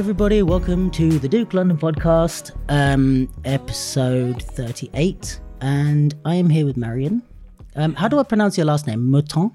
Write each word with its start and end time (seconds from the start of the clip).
Everybody. 0.00 0.42
Welcome 0.42 0.90
to 0.92 1.18
the 1.18 1.28
Duke 1.28 1.52
London 1.52 1.76
podcast, 1.76 2.56
um, 2.70 3.28
episode 3.44 4.42
38. 4.42 5.38
And 5.60 6.14
I 6.24 6.36
am 6.36 6.48
here 6.48 6.64
with 6.64 6.78
Marion. 6.78 7.22
Um, 7.76 7.94
how 7.94 8.08
do 8.08 8.18
I 8.18 8.22
pronounce 8.22 8.56
your 8.56 8.64
last 8.64 8.86
name? 8.86 9.00
Motin? 9.10 9.54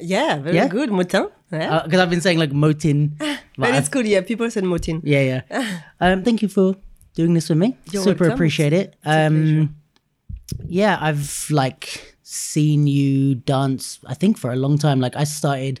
Yeah, 0.00 0.38
very 0.38 0.56
Yeah? 0.56 0.66
good, 0.66 0.90
Motin. 0.90 1.30
Yeah. 1.52 1.82
Because 1.84 2.00
I've 2.00 2.10
been 2.10 2.20
saying 2.20 2.40
like 2.40 2.50
Motin. 2.50 3.16
but 3.18 3.38
but 3.56 3.74
it's 3.76 3.88
good, 3.88 4.04
yeah. 4.04 4.20
People 4.22 4.50
said 4.50 4.64
Motin. 4.64 5.00
Yeah, 5.04 5.42
yeah. 5.48 5.80
Um, 6.00 6.24
thank 6.24 6.42
you 6.42 6.48
for 6.48 6.74
doing 7.14 7.34
this 7.34 7.48
with 7.48 7.58
me. 7.58 7.76
You're 7.92 8.02
Super 8.02 8.24
welcome. 8.24 8.34
appreciate 8.34 8.72
it. 8.72 8.96
Um, 9.04 9.76
yeah, 10.66 10.98
I've 11.00 11.46
like 11.50 12.16
seen 12.24 12.88
you 12.88 13.36
dance. 13.36 14.00
I 14.06 14.14
think 14.14 14.38
for 14.38 14.50
a 14.50 14.56
long 14.56 14.76
time. 14.76 14.98
Like 14.98 15.14
I 15.14 15.22
started 15.22 15.80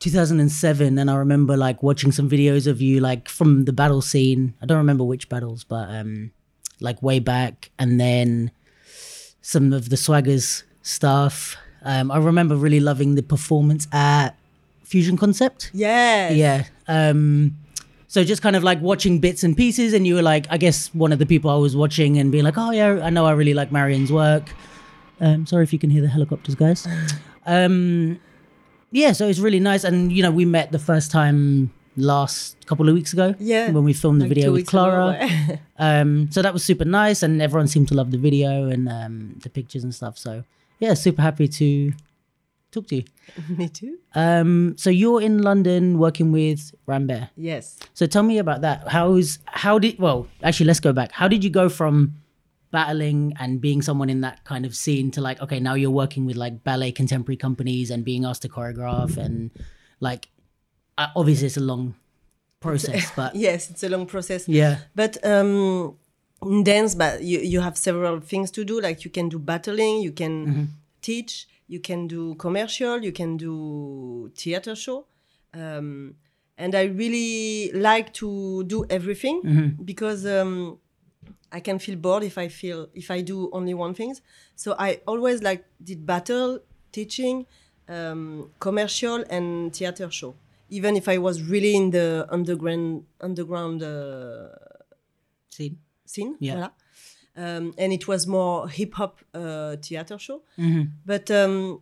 2007, 0.00 0.98
and 0.98 1.10
I 1.10 1.14
remember 1.14 1.56
like 1.56 1.82
watching 1.82 2.12
some 2.12 2.28
videos 2.28 2.66
of 2.66 2.80
you 2.82 3.00
like 3.00 3.28
from 3.28 3.64
the 3.64 3.72
battle 3.72 4.02
scene. 4.02 4.54
I 4.60 4.66
don't 4.66 4.78
remember 4.78 5.04
which 5.04 5.28
battles, 5.28 5.64
but 5.64 5.88
um, 5.88 6.32
like 6.80 7.02
way 7.02 7.18
back, 7.18 7.70
and 7.78 8.00
then 8.00 8.50
some 9.40 9.72
of 9.72 9.90
the 9.90 9.96
swaggers 9.96 10.62
stuff. 10.82 11.56
Um, 11.82 12.10
I 12.10 12.16
remember 12.18 12.56
really 12.56 12.80
loving 12.80 13.14
the 13.14 13.22
performance 13.22 13.86
at 13.92 14.30
Fusion 14.84 15.16
Concept. 15.16 15.70
Yeah. 15.74 16.30
Yeah. 16.30 16.64
Um 16.86 17.56
so 18.06 18.22
just 18.22 18.42
kind 18.42 18.54
of 18.54 18.62
like 18.62 18.80
watching 18.80 19.18
bits 19.18 19.42
and 19.42 19.56
pieces 19.56 19.92
and 19.92 20.06
you 20.06 20.14
were 20.14 20.22
like 20.22 20.46
I 20.50 20.56
guess 20.56 20.94
one 20.94 21.12
of 21.12 21.18
the 21.18 21.26
people 21.26 21.50
I 21.50 21.56
was 21.56 21.74
watching 21.74 22.16
and 22.18 22.30
being 22.30 22.44
like, 22.44 22.56
"Oh 22.56 22.70
yeah, 22.70 23.00
I 23.02 23.10
know 23.10 23.26
I 23.26 23.32
really 23.32 23.54
like 23.54 23.72
Marion's 23.72 24.12
work." 24.12 24.50
Um 25.20 25.46
sorry 25.46 25.64
if 25.64 25.72
you 25.72 25.78
can 25.78 25.90
hear 25.90 26.02
the 26.02 26.08
helicopters, 26.08 26.54
guys. 26.54 26.86
Um 27.46 28.20
yeah, 28.94 29.10
so 29.12 29.26
it's 29.28 29.40
really 29.46 29.60
nice 29.60 29.82
and 29.84 30.12
you 30.12 30.22
know, 30.22 30.30
we 30.30 30.44
met 30.46 30.70
the 30.72 30.78
first 30.78 31.10
time 31.10 31.72
last 31.96 32.56
couple 32.66 32.88
of 32.88 32.94
weeks 32.94 33.12
ago 33.12 33.34
Yeah. 33.38 33.70
when 33.70 33.84
we 33.84 33.92
filmed 33.92 34.20
the 34.20 34.24
Like 34.26 34.34
video 34.34 34.52
with 34.52 34.66
Clara. 34.66 35.10
um 35.78 36.30
so 36.30 36.42
that 36.42 36.52
was 36.52 36.64
super 36.64 36.84
nice 36.84 37.22
and 37.22 37.42
everyone 37.42 37.68
seemed 37.68 37.88
to 37.88 37.94
love 37.94 38.10
the 38.10 38.18
video 38.18 38.66
and 38.74 38.88
um 38.88 39.14
the 39.42 39.50
pictures 39.50 39.84
and 39.84 39.94
stuff. 39.94 40.16
So 40.18 40.42
yeah, 40.80 40.94
super 40.94 41.22
happy 41.22 41.46
to 41.60 41.92
talk 42.72 42.86
to 42.88 42.96
you. 42.96 43.04
Me 43.58 43.68
too. 43.68 43.98
Um, 44.14 44.74
so 44.76 44.90
you're 44.90 45.22
in 45.22 45.38
London 45.42 45.98
working 45.98 46.32
with 46.32 46.74
Rambert. 46.86 47.28
Yes. 47.36 47.78
So 47.94 48.06
tell 48.06 48.24
me 48.24 48.38
about 48.38 48.60
that. 48.62 48.88
How's 48.88 49.38
how 49.46 49.78
did 49.78 49.98
well 49.98 50.26
actually 50.42 50.66
let's 50.66 50.80
go 50.80 50.92
back. 50.92 51.12
How 51.12 51.28
did 51.28 51.44
you 51.44 51.50
go 51.50 51.68
from 51.68 52.14
battling 52.78 53.20
and 53.42 53.50
being 53.66 53.80
someone 53.88 54.10
in 54.14 54.20
that 54.26 54.38
kind 54.50 54.64
of 54.68 54.72
scene 54.82 55.06
to 55.14 55.20
like 55.28 55.38
okay 55.44 55.60
now 55.68 55.74
you're 55.80 55.96
working 56.02 56.24
with 56.28 56.36
like 56.44 56.54
ballet 56.68 56.92
contemporary 57.00 57.36
companies 57.46 57.86
and 57.92 58.00
being 58.10 58.22
asked 58.28 58.42
to 58.46 58.48
choreograph 58.56 59.12
and 59.26 59.50
like 60.08 60.22
uh, 61.00 61.08
obviously 61.20 61.46
it's 61.50 61.56
a 61.64 61.66
long 61.72 61.94
process 62.60 63.02
but 63.20 63.30
Yes, 63.34 63.70
it's 63.70 63.82
a 63.88 63.88
long 63.94 64.06
process. 64.14 64.42
yeah 64.48 64.74
But 64.94 65.12
um, 65.34 65.96
in 66.52 66.62
dance, 66.64 66.92
but 67.02 67.22
you, 67.30 67.38
you 67.52 67.60
have 67.66 67.76
several 67.88 68.16
things 68.20 68.50
to 68.56 68.60
do. 68.70 68.74
Like 68.86 68.98
you 69.06 69.10
can 69.18 69.26
do 69.34 69.38
battling, 69.38 69.94
you 70.06 70.12
can 70.12 70.34
Mm-hmm. 70.46 70.64
teach, 71.08 71.32
you 71.74 71.80
can 71.88 72.00
do 72.16 72.34
commercial, 72.44 72.96
you 73.06 73.12
can 73.20 73.30
do 73.46 73.54
theater 74.40 74.74
show. 74.84 74.98
Um, 75.62 76.14
and 76.62 76.72
I 76.74 76.84
really 77.02 77.70
like 77.88 78.08
to 78.22 78.28
do 78.74 78.78
everything 78.98 79.36
Mm-hmm. 79.44 79.68
because 79.90 80.20
um, 80.38 80.78
I 81.52 81.60
can 81.60 81.78
feel 81.78 81.96
bored 81.96 82.24
if 82.24 82.36
I 82.38 82.48
feel 82.48 82.88
if 82.94 83.10
I 83.10 83.20
do 83.22 83.48
only 83.52 83.74
one 83.74 83.94
thing. 83.94 84.14
So 84.56 84.74
I 84.78 85.00
always 85.06 85.42
like 85.42 85.64
did 85.82 86.04
battle, 86.06 86.60
teaching, 86.92 87.46
um, 87.88 88.50
commercial, 88.60 89.24
and 89.30 89.74
theater 89.74 90.10
show. 90.10 90.34
Even 90.68 90.96
if 90.96 91.08
I 91.08 91.18
was 91.18 91.42
really 91.42 91.74
in 91.76 91.90
the 91.90 92.26
underground 92.30 93.04
underground 93.20 93.82
uh, 93.82 94.48
scene 95.50 95.78
scene, 96.06 96.36
Yeah. 96.40 96.54
voilà. 96.54 96.70
Um, 97.36 97.74
and 97.78 97.92
it 97.92 98.06
was 98.06 98.26
more 98.26 98.68
hip 98.68 98.94
hop 98.94 99.18
uh, 99.34 99.76
theater 99.82 100.18
show. 100.18 100.42
But 101.04 101.30
um, 101.30 101.80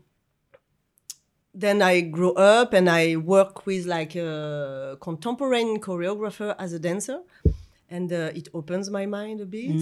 then 1.54 1.82
I 1.82 2.00
grew 2.00 2.32
up 2.34 2.72
and 2.72 2.88
I 2.88 3.16
work 3.16 3.66
with 3.66 3.84
like 3.86 4.14
a 4.16 4.96
contemporary 5.00 5.64
choreographer 5.78 6.54
as 6.58 6.72
a 6.72 6.78
dancer. 6.78 7.20
And 7.96 8.08
uh, 8.12 8.30
it 8.40 8.48
opens 8.54 8.86
my 8.98 9.04
mind 9.06 9.38
a 9.40 9.46
bit. 9.56 9.76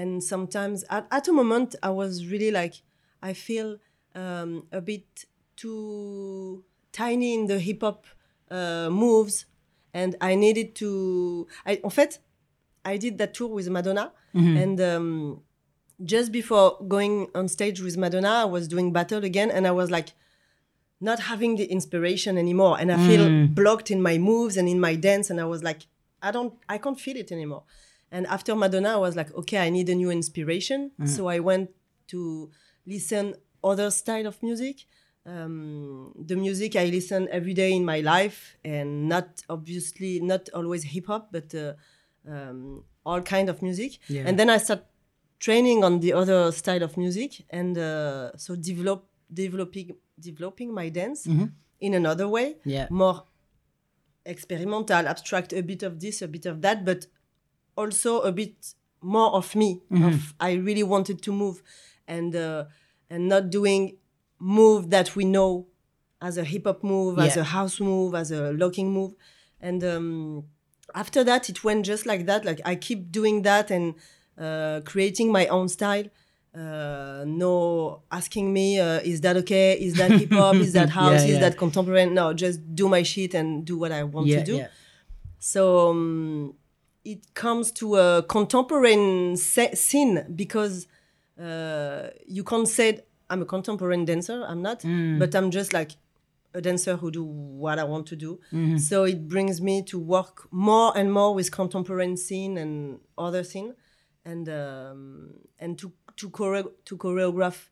And 0.00 0.22
sometimes, 0.32 0.84
at, 0.96 1.04
at 1.10 1.24
a 1.28 1.32
moment, 1.32 1.70
I 1.82 1.90
was 1.90 2.12
really 2.32 2.50
like, 2.60 2.74
I 3.30 3.32
feel 3.34 3.68
um, 4.14 4.50
a 4.70 4.80
bit 4.80 5.08
too 5.56 6.62
tiny 6.92 7.30
in 7.38 7.46
the 7.46 7.58
hip 7.58 7.80
hop 7.82 8.00
uh, 8.50 8.88
moves. 8.90 9.46
And 9.92 10.14
I 10.20 10.36
needed 10.36 10.68
to. 10.76 11.46
I, 11.70 11.80
en 11.82 11.90
fait, 11.90 12.12
I 12.84 12.98
did 12.98 13.18
that 13.18 13.34
tour 13.34 13.48
with 13.58 13.68
Madonna. 13.68 14.12
And 14.62 14.80
um, 14.80 15.08
just 16.12 16.30
before 16.30 16.68
going 16.86 17.28
on 17.34 17.48
stage 17.48 17.78
with 17.80 17.96
Madonna, 17.96 18.28
I 18.28 18.44
was 18.44 18.68
doing 18.68 18.92
battle 18.92 19.24
again. 19.24 19.50
And 19.50 19.66
I 19.66 19.72
was 19.72 19.90
like, 19.90 20.08
not 21.00 21.18
having 21.20 21.56
the 21.56 21.64
inspiration 21.76 22.38
anymore 22.38 22.74
and 22.80 22.90
i 22.90 22.96
feel 23.08 23.24
blocked 23.60 23.90
in 23.90 24.00
my 24.00 24.16
moves 24.16 24.56
and 24.56 24.66
in 24.66 24.80
my 24.80 24.94
dance 25.08 25.28
and 25.30 25.38
i 25.38 25.44
was 25.44 25.62
like 25.62 25.82
i 26.22 26.30
don't 26.30 26.54
i 26.68 26.78
can't 26.78 26.98
feel 27.00 27.16
it 27.16 27.30
anymore. 27.32 27.64
And 28.12 28.26
after 28.26 28.54
madonna 28.54 28.90
i 28.90 28.96
was 28.96 29.16
like 29.16 29.34
okay 29.34 29.58
i 29.58 29.70
need 29.70 29.88
a 29.88 29.94
new 29.94 30.10
inspiration. 30.10 30.90
So 31.04 31.28
i 31.28 31.38
went 31.40 31.70
to 32.08 32.50
listen 32.86 33.34
other 33.62 33.90
style 33.90 34.26
of 34.26 34.42
music. 34.42 34.76
Um, 35.26 36.12
the 36.30 36.36
music 36.36 36.76
i 36.76 36.84
listen 36.86 37.26
every 37.32 37.52
day 37.52 37.72
in 37.72 37.84
my 37.84 38.00
life 38.00 38.56
and 38.64 39.08
not 39.08 39.42
obviously 39.48 40.20
not 40.20 40.48
always 40.54 40.84
hip-hop 40.84 41.32
but 41.32 41.52
uh, 41.54 41.72
um, 42.32 42.84
all 43.04 43.20
kind 43.22 43.48
of 43.48 43.60
music. 43.60 43.98
Yeah. 44.08 44.22
and 44.26 44.38
then 44.38 44.48
i 44.50 44.58
start 44.58 44.84
training 45.40 45.82
on 45.84 45.98
the 46.00 46.12
other 46.12 46.52
style 46.52 46.82
of 46.84 46.96
music 46.96 47.44
and 47.50 47.76
uh, 47.76 48.36
so 48.36 48.54
develop 48.54 49.04
developing 49.32 49.96
developing 50.18 50.72
my 50.72 50.88
dance 50.88 51.26
in 51.80 51.92
another 51.94 52.28
way. 52.28 52.56
Yeah. 52.64 52.86
more 52.90 53.24
experimental 54.26 55.06
abstract 55.08 55.52
a 55.52 55.62
bit 55.62 55.82
of 55.82 56.00
this 56.00 56.20
a 56.22 56.28
bit 56.28 56.46
of 56.46 56.60
that 56.62 56.84
but 56.84 57.06
also 57.76 58.20
a 58.20 58.32
bit 58.32 58.74
more 59.00 59.30
of 59.32 59.54
me 59.54 59.80
of 60.04 60.34
i 60.40 60.52
really 60.52 60.82
wanted 60.82 61.22
to 61.22 61.32
move 61.32 61.62
and 62.08 62.34
uh, 62.34 62.64
and 63.10 63.28
not 63.28 63.50
doing 63.50 63.96
move 64.38 64.90
that 64.90 65.16
we 65.16 65.24
know 65.24 65.66
as 66.20 66.36
a 66.38 66.44
hip 66.44 66.64
hop 66.66 66.82
move 66.82 67.18
as 67.18 67.36
a 67.36 67.44
house 67.44 67.80
move 67.80 68.14
as 68.14 68.30
a 68.30 68.52
locking 68.52 68.92
move. 68.92 69.14
And 69.60 69.82
um, 69.84 70.44
after 70.94 71.24
that 71.24 71.48
it 71.48 71.64
went 71.64 71.84
just 71.86 72.06
like 72.06 72.26
that. 72.26 72.44
Like 72.44 72.60
i 72.64 72.74
keep 72.74 73.12
doing 73.12 73.42
that 73.42 73.70
and 73.70 73.94
uh, 74.38 74.80
creating 74.84 75.32
my 75.32 75.46
own 75.46 75.68
style 75.68 76.04
uh, 76.56 77.24
no 77.26 78.02
asking 78.10 78.52
me 78.52 78.80
uh, 78.80 79.00
is 79.00 79.20
that 79.20 79.36
okay? 79.36 79.74
Is 79.74 79.94
that 79.94 80.10
hip 80.20 80.32
hop 80.32 80.56
is 80.56 80.72
that 80.72 80.90
house? 80.90 81.22
Yeah, 81.22 81.28
is 81.28 81.34
yeah. 81.34 81.40
that 81.40 81.58
contemporary? 81.58 82.06
No 82.06 82.32
just 82.32 82.74
do 82.74 82.88
my 82.88 83.02
shit 83.02 83.34
and 83.34 83.64
do 83.64 83.76
what 83.78 83.92
i 83.92 84.02
want 84.02 84.26
yeah 84.26 84.38
to 84.38 84.44
do 84.44 84.64
so 85.38 85.90
um, 85.90 86.54
it 87.04 87.34
comes 87.34 87.70
to 87.70 87.96
a 87.96 88.22
contemporary 88.24 89.36
scene 89.36 90.24
because 90.34 90.88
uh, 91.40 92.08
you 92.26 92.42
can't 92.42 92.66
say 92.66 93.00
I'm 93.30 93.42
a 93.42 93.44
contemporary 93.44 94.04
dancer. 94.04 94.44
I'm 94.46 94.62
not, 94.62 94.82
but 95.18 95.34
I'm 95.34 95.50
just 95.50 95.72
like 95.72 95.92
a 96.54 96.60
dancer 96.60 96.96
who 96.96 97.10
do 97.10 97.22
what 97.22 97.78
I 97.78 97.84
want 97.84 98.06
to 98.08 98.16
do. 98.16 98.40
So 98.78 99.04
it 99.04 99.28
brings 99.28 99.60
me 99.60 99.82
to 99.84 99.98
work 99.98 100.48
more 100.50 100.96
and 100.96 101.12
more 101.12 101.34
with 101.34 101.50
contemporary 101.50 102.16
scene 102.16 102.56
and 102.58 103.00
other 103.16 103.44
scene, 103.44 103.74
and 104.24 104.48
um, 104.48 105.34
and 105.58 105.78
to 105.78 105.92
to 106.16 106.30
chore- 106.30 106.72
to 106.84 106.96
choreograph 106.96 107.68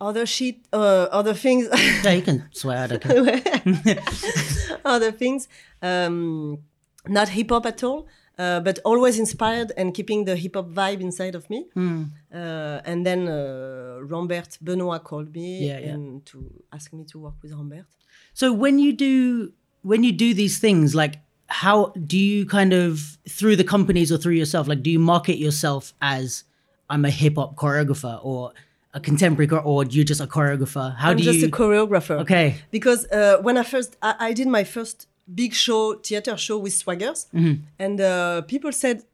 other 0.00 0.24
shit, 0.26 0.56
uh, 0.72 1.08
other 1.12 1.34
things. 1.34 1.68
yeah 2.04 2.12
you 2.12 2.22
can 2.22 2.48
swear 2.52 2.78
I 2.84 2.86
don't 2.86 3.04
other 4.84 5.12
things. 5.12 5.48
Um, 5.82 6.58
not 7.06 7.28
hip 7.30 7.50
hop 7.50 7.66
at 7.66 7.82
all, 7.82 8.06
uh, 8.38 8.60
but 8.60 8.78
always 8.84 9.18
inspired 9.18 9.72
and 9.76 9.92
keeping 9.94 10.24
the 10.24 10.36
hip 10.36 10.54
hop 10.54 10.68
vibe 10.70 11.00
inside 11.00 11.34
of 11.34 11.48
me. 11.50 11.66
Hmm. 11.74 12.04
Uh, 12.32 12.80
and 12.84 13.04
then 13.06 13.28
uh, 13.28 13.98
Rambert 14.02 14.58
Benoit 14.62 15.02
called 15.04 15.34
me 15.34 15.66
Yeah, 15.68 15.78
yeah. 15.78 15.88
and 15.94 16.24
to 16.26 16.50
ask 16.72 16.92
me 16.92 17.04
to 17.12 17.18
work 17.18 17.34
with 17.42 17.52
Rambert. 17.52 17.86
So 18.34 18.52
when 18.52 18.78
you 18.78 18.92
do 18.92 19.52
when 19.82 20.04
you 20.04 20.12
do 20.12 20.34
these 20.34 20.58
things, 20.58 20.94
like 20.94 21.16
how 21.48 21.86
do 22.06 22.16
you 22.18 22.46
kind 22.46 22.72
of 22.72 23.18
through 23.28 23.56
the 23.56 23.64
companies 23.64 24.12
or 24.12 24.18
through 24.18 24.34
yourself, 24.34 24.68
like 24.68 24.82
do 24.82 24.90
you 24.90 24.98
market 24.98 25.36
yourself 25.36 25.92
as 26.00 26.44
I'm 26.90 27.04
a 27.04 27.10
hip 27.10 27.36
hop 27.36 27.54
choreographer 27.56 28.18
or 28.22 28.52
a 28.92 29.00
contemporary 29.00 29.48
or 29.64 29.84
you're 29.84 30.04
just 30.04 30.20
a 30.20 30.26
choreographer? 30.26 30.96
How 30.96 31.14
do 31.14 31.22
you. 31.22 31.30
I'm 31.30 31.34
just 31.38 31.46
a 31.46 31.50
choreographer. 31.50 32.20
Okay. 32.22 32.56
Because 32.72 33.06
uh, 33.06 33.38
when 33.40 33.56
I 33.56 33.62
first, 33.62 33.96
I, 34.02 34.14
I 34.28 34.32
did 34.32 34.48
my 34.48 34.64
first 34.64 35.06
big 35.32 35.54
show, 35.54 35.94
theater 35.94 36.36
show 36.36 36.58
with 36.58 36.72
Swaggers, 36.72 37.20
Mm-hmm. 37.32 37.62
and 37.78 38.00
uh, 38.00 38.42
people 38.42 38.72
said 38.72 39.04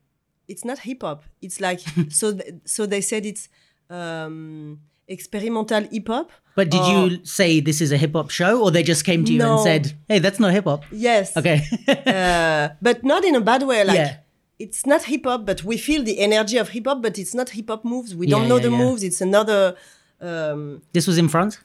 it's 0.49 0.65
not 0.65 0.79
hip 0.89 1.03
hop. 1.03 1.25
It's 1.43 1.61
like 1.61 1.81
so. 2.09 2.33
Th- 2.33 2.55
so 2.65 2.87
they 2.87 3.03
said 3.03 3.27
it's 3.27 3.49
um, 3.91 4.81
experimental 5.09 5.83
hip 5.91 6.09
hop. 6.09 6.31
But 6.55 6.71
did 6.71 6.87
you 6.87 7.25
say 7.25 7.61
this 7.61 7.81
is 7.83 7.93
a 7.93 7.99
hip 7.99 8.15
hop 8.15 8.31
show, 8.31 8.63
or 8.63 8.71
they 8.71 8.83
just 8.83 9.05
came 9.05 9.25
to 9.27 9.33
you 9.33 9.43
and 9.43 9.61
said, 9.61 9.93
"Hey, 10.09 10.21
that's 10.21 10.41
not 10.41 10.53
hip 10.53 10.65
hop"? 10.65 10.85
Yes. 10.91 11.37
Okay. 11.37 11.61
uh, 12.07 12.69
but 12.81 13.05
not 13.05 13.25
in 13.25 13.35
a 13.35 13.41
bad 13.43 13.63
way. 13.63 13.85
Like 13.85 13.97
Yeah. 13.97 14.17
It's 14.59 14.87
not 14.87 15.05
hip 15.05 15.25
hop, 15.25 15.45
but 15.47 15.63
we 15.65 15.77
feel 15.77 16.03
the 16.03 16.19
energy 16.21 16.57
of 16.57 16.69
hip 16.71 16.87
hop, 16.87 17.03
but 17.03 17.19
it's 17.19 17.35
not 17.35 17.51
hip 17.51 17.69
hop 17.69 17.85
moves. 17.85 18.15
We 18.15 18.27
Yeah, 18.27 18.37
don't 18.39 18.49
know 18.49 18.57
yeah, 18.57 18.63
the 18.69 18.71
yeah. 18.71 18.79
moves. 18.85 19.03
It's 19.03 19.21
another. 19.21 19.77
Um, 20.21 20.83
this 20.93 21.07
was 21.07 21.19
in 21.19 21.29
France. 21.29 21.59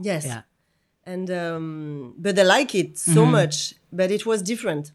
yes. 0.00 0.24
Yeah. 0.26 0.42
And 1.04 1.30
um, 1.30 2.14
but 2.18 2.36
I 2.38 2.42
like 2.42 2.74
it 2.74 2.98
so 2.98 3.24
much. 3.24 3.74
But 3.92 4.10
it 4.10 4.26
was 4.26 4.42
different. 4.42 4.92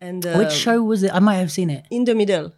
And 0.00 0.24
uh. 0.26 0.36
Which 0.38 0.52
show 0.52 0.82
was 0.82 1.02
it? 1.02 1.10
I 1.14 1.18
might 1.20 1.36
have 1.36 1.52
seen 1.52 1.68
it. 1.70 1.84
in 1.90 2.04
the 2.04 2.14
middle. 2.14 2.52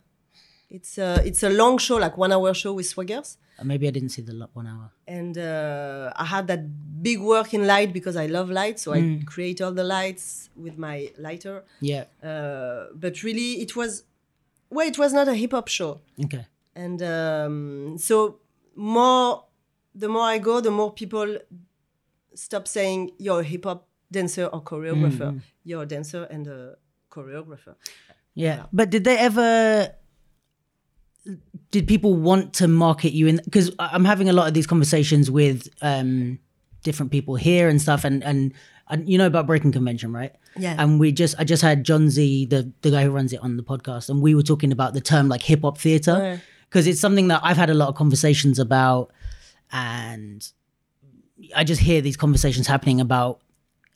It's 0.71 0.99
a 0.99 1.21
it's 1.25 1.43
a 1.43 1.51
long 1.51 1.79
show, 1.79 1.97
like 1.97 2.17
one 2.17 2.33
hour 2.33 2.55
show 2.55 2.73
with 2.73 2.87
swaggers. 2.87 3.37
Uh, 3.59 3.65
Maybe 3.65 3.87
I 3.87 3.91
didn't 3.91 4.09
see 4.11 4.23
the 4.23 4.35
one 4.53 4.67
hour. 4.67 4.91
and 5.07 5.37
uh, 5.39 6.13
I 6.17 6.25
had 6.25 6.47
that 6.49 6.63
big 7.03 7.21
work 7.21 7.53
in 7.55 7.67
light 7.67 7.93
because 7.93 8.17
I 8.17 8.27
love 8.27 8.49
light, 8.51 8.77
so 8.81 8.93
I 8.93 9.01
Mm. 9.01 9.25
create 9.27 9.61
all 9.61 9.73
the 9.73 9.85
lights 9.85 10.51
with 10.57 10.77
my 10.79 10.97
lighter. 11.19 11.57
Yeah. 11.81 12.05
Uh, 12.31 12.87
but 12.95 13.23
really, 13.23 13.51
it 13.65 13.77
was 13.77 14.03
well, 14.71 14.87
it 14.87 14.99
was 14.99 15.13
not 15.13 15.29
a 15.29 15.35
hip 15.35 15.53
hop 15.53 15.69
show, 15.69 16.01
Okay. 16.25 16.47
and 16.75 17.03
um, 17.03 17.97
so 17.99 18.41
more 18.75 19.45
the 19.95 20.09
more 20.09 20.23
I 20.23 20.39
go, 20.39 20.61
the 20.61 20.71
more 20.71 20.93
people 20.93 21.39
stop 22.35 22.67
saying 22.67 23.13
you're 23.19 23.41
a 23.41 23.45
hip 23.45 23.65
hop 23.65 23.87
dancer 24.11 24.47
or 24.47 24.63
choreographer. 24.63 25.31
Mm-hmm. 25.31 25.39
You're 25.65 25.83
a 25.83 25.87
dancer 25.87 26.25
and 26.25 26.47
a 26.47 26.77
choreographer. 27.11 27.75
Yeah. 28.35 28.67
But 28.73 28.91
did 28.91 29.05
they 29.05 29.17
ever? 29.17 29.95
Did 31.71 31.89
people 31.89 32.15
want 32.15 32.53
to 32.55 32.69
market 32.69 33.13
you 33.13 33.27
in? 33.29 33.41
Because 33.45 33.71
I'm 33.79 34.05
having 34.05 34.29
a 34.29 34.33
lot 34.33 34.47
of 34.49 34.55
these 34.55 34.67
conversations 34.67 35.31
with 35.31 35.69
um, 35.81 36.39
different 36.83 37.13
people 37.13 37.37
here 37.37 37.69
and 37.69 37.81
stuff, 37.81 38.05
and 38.05 38.23
and 38.23 38.53
and 38.89 39.09
you 39.09 39.17
know 39.19 39.27
about 39.27 39.47
Breaking 39.47 39.73
Convention, 39.73 40.13
right? 40.13 40.33
Yeah. 40.57 40.77
And 40.79 41.01
we 41.01 41.11
just, 41.13 41.35
I 41.39 41.45
just 41.45 41.63
had 41.63 41.85
Jonzi, 41.85 42.49
the 42.49 42.71
the 42.83 42.91
guy 42.91 43.05
who 43.05 43.11
runs 43.11 43.33
it, 43.33 43.41
on 43.41 43.57
the 43.57 43.63
podcast, 43.63 44.09
and 44.09 44.21
we 44.23 44.35
were 44.35 44.43
talking 44.43 44.73
about 44.73 44.95
the 44.95 45.01
term 45.01 45.29
like 45.29 45.43
hip 45.43 45.63
hop 45.63 45.79
theater 45.79 46.17
Yeah. 46.21 46.37
because 46.69 46.87
it's 46.87 47.01
something 47.01 47.29
that 47.29 47.41
I've 47.43 47.57
had 47.57 47.71
a 47.71 47.75
lot 47.75 47.89
of 47.89 47.95
conversations 47.97 48.59
about, 48.59 49.11
and 49.73 50.47
I 51.57 51.65
just 51.65 51.81
hear 51.81 52.01
these 52.01 52.17
conversations 52.17 52.67
happening 52.67 53.01
about 53.01 53.41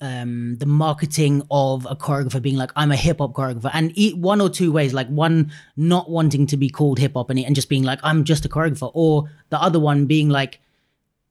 um, 0.00 0.56
the 0.58 0.66
marketing 0.66 1.42
of 1.50 1.84
a 1.90 1.96
choreographer 1.96 2.40
being 2.40 2.56
like, 2.56 2.70
I'm 2.76 2.90
a 2.92 2.96
hip 2.96 3.18
hop 3.18 3.32
choreographer, 3.34 3.70
and 3.72 3.92
eat 3.96 4.16
one 4.16 4.40
or 4.40 4.48
two 4.48 4.70
ways, 4.72 4.92
like 4.94 5.08
one 5.08 5.52
not 5.76 6.08
wanting 6.10 6.46
to 6.46 6.56
be 6.56 6.68
called 6.68 6.98
hip 6.98 7.12
hop 7.14 7.30
and, 7.30 7.38
and 7.38 7.54
just 7.54 7.68
being 7.68 7.82
like, 7.84 7.98
I'm 8.02 8.24
just 8.24 8.44
a 8.44 8.48
choreographer, 8.48 8.90
or 8.94 9.28
the 9.50 9.60
other 9.60 9.80
one 9.80 10.06
being 10.06 10.28
like, 10.28 10.60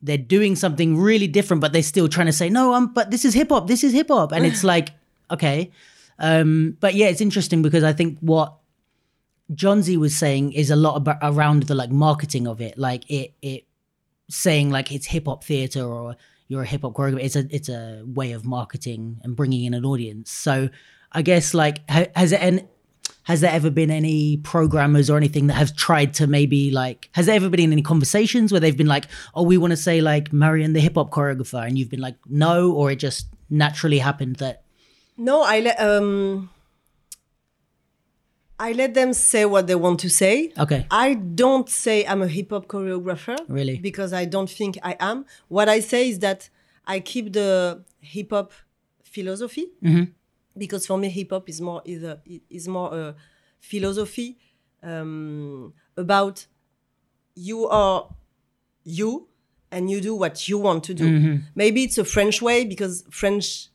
they're 0.02 0.18
doing 0.18 0.56
something 0.56 0.98
really 0.98 1.28
different, 1.28 1.62
but 1.62 1.74
they're 1.74 1.84
still 1.84 2.08
trying 2.08 2.28
to 2.28 2.34
say, 2.34 2.50
no, 2.50 2.74
um, 2.74 2.94
but 2.94 3.12
this 3.12 3.26
is 3.26 3.34
hip 3.34 3.50
hop, 3.50 3.68
this 3.68 3.84
is 3.84 3.94
hip 3.94 4.08
hop, 4.10 4.32
and 4.32 4.46
it's 4.46 4.64
like, 4.74 4.90
okay, 5.32 5.72
um, 6.20 6.78
but 6.80 6.96
yeah, 6.96 7.08
it's 7.08 7.22
interesting 7.22 7.62
because 7.62 7.84
I 7.84 7.94
think 7.94 8.20
what 8.20 8.56
Jonzi 9.54 9.98
was 9.98 10.16
saying 10.16 10.54
is 10.54 10.70
a 10.70 10.76
lot 10.76 10.96
about 10.96 11.18
around 11.22 11.64
the 11.64 11.76
like 11.76 11.92
marketing 11.92 12.48
of 12.48 12.62
it, 12.62 12.78
like 12.78 13.10
it 13.10 13.34
it 13.42 13.66
saying 14.30 14.72
like 14.72 14.92
it's 14.92 15.06
hip 15.06 15.26
hop 15.26 15.44
theater 15.44 15.84
or 15.84 16.18
you're 16.48 16.64
a 16.64 16.66
hip 16.66 16.82
hop 16.82 16.94
choreographer. 16.94 17.24
It's 17.24 17.36
a 17.36 17.48
it's 17.50 17.70
a 17.70 18.04
way 18.06 18.34
of 18.34 18.46
marketing 18.46 19.20
and 19.24 19.36
bringing 19.36 19.64
in 19.64 19.74
an 19.74 19.86
audience. 19.86 20.32
So 20.32 20.70
I 21.12 21.22
guess 21.22 21.54
like 21.54 21.90
ha- 21.90 22.08
has 22.16 22.32
it 22.32 22.42
an 22.42 22.68
has 23.30 23.42
there 23.42 23.52
ever 23.52 23.70
been 23.70 23.92
any 23.92 24.38
programmers 24.38 25.10
or 25.10 25.18
anything 25.18 25.48
that 25.48 25.58
have 25.62 25.76
tried 25.76 26.14
to 26.14 26.28
maybe 26.28 26.72
like 26.72 27.10
has 27.12 27.26
there 27.26 27.36
ever 27.36 27.50
been 27.50 27.72
any 27.74 27.82
conversations 27.94 28.52
where 28.52 28.62
they've 28.62 28.78
been 28.84 28.94
like 28.96 29.06
oh 29.36 29.44
we 29.44 29.58
want 29.64 29.72
to 29.72 29.78
say 29.88 30.00
like 30.12 30.32
Marion 30.32 30.72
the 30.74 30.80
hip 30.80 30.96
hop 30.96 31.10
choreographer 31.12 31.62
and 31.68 31.78
you've 31.78 31.90
been 31.96 32.06
like 32.10 32.16
no 32.46 32.72
or 32.72 32.86
it 32.92 33.00
just 33.08 33.28
naturally 33.50 34.00
happened 34.00 34.38
that 34.38 34.56
No, 35.18 35.36
I 35.42 35.60
let 35.68 35.78
um, 35.90 36.50
I 38.60 38.72
let 38.82 38.92
them 39.00 39.12
say 39.14 39.44
what 39.54 39.64
they 39.68 39.76
want 39.86 40.00
to 40.06 40.10
say. 40.10 40.34
okay 40.66 40.82
I 40.90 41.08
don't 41.44 41.68
say 41.70 42.06
I'm 42.10 42.22
a 42.22 42.28
hip 42.38 42.50
hop 42.52 42.66
choreographer. 42.74 43.38
Really? 43.60 43.78
Because 43.90 44.12
I 44.22 44.26
don't 44.26 44.50
think 44.60 44.78
I 44.92 44.94
am. 45.12 45.26
What 45.48 45.68
I 45.76 45.80
say 45.92 46.02
is 46.10 46.18
that 46.20 46.50
I 46.86 47.00
keep 47.12 47.26
the 47.34 47.84
hip 48.00 48.30
hop 48.32 48.52
philosophy. 49.04 49.66
Because 50.57 50.86
for 50.86 50.98
me, 50.98 51.09
hip 51.09 51.30
hop 51.31 51.50
is 51.50 51.62
more 51.62 51.81
is 51.86 52.04
a, 52.04 52.19
is 52.50 52.68
more 52.68 52.94
a 52.94 53.15
philosophy 53.59 54.38
um, 54.83 55.74
about 55.95 56.45
you 57.36 57.68
are 57.68 58.09
you 58.83 59.27
and 59.71 59.89
you 59.89 60.01
do 60.01 60.15
what 60.15 60.48
you 60.48 60.57
want 60.57 60.83
to 60.86 60.94
do. 60.94 61.39
Maybe 61.56 61.83
it's 61.83 61.98
a 61.98 62.06
French 62.06 62.42
way 62.42 62.65
because 62.65 63.04
French 63.12 63.69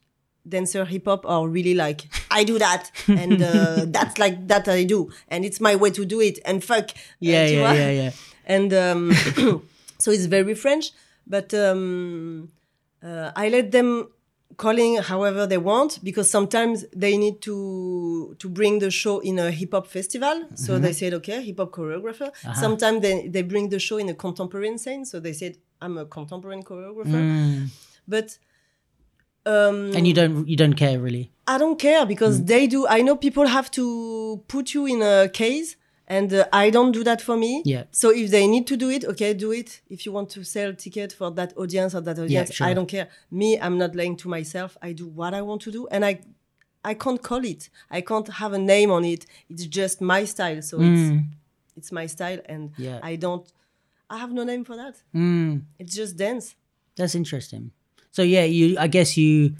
dancer 0.49 0.84
hip 0.84 1.05
hop 1.05 1.25
are 1.26 1.46
really 1.46 1.75
like 1.75 2.08
I 2.31 2.44
do 2.44 2.58
that 2.58 2.90
and 3.06 3.40
uh, 3.40 3.84
that's 3.87 4.19
like 4.19 4.49
that 4.49 4.69
I 4.69 4.84
do 4.84 5.11
and 5.29 5.44
it's 5.44 5.61
my 5.61 5.76
way 5.76 5.90
to 5.90 6.05
do 6.05 6.20
it 6.20 6.40
and 6.44 6.64
fuck 6.64 6.90
yeah 7.20 7.43
uh, 7.43 7.46
yeah 7.46 7.73
yeah 7.75 7.90
yeah. 7.90 8.11
And 8.44 8.75
um, 8.75 9.12
so 9.99 10.11
it's 10.11 10.25
very 10.26 10.55
French 10.55 10.90
but 11.26 11.55
um, 11.55 12.50
uh, 13.02 13.31
I 13.37 13.50
let 13.50 13.70
them 13.70 14.08
calling 14.57 14.97
however 14.99 15.47
they 15.47 15.59
want 15.59 15.99
because 16.05 16.29
sometimes 16.31 16.85
they 16.95 17.17
need 17.17 17.41
to 17.43 18.37
to 18.39 18.49
bring 18.49 18.79
the 18.81 18.91
show 18.91 19.21
in 19.21 19.39
a 19.39 19.51
hip 19.51 19.73
hop 19.73 19.87
festival. 19.87 20.45
So 20.55 20.79
they 20.79 20.93
said 20.93 21.15
okay 21.15 21.43
hip 21.43 21.59
hop 21.59 21.71
choreographer 21.73 22.31
sometimes 22.55 23.01
they, 23.03 23.29
they 23.29 23.43
bring 23.43 23.69
the 23.71 23.79
show 23.79 23.99
in 23.99 24.09
a 24.09 24.15
contemporary 24.15 24.77
scene. 24.79 25.05
So 25.05 25.21
they 25.21 25.33
said 25.33 25.57
I'm 25.81 25.99
a 25.99 26.05
contemporary 26.07 26.63
choreographer. 26.63 27.69
But 28.07 28.39
um, 29.45 29.93
and 29.97 30.07
you 30.07 30.15
don't 30.15 30.47
you 30.49 30.57
don't 30.57 30.75
care 30.75 30.99
really? 31.01 31.33
I 31.47 31.59
don't 31.59 31.79
care 31.79 32.07
because 32.07 32.41
Mm. 32.41 32.47
they 32.47 32.67
do. 32.69 32.87
I 32.87 33.03
know 33.03 33.17
people 33.17 33.47
have 33.49 33.71
to 33.73 34.43
put 34.47 34.73
you 34.75 34.87
in 34.87 35.03
a 35.03 35.29
case, 35.29 35.77
and 36.07 36.33
uh, 36.33 36.47
I 36.53 36.71
don't 36.71 36.93
do 36.93 37.05
that 37.05 37.23
for 37.23 37.37
me. 37.37 37.63
Yeah. 37.65 37.85
So 37.91 38.11
if 38.11 38.31
they 38.31 38.47
need 38.47 38.67
to 38.67 38.77
do 38.77 38.91
it, 38.91 39.05
okay, 39.05 39.35
do 39.35 39.53
it. 39.53 39.81
If 39.89 40.05
you 40.05 40.13
want 40.13 40.31
to 40.31 40.44
sell 40.44 40.75
ticket 40.75 41.13
for 41.13 41.31
that 41.32 41.53
audience 41.56 41.94
or 41.94 42.01
that 42.03 42.19
audience, 42.19 42.55
sure. 42.55 42.67
I 42.67 42.75
don't 42.75 42.87
care. 42.87 43.09
Me, 43.31 43.59
I'm 43.59 43.79
not 43.79 43.94
lying 43.94 44.17
to 44.17 44.29
myself. 44.29 44.77
I 44.82 44.93
do 44.93 45.06
what 45.06 45.35
I 45.35 45.43
want 45.43 45.63
to 45.63 45.71
do, 45.73 45.87
and 45.89 46.05
I, 46.05 46.21
I 46.85 46.94
can't 46.94 47.23
call 47.23 47.44
it. 47.44 47.71
I 47.91 48.01
can't 48.01 48.29
have 48.29 48.53
a 48.53 48.59
name 48.59 48.91
on 48.91 49.05
it. 49.05 49.27
It's 49.49 49.67
just 49.67 50.01
my 50.01 50.25
style. 50.25 50.61
So 50.63 50.79
it's 50.81 51.13
it's 51.77 51.93
my 51.93 52.06
style, 52.06 52.41
and 52.47 52.71
Mm. 52.71 52.79
Yeah. 52.79 53.01
I 53.03 53.17
don't. 53.17 53.51
I 54.11 54.19
have 54.19 54.32
no 54.32 54.44
name 54.44 54.65
for 54.65 54.77
that. 54.77 55.01
Mm. 55.15 55.63
It's 55.79 55.94
just 55.94 56.17
dance. 56.17 56.55
That's 56.97 57.15
interesting. 57.15 57.71
So 58.11 58.23
yeah, 58.23 58.44
you 58.44 58.77
I 58.79 58.89
guess 58.89 59.17
you 59.17 59.55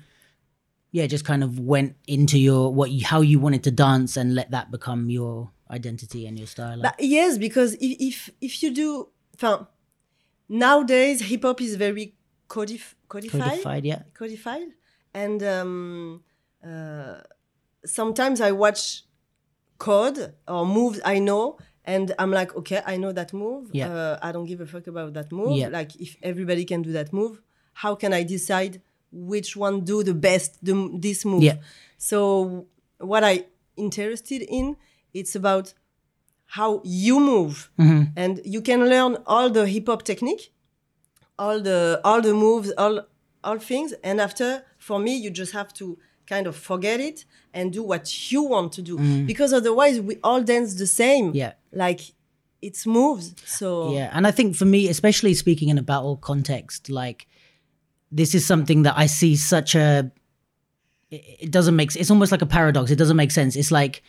yeah, 0.91 1.07
just 1.07 1.25
kind 1.25 1.43
of 1.43 1.59
went 1.59 1.97
into 2.07 2.39
your 2.39 2.73
what 2.73 2.91
you 2.91 3.07
how 3.07 3.23
you 3.23 3.39
wanted 3.41 3.65
to 3.65 3.71
dance 3.71 4.19
and 4.19 4.35
let 4.35 4.51
that 4.51 4.71
become 4.71 5.09
your 5.09 5.51
identity 5.73 6.27
and 6.27 6.39
your 6.39 6.47
style. 6.47 6.81
But 6.81 6.97
yes, 6.99 7.39
because 7.39 7.75
if 7.75 7.97
if, 8.01 8.31
if 8.41 8.63
you 8.63 8.73
do, 8.75 9.09
nowadays 10.49 11.21
hip 11.23 11.43
hop 11.43 11.61
is 11.61 11.77
very 11.77 12.15
codif- 12.49 12.95
codified, 13.09 13.43
codified, 13.43 13.85
yeah. 13.85 14.03
codified, 14.15 14.69
and 15.15 15.43
um, 15.43 16.23
uh, 16.67 17.21
sometimes 17.85 18.41
I 18.41 18.53
watch 18.53 19.05
code 19.79 20.35
or 20.47 20.65
moves 20.65 21.01
I 21.05 21.19
know, 21.19 21.59
and 21.85 22.15
I'm 22.19 22.31
like, 22.31 22.55
okay, 22.57 22.83
I 22.87 22.97
know 22.97 23.13
that 23.13 23.33
move. 23.33 23.71
Yeah. 23.73 23.93
Uh, 23.93 24.19
I 24.23 24.33
don't 24.33 24.47
give 24.47 24.61
a 24.61 24.67
fuck 24.67 24.87
about 24.87 25.15
that 25.15 25.33
move. 25.33 25.57
Yeah. 25.57 25.69
Like 25.69 25.97
if 25.97 26.17
everybody 26.23 26.65
can 26.65 26.83
do 26.83 26.93
that 26.93 27.13
move, 27.13 27.43
how 27.73 27.95
can 27.95 28.13
I 28.13 28.23
decide 28.23 28.81
which 29.11 29.57
one 29.57 29.81
do 29.85 30.03
the 30.03 30.15
best 30.15 30.65
the, 30.65 30.75
this 31.01 31.25
move? 31.25 31.43
Yeah. 31.43 31.57
So 31.99 32.67
what 32.99 33.25
I 33.25 33.47
interested 33.77 34.43
in, 34.43 34.77
it's 35.15 35.35
about 35.35 35.75
how 36.47 36.81
you 36.85 37.19
move, 37.21 37.71
Mm-hmm. 37.79 38.03
and 38.17 38.41
you 38.45 38.61
can 38.61 38.81
learn 38.89 39.17
all 39.27 39.49
the 39.51 39.67
hip 39.67 39.87
hop 39.87 40.03
technique, 40.03 40.53
all 41.39 41.61
the 41.61 42.01
all 42.05 42.21
the 42.23 42.35
moves, 42.35 42.71
all 42.79 43.07
all 43.45 43.59
things, 43.59 43.93
and 44.05 44.21
after 44.21 44.65
for 44.79 44.99
me, 44.99 45.17
you 45.17 45.31
just 45.31 45.53
have 45.53 45.73
to 45.75 45.99
kind 46.27 46.47
of 46.47 46.55
forget 46.57 47.01
it 47.01 47.25
and 47.55 47.73
do 47.73 47.83
what 47.83 48.31
you 48.33 48.43
want 48.43 48.73
to 48.73 48.83
do, 48.83 48.97
because 49.27 49.53
otherwise 49.53 50.01
we 50.01 50.17
all 50.23 50.43
dance 50.43 50.75
the 50.75 50.87
same. 50.87 51.33
Yeah. 51.35 51.53
like 51.73 52.01
it's 52.61 52.87
moves. 52.87 53.35
So 53.45 53.93
Yeah, 53.93 54.11
and 54.13 54.25
I 54.27 54.31
think 54.31 54.55
for 54.57 54.65
me, 54.67 54.89
especially 54.89 55.35
speaking 55.35 55.69
in 55.69 55.79
a 55.79 55.83
battle 55.83 56.17
context, 56.17 56.89
like 56.89 57.27
this 58.13 58.35
is 58.35 58.47
something 58.47 58.83
that 58.85 58.95
I 58.97 59.07
see 59.07 59.37
such 59.37 59.75
a. 59.75 60.11
It 61.11 61.23
it 61.47 61.51
doesn't 61.51 61.75
make. 61.77 61.97
It's 61.97 62.11
almost 62.11 62.31
like 62.33 62.43
a 62.43 62.47
paradox. 62.47 62.91
It 62.91 62.97
doesn't 62.99 63.17
make 63.17 63.31
sense. 63.33 63.57
It's 63.57 63.71
like 63.73 64.03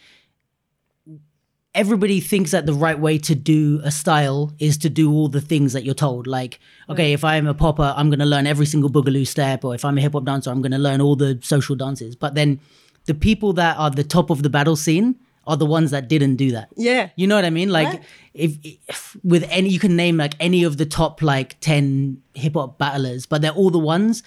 everybody 1.76 2.20
thinks 2.20 2.52
that 2.52 2.66
the 2.66 2.74
right 2.74 3.00
way 3.00 3.18
to 3.18 3.36
do 3.36 3.82
a 3.84 3.92
style 3.92 4.54
is 4.60 4.78
to 4.80 4.90
do 4.90 5.12
all 5.12 5.28
the 5.28 5.42
things 5.42 5.74
that 5.74 5.84
you're 5.84 5.96
told. 5.96 6.28
Like, 6.28 6.60
okay, 6.90 7.14
if 7.14 7.24
I'm 7.24 7.48
a 7.48 7.54
popper, 7.54 7.94
I'm 7.96 8.10
going 8.10 8.20
to 8.20 8.26
learn 8.26 8.46
every 8.46 8.66
single 8.66 8.90
boogaloo 8.90 9.26
step, 9.26 9.64
or 9.66 9.74
if 9.74 9.84
I'm 9.84 9.98
a 9.98 10.02
hip 10.02 10.14
hop 10.14 10.26
dancer, 10.26 10.52
I'm 10.52 10.62
going 10.62 10.72
to 10.72 10.78
learn 10.78 11.02
all 11.02 11.16
the 11.16 11.40
social 11.42 11.76
dances. 11.76 12.16
But 12.16 12.36
then 12.36 12.60
the 13.06 13.14
people 13.14 13.54
that 13.54 13.78
are 13.78 13.90
the 13.90 14.04
top 14.04 14.30
of 14.30 14.44
the 14.44 14.50
battle 14.50 14.76
scene 14.76 15.16
are 15.46 15.58
the 15.58 15.66
ones 15.66 15.92
that 15.92 16.08
didn't 16.08 16.38
do 16.38 16.52
that. 16.52 16.70
Yeah. 16.78 17.10
You 17.18 17.28
know 17.28 17.36
what 17.36 17.44
I 17.44 17.50
mean? 17.50 17.70
Like 17.70 17.88
Right. 17.88 18.04
if, 18.34 18.58
if 18.64 19.18
with 19.24 19.46
any 19.50 19.70
you 19.70 19.80
can 19.80 19.96
name 19.96 20.16
like 20.16 20.36
any 20.40 20.64
of 20.64 20.78
the 20.78 20.86
top 20.86 21.22
like 21.22 21.60
10 21.60 22.22
hip 22.34 22.54
hop 22.54 22.78
battlers, 22.78 23.26
but 23.26 23.42
they're 23.42 23.52
all 23.52 23.70
the 23.70 23.80
ones 23.80 24.24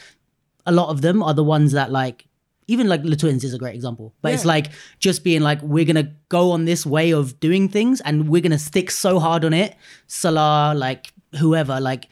a 0.67 0.73
lot 0.73 0.89
of 0.91 1.01
them 1.01 1.23
are 1.23 1.33
the 1.33 1.45
ones 1.45 1.73
that 1.73 1.91
like 1.93 2.27
even 2.69 2.89
like 2.89 3.03
the 3.03 3.17
twins 3.17 3.45
is 3.45 3.55
a 3.55 3.59
great 3.59 3.75
example. 3.75 4.15
But 4.23 4.35
it's 4.35 4.45
like 4.45 4.67
just 4.99 5.23
being 5.25 5.43
like 5.43 5.63
we're 5.63 5.85
going 5.85 6.05
to 6.05 6.11
go 6.29 6.51
on 6.51 6.65
this 6.65 6.85
way 6.85 7.13
of 7.13 7.39
doing 7.41 7.69
things 7.69 8.01
and 8.01 8.29
we're 8.29 8.43
going 8.43 8.53
to 8.53 8.59
stick 8.59 8.91
so 8.91 9.19
hard 9.19 9.45
on 9.45 9.53
it. 9.53 9.77
Salah 10.09 10.75
like 10.77 11.13
whoever 11.39 11.81
like 11.81 12.09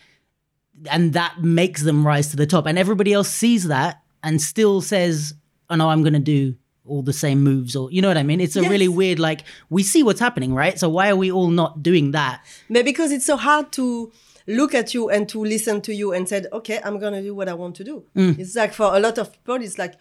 and 0.91 1.13
that 1.15 1.43
makes 1.43 1.83
them 1.83 2.07
rise 2.07 2.29
to 2.31 2.37
the 2.37 2.47
top 2.47 2.67
and 2.67 2.79
everybody 2.79 3.13
else 3.13 3.31
sees 3.31 3.65
that 3.69 4.03
and 4.23 4.43
still 4.43 4.81
says 4.81 5.35
oh 5.71 5.77
no 5.77 5.89
i'm 5.89 6.03
going 6.03 6.13
to 6.13 6.19
do 6.19 6.55
all 6.85 7.01
the 7.03 7.13
same 7.13 7.43
moves 7.43 7.75
or 7.77 7.91
you 7.93 8.03
know 8.03 8.09
what 8.09 8.19
i 8.19 8.23
mean 8.23 8.41
it's 8.41 8.57
a 8.57 8.61
Yes. 8.61 8.71
really 8.71 8.89
weird 8.89 9.19
like 9.19 9.45
we 9.71 9.83
see 9.83 10.03
what's 10.03 10.21
happening 10.21 10.53
right 10.53 10.79
so 10.79 10.89
why 10.89 11.09
are 11.11 11.17
we 11.17 11.31
all 11.31 11.49
not 11.49 11.83
doing 11.83 12.11
that 12.11 12.45
But 12.69 12.85
because 12.85 13.13
it's 13.13 13.25
so 13.25 13.37
hard 13.37 13.71
to 13.73 14.13
look 14.47 14.75
at 14.75 14.93
you 14.93 15.09
and 15.09 15.27
to 15.31 15.43
listen 15.43 15.81
to 15.81 15.95
you 15.95 16.13
and 16.13 16.29
said, 16.29 16.47
okay, 16.53 16.79
I'm 16.85 16.99
gonna 16.99 17.23
do 17.23 17.35
what 17.35 17.49
I 17.49 17.55
want 17.55 17.77
to 17.77 17.85
do. 17.85 18.05
Mm. 18.15 18.39
It's 18.39 18.55
like 18.55 18.75
for 18.75 18.95
a 18.95 19.01
lot 19.01 19.17
of 19.17 19.33
people, 19.33 19.55
it's 19.55 19.79
like, 19.79 19.95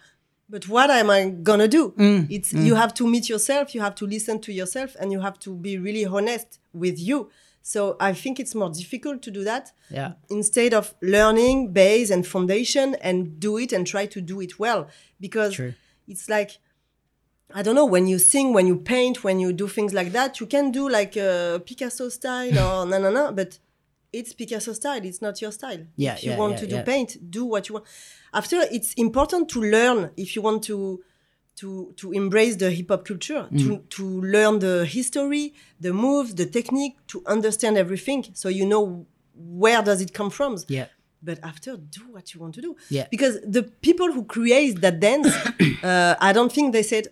but 0.48 0.68
what 0.68 0.90
am 0.90 1.10
I 1.10 1.30
gonna 1.30 1.68
do? 1.68 1.92
Mm, 1.92 2.26
it's 2.30 2.52
mm. 2.52 2.64
you 2.64 2.74
have 2.74 2.94
to 2.94 3.06
meet 3.06 3.28
yourself, 3.28 3.74
you 3.74 3.80
have 3.80 3.94
to 3.96 4.06
listen 4.06 4.40
to 4.40 4.52
yourself, 4.52 4.96
and 5.00 5.12
you 5.12 5.20
have 5.20 5.38
to 5.40 5.54
be 5.54 5.78
really 5.78 6.04
honest 6.04 6.58
with 6.72 6.98
you. 6.98 7.30
So 7.62 7.96
I 7.98 8.12
think 8.12 8.38
it's 8.38 8.54
more 8.54 8.68
difficult 8.68 9.22
to 9.22 9.30
do 9.30 9.42
that 9.44 9.72
yeah 9.90 10.12
instead 10.28 10.74
of 10.74 10.94
learning 11.00 11.72
base 11.72 12.10
and 12.10 12.26
foundation 12.26 12.94
and 12.96 13.40
do 13.40 13.56
it 13.56 13.72
and 13.72 13.86
try 13.86 14.04
to 14.06 14.20
do 14.20 14.40
it 14.42 14.58
well 14.58 14.88
because 15.18 15.54
True. 15.54 15.72
it's 16.06 16.28
like 16.28 16.58
I 17.54 17.62
don't 17.62 17.74
know 17.74 17.86
when 17.86 18.06
you 18.06 18.18
sing, 18.18 18.52
when 18.52 18.66
you 18.66 18.76
paint, 18.76 19.22
when 19.22 19.38
you 19.38 19.52
do 19.52 19.68
things 19.68 19.94
like 19.94 20.12
that, 20.12 20.40
you 20.40 20.46
can 20.46 20.72
do 20.72 20.88
like 20.90 21.16
a 21.16 21.62
Picasso 21.64 22.08
style 22.08 22.58
or 22.58 22.84
no 22.84 22.98
no 22.98 23.10
no, 23.10 23.32
but 23.32 23.58
it's 24.12 24.32
Picasso 24.32 24.72
style. 24.72 25.04
It's 25.04 25.20
not 25.20 25.40
your 25.42 25.52
style. 25.52 25.86
Yeah, 25.96 26.14
if 26.14 26.24
you 26.24 26.30
yeah, 26.30 26.38
want 26.38 26.54
yeah, 26.54 26.58
to 26.60 26.66
do 26.66 26.74
yeah. 26.76 26.82
paint, 26.82 27.30
do 27.30 27.44
what 27.44 27.68
you 27.68 27.74
want. 27.74 27.86
After, 28.34 28.58
it's 28.76 28.92
important 28.94 29.48
to 29.50 29.60
learn 29.60 30.10
if 30.16 30.34
you 30.36 30.42
want 30.42 30.62
to 30.64 31.00
to 31.60 31.92
to 31.96 32.12
embrace 32.12 32.56
the 32.56 32.70
hip 32.70 32.88
hop 32.90 33.04
culture, 33.04 33.42
Mm. 33.50 33.58
to 33.62 33.78
to 33.96 34.04
learn 34.34 34.58
the 34.58 34.84
history, 34.84 35.54
the 35.80 35.92
moves, 35.92 36.34
the 36.34 36.46
technique, 36.46 36.96
to 37.12 37.22
understand 37.26 37.76
everything, 37.78 38.24
so 38.34 38.48
you 38.48 38.66
know 38.66 39.06
where 39.62 39.82
does 39.82 40.00
it 40.00 40.12
come 40.12 40.30
from. 40.30 40.56
yeah 40.68 40.86
But 41.22 41.38
after, 41.42 41.70
do 41.78 42.02
what 42.12 42.34
you 42.34 42.40
want 42.42 42.54
to 42.56 42.60
do. 42.60 42.76
Yeah. 42.90 43.06
Because 43.10 43.34
the 43.56 43.62
people 43.86 44.08
who 44.14 44.22
create 44.36 44.74
that 44.84 44.96
dance, 45.00 45.28
uh, 45.90 46.14
I 46.28 46.32
don't 46.36 46.52
think 46.56 46.66
they 46.76 46.82
said, 46.92 47.04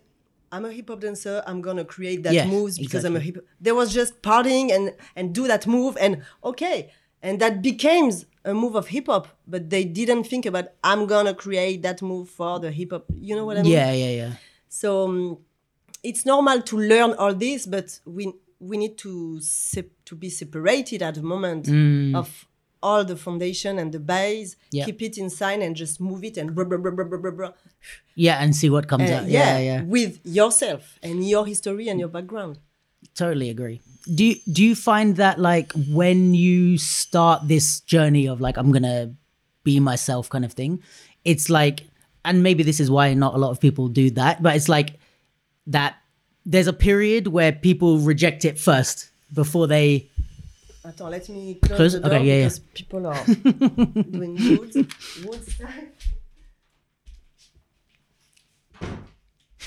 "I'm 0.54 0.64
a 0.66 0.72
hip 0.78 0.88
hop 0.90 1.00
dancer. 1.00 1.36
I'm 1.48 1.60
gonna 1.62 1.84
create 1.96 2.20
that 2.24 2.34
Yeah, 2.34 2.46
moves 2.56 2.74
because 2.84 3.04
I'm 3.06 3.16
a 3.16 3.20
exactly. 3.20 3.40
hip." 3.42 3.48
There 3.66 3.74
was 3.80 3.88
just 3.94 4.12
partying 4.22 4.66
and 4.76 4.84
and 5.18 5.32
do 5.38 5.46
that 5.52 5.66
move 5.66 5.92
and 6.04 6.12
okay, 6.50 6.90
and 7.22 7.40
that 7.40 7.62
became 7.62 8.10
a 8.44 8.52
move 8.52 8.74
of 8.74 8.88
hip 8.88 9.06
hop. 9.06 9.28
But 9.46 9.70
they 9.70 9.84
didn't 9.84 10.24
think 10.24 10.46
about 10.46 10.66
I'm 10.82 11.06
gonna 11.06 11.34
create 11.34 11.82
that 11.82 12.02
move 12.02 12.28
for 12.28 12.58
the 12.60 12.70
hip 12.70 12.90
hop. 12.92 13.04
You 13.14 13.36
know 13.36 13.46
what 13.46 13.58
I 13.58 13.62
mean? 13.62 13.72
yeah 13.72 13.92
yeah 13.92 14.10
yeah 14.10 14.32
So 14.68 15.04
um, 15.08 15.38
it's 16.02 16.26
normal 16.26 16.62
to 16.62 16.76
learn 16.78 17.12
all 17.14 17.34
this, 17.34 17.66
but 17.66 18.00
we 18.04 18.32
we 18.58 18.76
need 18.76 18.96
to 18.98 19.40
to 20.04 20.14
be 20.16 20.30
separated 20.30 21.02
at 21.02 21.14
the 21.14 21.22
moment 21.22 21.68
of 22.14 22.46
all 22.82 23.04
the 23.04 23.16
foundation 23.16 23.78
and 23.78 23.92
the 23.92 24.00
base. 24.00 24.56
Yeah. 24.72 24.84
Keep 24.86 25.02
it 25.02 25.18
inside 25.18 25.60
and 25.62 25.76
just 25.76 26.00
move 26.00 26.24
it 26.24 26.36
and 26.36 26.52
blah, 26.54 26.64
blah, 26.64 26.78
blah, 26.78 26.90
blah, 26.90 27.04
blah, 27.04 27.18
blah, 27.18 27.30
blah. 27.30 27.52
yeah 28.16 28.42
and 28.42 28.54
see 28.56 28.68
what 28.70 28.88
comes 28.88 29.08
out 29.10 29.26
yeah 29.28 29.58
yeah 29.58 29.82
with 29.82 30.18
yourself 30.24 30.98
and 31.02 31.26
your 31.28 31.46
history 31.46 31.88
and 31.88 32.00
your 32.00 32.08
background. 32.08 32.58
Totally 33.14 33.50
agree 33.50 33.80
do 34.14 34.24
you, 34.24 34.36
do 34.50 34.64
you 34.64 34.74
find 34.74 35.16
that 35.16 35.38
like 35.38 35.72
when 35.88 36.34
you 36.34 36.76
start 36.78 37.46
this 37.46 37.80
journey 37.80 38.26
of 38.26 38.40
like 38.40 38.56
i'm 38.56 38.72
gonna 38.72 39.14
be 39.64 39.78
myself 39.78 40.28
kind 40.28 40.44
of 40.44 40.52
thing 40.52 40.82
it's 41.24 41.48
like 41.50 41.84
and 42.24 42.42
maybe 42.42 42.62
this 42.62 42.80
is 42.80 42.90
why 42.90 43.12
not 43.14 43.34
a 43.34 43.38
lot 43.38 43.50
of 43.50 43.60
people 43.60 43.88
do 43.88 44.10
that 44.10 44.42
but 44.42 44.56
it's 44.56 44.68
like 44.68 44.98
that 45.66 45.96
there's 46.44 46.66
a 46.66 46.72
period 46.72 47.28
where 47.28 47.52
people 47.52 47.98
reject 47.98 48.44
it 48.44 48.58
first 48.58 49.10
before 49.32 49.66
they 49.66 50.08
Attends, 50.84 51.00
let 51.12 51.28
me 51.28 51.54
close, 51.62 51.76
Close? 51.76 51.92
the 51.92 52.00
door 52.00 52.14
Okay, 52.14 52.24
yeah, 52.42 52.48
yeah. 52.48 52.50
people 52.74 53.06
are 53.06 53.24
doing 54.10 54.34
wood, 54.34 54.74
wood 55.24 55.48
style. 55.48 55.70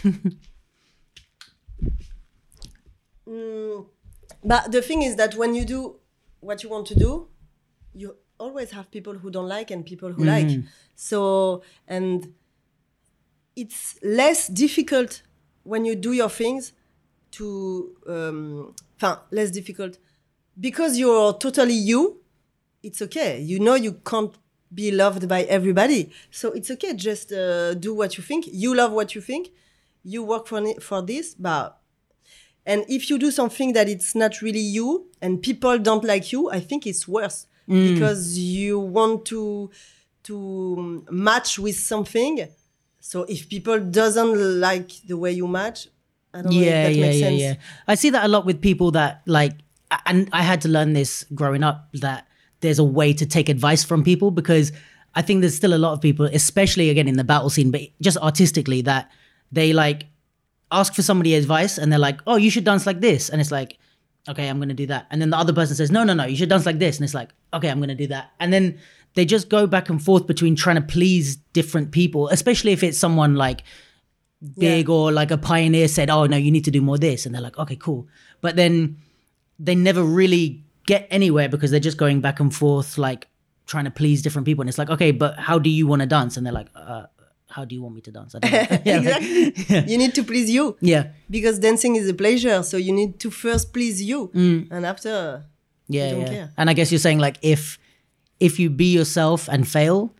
Mm, 3.28 3.86
but 4.44 4.72
the 4.72 4.82
thing 4.82 5.02
is 5.02 5.16
that 5.16 5.36
when 5.36 5.56
you 5.56 5.66
do 5.66 6.00
what 6.40 6.64
you 6.64 6.70
want 6.70 6.88
to 6.88 6.96
do, 6.96 7.28
you 7.94 8.16
always 8.40 8.72
have 8.72 8.92
people 8.92 9.14
who 9.14 9.32
don't 9.32 9.48
like 9.48 9.72
and 9.72 9.86
people 9.86 10.12
who 10.12 10.24
like. 10.24 10.50
So, 10.96 11.64
and 11.88 12.34
it's 13.56 13.98
less 14.04 14.48
difficult 14.48 15.22
when 15.64 15.86
you 15.86 15.96
do 15.96 16.12
your 16.14 16.30
things 16.30 16.74
to, 17.32 17.96
um, 18.08 18.76
less 19.32 19.52
difficult 19.52 19.98
because 20.60 20.98
you're 20.98 21.34
totally 21.34 21.74
you. 21.74 22.22
It's 22.84 23.02
okay. 23.02 23.42
You 23.42 23.60
know 23.60 23.76
you 23.76 23.94
can't 24.06 24.34
be 24.74 24.92
loved 24.92 25.28
by 25.28 25.44
everybody, 25.44 26.12
so 26.32 26.52
it's 26.52 26.70
okay. 26.72 26.94
Just 26.94 27.32
uh, 27.32 27.74
do 27.74 27.94
what 27.94 28.18
you 28.18 28.24
think. 28.24 28.46
You 28.52 28.76
love 28.76 28.92
what 28.92 29.16
you 29.16 29.22
think. 29.22 29.50
You 30.04 30.24
work 30.24 30.48
for 30.48 30.62
for 30.80 31.02
this, 31.02 31.34
but 31.34 31.80
and 32.66 32.86
if 32.88 33.10
you 33.10 33.18
do 33.18 33.32
something 33.32 33.74
that 33.74 33.88
it's 33.88 34.16
not 34.16 34.42
really 34.42 34.60
you 34.60 35.08
and 35.22 35.42
people 35.42 35.78
don't 35.78 36.04
like 36.04 36.32
you, 36.32 36.50
I 36.50 36.60
think 36.60 36.88
it's 36.88 37.08
worse 37.08 37.48
mm. 37.70 37.94
because 37.94 38.38
you 38.38 38.80
want 38.80 39.26
to 39.26 39.70
to 40.24 41.06
match 41.12 41.60
with 41.60 41.78
something. 41.78 42.48
So 43.00 43.24
if 43.24 43.48
people 43.48 43.80
doesn't 43.80 44.60
like 44.60 44.90
the 45.08 45.16
way 45.16 45.32
you 45.32 45.48
match, 45.48 45.88
I 46.36 46.42
don't 46.42 46.52
know 46.52 46.60
yeah 46.60 46.88
if 46.88 46.88
that 46.88 46.96
yeah 46.96 47.06
makes 47.06 47.18
yeah 47.18 47.28
sense. 47.28 47.42
yeah 47.42 47.54
i 47.88 47.96
see 47.96 48.10
that 48.10 48.26
a 48.26 48.28
lot 48.28 48.46
with 48.46 48.62
people 48.62 48.92
that 48.92 49.22
like 49.26 49.54
and 50.06 50.28
i 50.34 50.42
had 50.42 50.60
to 50.62 50.68
learn 50.68 50.92
this 50.94 51.24
growing 51.34 51.64
up 51.64 51.88
that 51.94 52.28
there's 52.60 52.78
a 52.78 52.84
way 52.84 53.14
to 53.14 53.26
take 53.26 53.48
advice 53.48 53.86
from 53.86 54.04
people 54.04 54.32
because 54.32 54.74
i 55.16 55.22
think 55.22 55.40
there's 55.40 55.56
still 55.56 55.74
a 55.74 55.80
lot 55.80 55.94
of 55.94 56.02
people 56.02 56.26
especially 56.26 56.90
again 56.90 57.08
in 57.08 57.16
the 57.16 57.24
battle 57.24 57.50
scene 57.50 57.72
but 57.72 57.82
just 58.02 58.18
artistically 58.18 58.82
that 58.82 59.10
they 59.52 59.72
like 59.72 60.08
ask 60.72 60.94
for 60.94 61.02
somebody 61.02 61.36
advice 61.36 61.78
and 61.78 61.92
they're 61.92 62.00
like 62.00 62.20
oh 62.28 62.36
you 62.36 62.50
should 62.50 62.64
dance 62.64 62.86
like 62.86 63.02
this. 63.02 63.30
And 63.30 63.40
it's 63.42 63.52
like 63.52 63.78
okay 64.28 64.48
i'm 64.48 64.60
gonna 64.60 64.74
do 64.74 64.88
that. 64.88 65.08
And 65.12 65.22
then 65.22 65.30
the 65.30 65.38
other 65.38 65.54
person 65.54 65.76
says 65.76 65.92
no 65.92 66.04
no 66.04 66.14
no 66.14 66.26
you 66.26 66.36
should 66.36 66.50
dance 66.50 66.66
like 66.66 66.80
this. 66.80 66.98
And 66.98 67.04
it's 67.04 67.14
like 67.14 67.32
okay 67.54 67.70
i'm 67.70 67.80
gonna 67.80 67.96
do 67.96 68.08
that. 68.08 68.32
And 68.40 68.52
then 68.52 68.80
they 69.14 69.26
just 69.26 69.50
go 69.50 69.66
back 69.66 69.90
and 69.90 70.04
forth 70.04 70.28
between 70.28 70.56
trying 70.56 70.76
to 70.76 70.82
please 70.82 71.38
different 71.54 71.92
people 71.92 72.28
especially 72.30 72.74
if 72.74 72.84
it's 72.84 72.98
someone 72.98 73.36
like 73.36 73.64
big 74.58 74.90
or 74.90 75.12
like 75.12 75.32
a 75.32 75.38
pioneer 75.38 75.88
said, 75.88 76.10
"Oh 76.10 76.26
no, 76.26 76.38
you 76.38 76.52
need 76.52 76.66
to 76.66 76.72
do 76.72 76.82
more 76.82 76.98
this," 76.98 77.26
and 77.26 77.34
they're 77.34 77.42
like, 77.42 77.58
"Okay, 77.58 77.76
cool," 77.76 78.08
but 78.42 78.56
then 78.56 78.98
they 79.60 79.76
never 79.76 80.04
really 80.04 80.64
get 80.86 81.08
anywhere 81.10 81.50
because 81.50 81.72
they're 81.72 81.80
just 81.80 81.98
going 81.98 82.22
back 82.22 82.40
and 82.40 82.54
forth, 82.54 82.98
like 82.98 83.28
trying 83.66 83.86
to 83.86 83.92
please 83.92 84.22
different 84.22 84.46
people, 84.46 84.62
and 84.62 84.70
it's 84.70 84.78
like, 84.78 84.90
"Okay, 84.90 85.12
but 85.12 85.38
how 85.38 85.58
do 85.60 85.70
you 85.70 85.88
want 85.88 86.02
to 86.02 86.06
dance?" 86.06 86.38
And 86.38 86.46
they're 86.46 86.54
like, 86.54 86.70
uh, 86.76 87.06
"How 87.56 87.64
do 87.66 87.74
you 87.76 87.82
want 87.82 87.96
me 87.96 88.02
to 88.08 88.12
dance?" 88.12 88.36
I 88.36 88.40
don't 88.40 88.52
know. 88.52 88.78
yeah, 88.90 88.98
exactly. 89.00 89.92
You 89.92 89.98
need 89.98 90.14
to 90.16 90.24
please 90.24 90.50
you 90.58 90.78
yeah, 90.82 91.04
because 91.30 91.60
dancing 91.60 91.96
is 91.96 92.10
a 92.10 92.14
pleasure. 92.14 92.64
So 92.64 92.78
you 92.78 92.94
need 93.00 93.20
to 93.24 93.30
first 93.32 93.74
please 93.76 93.98
you, 94.10 94.20
and 94.34 94.86
after 94.94 95.46
yeah, 95.88 96.12
yeah. 96.16 96.30
care. 96.34 96.48
And 96.58 96.70
I 96.70 96.74
guess 96.74 96.92
you're 96.92 97.06
saying 97.08 97.20
like 97.20 97.38
if 97.42 97.80
if 98.40 98.60
you 98.60 98.70
be 98.70 98.90
yourself 99.00 99.48
and 99.48 99.68
fail. 99.68 100.12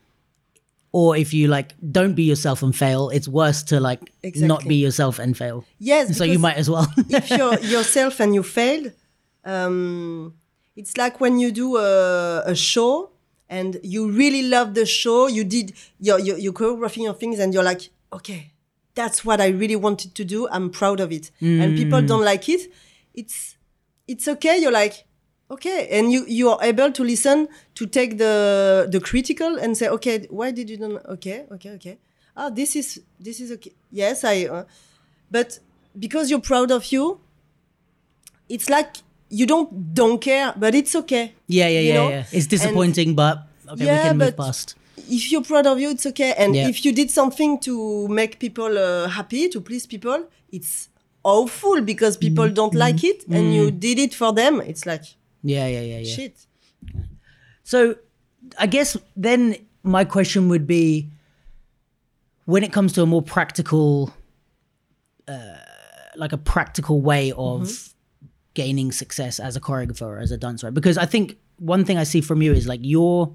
Or 0.98 1.18
if 1.18 1.34
you 1.34 1.50
like 1.50 1.76
don't 1.92 2.16
be 2.16 2.24
yourself 2.24 2.64
and 2.64 2.74
fail, 2.74 3.10
it's 3.10 3.28
worse 3.28 3.64
to 3.64 3.82
like 3.82 4.00
not 4.38 4.64
be 4.64 4.76
yourself 4.76 5.20
and 5.20 5.36
fail. 5.36 5.66
yes. 5.78 6.18
So 6.18 6.24
you 6.24 6.40
might 6.40 6.56
as 6.56 6.70
well. 6.70 6.88
if 7.10 7.30
you're 7.32 7.60
yourself 7.76 8.22
and 8.22 8.34
you 8.34 8.44
failed, 8.44 8.94
um, 9.44 10.36
it's 10.76 10.96
like 10.96 11.20
when 11.20 11.38
you 11.40 11.52
do 11.52 11.76
a, 11.76 12.44
a 12.46 12.56
show 12.56 13.12
and 13.50 13.80
you 13.84 14.10
really 14.12 14.44
love 14.44 14.74
the 14.74 14.86
show, 14.86 15.28
you 15.28 15.44
did 15.44 15.74
your, 16.00 16.20
your, 16.20 16.38
your 16.38 16.54
choreographing 16.54 17.04
your 17.04 17.14
things 17.14 17.40
and 17.40 17.54
you're 17.54 17.64
like, 17.64 17.90
okay, 18.12 18.52
that's 18.96 19.24
what 19.26 19.40
I 19.42 19.48
really 19.50 19.76
wanted 19.76 20.16
to 20.16 20.26
do. 20.26 20.48
I'm 20.50 20.70
proud 20.70 21.00
of 21.00 21.12
it. 21.12 21.32
And 21.62 21.78
people 21.78 22.02
don't 22.02 22.24
like 22.24 22.50
it. 22.50 22.72
It's, 23.14 23.58
it's 24.08 24.28
okay. 24.28 24.58
You're 24.58 24.72
like, 24.72 25.06
okay. 25.52 25.88
And 25.92 26.12
you, 26.12 26.26
you 26.28 26.50
are 26.50 26.60
able 26.64 26.92
to 26.92 27.04
listen, 27.04 27.48
to 27.76 27.86
take 27.86 28.18
the, 28.18 28.88
the 28.90 29.00
critical 29.00 29.58
and 29.60 29.78
say, 29.78 29.90
okay, 29.90 30.28
why 30.30 30.52
did 30.52 30.70
you 30.70 30.78
don't, 30.78 31.06
okay, 31.06 31.46
okay, 31.52 31.72
okay. 31.72 31.98
Ah, 32.38 32.50
this 32.50 32.76
is, 32.76 33.02
this 33.20 33.40
is 33.40 33.52
okay. 33.52 33.74
Yes, 33.92 34.24
I, 34.24 34.46
uh, 34.46 34.64
but 35.30 35.60
because 35.98 36.30
you're 36.30 36.42
proud 36.42 36.72
of 36.72 36.92
you, 36.92 37.20
it's 38.50 38.70
like 38.70 38.98
you 39.40 39.46
don't 39.54 39.70
don't 40.02 40.20
care, 40.30 40.54
but 40.64 40.72
it's 40.80 40.96
okay. 41.02 41.26
yeah, 41.48 41.68
yeah, 41.76 41.80
yeah, 41.88 41.94
know? 41.98 42.10
yeah. 42.10 42.24
It's 42.38 42.48
disappointing, 42.56 43.16
but 43.16 43.36
okay, 43.72 43.86
Yeah, 43.86 43.98
we 43.98 44.08
can 44.10 44.18
move 44.18 44.36
but- 44.36 44.46
past. 44.46 44.76
If 45.08 45.24
you're 45.32 45.44
proud 45.44 45.68
of 45.68 45.78
you, 45.80 45.90
it's 45.96 46.06
okay. 46.12 46.34
And 46.44 46.56
Yeah. 46.56 46.70
if 46.72 46.78
you 46.86 46.92
did 47.02 47.10
something 47.12 47.60
to 47.68 48.08
make 48.20 48.40
people 48.40 48.72
uh, 48.78 49.08
happy, 49.18 49.50
to 49.50 49.60
please 49.62 49.86
people, 49.86 50.20
it's 50.58 50.90
awful 51.24 51.82
because 51.82 52.18
people 52.18 52.48
don't 52.60 52.74
like 52.74 53.04
it 53.04 53.26
and 53.30 53.54
you 53.54 53.72
did 53.72 53.98
it 54.00 54.14
for 54.14 54.32
them 54.32 54.62
it's 54.62 54.86
like 54.86 55.04
Yeah, 55.44 55.68
yeah, 55.68 55.82
yeah, 55.82 56.00
yeah. 56.06 56.16
shit 56.16 56.36
So 57.64 57.96
I 58.60 58.68
guess 58.68 58.96
then 59.18 59.56
my 59.84 60.06
question 60.06 60.50
would 60.50 60.66
be 60.68 61.10
when 62.46 62.64
it 62.64 62.72
comes 62.72 62.94
to 62.94 63.02
a 63.02 63.06
more 63.06 63.24
practical 63.24 64.14
uh 65.28 65.58
like 66.16 66.32
a 66.32 66.38
practical 66.38 67.02
way 67.02 67.34
of 67.36 67.94
gaining 68.56 68.92
success 68.92 69.40
as 69.40 69.56
a 69.56 69.62
choreographer 69.62 70.08
or 70.08 70.18
as 70.18 70.32
a 70.32 70.38
dancer 70.38 70.72
because 70.72 70.98
I 70.98 71.06
think 71.06 71.38
one 71.60 71.86
thing 71.86 71.98
I 71.98 72.04
see 72.04 72.22
from 72.22 72.42
you 72.42 72.54
is 72.54 72.68
like 72.68 72.80
you're 72.82 73.32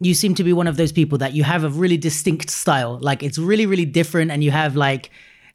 you 0.00 0.14
seem 0.14 0.34
to 0.36 0.44
be 0.44 0.54
one 0.54 0.66
of 0.66 0.78
those 0.78 0.92
people 0.92 1.18
that 1.18 1.34
you 1.34 1.44
have 1.44 1.62
a 1.62 1.68
really 1.68 1.98
distinct 1.98 2.48
style. 2.48 2.98
Like 3.00 3.22
it's 3.22 3.36
really 3.36 3.66
really 3.66 3.84
different 3.84 4.30
and 4.30 4.42
you 4.42 4.50
have 4.50 4.76
like 4.76 5.10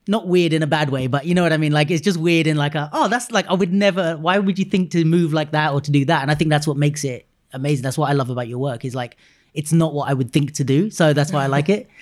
not 0.08 0.28
weird 0.28 0.54
in 0.54 0.62
a 0.62 0.68
bad 0.68 0.92
way 0.92 1.08
but 1.08 1.26
you 1.26 1.34
know 1.34 1.42
what 1.42 1.52
I 1.52 1.58
mean? 1.58 1.72
Like 1.72 1.90
it's 1.90 2.02
just 2.02 2.20
weird 2.20 2.46
in 2.46 2.58
like 2.58 2.76
a 2.76 2.90
oh 2.94 3.08
that's 3.08 3.32
like 3.32 3.48
I 3.48 3.54
would 3.54 3.74
never 3.74 4.18
why 4.18 4.38
would 4.38 4.60
you 4.60 4.66
think 4.66 4.92
to 4.92 5.04
move 5.04 5.34
like 5.34 5.52
that 5.52 5.74
or 5.74 5.82
to 5.82 5.92
do 5.92 6.06
that? 6.06 6.22
And 6.22 6.30
I 6.30 6.36
think 6.36 6.50
that's 6.50 6.68
what 6.68 6.78
makes 6.78 7.04
it 7.04 7.26
amazing. 7.54 7.82
That's 7.82 7.98
what 7.98 8.10
I 8.10 8.14
love 8.14 8.30
about 8.30 8.48
your 8.48 8.60
work 8.60 8.86
is 8.86 8.94
like 8.94 9.18
it's 9.54 9.72
not 9.72 9.94
what 9.94 10.10
I 10.10 10.14
would 10.14 10.32
think 10.32 10.54
to 10.56 10.64
do 10.64 10.90
so 10.90 11.14
that's 11.14 11.32
why 11.32 11.44
I 11.44 11.48
like 11.48 11.70
it. 11.70 11.90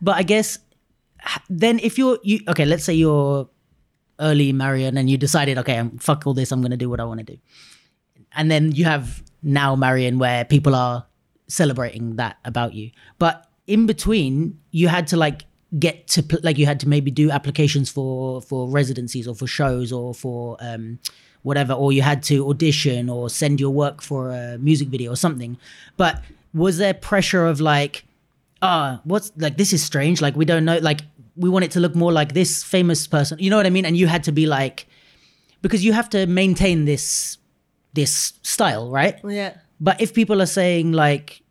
But 0.00 0.14
I 0.14 0.22
guess 0.22 0.60
then 1.50 1.80
if 1.80 1.98
you're 1.98 2.20
you 2.22 2.38
okay 2.46 2.64
let's 2.64 2.84
say 2.84 2.94
you're 2.94 3.48
early 4.20 4.52
Marion 4.52 4.96
and 4.96 5.08
you 5.08 5.16
decided 5.16 5.58
okay 5.58 5.76
I'm 5.78 5.98
fuck 5.98 6.26
all 6.26 6.34
this 6.34 6.52
I'm 6.52 6.60
going 6.60 6.70
to 6.70 6.76
do 6.76 6.90
what 6.90 7.00
I 7.00 7.04
want 7.04 7.20
to 7.20 7.26
do. 7.34 7.38
And 8.36 8.50
then 8.50 8.72
you 8.72 8.84
have 8.84 9.22
now 9.42 9.76
Marion 9.76 10.18
where 10.18 10.44
people 10.44 10.74
are 10.74 11.06
celebrating 11.46 12.16
that 12.16 12.36
about 12.44 12.74
you. 12.74 12.90
But 13.18 13.46
in 13.66 13.86
between 13.86 14.58
you 14.70 14.88
had 14.88 15.06
to 15.08 15.16
like 15.16 15.44
get 15.78 16.06
to 16.08 16.22
pl- 16.22 16.40
like 16.42 16.58
you 16.58 16.66
had 16.66 16.80
to 16.80 16.88
maybe 16.88 17.10
do 17.10 17.30
applications 17.30 17.90
for 17.90 18.40
for 18.42 18.68
residencies 18.68 19.28
or 19.28 19.34
for 19.34 19.46
shows 19.46 19.92
or 19.92 20.14
for 20.14 20.56
um 20.60 20.98
whatever 21.42 21.72
or 21.72 21.92
you 21.92 22.02
had 22.02 22.22
to 22.22 22.48
audition 22.48 23.08
or 23.08 23.30
send 23.30 23.60
your 23.60 23.70
work 23.70 24.02
for 24.02 24.30
a 24.30 24.58
music 24.58 24.88
video 24.88 25.12
or 25.12 25.16
something. 25.16 25.56
But 25.96 26.22
was 26.54 26.78
there 26.78 26.94
pressure 26.94 27.46
of 27.46 27.60
like 27.60 28.04
ah 28.62 29.00
what's 29.04 29.30
like 29.36 29.56
this 29.56 29.72
is 29.72 29.82
strange 29.82 30.20
like 30.20 30.34
we 30.34 30.44
don't 30.44 30.64
know 30.64 30.78
like 30.78 31.02
we 31.38 31.48
want 31.48 31.64
it 31.64 31.70
to 31.72 31.80
look 31.80 31.94
more 31.94 32.12
like 32.12 32.34
this 32.34 32.62
famous 32.64 33.06
person. 33.06 33.38
You 33.38 33.50
know 33.50 33.56
what 33.56 33.66
i 33.66 33.70
mean? 33.70 33.84
And 33.84 33.96
you 33.96 34.06
had 34.06 34.24
to 34.24 34.32
be 34.32 34.46
like 34.46 34.86
because 35.62 35.84
you 35.84 35.92
have 35.92 36.10
to 36.10 36.26
maintain 36.26 36.84
this 36.84 37.38
this 37.94 38.34
style 38.42 38.90
right? 38.90 39.18
Yeah. 39.24 39.54
But 39.80 40.00
if 40.00 40.12
people 40.12 40.42
are 40.42 40.46
saying 40.46 40.92
like 40.92 41.42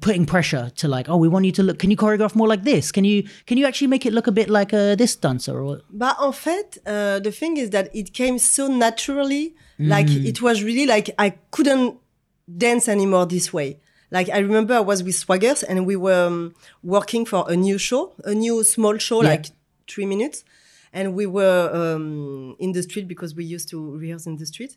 putting 0.00 0.24
pressure 0.24 0.70
to 0.76 0.86
like 0.86 1.08
oh 1.08 1.16
we 1.16 1.26
want 1.26 1.44
you 1.44 1.50
to 1.50 1.62
look 1.62 1.78
can 1.80 1.90
you 1.90 1.96
choreograph 1.96 2.34
more 2.34 2.48
like 2.48 2.64
this? 2.64 2.92
Can 2.92 3.04
you 3.04 3.24
can 3.46 3.58
you 3.58 3.66
actually 3.66 3.88
make 3.88 4.06
it 4.06 4.12
look 4.12 4.26
a 4.26 4.32
bit 4.32 4.48
like 4.48 4.72
uh, 4.72 4.94
this 4.94 5.16
dancer 5.16 5.60
or 5.60 5.80
But 5.90 6.16
en 6.20 6.32
fait, 6.32 6.78
uh, 6.86 7.18
the 7.18 7.32
thing 7.32 7.56
is 7.56 7.70
that 7.70 7.94
it 7.94 8.12
came 8.12 8.38
so 8.38 8.68
naturally. 8.68 9.54
Like 9.78 10.08
it 10.08 10.40
was 10.40 10.62
really 10.62 10.86
like 10.86 11.10
I 11.18 11.30
couldn't 11.50 11.98
dance 12.46 12.88
anymore 12.88 13.26
this 13.26 13.52
way. 13.52 13.80
Like 14.16 14.28
I 14.28 14.38
remember 14.48 14.74
I 14.74 14.80
was 14.92 15.02
with 15.02 15.16
Swaggers 15.16 15.64
and 15.68 15.86
we 15.90 15.96
were 15.96 16.26
um, 16.28 16.54
working 16.96 17.24
for 17.24 17.40
a 17.48 17.56
new 17.56 17.78
show, 17.78 18.02
a 18.24 18.34
new 18.44 18.62
small 18.74 18.96
show, 18.98 19.22
Yeah. 19.22 19.30
like 19.30 19.46
three 19.92 20.06
minutes, 20.14 20.44
and 20.92 21.14
we 21.18 21.26
were 21.38 21.70
um, 21.80 22.54
in 22.58 22.72
the 22.76 22.82
street 22.88 23.06
because 23.08 23.34
we 23.34 23.44
used 23.56 23.68
to 23.70 23.78
rehearse 24.02 24.26
in 24.30 24.36
the 24.36 24.46
street, 24.46 24.76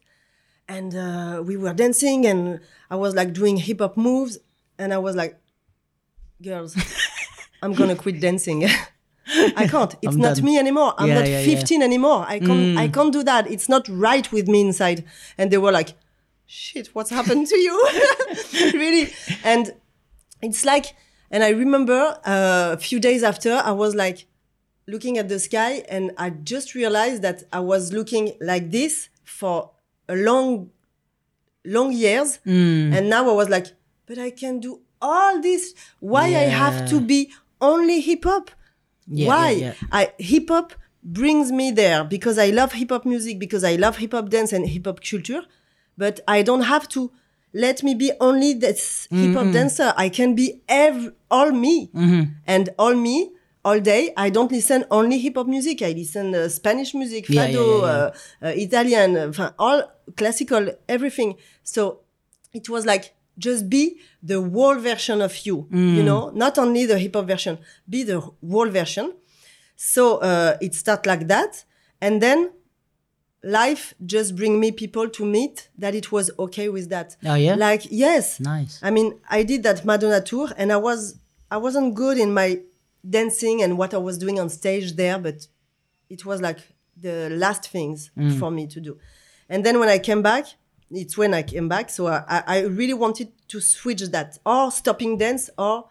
and 0.75 0.95
uh, 0.95 1.43
we 1.49 1.55
were 1.57 1.73
dancing 1.73 2.25
and 2.25 2.59
I 2.89 2.95
was 2.95 3.13
like 3.19 3.29
doing 3.33 3.57
hip 3.57 3.79
hop 3.81 3.97
moves, 3.97 4.33
and 4.79 4.93
I 4.93 4.99
was 5.07 5.15
like, 5.15 5.33
girls, 6.41 6.75
I'm 7.61 7.73
gonna 7.73 7.95
quit 7.95 8.19
dancing. 8.19 8.65
I 9.57 9.67
can't. 9.67 9.95
It's 10.03 10.13
I'm 10.15 10.21
not 10.21 10.35
done. 10.35 10.45
me 10.45 10.57
anymore. 10.59 10.93
I'm 10.99 11.07
Yeah, 11.09 11.15
not 11.19 11.27
yeah, 11.27 11.39
yeah. 11.41 11.55
15 11.59 11.81
anymore. 11.81 12.25
I 12.27 12.39
can't. 12.39 12.77
I 12.77 12.87
can't 12.87 13.11
do 13.11 13.23
that. 13.23 13.49
It's 13.49 13.67
not 13.67 13.87
right 13.89 14.31
with 14.31 14.47
me 14.47 14.61
inside. 14.61 15.03
And 15.37 15.49
they 15.51 15.57
were 15.57 15.71
like, 15.71 15.89
"Shit, 16.45 16.87
what's 16.93 17.09
happened 17.09 17.47
to 17.47 17.57
you?" 17.57 17.89
really. 18.73 19.13
And 19.43 19.73
it's 20.41 20.65
like, 20.65 20.95
and 21.31 21.43
I 21.43 21.49
remember 21.49 22.19
uh, 22.25 22.71
a 22.73 22.77
few 22.77 22.99
days 22.99 23.23
after, 23.23 23.53
I 23.53 23.71
was 23.71 23.95
like 23.95 24.27
looking 24.87 25.17
at 25.17 25.27
the 25.29 25.39
sky, 25.39 25.83
and 25.89 26.11
I 26.17 26.29
just 26.29 26.75
realized 26.75 27.21
that 27.23 27.43
I 27.51 27.59
was 27.59 27.91
looking 27.93 28.33
like 28.41 28.71
this 28.71 29.09
for 29.23 29.71
a 30.07 30.15
long, 30.15 30.69
long 31.65 31.91
years, 31.91 32.39
and 32.93 33.09
now 33.09 33.27
I 33.29 33.33
was 33.33 33.49
like, 33.49 33.67
but 34.05 34.17
I 34.19 34.29
can 34.29 34.59
do 34.59 34.81
all 35.01 35.41
this. 35.41 35.73
Why 35.99 36.25
I 36.27 36.47
have 36.63 36.87
to 36.89 36.99
be 37.01 37.31
only 37.59 37.99
hip 38.01 38.23
hop? 38.23 38.51
Yeah, 39.07 39.27
Why? 39.27 39.49
yeah, 39.51 39.65
yeah. 39.65 39.73
I 39.91 40.13
hip 40.19 40.49
hop 40.49 40.73
brings 41.03 41.51
me 41.51 41.71
there 41.71 42.03
because 42.03 42.37
I 42.37 42.49
love 42.51 42.73
hip 42.73 42.89
hop 42.91 43.05
music, 43.05 43.39
because 43.39 43.63
I 43.63 43.75
love 43.75 43.97
hip 43.97 44.11
hop 44.13 44.29
dance 44.29 44.53
and 44.53 44.67
hip 44.67 44.85
hop 44.85 44.99
culture. 45.03 45.41
But 45.97 46.19
I 46.27 46.41
don't 46.43 46.63
have 46.63 46.87
to 46.89 47.11
let 47.53 47.83
me 47.83 47.93
be 47.95 48.11
only 48.19 48.53
this 48.53 49.07
hip 49.09 49.19
Mm-hmm. 49.19 49.33
hop 49.37 49.51
dancer. 49.53 49.93
I 49.95 50.09
can 50.09 50.35
be 50.35 50.61
ev- 50.67 51.13
all 51.31 51.51
me 51.51 51.89
and 52.45 52.69
all 52.77 52.95
me 52.95 53.31
all 53.63 53.79
day. 53.79 54.13
I 54.17 54.29
don't 54.29 54.51
listen 54.51 54.83
only 54.91 55.17
hip 55.19 55.35
hop 55.37 55.47
music. 55.47 55.81
I 55.81 55.91
listen 55.91 56.35
uh, 56.35 56.49
Spanish 56.49 56.93
music, 56.93 57.29
Yeah, 57.29 57.47
fado, 57.47 57.63
yeah, 57.65 57.85
yeah, 57.87 57.93
Uh, 57.93 58.11
uh, 58.47 58.53
Italian, 58.65 59.17
uh, 59.17 59.51
all 59.57 59.83
classical, 60.17 60.63
everything. 60.89 61.35
So 61.63 62.01
it 62.53 62.69
was 62.69 62.85
like 62.85 63.13
just 63.37 63.69
be 63.69 63.97
the 64.23 64.39
whole 64.41 64.75
version 64.79 65.21
of 65.21 65.33
you 65.45 65.67
you 65.97 66.01
know 66.03 66.31
not 66.33 66.57
only 66.57 66.85
the 66.85 66.97
hip 66.97 67.15
hop 67.15 67.27
version 67.27 67.57
be 67.89 68.01
the 68.03 68.17
whole 68.21 68.69
version 68.69 69.11
so 69.75 70.17
uh, 70.19 70.55
it 70.61 70.73
start 70.73 71.05
like 71.05 71.27
that 71.27 71.65
and 71.99 72.21
then 72.21 72.51
life 73.45 73.93
just 74.05 74.35
bring 74.35 74.59
me 74.59 74.71
people 74.71 75.07
to 75.07 75.23
meet 75.23 75.69
that 75.77 75.93
it 75.93 76.11
was 76.11 76.31
okay 76.39 76.67
with 76.67 76.89
that 76.89 77.15
Oh, 77.23 77.35
yeah? 77.35 77.53
like 77.53 77.83
yes 77.91 78.39
nice 78.39 78.79
I 78.81 78.89
mean, 78.89 79.19
I 79.29 79.43
did 79.43 79.61
that 79.63 79.85
Madonna 79.85 80.19
tour, 80.19 80.49
and 80.57 80.71
I 80.73 80.77
was 80.77 81.19
I 81.51 81.57
wasn't 81.57 81.93
good 81.93 82.17
in 82.17 82.33
my 82.33 82.61
dancing 83.07 83.61
and 83.61 83.77
what 83.77 83.93
I 83.93 83.97
was 83.97 84.17
doing 84.17 84.39
on 84.39 84.49
stage 84.49 84.95
there, 84.95 85.19
but 85.19 85.47
it 86.09 86.25
was 86.25 86.41
like 86.41 86.59
the 86.97 87.29
last 87.29 87.69
things 87.69 88.09
mm. 88.17 88.37
for 88.39 88.49
me 88.49 88.65
to 88.67 88.81
do. 88.81 88.97
And 89.47 89.63
then 89.63 89.79
when 89.79 89.89
I 89.89 89.99
came 89.99 90.23
back, 90.23 90.45
it's 90.89 91.15
when 91.17 91.33
I 91.35 91.43
came 91.43 91.69
back. 91.69 91.91
So 91.91 92.07
I, 92.07 92.23
I 92.27 92.43
I 92.47 92.59
really 92.61 92.95
wanted 92.95 93.31
to 93.49 93.59
switch 93.61 94.01
that, 94.01 94.39
or 94.43 94.71
stopping 94.71 95.17
dance, 95.17 95.51
or 95.57 95.85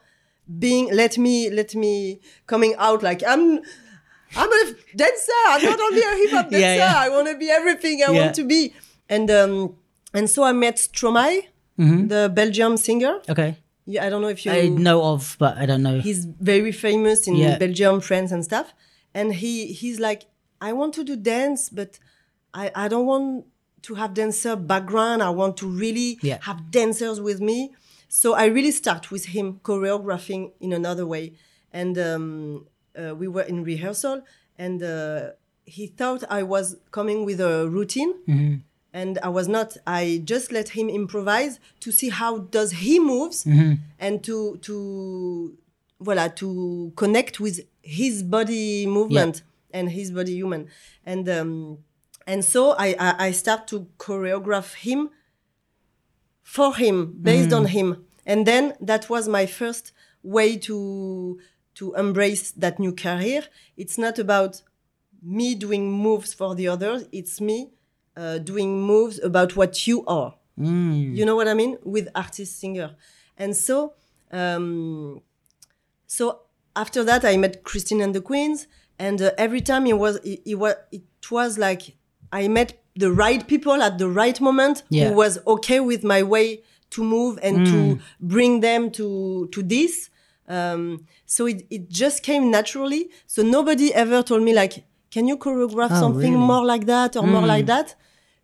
being 0.58 0.92
let 0.92 1.16
me 1.18 1.50
let 1.50 1.74
me 1.76 2.20
coming 2.46 2.74
out 2.78 3.02
like 3.02 3.22
I'm. 3.26 3.60
I'm 4.36 4.50
a 4.50 4.64
dancer. 4.96 5.40
I'm 5.46 5.62
not 5.64 5.80
only 5.80 6.02
a 6.02 6.14
hip 6.16 6.30
hop 6.30 6.50
dancer. 6.50 6.58
Yeah, 6.66 6.74
yeah. 6.76 6.94
I 6.96 7.08
want 7.08 7.28
to 7.28 7.36
be 7.36 7.48
everything 7.50 8.02
I 8.06 8.12
Yeah. 8.12 8.20
want 8.22 8.34
to 8.36 8.44
be. 8.44 8.72
And 9.08 9.30
um, 9.30 9.76
and 10.12 10.28
so 10.30 10.42
I 10.44 10.52
met 10.52 10.76
Stromae, 10.76 11.46
the 11.76 12.30
Belgium 12.34 12.76
singer. 12.76 13.14
okay 13.28 13.56
Yeah, 13.86 14.06
I 14.06 14.08
don't 14.10 14.22
know 14.22 14.28
if 14.36 14.40
you. 14.46 14.52
i 14.52 14.68
know 14.68 14.98
of 15.12 15.36
but 15.38 15.52
i 15.62 15.66
don't 15.66 15.82
know 15.82 15.96
he's 16.08 16.22
very 16.54 16.72
famous 16.72 17.18
in. 17.28 17.34
Belgium, 17.58 18.00
France, 18.00 18.30
and 18.34 18.42
stuff. 18.50 18.68
And 19.18 19.26
he 19.42 19.52
he's 19.80 19.98
like, 20.08 20.22
I 20.68 20.70
want 20.72 20.94
to 20.98 21.02
do 21.10 21.14
dance, 21.16 21.62
but 21.78 21.90
I 22.62 22.64
I 22.84 22.88
don't 22.92 23.06
want 23.12 23.26
to 23.86 23.94
have 24.00 24.10
dancer 24.14 24.54
background. 24.56 25.18
I 25.22 25.30
want 25.40 25.54
to 25.62 25.66
really 25.84 26.08
have 26.48 26.58
dancers 26.78 27.18
with 27.28 27.38
me. 27.50 27.58
So 28.08 28.28
I 28.42 28.44
really 28.56 28.70
start 28.82 29.02
with 29.14 29.24
him 29.36 29.46
choreographing 29.68 30.42
in 30.60 30.72
another 30.72 31.04
way. 31.14 31.24
And 31.80 31.94
um, 31.98 32.66
uh, 32.98 33.14
we 33.14 33.28
were 33.28 33.42
in 33.42 33.64
rehearsal, 33.64 34.22
and 34.58 34.82
uh, 34.82 35.30
he 35.64 35.86
thought 35.86 36.24
I 36.30 36.42
was 36.42 36.76
coming 36.90 37.24
with 37.24 37.40
a 37.40 37.68
routine. 37.68 38.14
And 38.92 39.18
I 39.24 39.28
was 39.28 39.48
not. 39.48 39.76
I 39.86 40.22
just 40.24 40.52
let 40.52 40.68
him 40.68 40.88
improvise 40.88 41.58
to 41.80 41.90
see 41.90 42.10
how 42.10 42.38
does 42.38 42.70
he 42.72 43.00
moves 43.00 43.44
and 43.98 44.22
to 44.22 44.56
to 44.58 45.56
voilà 46.00 46.28
to 46.36 46.92
connect 46.94 47.40
with 47.40 47.60
his 47.82 48.22
body 48.22 48.86
movement 48.86 49.42
and 49.72 49.90
his 49.90 50.12
body 50.12 50.34
human. 50.34 50.68
And 51.04 51.28
um, 51.28 51.78
and 52.26 52.44
so 52.44 52.76
I, 52.78 52.94
I 53.00 53.26
I 53.26 53.30
start 53.32 53.66
to 53.68 53.86
choreograph 53.98 54.74
him 54.74 55.10
for 56.42 56.76
him 56.76 57.18
based 57.20 57.52
on 57.52 57.66
him. 57.66 58.04
And 58.26 58.46
then 58.46 58.74
that 58.80 59.10
was 59.10 59.28
my 59.28 59.46
first 59.46 59.92
way 60.22 60.56
to 60.58 61.40
to 61.74 61.94
embrace 61.94 62.50
that 62.52 62.78
new 62.78 62.92
career. 62.92 63.42
It's 63.76 63.98
not 63.98 64.18
about 64.18 64.62
me 65.22 65.54
doing 65.54 65.90
moves 65.90 66.34
for 66.34 66.54
the 66.54 66.68
others. 66.68 67.06
It's 67.12 67.40
me 67.40 67.70
uh, 68.16 68.38
doing 68.38 68.80
moves 68.82 69.18
about 69.22 69.56
what 69.56 69.86
you 69.86 70.04
are. 70.06 70.34
You 70.56 71.24
know 71.24 71.34
what 71.34 71.48
i 71.48 71.54
mean? 71.54 71.78
With 71.82 72.08
artist 72.14 72.60
singer. 72.60 72.90
And 73.36 73.56
so 73.56 73.94
um, 74.30 75.20
so 76.06 76.40
after 76.76 77.02
that 77.04 77.24
i 77.24 77.36
met 77.36 77.62
christine 77.64 78.00
and 78.00 78.14
the 78.14 78.20
queens. 78.20 78.66
And 78.98 79.20
uh, 79.20 79.32
every 79.36 79.60
time 79.60 79.86
it 79.86 79.98
was 79.98 80.16
it, 80.18 80.42
it 80.46 80.54
was 80.56 80.74
it 80.92 81.30
was 81.30 81.58
like 81.58 81.96
i 82.32 82.46
met 82.48 82.80
the 82.96 83.10
right 83.10 83.44
people 83.48 83.82
at 83.82 83.98
the 83.98 84.08
right 84.08 84.40
moment 84.40 84.84
Yeah. 84.88 85.08
who 85.08 85.14
was 85.16 85.38
okay 85.46 85.80
with 85.80 86.04
my 86.04 86.22
way 86.22 86.62
to 86.90 87.02
move 87.02 87.38
and 87.42 87.66
to 87.66 87.98
bring 88.20 88.60
them 88.60 88.90
to 88.92 89.48
to 89.50 89.62
this 89.62 90.10
um, 90.48 91.06
so 91.26 91.46
it, 91.46 91.66
it 91.70 91.88
just 91.88 92.22
came 92.22 92.50
naturally. 92.50 93.08
So 93.26 93.42
nobody 93.42 93.92
ever 93.94 94.22
told 94.22 94.42
me 94.42 94.52
like 94.54 94.84
can 95.10 95.28
you 95.28 95.36
choreograph 95.38 95.90
Oh, 95.92 96.00
something 96.00 96.32
really? 96.34 96.46
more 96.46 96.64
like 96.66 96.86
that 96.86 97.16
or 97.16 97.26
more 97.26 97.46
like 97.46 97.66
that? 97.66 97.94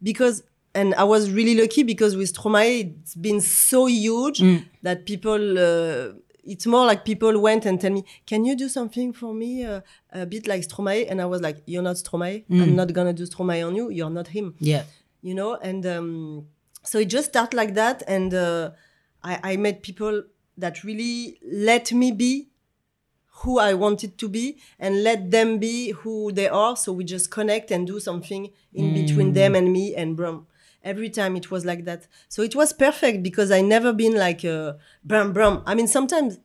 Because 0.02 0.42
and 0.72 0.94
i 0.94 1.02
was 1.02 1.32
really 1.32 1.56
lucky 1.60 1.82
because 1.82 2.14
with 2.16 2.32
stromae 2.32 2.94
it's 3.02 3.16
been 3.16 3.40
so 3.40 3.86
huge 3.86 4.40
that 4.82 5.04
people 5.04 5.58
uh, 5.58 6.12
it's 6.44 6.64
more 6.64 6.86
like 6.86 7.04
people 7.04 7.40
went 7.40 7.66
and 7.66 7.80
tell 7.80 7.90
me 7.90 8.04
can 8.24 8.44
you 8.44 8.54
do 8.54 8.68
something 8.68 9.12
for 9.12 9.34
me 9.34 9.64
uh, 9.64 9.80
a 10.12 10.24
bit 10.26 10.46
like 10.46 10.62
stromae? 10.62 11.06
And 11.10 11.20
i 11.20 11.26
was 11.26 11.40
like 11.40 11.56
you're 11.66 11.82
not 11.82 11.96
stromae. 11.96 12.44
I'm 12.48 12.76
not 12.76 12.92
gonna 12.92 13.12
do 13.12 13.24
stromae 13.26 13.66
on 13.66 13.74
you. 13.74 13.90
You're 13.90 14.10
not 14.10 14.28
him. 14.28 14.54
Yeah. 14.60 14.84
you 15.22 15.34
know? 15.34 15.56
And 15.56 15.84
um, 15.86 16.46
so 16.84 16.98
it 17.00 17.06
just 17.16 17.28
started 17.30 17.56
like 17.56 17.74
that. 17.74 18.02
And 18.06 18.32
uh, 18.32 18.70
I, 19.24 19.52
I 19.52 19.56
met 19.56 19.82
people 19.82 20.22
that 20.60 20.84
really 20.84 21.38
let 21.44 21.92
me 21.92 22.12
be 22.12 22.48
who 23.42 23.58
i 23.58 23.72
wanted 23.72 24.18
to 24.18 24.28
be 24.28 24.58
and 24.78 25.02
let 25.02 25.30
them 25.30 25.58
be 25.58 25.92
who 25.92 26.30
they 26.32 26.48
are. 26.48 26.76
So 26.76 26.92
we 26.92 27.04
just 27.04 27.30
connect 27.30 27.70
and 27.70 27.86
do 27.86 27.98
something 28.00 28.50
in 28.74 28.92
between 28.92 29.32
them 29.32 29.54
and 29.54 29.72
me 29.72 29.94
and 29.94 30.16
brum 30.16 30.46
every 30.84 31.10
time 31.10 31.36
it 31.36 31.50
was 31.50 31.64
like 31.64 31.84
that. 31.84 32.06
So 32.28 32.42
it 32.42 32.54
was 32.54 32.72
perfect 32.72 33.22
because 33.22 33.50
i 33.50 33.60
never 33.62 33.92
been 33.92 34.14
like 34.26 34.44
uh, 34.44 34.74
brum 35.04 35.32
brum 35.32 35.62
i 35.66 35.74
mean 35.74 35.88
sometimes 35.88 36.38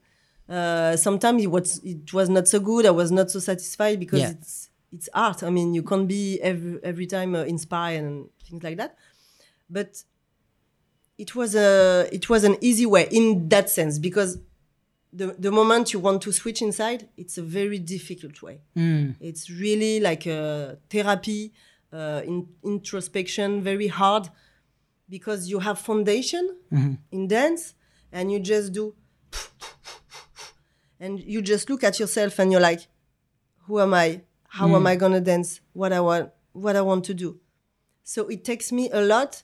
uh, 0.48 0.96
sometimes 0.96 1.44
it 1.44 1.48
was 1.52 1.84
it 1.84 2.14
was 2.14 2.30
not 2.30 2.48
so 2.48 2.60
good. 2.60 2.86
I 2.86 2.92
was 2.92 3.12
not 3.12 3.32
so 3.32 3.40
satisfied 3.40 4.00
because 4.00 4.20
Yeah. 4.22 4.30
it's 4.32 4.70
it's 4.94 5.10
art. 5.14 5.42
I 5.44 5.50
mean 5.50 5.74
you 5.74 5.84
can't 5.84 6.08
be 6.08 6.40
every 6.42 6.80
every 6.84 7.08
time 7.08 7.34
uh, 7.36 7.44
inspired 7.44 8.04
and 8.04 8.30
things 8.48 8.64
like 8.64 8.78
that. 8.78 8.96
But 9.70 10.04
it 11.18 11.36
was 11.36 11.56
a 11.56 12.08
it 12.12 12.30
was 12.30 12.44
an 12.44 12.58
easy 12.62 12.86
way 12.86 13.08
in 13.12 13.48
that 13.50 13.70
sense 13.70 14.00
because 14.00 14.38
the 15.14 15.28
the 15.40 15.52
moment 15.52 15.94
you 15.94 16.00
want 16.00 16.22
to 16.22 16.32
switch 16.32 16.62
inside 16.62 17.08
it's 17.18 17.38
a 17.38 17.42
very 17.44 17.80
difficult 17.80 18.42
way. 18.42 18.62
Hmm. 18.76 19.12
It's 19.20 19.50
really 19.50 20.00
like 20.00 20.26
a 20.26 20.78
therapy 20.90 21.54
uh, 21.94 22.22
in, 22.26 22.48
introspection 22.64 23.62
very 23.62 23.88
hard 23.88 24.30
because 25.08 25.50
you 25.50 25.60
have 25.60 25.80
foundation 25.80 26.58
mm-hmm. 26.72 26.94
in 27.12 27.28
dance 27.28 27.76
and 28.12 28.32
you 28.32 28.40
just 28.40 28.74
do 28.74 28.94
and 31.00 31.20
you 31.20 31.42
just 31.42 31.70
look 31.70 31.84
at 31.84 32.00
yourself 32.00 32.40
and 32.40 32.52
you're 32.52 32.62
like 32.62 32.88
who 33.68 33.80
am 33.80 33.94
i? 33.94 34.22
How 34.48 34.68
am 34.68 34.82
hmm. 34.82 34.88
i 34.88 34.96
going 34.96 35.14
to 35.14 35.22
dance? 35.22 35.62
What 35.74 35.94
i 35.94 36.00
want 36.00 36.32
what 36.52 36.76
i 36.76 36.82
want 36.82 37.06
to 37.06 37.14
do. 37.14 37.40
So 38.04 38.28
it 38.28 38.44
takes 38.44 38.72
me 38.72 38.90
a 38.92 39.02
lot 39.02 39.44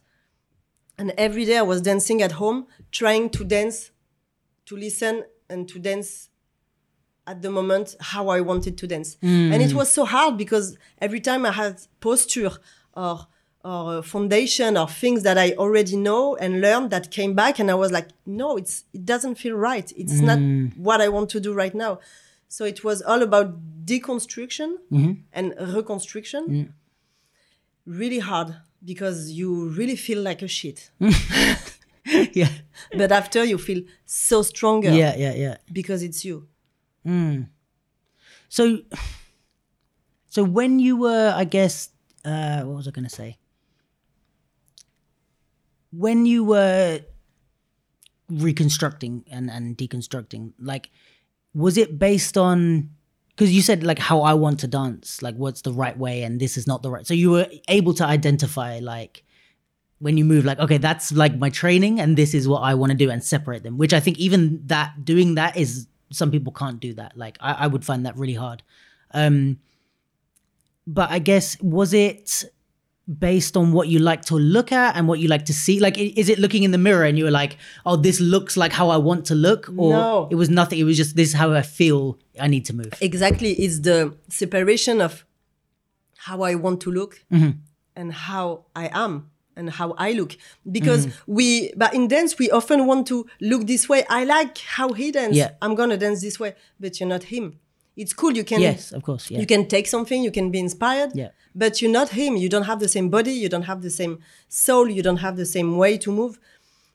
and 1.02 1.12
every 1.18 1.46
day 1.46 1.58
i 1.58 1.68
was 1.74 1.82
dancing 1.82 2.22
at 2.22 2.34
home 2.34 2.68
trying 2.92 3.30
to 3.38 3.44
dance 3.44 3.92
to 4.68 4.78
listen 4.78 5.24
and 5.50 5.68
to 5.68 5.80
dance 5.80 6.30
at 7.28 7.42
the 7.42 7.50
moment 7.50 7.96
how 8.00 8.30
i 8.30 8.40
wanted 8.40 8.78
to 8.78 8.86
dance. 8.88 9.18
And 9.54 9.62
it 9.62 9.72
hmm. 9.72 9.78
was 9.78 9.90
so 9.92 10.06
hard 10.06 10.38
because 10.38 10.78
every 11.00 11.20
time 11.20 11.46
i 11.46 11.52
had 11.52 11.76
posture 12.00 12.52
or 12.94 13.28
or 13.64 14.02
foundation 14.02 14.72
or 14.78 14.88
things 14.88 15.22
that 15.24 15.38
i 15.38 15.52
already 15.64 15.98
know 16.08 16.36
and 16.36 16.62
learned 16.62 16.90
that 16.92 17.12
came 17.12 17.34
back 17.36 17.60
and 17.60 17.70
i 17.70 17.78
was 17.84 17.92
like 17.92 18.10
no 18.26 18.58
it's 18.58 18.86
it 18.94 19.04
doesn't 19.06 19.36
feel 19.36 19.56
right. 19.56 19.92
It's 20.02 20.20
not 20.30 20.40
hmm. 20.40 20.68
what 20.88 21.00
i 21.02 21.10
want 21.10 21.30
to 21.32 21.40
do 21.40 21.52
right 21.54 21.76
now. 21.86 22.00
So 22.48 22.66
it 22.66 22.84
was 22.84 23.02
all 23.02 23.22
about 23.22 23.48
deconstruction 23.86 24.70
mm-hmm. 24.92 25.14
and 25.34 25.46
reconstruction. 25.76 26.42
Really 27.86 28.20
hard 28.20 28.50
because 28.84 29.32
you 29.32 29.70
really 29.70 29.96
feel 29.96 30.22
like 30.22 30.42
a 30.42 30.48
shit 30.48 30.92
yeah. 32.34 32.50
but 32.98 33.12
after 33.12 33.44
you 33.44 33.58
feel 33.58 33.82
so 34.06 34.42
stronger 34.42 34.92
Yeah. 34.92 35.16
Yeah. 35.16 35.34
Yeah. 35.34 35.58
because 35.72 36.04
it's 36.04 36.26
you 36.26 36.48
So, 38.52 38.80
so 40.28 40.44
when 40.44 40.80
you 40.80 40.98
were, 40.98 41.34
I 41.34 41.46
guess, 41.46 41.90
uh, 42.26 42.64
what 42.64 42.76
was 42.76 42.88
I 42.88 42.92
going 42.92 43.08
to 43.08 43.16
say? 43.16 43.38
When 45.92 46.26
you 46.26 46.44
were 46.44 47.00
reconstructing 48.30 49.24
and, 49.32 49.50
and 49.50 49.78
deconstructing, 49.78 50.52
like, 50.60 50.90
was 51.54 51.78
it 51.78 51.98
based 51.98 52.38
on, 52.38 52.90
because 53.42 53.56
you 53.56 53.64
said, 53.64 53.84
like, 53.84 53.98
how 53.98 54.22
I 54.22 54.36
want 54.36 54.60
to 54.60 54.68
dance, 54.68 55.24
like, 55.24 55.34
what's 55.34 55.64
the 55.64 55.74
right 55.74 55.98
way 55.98 56.22
and 56.22 56.40
this 56.40 56.58
is 56.58 56.68
not 56.68 56.84
the 56.84 56.92
right. 56.92 57.08
So 57.08 57.16
you 57.16 57.32
were 57.32 57.48
able 57.70 57.96
to 57.96 58.06
identify, 58.06 58.78
like, 58.78 59.24
when 59.98 60.16
you 60.16 60.24
move, 60.24 60.46
like, 60.46 60.60
okay, 60.60 60.78
that's 60.78 61.12
like 61.12 61.36
my 61.40 61.50
training 61.50 62.00
and 62.00 62.16
this 62.16 62.36
is 62.36 62.48
what 62.48 62.60
I 62.60 62.76
want 62.76 62.92
to 62.92 62.96
do 62.96 63.10
and 63.10 63.24
separate 63.24 63.64
them, 63.64 63.80
which 63.80 63.96
I 63.96 64.00
think 64.00 64.20
even 64.20 64.62
that, 64.68 65.04
doing 65.04 65.34
that 65.36 65.58
is, 65.58 65.88
some 66.12 66.30
people 66.30 66.54
can't 66.54 66.80
do 66.80 66.94
that. 66.94 67.18
Like, 67.18 67.40
I, 67.40 67.54
I 67.54 67.68
would 67.68 67.84
find 67.84 68.06
that 68.06 68.16
really 68.16 68.36
hard. 68.36 68.62
Um, 69.10 69.58
but 70.86 71.10
I 71.10 71.18
guess 71.18 71.60
was 71.64 71.96
it 71.96 72.44
based 73.20 73.58
on 73.58 73.72
what 73.74 73.88
you 73.88 74.00
like 74.00 74.22
to 74.24 74.36
look 74.36 74.72
at 74.72 74.96
and 74.96 75.08
what 75.08 75.20
you 75.20 75.28
like 75.28 75.46
to 75.46 75.54
see? 75.54 75.80
Like, 75.80 75.98
is 75.98 76.30
it 76.30 76.40
looking 76.40 76.64
in 76.64 76.72
the 76.72 76.78
mirror 76.78 77.04
and 77.04 77.18
you 77.18 77.26
were 77.26 77.32
like, 77.32 77.58
"Oh, 77.86 77.96
this 77.96 78.20
looks 78.20 78.58
like 78.58 78.72
how 78.72 78.90
I 78.90 78.98
want 78.98 79.26
to 79.26 79.36
look," 79.36 79.70
or 79.78 79.94
No. 79.94 80.28
it 80.32 80.36
was 80.36 80.50
nothing? 80.50 80.80
It 80.80 80.84
was 80.84 80.98
just 80.98 81.16
this 81.16 81.30
is 81.30 81.36
how 81.36 81.54
I 81.54 81.62
feel. 81.62 82.18
I 82.40 82.48
need 82.48 82.66
to 82.66 82.74
move. 82.76 82.94
exactly 83.02 83.52
it's 83.54 83.80
the 83.82 84.16
separation 84.30 85.02
of 85.02 85.26
how 86.18 86.42
i 86.42 86.56
want 86.56 86.80
to 86.82 86.92
look 86.92 87.24
mm-hmm. 87.32 87.52
and 87.96 88.14
how 88.14 88.66
i 88.76 88.90
am 88.94 89.30
and 89.56 89.70
how 89.70 89.92
i 89.98 90.12
look 90.12 90.38
because 90.72 91.08
mm-hmm. 91.08 91.34
we 91.34 91.74
but 91.76 91.94
in 91.94 92.08
dance 92.08 92.38
we 92.40 92.50
often 92.52 92.86
want 92.86 93.08
to 93.08 93.26
look 93.42 93.68
this 93.68 93.90
way 93.90 94.04
i 94.10 94.24
like 94.24 94.58
how 94.60 94.94
he 94.94 95.12
dances. 95.12 95.38
Yeah. 95.38 95.52
i'm 95.62 95.76
gonna 95.76 95.98
dance 95.98 96.22
this 96.22 96.40
way 96.40 96.56
but 96.80 97.00
you're 97.00 97.10
not 97.10 97.24
him 97.24 97.60
it's 97.98 98.14
cool 98.14 98.32
you 98.32 98.44
can 98.44 98.62
yes, 98.62 98.92
of 98.94 99.04
course. 99.04 99.30
Yeah. 99.30 99.40
you 99.40 99.46
can 99.46 99.68
take 99.68 99.88
something 99.88 100.24
you 100.24 100.32
can 100.32 100.50
be 100.52 100.60
inspired 100.60 101.12
Yeah. 101.14 101.30
but 101.54 101.82
you're 101.82 101.92
not 101.92 102.10
him 102.10 102.36
you 102.38 102.50
don't 102.50 102.64
have 102.64 102.80
the 102.80 102.88
same 102.88 103.10
body 103.10 103.32
you 103.34 103.50
don't 103.50 103.64
have 103.72 103.82
the 103.82 103.90
same 103.90 104.20
soul 104.48 104.90
you 104.90 105.04
don't 105.04 105.18
have 105.18 105.36
the 105.36 105.46
same 105.46 105.78
way 105.78 105.98
to 105.98 106.12
move 106.12 106.40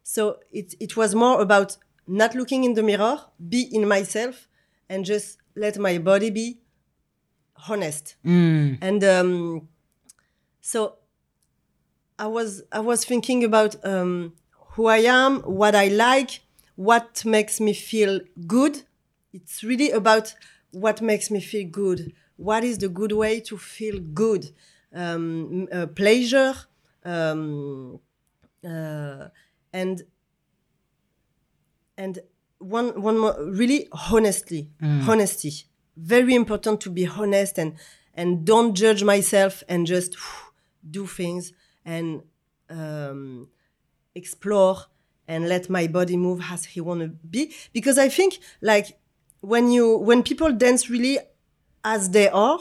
so 0.02 0.38
it, 0.52 0.74
it 0.80 0.96
was 0.96 1.14
more 1.14 1.40
about 1.42 1.76
not 2.06 2.34
looking 2.34 2.64
in 2.64 2.74
the 2.74 2.82
mirror 2.82 3.18
be 3.48 3.62
in 3.72 3.86
myself 3.86 4.48
and 4.88 5.04
just 5.04 5.38
let 5.54 5.76
my 5.78 5.98
body 5.98 6.30
be 6.30 6.58
honest 7.68 8.16
and 8.24 9.02
um, 9.04 9.68
so 10.60 10.96
i 12.18 12.26
was 12.26 12.62
i 12.72 12.80
was 12.80 13.04
thinking 13.04 13.44
about 13.44 13.76
um, 13.84 14.32
who 14.72 14.86
i 14.86 14.98
am 14.98 15.40
what 15.42 15.74
i 15.74 15.88
like 15.88 16.40
what 16.76 17.24
makes 17.24 17.60
me 17.60 17.72
feel 17.72 18.20
good 18.46 18.82
it's 19.32 19.62
really 19.64 19.90
about 19.90 20.34
what 20.76 21.00
makes 21.00 21.30
me 21.30 21.40
feel 21.40 21.66
good? 21.68 22.12
What 22.36 22.62
is 22.62 22.76
the 22.78 22.88
good 22.88 23.12
way 23.12 23.40
to 23.40 23.56
feel 23.56 23.98
good? 23.98 24.50
Um, 24.92 25.66
uh, 25.72 25.86
pleasure 25.86 26.54
um, 27.04 27.98
uh, 28.64 29.28
and 29.72 30.02
and 31.96 32.18
one 32.58 33.00
one 33.00 33.18
more 33.18 33.36
really 33.42 33.88
honestly 34.10 34.70
honesty. 34.82 35.52
Very 35.96 36.34
important 36.34 36.80
to 36.82 36.90
be 36.90 37.06
honest 37.06 37.58
and 37.58 37.76
and 38.12 38.44
don't 38.44 38.74
judge 38.74 39.02
myself 39.02 39.62
and 39.68 39.86
just 39.86 40.16
do 40.90 41.06
things 41.06 41.52
and 41.84 42.22
um, 42.68 43.48
explore 44.14 44.76
and 45.26 45.48
let 45.48 45.70
my 45.70 45.86
body 45.86 46.16
move 46.16 46.42
as 46.50 46.66
he 46.66 46.80
want 46.82 47.00
to 47.00 47.08
be. 47.08 47.54
Because 47.72 47.98
i 47.98 48.08
think 48.08 48.38
like 48.60 48.98
when 49.40 49.70
you 49.70 49.96
when 49.98 50.22
people 50.22 50.52
dance 50.52 50.88
really 50.90 51.18
as 51.84 52.10
they 52.10 52.28
are 52.28 52.58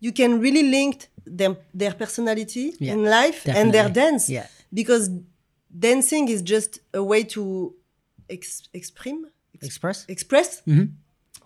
you 0.00 0.12
can 0.12 0.40
really 0.40 0.62
link 0.70 1.08
them 1.26 1.56
their 1.74 1.92
personality 1.92 2.74
Yeah, 2.78 2.92
in 2.94 3.04
life 3.04 3.46
and 3.48 3.72
their 3.72 3.88
dance. 3.88 4.28
Yeah. 4.30 4.46
because 4.72 5.10
dancing 5.78 6.28
is 6.28 6.40
just 6.42 6.80
a 6.94 7.02
way 7.02 7.22
to 7.24 7.74
ex- 8.30 8.68
exprime 8.72 9.24
ex- 9.54 9.66
Express. 9.66 10.04
express? 10.08 10.62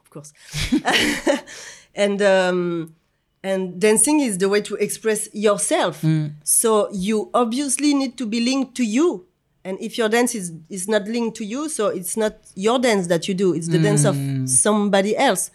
Of 0.00 0.10
course. 0.10 0.32
And 1.94 2.22
um 2.22 2.94
and 3.44 3.80
dancing 3.80 4.20
is 4.20 4.38
the 4.38 4.48
way 4.48 4.60
to 4.62 4.74
express 4.76 5.28
yourself. 5.34 6.04
So 6.44 6.88
you 6.92 7.30
obviously 7.34 7.92
need 7.94 8.16
to 8.18 8.26
be 8.26 8.40
linked 8.40 8.74
to 8.76 8.84
you 8.84 9.26
and 9.64 9.78
if 9.80 9.96
your 9.96 10.08
dance 10.08 10.34
is 10.34 10.52
is 10.68 10.88
not 10.88 11.04
linked 11.04 11.36
to 11.36 11.44
you 11.44 11.68
so 11.68 11.88
it's 11.88 12.16
not 12.16 12.34
your 12.54 12.78
dance 12.78 13.06
that 13.06 13.28
you 13.28 13.34
do 13.34 13.54
it's 13.54 13.68
the 13.68 13.78
dance 13.78 14.04
of 14.04 14.14
mm. 14.16 14.48
somebody 14.48 15.16
else. 15.16 15.50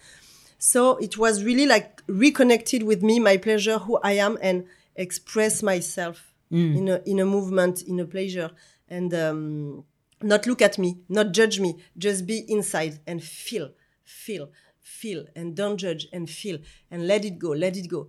So 0.60 0.96
it 0.96 1.16
was 1.16 1.44
really 1.44 1.66
like 1.66 2.02
reconnected 2.08 2.82
with 2.82 3.02
me 3.02 3.20
my 3.20 3.36
pleasure 3.36 3.78
who 3.78 3.98
i 4.02 4.12
am 4.12 4.38
and 4.42 4.64
express 4.96 5.62
myself 5.62 6.32
mm. 6.52 6.76
in 6.76 6.88
a 6.88 7.02
in 7.06 7.18
a 7.20 7.26
movement 7.26 7.82
in 7.82 8.00
a 8.00 8.04
pleasure. 8.04 8.50
And 8.88 9.12
um, 9.12 9.84
not 10.22 10.46
look 10.46 10.62
at 10.62 10.78
me 10.78 10.98
not 11.08 11.32
judge 11.32 11.60
me 11.60 11.76
just 11.96 12.26
be 12.26 12.38
inside 12.48 12.98
and 13.06 13.22
feel 13.22 13.70
feel 14.04 14.50
feel. 14.80 15.26
And 15.36 15.54
don't 15.54 15.76
judge 15.76 16.08
and 16.12 16.28
feel 16.28 16.58
and 16.90 17.06
let 17.06 17.24
it 17.24 17.38
go 17.38 17.50
let 17.50 17.76
it 17.76 17.88
go. 17.88 18.08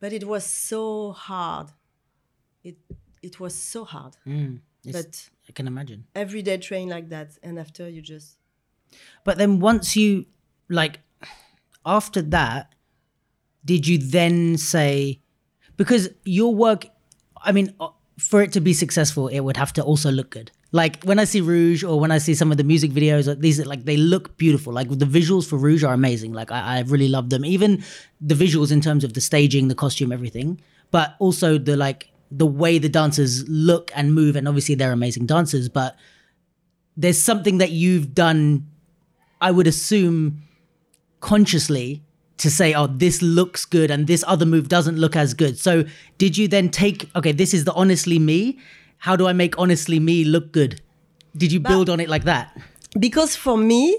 But 0.00 0.12
it 0.12 0.24
was 0.24 0.44
so 0.44 1.12
hard. 1.12 1.68
It 2.62 2.76
it 3.22 3.40
was 3.40 3.54
so 3.54 3.84
hard. 3.84 4.16
Mm. 4.26 4.60
It's- 4.84 4.94
but 4.94 5.30
I 5.48 5.52
can 5.52 5.66
imagine. 5.66 6.04
every 6.14 6.42
day 6.42 6.56
train 6.58 6.88
like 6.88 7.08
that 7.08 7.28
and 7.42 7.58
after 7.58 7.88
you 7.88 8.02
just 8.02 8.38
But 9.24 9.36
then 9.38 9.60
once 9.60 9.96
you 9.96 10.26
like 10.68 11.00
after 11.84 12.22
that, 12.36 12.74
did 13.64 13.86
you 13.86 13.98
then 13.98 14.56
say 14.56 15.20
because 15.76 16.08
your 16.24 16.54
work 16.54 16.86
i 17.48 17.52
mean 17.52 17.68
uh, 17.80 17.88
for 18.18 18.42
it 18.42 18.52
to 18.52 18.60
be 18.60 18.72
successful 18.72 19.28
it 19.28 19.40
would 19.40 19.56
have 19.56 19.72
to 19.78 19.82
also 19.82 20.10
look 20.10 20.30
good. 20.30 20.50
Like 20.72 21.02
when 21.04 21.18
i 21.18 21.24
see 21.24 21.40
rouge 21.40 21.82
or 21.84 21.94
when 22.02 22.10
i 22.10 22.18
see 22.18 22.34
some 22.34 22.50
of 22.52 22.56
the 22.60 22.64
music 22.72 22.90
videos 22.90 23.26
like 23.26 23.40
these 23.40 23.58
like 23.72 23.84
they 23.84 23.96
look 23.96 24.36
beautiful. 24.36 24.72
Like 24.72 24.88
the 25.04 25.10
visuals 25.18 25.44
for 25.48 25.56
rouge 25.56 25.84
are 25.84 25.94
amazing. 25.94 26.32
Like 26.40 26.50
i, 26.50 26.60
I 26.76 26.80
really 26.92 27.08
love 27.08 27.30
them. 27.30 27.44
Even 27.44 27.82
the 28.20 28.34
visuals 28.34 28.70
in 28.72 28.80
terms 28.80 29.02
of 29.04 29.12
the 29.16 29.20
staging 29.20 29.68
the 29.68 29.74
costume 29.84 30.12
everything 30.12 30.60
but 30.90 31.14
also 31.18 31.58
the 31.58 31.76
like 31.76 32.10
the 32.30 32.46
way 32.46 32.78
the 32.78 32.88
dancers 32.88 33.48
look 33.48 33.90
and 33.94 34.14
move 34.14 34.36
and 34.36 34.46
obviously 34.46 34.74
they're 34.74 34.92
amazing 34.92 35.26
dancers 35.26 35.68
but 35.68 35.96
there's 36.96 37.20
something 37.20 37.58
that 37.58 37.70
you've 37.70 38.14
done 38.14 38.66
i 39.40 39.50
would 39.50 39.66
assume 39.66 40.42
consciously 41.20 42.02
to 42.38 42.50
say, 42.50 42.72
oh, 42.72 42.86
this 42.86 43.20
looks 43.20 43.64
good 43.64 43.90
and 43.90 44.06
this 44.06 44.24
other 44.26 44.46
move 44.46 44.68
doesn't 44.68 44.96
look 44.96 45.16
as 45.16 45.34
good. 45.34 45.58
So 45.58 45.84
did 46.16 46.38
you 46.38 46.48
then 46.48 46.70
take, 46.70 47.10
okay, 47.14 47.32
this 47.32 47.52
is 47.52 47.64
the 47.64 47.74
honestly 47.74 48.18
me. 48.18 48.58
How 48.98 49.16
do 49.16 49.26
I 49.26 49.32
make 49.32 49.58
honestly 49.58 50.00
me 50.00 50.24
look 50.24 50.52
good? 50.52 50.80
Did 51.36 51.52
you 51.52 51.60
build 51.60 51.90
on 51.90 52.00
it 52.00 52.08
like 52.08 52.24
that? 52.24 52.56
Because 52.98 53.36
for 53.36 53.56
me, 53.56 53.96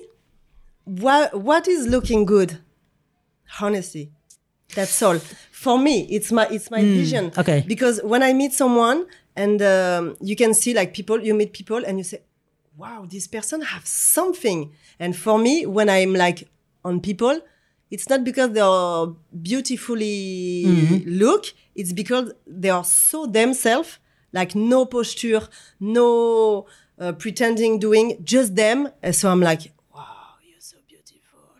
what 0.83 1.39
what 1.39 1.67
is 1.67 1.87
looking 1.87 2.25
good? 2.25 2.59
Honesty. 3.61 4.11
That's 4.75 5.01
all. 5.01 5.19
For 5.51 5.77
me, 5.77 6.07
it's 6.09 6.31
my 6.31 6.47
it's 6.49 6.69
my 6.71 6.81
vision. 6.81 7.31
okay. 7.37 7.63
Because 7.67 7.99
when 8.03 8.23
I 8.23 8.33
meet 8.33 8.53
someone 8.53 9.05
and 9.35 9.61
um, 9.61 10.15
you 10.21 10.35
can 10.35 10.53
see 10.53 10.73
like 10.73 10.93
people, 10.93 11.19
you 11.23 11.33
meet 11.33 11.51
people 11.53 11.83
and 11.85 11.97
you 11.97 12.03
say, 12.03 12.21
"Wow, 12.77 13.05
this 13.09 13.27
person 13.27 13.61
have 13.61 13.85
something." 13.85 14.71
And 14.99 15.15
for 15.15 15.37
me, 15.39 15.65
when 15.65 15.89
I'm 15.89 16.13
like 16.13 16.47
on 16.85 16.99
people, 17.01 17.41
it's 17.91 18.07
not 18.09 18.23
because 18.23 18.51
they 18.51 18.61
are 18.61 19.07
beautifully 19.41 21.03
look. 21.05 21.45
It's 21.75 21.93
because 21.93 22.31
they 22.45 22.69
are 22.69 22.83
so 22.83 23.25
themselves, 23.25 23.99
like 24.31 24.55
no 24.55 24.85
posture, 24.85 25.41
no 25.79 26.65
uh, 26.99 27.13
pretending 27.13 27.79
doing, 27.79 28.17
just 28.23 28.55
them. 28.55 28.89
And 29.01 29.15
so 29.15 29.29
I'm 29.29 29.41
like, 29.41 29.61
wow, 29.61 29.63
you're 29.63 29.69
so 29.69 29.78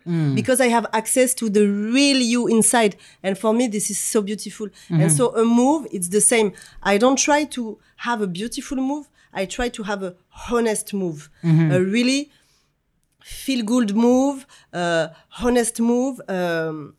beautiful. 0.04 0.34
Because 0.34 0.60
I 0.60 0.68
have 0.68 0.86
access 0.92 1.34
to 1.34 1.48
the 1.50 1.66
real 1.66 2.16
you 2.18 2.46
inside. 2.48 2.96
And 3.22 3.36
for 3.38 3.52
me, 3.54 3.68
this 3.68 3.90
is 3.90 3.98
so 3.98 4.22
beautiful. 4.22 4.68
And 4.88 5.10
so 5.12 5.34
a 5.36 5.44
move, 5.44 5.86
it's 5.92 6.08
the 6.08 6.20
same. 6.20 6.52
I 6.82 6.98
don't 6.98 7.18
try 7.18 7.44
to 7.44 7.78
have 7.96 8.20
a 8.22 8.26
beautiful 8.26 8.78
move. 8.78 9.08
I 9.32 9.46
try 9.46 9.68
to 9.68 9.82
have 9.84 10.02
a 10.02 10.14
honest 10.50 10.92
move, 10.92 11.30
a 11.44 11.80
really 11.80 12.30
feel 13.22 13.64
good 13.64 13.94
move, 13.94 14.46
uh, 14.72 15.08
honest 15.40 15.80
move, 15.80 16.20
um, 16.28 16.94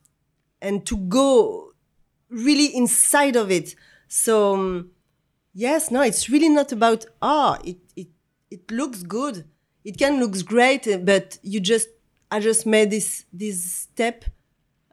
and 0.61 0.85
to 0.85 0.95
go 0.97 1.73
really 2.29 2.67
inside 2.75 3.35
of 3.35 3.51
it. 3.51 3.75
So 4.07 4.53
um, 4.53 4.91
yes, 5.53 5.91
no, 5.91 6.01
it's 6.01 6.29
really 6.29 6.49
not 6.49 6.71
about 6.71 7.05
ah, 7.21 7.59
it 7.63 7.77
it 7.95 8.07
it 8.49 8.71
looks 8.71 9.03
good. 9.03 9.45
It 9.83 9.97
can 9.97 10.19
looks 10.19 10.41
great, 10.43 10.87
but 11.03 11.37
you 11.41 11.59
just 11.59 11.89
I 12.31 12.39
just 12.39 12.65
made 12.65 12.89
this 12.89 13.25
this 13.33 13.63
step. 13.63 14.25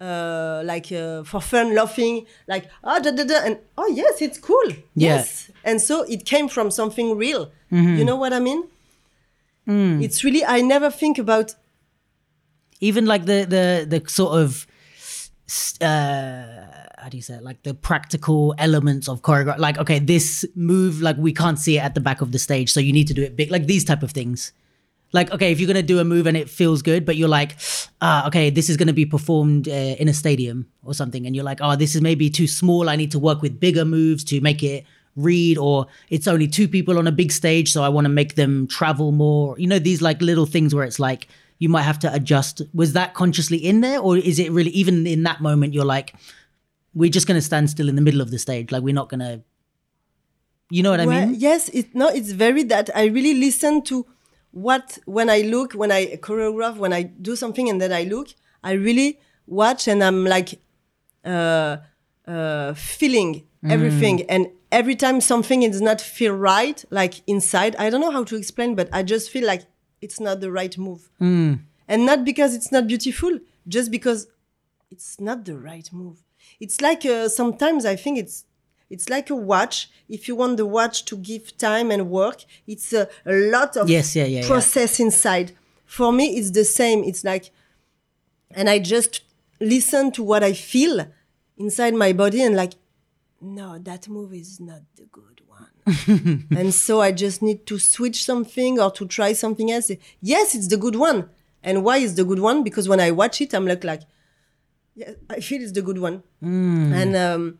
Uh, 0.00 0.62
like 0.64 0.92
uh, 0.92 1.24
for 1.24 1.40
fun, 1.40 1.74
laughing, 1.74 2.24
like 2.46 2.70
ah 2.84 3.00
da 3.00 3.10
da 3.10 3.24
da, 3.24 3.38
and 3.44 3.58
oh 3.76 3.88
yes, 3.88 4.22
it's 4.22 4.38
cool. 4.38 4.68
Yeah. 4.94 5.16
Yes, 5.16 5.50
and 5.64 5.80
so 5.80 6.02
it 6.04 6.24
came 6.24 6.48
from 6.48 6.70
something 6.70 7.16
real. 7.16 7.50
You 7.70 8.04
know 8.04 8.14
what 8.16 8.32
I 8.32 8.38
mean? 8.38 8.62
It's 10.00 10.22
really 10.24 10.44
I 10.44 10.60
never 10.62 10.90
think 10.90 11.18
about 11.18 11.54
Even 12.80 13.06
like 13.06 13.24
the 13.26 13.44
the 13.44 13.64
the 13.88 14.08
sort 14.08 14.38
of 14.38 14.66
uh 15.80 16.44
how 16.98 17.08
do 17.08 17.16
you 17.16 17.22
say 17.22 17.34
it? 17.34 17.42
like 17.42 17.62
the 17.62 17.74
practical 17.74 18.54
elements 18.58 19.08
of 19.08 19.22
choreography 19.22 19.58
like 19.58 19.78
okay 19.78 19.98
this 19.98 20.44
move 20.54 21.00
like 21.00 21.16
we 21.16 21.32
can't 21.32 21.58
see 21.58 21.76
it 21.78 21.82
at 21.82 21.94
the 21.94 22.00
back 22.00 22.20
of 22.20 22.32
the 22.32 22.38
stage 22.38 22.72
so 22.72 22.80
you 22.80 22.92
need 22.92 23.06
to 23.08 23.14
do 23.14 23.22
it 23.22 23.36
big 23.36 23.50
like 23.50 23.66
these 23.66 23.84
type 23.84 24.02
of 24.02 24.10
things 24.12 24.52
like 25.12 25.30
okay 25.32 25.50
if 25.52 25.58
you're 25.60 25.66
gonna 25.66 25.82
do 25.82 25.98
a 25.98 26.04
move 26.04 26.26
and 26.26 26.36
it 26.36 26.48
feels 26.50 26.82
good 26.82 27.04
but 27.04 27.16
you're 27.16 27.28
like 27.28 27.56
ah 28.02 28.26
okay 28.26 28.50
this 28.50 28.68
is 28.68 28.76
gonna 28.76 28.92
be 28.92 29.06
performed 29.06 29.66
uh, 29.68 29.72
in 29.72 30.08
a 30.08 30.12
stadium 30.14 30.66
or 30.84 30.92
something 30.94 31.26
and 31.26 31.34
you're 31.34 31.44
like 31.44 31.60
oh 31.62 31.76
this 31.76 31.94
is 31.94 32.00
maybe 32.02 32.28
too 32.30 32.46
small 32.46 32.88
i 32.88 32.96
need 32.96 33.10
to 33.10 33.18
work 33.18 33.40
with 33.42 33.58
bigger 33.58 33.84
moves 33.84 34.22
to 34.24 34.40
make 34.40 34.62
it 34.62 34.84
read 35.16 35.58
or 35.58 35.86
it's 36.10 36.28
only 36.28 36.46
two 36.46 36.68
people 36.68 36.98
on 36.98 37.06
a 37.06 37.12
big 37.12 37.32
stage 37.32 37.72
so 37.72 37.82
i 37.82 37.88
want 37.88 38.04
to 38.04 38.08
make 38.08 38.34
them 38.36 38.66
travel 38.68 39.10
more. 39.10 39.58
You 39.58 39.66
know 39.66 39.78
these 39.80 40.00
like 40.00 40.20
little 40.22 40.46
things 40.46 40.74
where 40.74 40.84
it's 40.84 41.00
like 41.00 41.26
you 41.58 41.68
might 41.68 41.82
have 41.82 41.98
to 42.00 42.14
adjust. 42.14 42.62
Was 42.72 42.92
that 42.92 43.14
consciously 43.14 43.58
in 43.58 43.80
there 43.80 43.98
or 43.98 44.16
is 44.16 44.38
it 44.38 44.52
really 44.52 44.70
even 44.70 45.06
in 45.08 45.24
that 45.24 45.40
moment 45.40 45.74
you're 45.74 45.84
like 45.96 46.14
we're 46.94 47.10
just 47.10 47.26
going 47.26 47.36
to 47.40 47.42
stand 47.42 47.68
still 47.68 47.88
in 47.88 47.96
the 47.96 48.00
middle 48.02 48.20
of 48.20 48.30
the 48.30 48.38
stage 48.38 48.70
like 48.70 48.82
we're 48.82 48.94
not 48.94 49.08
going 49.08 49.20
to 49.20 49.42
you 50.70 50.82
know 50.82 50.90
what 50.90 51.00
i 51.00 51.06
Well, 51.06 51.26
mean? 51.26 51.34
yes, 51.40 51.68
it 51.70 51.94
no, 51.94 52.08
it's 52.08 52.30
very 52.32 52.62
that 52.64 52.90
I 52.94 53.06
really 53.06 53.34
listen 53.34 53.82
to 53.90 54.06
what 54.52 54.98
when 55.04 55.28
I 55.30 55.42
look, 55.42 55.72
when 55.74 55.92
I 55.92 56.16
choreograph, 56.16 56.76
when 56.76 56.92
I 56.92 57.02
do 57.02 57.36
something 57.36 57.68
and 57.68 57.80
then 57.80 57.92
I 57.92 58.04
look, 58.04 58.28
I 58.62 58.72
really 58.72 59.18
watch 59.46 59.88
and 59.88 60.02
I'm 60.02 60.24
like 60.24 60.60
uh, 61.24 61.78
uh, 62.26 62.74
feeling 62.74 63.44
everything. 63.70 64.22
And 64.28 64.48
every 64.72 64.94
time 64.96 65.20
something 65.20 65.62
is 65.62 65.80
not 65.80 66.00
feel 66.00 66.34
right, 66.34 66.84
like 66.90 67.22
inside, 67.26 67.76
I 67.76 67.90
don't 67.90 68.00
know 68.00 68.10
how 68.10 68.24
to 68.24 68.36
explain, 68.36 68.74
but 68.74 68.88
I 68.92 69.02
just 69.02 69.30
feel 69.30 69.46
like 69.46 69.62
it's 70.00 70.20
not 70.20 70.40
the 70.40 70.50
right 70.50 70.76
move. 70.78 71.10
And 71.88 72.04
not 72.06 72.24
because 72.24 72.54
it's 72.54 72.70
not 72.70 72.86
beautiful, 72.86 73.38
just 73.66 73.90
because 73.90 74.28
it's 74.90 75.20
not 75.20 75.44
the 75.44 75.56
right 75.58 75.90
move. 75.92 76.22
It's 76.60 76.80
like 76.80 77.04
uh, 77.04 77.28
sometimes 77.28 77.84
I 77.84 77.96
think 77.96 78.18
it's 78.18 78.44
it's 78.90 79.08
like 79.08 79.30
a 79.30 79.36
watch. 79.36 79.88
If 80.08 80.28
you 80.28 80.36
want 80.36 80.56
the 80.56 80.66
watch 80.66 81.04
to 81.06 81.16
give 81.16 81.56
time 81.58 81.90
and 81.90 82.10
work, 82.10 82.44
it's 82.66 82.92
a, 82.92 83.08
a 83.26 83.32
lot 83.32 83.76
of 83.76 83.88
Yes, 83.88 84.16
yeah, 84.16 84.24
yeah, 84.24 84.40
yeah. 84.40 84.46
process 84.46 84.98
inside. 85.00 85.52
For 85.84 86.12
me, 86.12 86.36
it's 86.36 86.50
the 86.50 86.64
same. 86.64 87.04
It's 87.04 87.24
like, 87.24 87.50
and 88.50 88.68
I 88.68 88.78
just 88.78 89.22
listen 89.60 90.10
to 90.12 90.22
what 90.22 90.42
I 90.42 90.52
feel 90.52 91.06
inside 91.56 91.94
my 91.94 92.12
body 92.12 92.42
and 92.42 92.54
like, 92.56 92.74
no, 93.40 93.78
that 93.78 94.08
move 94.08 94.32
is 94.34 94.58
not 94.60 94.80
the 94.96 95.04
good 95.04 95.42
one. 95.46 96.46
and 96.56 96.72
so 96.74 97.00
I 97.00 97.12
just 97.12 97.40
need 97.42 97.66
to 97.66 97.78
switch 97.78 98.24
something 98.24 98.80
or 98.80 98.90
to 98.92 99.06
try 99.06 99.32
something 99.32 99.70
else. 99.70 99.90
Yes, 100.20 100.54
it's 100.54 100.68
the 100.68 100.76
good 100.76 100.96
one. 100.96 101.28
And 101.62 101.84
why 101.84 101.98
is 101.98 102.14
the 102.14 102.24
good 102.24 102.38
one? 102.38 102.62
Because 102.64 102.88
when 102.88 103.00
I 103.00 103.10
watch 103.10 103.40
it, 103.40 103.52
I'm 103.54 103.66
like, 103.66 103.84
like, 103.84 104.02
yeah, 104.94 105.12
I 105.28 105.40
feel 105.40 105.62
it's 105.62 105.72
the 105.72 105.82
good 105.82 105.98
one. 105.98 106.22
And 106.40 107.16
um, 107.16 107.58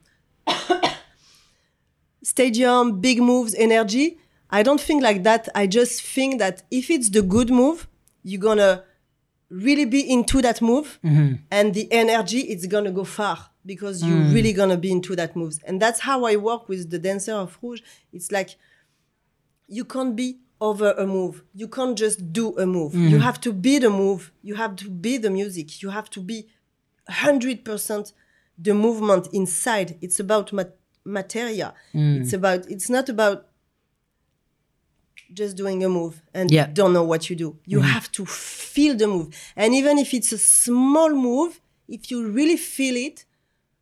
stadium, 2.23 2.99
big 2.99 3.21
moves, 3.21 3.55
energy. 3.55 4.17
I 4.49 4.63
don't 4.63 4.81
think 4.81 5.03
like 5.03 5.23
that. 5.23 5.47
I 5.55 5.67
just 5.67 6.01
think 6.01 6.39
that 6.39 6.63
if 6.71 6.89
it's 6.89 7.09
the 7.09 7.21
good 7.21 7.49
move, 7.49 7.87
you're 8.23 8.41
gonna 8.41 8.83
really 9.49 9.85
be 9.85 10.11
into 10.11 10.41
that 10.41 10.61
move, 10.61 10.99
mm-hmm. 11.03 11.35
and 11.51 11.73
the 11.73 11.91
energy 11.91 12.39
it's 12.41 12.65
gonna 12.65 12.91
go 12.91 13.03
far 13.03 13.37
because 13.65 14.03
you're 14.03 14.17
mm. 14.17 14.33
really 14.33 14.53
gonna 14.53 14.77
be 14.77 14.91
into 14.91 15.15
that 15.15 15.35
moves. 15.35 15.59
And 15.63 15.81
that's 15.81 15.99
how 15.99 16.25
I 16.25 16.35
work 16.35 16.69
with 16.69 16.89
the 16.89 16.99
dancer 16.99 17.33
of 17.33 17.57
Rouge. 17.61 17.81
It's 18.11 18.31
like 18.31 18.55
you 19.67 19.85
can't 19.85 20.15
be 20.15 20.39
over 20.61 20.91
a 20.93 21.05
move. 21.05 21.43
You 21.53 21.67
can't 21.67 21.97
just 21.97 22.33
do 22.33 22.57
a 22.57 22.65
move. 22.65 22.93
You 22.93 23.09
mm-hmm. 23.09 23.19
have 23.19 23.39
to 23.41 23.53
be 23.53 23.79
the 23.79 23.89
move. 23.89 24.31
You 24.41 24.55
have 24.55 24.75
to 24.77 24.89
be 24.89 25.17
the 25.17 25.29
music. 25.29 25.81
You 25.81 25.89
have 25.89 26.09
to 26.11 26.19
be 26.19 26.47
100% 27.09 28.13
the 28.57 28.73
movement 28.73 29.29
inside. 29.31 29.97
It's 30.01 30.19
about 30.19 30.51
mat- 30.51 30.75
materia. 31.03 31.73
Mm. 31.93 32.21
It's 32.21 32.33
about, 32.33 32.69
it's 32.69 32.89
not 32.89 33.09
about 33.09 33.47
just 35.33 35.55
doing 35.57 35.83
a 35.83 35.89
move 35.89 36.21
and 36.33 36.49
Yeah. 36.51 36.67
don't 36.67 36.93
know 36.93 37.03
what 37.03 37.29
you 37.29 37.35
do. 37.35 37.57
You 37.65 37.79
mm. 37.79 37.83
have 37.83 38.11
to 38.13 38.25
feel 38.25 38.95
the 38.95 39.07
move. 39.07 39.35
And 39.55 39.73
even 39.75 39.97
if 39.97 40.13
it's 40.13 40.31
a 40.31 40.37
small 40.37 41.13
move, 41.13 41.61
if 41.87 42.11
you 42.11 42.27
really 42.27 42.57
feel 42.57 42.95
it, 42.95 43.25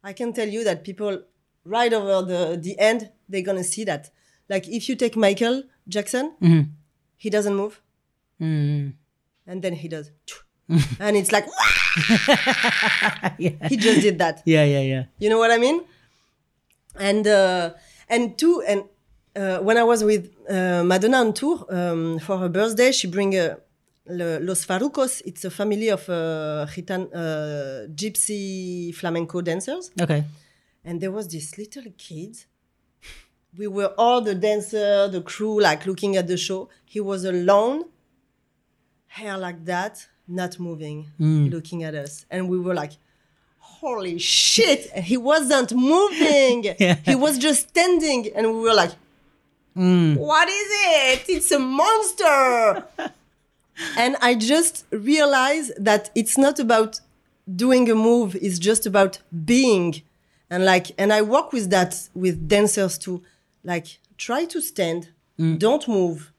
I 0.04 0.14
can 0.14 0.34
tell 0.34 0.48
you 0.48 0.64
that 0.64 0.84
people 0.84 1.24
right 1.64 1.92
over 1.92 2.26
the, 2.26 2.58
the 2.58 2.78
end, 2.80 3.12
they're 3.28 3.42
going 3.42 3.58
to 3.58 3.64
see 3.64 3.84
that. 3.86 4.10
Like 4.50 4.68
if 4.68 4.88
you 4.88 4.96
take 4.96 5.16
Michael 5.18 5.64
Jackson, 5.88 6.34
mm-hmm. 6.42 6.70
he 7.18 7.30
doesn't 7.30 7.56
move. 7.56 7.82
Mm-hmm. 8.42 8.92
And 9.48 9.62
then 9.62 9.74
he 9.74 9.88
does. 9.88 10.12
and 11.00 11.16
it's 11.16 11.32
like, 11.32 11.46
yeah. 13.38 13.52
he 13.70 13.78
just 13.78 14.02
did 14.02 14.20
that. 14.20 14.44
yeah 14.46 14.64
yeah 14.66 14.82
yeah 14.82 15.04
You 15.18 15.30
know 15.30 15.40
what 15.40 15.52
I 15.52 15.58
mean? 15.58 15.82
And 17.00 17.28
uh, 17.28 17.74
and 18.10 18.38
two 18.38 18.64
and 18.68 18.84
uh, 19.36 19.60
when 19.60 19.78
I 19.78 19.84
was 19.84 20.04
with 20.04 20.32
uh, 20.50 20.84
Madonna 20.84 21.18
on 21.18 21.34
tour 21.34 21.66
um, 21.70 22.20
for 22.20 22.38
her 22.40 22.50
birthday, 22.50 22.92
she 22.92 23.08
bring 23.08 23.38
uh, 23.38 23.56
le- 24.08 24.40
Los 24.40 24.66
Farrucos. 24.66 25.22
It's 25.26 25.46
a 25.46 25.52
family 25.52 25.90
of 25.90 26.08
uh, 26.10 26.66
gitan, 26.74 27.08
uh, 27.14 27.88
gypsy 27.94 28.94
flamenco 28.96 29.42
dancers, 29.42 29.92
okay 30.02 30.24
and 30.84 31.02
there 31.02 31.12
was 31.12 31.28
this 31.28 31.58
little 31.58 31.84
kid. 31.98 32.38
We 33.58 33.68
were 33.68 33.94
all 33.98 34.22
the 34.22 34.36
dancer, 34.36 35.08
the 35.10 35.22
crew, 35.22 35.60
like 35.62 35.86
looking 35.86 36.16
at 36.16 36.28
the 36.28 36.38
show. 36.38 36.70
He 36.86 37.00
was 37.02 37.26
alone, 37.26 37.86
hair 39.08 39.38
like 39.38 39.66
that, 39.66 40.08
not 40.28 40.60
moving, 40.60 41.08
looking 41.20 41.84
at 41.84 41.94
us, 41.96 42.26
and 42.30 42.50
we 42.50 42.58
were 42.60 42.74
like, 42.74 42.94
holy 43.80 44.18
shit 44.18 44.92
he 44.98 45.18
wasn't 45.18 45.74
moving. 45.74 46.76
Yeah. 46.80 46.96
he 47.06 47.16
was 47.16 47.38
just 47.38 47.70
standing. 47.70 48.30
And 48.36 48.48
we 48.54 48.60
were 48.62 48.74
like 48.74 48.92
mm. 49.76 50.16
what 50.18 50.48
is 50.48 50.68
it? 50.70 51.26
It's 51.30 51.52
a 51.52 51.60
monster. 51.60 52.86
And 53.96 54.16
i 54.22 54.34
just 54.34 54.86
realized 54.90 55.72
that 55.78 56.10
it's 56.16 56.36
not 56.36 56.58
about 56.60 57.00
doing 57.64 57.88
a 57.92 57.94
move 57.94 58.36
it's 58.42 58.58
just 58.58 58.88
about 58.88 59.20
being. 59.46 60.02
And 60.50 60.66
like 60.66 60.88
and 60.98 61.14
i 61.14 61.22
work 61.22 61.54
with 61.54 61.70
that 61.70 62.10
with 62.16 62.48
dancers 62.48 62.98
to 63.00 63.22
like 63.64 64.00
try 64.18 64.46
to 64.46 64.62
stand 64.62 65.10
mm. 65.40 65.60
don't 65.60 65.88
move 65.88 66.32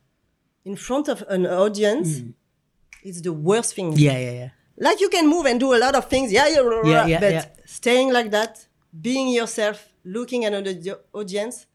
in 0.65 0.77
front 0.77 1.09
of 1.09 1.25
an 1.29 1.47
audience. 1.47 2.21
Mm. 2.21 2.35
It's 3.03 3.21
the 3.23 3.33
worst 3.33 3.75
thing. 3.75 3.93
Yeah, 3.97 4.19
yeah, 4.19 4.33
yeah. 4.33 4.51
Like 4.79 5.01
you 5.01 5.09
can 5.09 5.29
move 5.29 5.47
and 5.47 5.59
do 5.61 5.75
a 5.75 5.79
lot 5.79 5.95
of 5.95 6.09
things. 6.09 6.33
Yeah 6.33 6.49
yeah, 6.49 6.63
blah, 6.63 6.83
blah, 6.83 6.91
Yeah, 6.91 7.07
yeah, 7.07 7.21
but 7.21 7.33
yeah. 7.33 7.45
staying 7.65 8.13
like 8.13 8.31
that 8.31 8.67
being 9.01 9.29
yourself 9.29 9.89
looking 10.05 10.45
at 10.45 10.53
the 10.65 10.99
audience 11.13 11.67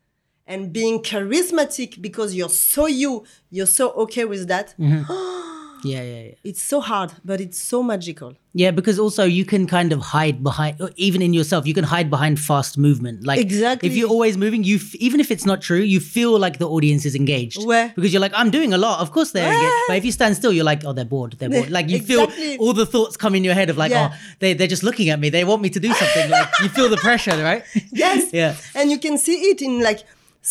and 0.47 0.73
being 0.73 1.01
charismatic 1.01 2.01
because 2.01 2.33
you're 2.35 2.49
so 2.49 2.87
you 2.87 3.23
you're 3.49 3.65
so 3.65 3.91
okay 3.91 4.25
with 4.25 4.47
that 4.47 4.73
mm-hmm. 4.79 5.03
Yeah, 5.85 6.01
yeah, 6.01 6.21
yeah. 6.27 6.49
it's 6.49 6.61
so 6.61 6.79
hard 6.81 7.11
but 7.25 7.39
it's 7.41 7.57
so 7.71 7.83
magical 7.83 8.31
Yeah, 8.55 8.71
because 8.79 8.99
also 8.99 9.23
you 9.25 9.45
can 9.45 9.65
kind 9.67 9.91
of 9.95 9.99
hide 10.15 10.37
behind, 10.43 10.77
even 10.95 11.21
in 11.27 11.33
yourself, 11.33 11.65
you 11.69 11.73
can 11.73 11.83
hide 11.93 12.09
behind 12.15 12.35
fast 12.39 12.77
movement. 12.77 13.17
Like 13.29 13.39
Exactly. 13.45 13.89
if 13.89 13.95
you're 13.97 14.11
always 14.15 14.35
moving, 14.37 14.63
you 14.63 14.75
f- 14.75 14.93
even 15.07 15.19
if 15.19 15.29
it's 15.35 15.45
not 15.51 15.59
true, 15.69 15.81
you 15.93 15.99
feel 15.99 16.37
like 16.45 16.55
the 16.63 16.67
audience 16.75 17.03
is 17.09 17.15
engaged. 17.15 17.57
Ouais. 17.71 17.91
Because 17.95 18.13
you're 18.13 18.21
like, 18.27 18.35
I'm 18.41 18.51
doing 18.57 18.71
a 18.71 18.77
lot. 18.77 18.99
Of 19.05 19.09
course 19.11 19.31
they're 19.33 19.51
engaged. 19.55 19.81
But 19.87 19.97
if 19.97 20.05
you 20.05 20.11
stand 20.19 20.35
still, 20.41 20.53
you're 20.57 20.69
like, 20.73 20.81
oh, 20.85 20.93
they're 20.97 21.11
bored. 21.15 21.31
They're 21.39 21.49
bored. 21.55 21.69
Like 21.77 21.89
you 21.89 21.97
Exactly. 21.97 22.57
feel 22.57 22.61
all 22.63 22.73
the 22.73 22.85
thoughts 22.85 23.17
come 23.23 23.33
in 23.37 23.43
your 23.43 23.55
head 23.59 23.69
of 23.71 23.77
like, 23.83 23.91
Yeah. 23.95 24.09
oh, 24.13 24.35
they 24.41 24.53
they're 24.57 24.73
just 24.75 24.83
looking 24.89 25.09
at 25.13 25.17
me. 25.23 25.27
They 25.37 25.43
want 25.51 25.61
me 25.65 25.69
to 25.77 25.79
do 25.87 25.91
something. 26.01 26.27
like 26.37 26.49
you 26.63 26.69
feel 26.77 26.89
the 26.95 27.01
pressure, 27.07 27.37
right? 27.51 27.63
yes 28.05 28.21
Yeah. 28.41 28.53
and 28.77 28.85
you 28.93 28.99
can 29.05 29.15
see 29.25 29.37
it 29.51 29.59
in 29.67 29.73
like 29.89 30.01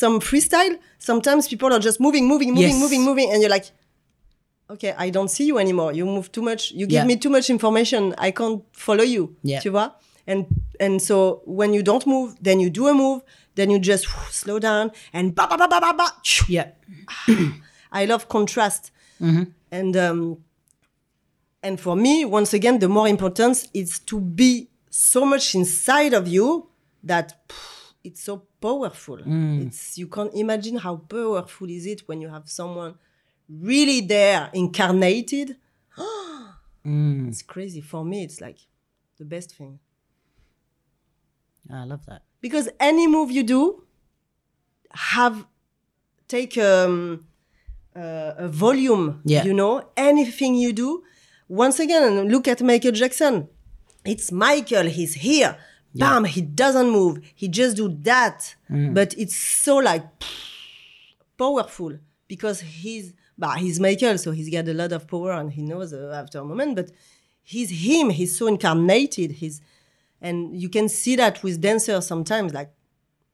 some 0.03 0.15
freestyle 0.29 0.75
sometimes 0.99 1.43
people 1.53 1.71
are 1.77 1.83
just 1.89 1.99
moving 2.07 2.25
moving 2.33 2.51
moving 2.57 2.71
Yes. 2.75 2.83
moving 2.85 3.03
moving 3.09 3.29
and 3.33 3.39
you're 3.43 3.55
like 3.59 3.67
okay 4.73 4.95
i 4.99 5.11
don't 5.11 5.29
see 5.31 5.45
you 5.47 5.59
anymore 5.59 5.93
you 5.93 6.05
move 6.07 6.31
too 6.33 6.43
much 6.43 6.73
you 6.73 6.87
give 6.87 7.03
Yeah. 7.03 7.07
me 7.07 7.17
too 7.17 7.31
much 7.31 7.51
information 7.51 8.15
i 8.19 8.31
can't 8.33 8.63
follow 8.73 9.05
you 9.05 9.37
Yeah. 9.43 9.61
tu 9.63 9.71
vois? 9.71 9.91
and 10.27 10.47
and 10.81 11.01
so 11.03 11.43
when 11.47 11.75
you 11.75 11.83
don't 11.83 12.07
move 12.07 12.35
then 12.41 12.61
you 12.61 12.71
do 12.71 12.89
a 12.89 12.95
move 12.95 13.21
then 13.55 13.71
you 13.71 13.79
just 13.79 14.07
slow 14.31 14.59
down 14.59 14.91
and 15.13 15.35
ba 15.35 15.47
ba 15.51 15.57
ba 15.59 15.67
ba 15.69 15.79
ba 15.81 15.93
ba 15.95 16.07
Yeah. 16.49 16.69
I 17.93 18.07
love 18.07 18.27
contrast. 18.29 18.91
Mm-hmm. 19.21 19.45
And 19.71 19.97
um, 19.97 20.39
and 21.63 21.79
for 21.79 21.95
me, 21.95 22.25
once 22.25 22.55
again, 22.55 22.79
the 22.79 22.89
more 22.89 23.07
important 23.09 23.69
is 23.75 23.99
to 24.01 24.19
be 24.21 24.69
so 24.91 25.25
much 25.25 25.55
inside 25.55 26.15
of 26.15 26.27
you 26.27 26.69
that 27.05 27.47
pff, 27.49 27.93
it's 28.03 28.23
so 28.23 28.43
powerful. 28.61 29.19
Mm. 29.19 29.67
It's 29.67 29.99
you 29.99 30.07
can't 30.09 30.33
imagine 30.35 30.77
how 30.79 30.97
powerful 30.97 31.69
is 31.69 31.85
it 31.87 32.03
when 32.09 32.21
you 32.23 32.29
have 32.31 32.49
someone 32.49 32.95
really 33.49 34.01
there, 34.01 34.51
incarnated. 34.53 35.57
Mm. 36.85 37.29
It's 37.29 37.43
crazy. 37.43 37.81
For 37.81 38.05
me, 38.05 38.25
it's 38.25 38.41
like 38.41 38.59
the 39.17 39.25
best 39.25 39.55
thing. 39.55 39.79
I 41.73 41.85
love 41.85 42.05
that. 42.07 42.23
because 42.41 42.69
any 42.81 43.07
move 43.07 43.31
you 43.31 43.45
do 43.45 43.85
have 44.91 45.47
take 46.27 46.59
um, 46.59 47.25
uh, 47.95 48.33
a 48.37 48.49
volume 48.49 49.21
Yeah. 49.25 49.45
you 49.45 49.55
know 49.55 49.91
anything 49.97 50.57
you 50.57 50.73
do 50.73 51.05
once 51.49 51.79
again 51.79 52.29
look 52.29 52.49
at 52.49 52.61
michael 52.63 52.91
jackson 52.93 53.49
it's 54.05 54.33
michael 54.33 54.87
he's 54.87 55.15
here 55.15 55.57
bam 55.95 56.25
he 56.25 56.41
doesn't 56.43 56.91
move 56.91 57.21
he 57.35 57.47
just 57.49 57.77
do 57.77 57.89
that 58.03 58.57
but 58.69 59.15
it's 59.17 59.37
so 59.37 59.77
like 59.77 60.05
powerful 61.39 61.93
because 62.29 62.61
he's 62.61 63.13
bah, 63.39 63.57
he's 63.57 63.79
michael 63.81 64.19
so 64.19 64.31
he's 64.31 64.51
got 64.51 64.69
a 64.69 64.75
lot 64.75 64.93
of 64.93 65.07
power 65.07 65.33
and 65.33 65.53
he 65.53 65.63
knows 65.63 65.93
uh, 65.93 66.13
after 66.15 66.39
a 66.39 66.45
moment 66.45 66.77
but 66.77 66.91
he's 67.43 67.71
him. 67.71 68.11
He's 68.11 68.37
so 68.39 68.47
incarnated. 68.47 69.33
He's 69.33 69.61
and 70.21 70.61
you 70.61 70.69
can 70.69 70.89
see 70.89 71.17
that 71.17 71.43
with 71.43 71.61
dancers 71.61 72.07
sometimes 72.07 72.55
like 72.55 72.71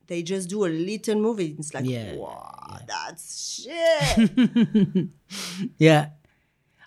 they 0.06 0.22
just 0.22 0.48
do 0.48 0.64
a 0.64 0.68
little 0.68 1.16
move 1.16 1.38
it's 1.40 1.74
like 1.74 1.84
Yeah, 1.84 2.14
wow 2.16 2.78
that's 2.86 3.60
shit. 3.64 5.08
Yeah. 5.78 6.10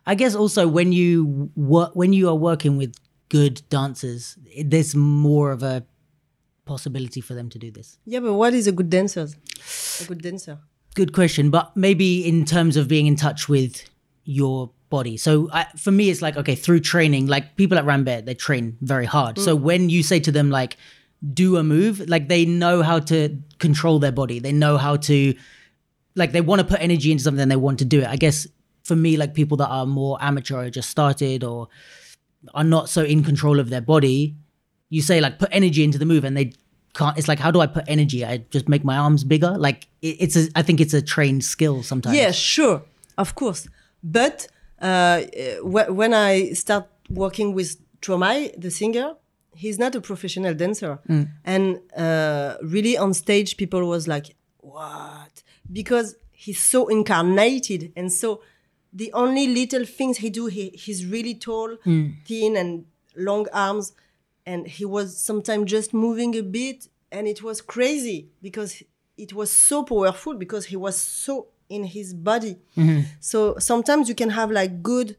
I 0.06 0.16
guess 0.16 0.34
also 0.34 0.68
when 0.68 0.92
you 0.92 1.52
work 1.56 1.96
when 1.96 2.12
you 2.14 2.28
are 2.30 2.36
working 2.36 2.78
with 2.78 2.96
good 3.30 3.62
dancers, 3.70 4.38
there's 4.66 4.96
more 4.96 5.52
of 5.52 5.62
a 5.64 5.86
possibility 6.66 7.22
for 7.22 7.34
them 7.36 7.50
to 7.50 7.60
do 7.60 7.70
this. 7.72 7.98
yeah 8.06 8.20
but 8.20 8.34
what 8.34 8.54
is 8.54 8.66
a 8.68 8.72
good 8.72 8.90
dancer? 8.90 9.28
A 10.02 10.06
good 10.06 10.22
dancer 10.22 10.58
Good 10.96 11.14
question, 11.14 11.50
but 11.52 11.76
maybe 11.76 12.28
in 12.28 12.46
terms 12.46 12.76
of 12.78 12.88
being 12.88 13.08
in 13.08 13.16
touch 13.16 13.48
with 13.48 13.90
your 14.24 14.72
body. 14.90 15.18
So 15.18 15.50
I, 15.52 15.66
for 15.78 15.92
me, 15.92 16.10
it's 16.10 16.22
like 16.22 16.38
okay, 16.38 16.56
through 16.56 16.82
training, 16.82 17.28
like 17.28 17.56
people 17.56 17.78
at 17.78 17.86
Rambert, 17.86 18.26
they 18.26 18.36
train 18.36 18.78
very 18.82 19.06
hard. 19.06 19.40
So 19.40 19.58
mm. 19.58 19.62
when 19.62 19.90
you 19.90 20.04
say 20.04 20.20
to 20.20 20.32
them 20.32 20.50
like, 20.50 20.78
do 21.34 21.58
a 21.58 21.64
move, 21.64 22.08
like 22.10 22.28
they 22.28 22.46
know 22.46 22.82
how 22.82 23.00
to 23.00 23.38
control 23.60 24.00
their 24.00 24.12
body. 24.12 24.40
They 24.40 24.52
know 24.52 24.78
how 24.78 24.98
to, 24.98 25.36
like 26.16 26.32
they 26.32 26.42
want 26.42 26.62
to 26.62 26.68
put 26.68 26.82
energy 26.82 27.12
into 27.12 27.24
something 27.24 27.42
and 27.42 27.52
they 27.52 27.56
want 27.56 27.80
to 27.80 27.86
do 27.86 28.02
it. 28.02 28.08
I 28.08 28.16
guess 28.16 28.48
for 28.84 28.96
me, 28.96 29.18
like 29.18 29.34
people 29.34 29.58
that 29.58 29.68
are 29.68 29.86
more 29.86 30.18
amateur 30.20 30.66
or 30.66 30.70
just 30.70 30.90
started 30.90 31.44
or 31.44 31.68
are 32.56 32.64
not 32.64 32.90
so 32.90 33.04
in 33.04 33.24
control 33.24 33.60
of 33.60 33.70
their 33.70 33.82
body, 33.82 34.36
you 34.90 35.02
say 35.02 35.22
like 35.22 35.38
put 35.38 35.50
energy 35.52 35.84
into 35.84 36.00
the 36.00 36.06
move 36.06 36.24
and 36.24 36.36
they 36.36 36.54
can't 36.94 37.18
it's 37.18 37.28
like 37.28 37.40
how 37.40 37.52
do 37.52 37.60
i 37.62 37.68
put 37.68 37.84
energy? 37.88 38.26
I 38.26 38.38
just 38.50 38.68
make 38.68 38.84
my 38.84 38.98
arms 38.98 39.24
bigger? 39.24 39.54
Like 39.58 39.88
it, 40.02 40.16
it's 40.20 40.36
a 40.36 40.48
i 40.56 40.62
think 40.62 40.80
it's 40.82 40.94
a 40.94 41.02
trained 41.02 41.44
skill 41.44 41.84
sometimes. 41.84 42.16
Yeah, 42.18 42.32
sure, 42.32 42.84
of 43.18 43.36
course. 43.36 43.68
But 44.04 44.48
uh, 44.82 45.22
wh- 45.62 45.90
when 46.00 46.14
I 46.14 46.54
start 46.54 46.88
working 47.10 47.54
with 47.54 47.78
Stromae, 48.02 48.60
the 48.60 48.72
singer, 48.72 49.16
he's 49.56 49.78
not 49.78 49.94
a 49.96 50.02
professional 50.02 50.54
dancer, 50.56 51.00
and 51.46 51.80
uh, 51.96 52.56
really 52.64 52.98
on 52.98 53.14
stage, 53.14 53.58
people 53.58 53.82
was 53.88 54.08
like, 54.08 54.36
"What?" 54.62 55.44
Because 55.72 56.16
he's 56.32 56.60
so 56.60 56.88
incarnated, 56.88 57.92
and 57.96 58.12
so 58.12 58.42
the 58.92 59.14
only 59.14 59.48
little 59.48 59.86
things 59.86 60.18
he 60.18 60.30
do, 60.30 60.48
he, 60.48 60.70
he's 60.70 61.06
really 61.06 61.36
tall, 61.36 61.78
thin, 62.26 62.56
and 62.58 62.86
long 63.16 63.48
arms, 63.54 63.94
and 64.52 64.68
he 64.68 64.86
was 64.86 65.18
sometimes 65.18 65.72
just 65.72 65.94
moving 65.94 66.36
a 66.36 66.44
bit, 66.44 66.88
and 67.12 67.28
it 67.28 67.42
was 67.42 67.62
crazy 67.62 68.20
because 68.42 68.84
it 69.18 69.32
was 69.34 69.50
so 69.52 69.84
powerful 69.84 70.34
because 70.44 70.66
he 70.66 70.76
was 70.76 70.96
so 71.00 71.48
in 71.70 71.84
his 71.86 72.14
body. 72.14 72.58
Mm-hmm. 72.78 73.02
So 73.20 73.38
sometimes 73.60 74.10
you 74.10 74.16
can 74.16 74.32
have 74.32 74.52
like 74.52 74.84
good 74.84 75.16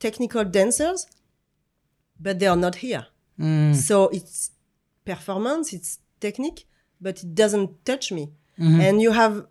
technical 0.00 0.44
dancers, 0.44 1.06
but 2.18 2.40
they 2.40 2.48
are 2.48 2.56
not 2.56 2.76
here. 2.76 3.06
Mm. 3.38 3.74
So 3.74 4.08
it's 4.08 4.50
performance, 5.04 5.72
it's 5.72 6.00
technique, 6.18 6.66
but 7.00 7.22
it 7.22 7.34
doesn't 7.34 7.84
touch 7.84 8.10
me. 8.10 8.32
Mm-hmm. 8.58 8.80
And 8.80 9.02
you 9.02 9.12
have 9.12 9.46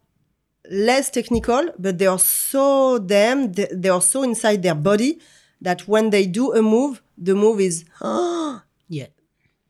less 0.70 1.10
technical, 1.10 1.64
but 1.80 1.98
they 1.98 2.08
are 2.08 2.20
so 2.20 3.00
damn, 3.00 3.54
they, 3.54 3.68
they 3.72 3.90
are 3.90 4.02
so 4.02 4.24
inside 4.24 4.64
their 4.64 4.76
body 4.76 5.20
that 5.62 5.88
when 5.88 6.10
they 6.10 6.26
do 6.26 6.54
a 6.54 6.62
move, 6.62 7.02
the 7.18 7.36
move 7.36 7.62
is 7.62 7.86
ah, 8.02 8.64
yeah 8.98 9.10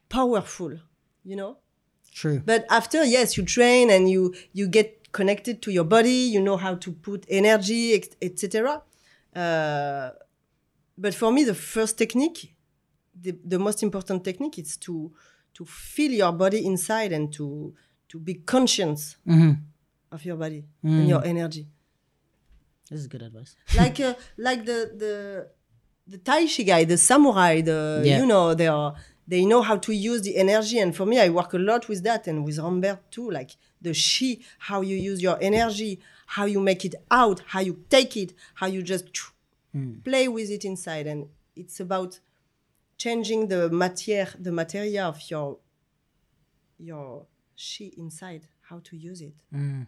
powerful, 0.09 0.71
you 1.29 1.35
know? 1.41 1.53
true 2.19 2.39
But 2.51 2.61
after, 2.79 2.99
yes, 3.15 3.27
you 3.37 3.43
train 3.57 3.85
and 3.95 4.03
you 4.13 4.21
you 4.59 4.65
get 4.79 4.87
connected 5.19 5.55
to 5.63 5.69
your 5.77 5.87
body. 5.95 6.19
You 6.35 6.41
know 6.47 6.57
how 6.65 6.73
to 6.85 6.89
put 7.07 7.19
energy, 7.41 7.83
etc. 8.27 8.81
Uh, 9.41 10.09
but 11.03 11.13
for 11.21 11.29
me, 11.35 11.41
the 11.51 11.57
first 11.71 11.93
technique, 12.03 12.39
the, 13.23 13.31
the 13.53 13.59
most 13.67 13.79
important 13.87 14.19
technique, 14.29 14.57
is 14.63 14.71
to 14.85 14.93
to 15.57 15.63
feel 15.95 16.11
your 16.23 16.33
body 16.43 16.59
inside 16.71 17.11
and 17.17 17.25
to 17.37 17.73
to 18.11 18.19
be 18.19 18.33
conscious 18.53 19.01
of 20.15 20.19
your 20.25 20.37
body 20.43 20.61
and 20.83 21.07
your 21.13 21.23
energy. 21.33 21.63
this 22.89 22.99
is 23.03 23.07
good 23.07 23.21
advice 23.29 23.51
Like 23.81 23.97
uh, 24.07 24.13
like 24.47 24.61
the 24.69 24.79
the 25.03 25.13
the 26.11 26.17
Tai 26.27 26.41
Chi 26.53 26.63
guy, 26.71 26.81
the 26.93 26.97
samurai, 27.09 27.53
the 27.71 27.79
Yeah. 28.05 28.19
you 28.19 28.25
know 28.31 28.45
they 28.61 28.67
are 28.67 28.91
they 29.27 29.45
know 29.45 29.61
how 29.61 29.77
to 29.77 29.93
use 29.93 30.21
the 30.21 30.35
energy. 30.35 30.79
And 30.79 30.95
for 30.95 31.05
me, 31.05 31.19
I 31.19 31.29
work 31.29 31.53
a 31.53 31.57
lot 31.57 31.87
with 31.87 32.03
that 32.03 32.27
and 32.27 32.43
with 32.43 32.57
Rambert 32.57 32.99
too. 33.11 33.29
Like 33.29 33.51
the 33.81 33.93
Chi, 33.93 34.43
how 34.59 34.81
you 34.81 34.95
use 34.95 35.21
your 35.21 35.37
energy, 35.41 35.99
how 36.25 36.45
you 36.45 36.59
make 36.59 36.85
it 36.85 36.95
out, 37.09 37.41
how 37.47 37.59
you 37.59 37.83
take 37.89 38.17
it, 38.17 38.33
how 38.55 38.67
you 38.67 38.81
just 38.81 39.05
hmm. 39.71 39.99
play 40.03 40.27
with 40.27 40.49
it 40.49 40.65
inside. 40.65 41.07
And 41.07 41.27
it's 41.55 41.79
about 41.79 42.19
changing 42.97 43.47
the 43.47 43.69
matière, 43.69 44.31
the 44.41 44.51
materia 44.51 45.05
of 45.05 45.19
your 45.29 45.57
your 46.77 47.25
Chi 47.55 47.91
inside, 47.97 48.47
how 48.61 48.79
to 48.83 48.97
use 48.97 49.21
it. 49.21 49.35
Hmm. 49.51 49.83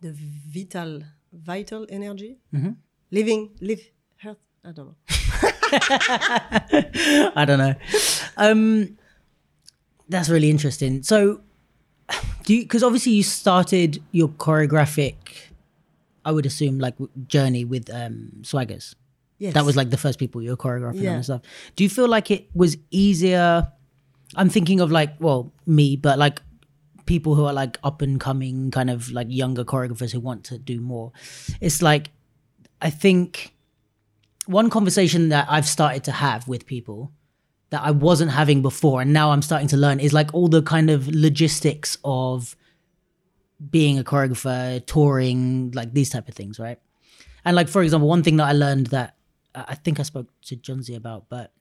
The 0.00 0.12
vital, 0.12 1.02
vital 1.32 1.86
energy, 1.88 2.38
mm-hmm. 2.52 2.72
living, 3.10 3.50
live, 3.60 3.90
health. 4.16 4.38
I 4.64 4.72
don't 4.72 4.88
know. 4.88 4.96
I 7.36 7.44
don't 7.46 7.58
know. 7.58 7.74
Um, 8.36 8.96
that's 10.08 10.28
really 10.28 10.50
interesting. 10.50 11.02
So, 11.02 11.40
do 12.44 12.54
you? 12.54 12.62
Because 12.62 12.82
obviously 12.82 13.12
you 13.12 13.22
started 13.22 14.02
your 14.12 14.28
choreographic, 14.28 15.14
I 16.24 16.32
would 16.32 16.46
assume, 16.46 16.78
like 16.78 16.94
journey 17.26 17.64
with 17.64 17.90
um, 17.92 18.32
Swaggers. 18.42 18.94
Yes. 19.38 19.54
That 19.54 19.64
was 19.64 19.76
like 19.76 19.90
the 19.90 19.96
first 19.96 20.18
people 20.18 20.42
you 20.42 20.50
were 20.50 20.56
choreographing 20.56 21.02
Yeah. 21.02 21.14
and 21.14 21.24
stuff. 21.24 21.42
Do 21.76 21.84
you 21.84 21.90
feel 21.90 22.08
like 22.08 22.30
it 22.30 22.48
was 22.54 22.76
easier? 22.90 23.66
I'm 24.36 24.48
thinking 24.48 24.80
of 24.80 24.90
like, 24.92 25.14
well, 25.18 25.52
me, 25.66 25.96
but 25.96 26.18
like 26.18 26.40
people 27.06 27.34
who 27.34 27.44
are 27.44 27.52
like 27.52 27.78
up 27.82 28.00
and 28.00 28.20
coming, 28.20 28.70
kind 28.70 28.90
of 28.90 29.10
like 29.10 29.26
younger 29.30 29.64
choreographers 29.64 30.12
who 30.12 30.20
want 30.20 30.44
to 30.44 30.58
do 30.58 30.80
more. 30.80 31.12
It's 31.60 31.82
like, 31.82 32.10
I 32.80 32.90
think 32.90 33.53
one 34.46 34.70
conversation 34.70 35.28
that 35.30 35.46
I've 35.48 35.66
started 35.66 36.04
to 36.04 36.12
have 36.12 36.46
with 36.48 36.66
people 36.66 37.12
that 37.70 37.82
I 37.82 37.90
wasn't 37.90 38.30
having 38.30 38.62
before, 38.62 39.00
and 39.02 39.12
now 39.12 39.30
I'm 39.30 39.42
starting 39.42 39.68
to 39.68 39.76
learn 39.76 40.00
is 40.00 40.12
like 40.12 40.32
all 40.34 40.48
the 40.48 40.62
kind 40.62 40.90
of 40.90 41.08
logistics 41.08 41.98
of 42.04 42.56
being 43.70 43.98
a 43.98 44.04
choreographer, 44.04 44.84
touring, 44.86 45.72
like 45.72 45.92
these 45.94 46.10
type 46.10 46.28
of 46.28 46.34
things, 46.34 46.58
right? 46.58 46.78
And 47.44 47.56
like 47.56 47.68
for 47.68 47.82
example, 47.82 48.08
one 48.08 48.22
thing 48.22 48.36
that 48.36 48.44
I 48.44 48.52
learned 48.52 48.88
that 48.88 49.16
I 49.54 49.74
think 49.74 50.00
I 50.00 50.02
spoke 50.02 50.28
to 50.42 50.56
Jonzi 50.56 50.96
about, 50.96 51.28
but 51.28 51.52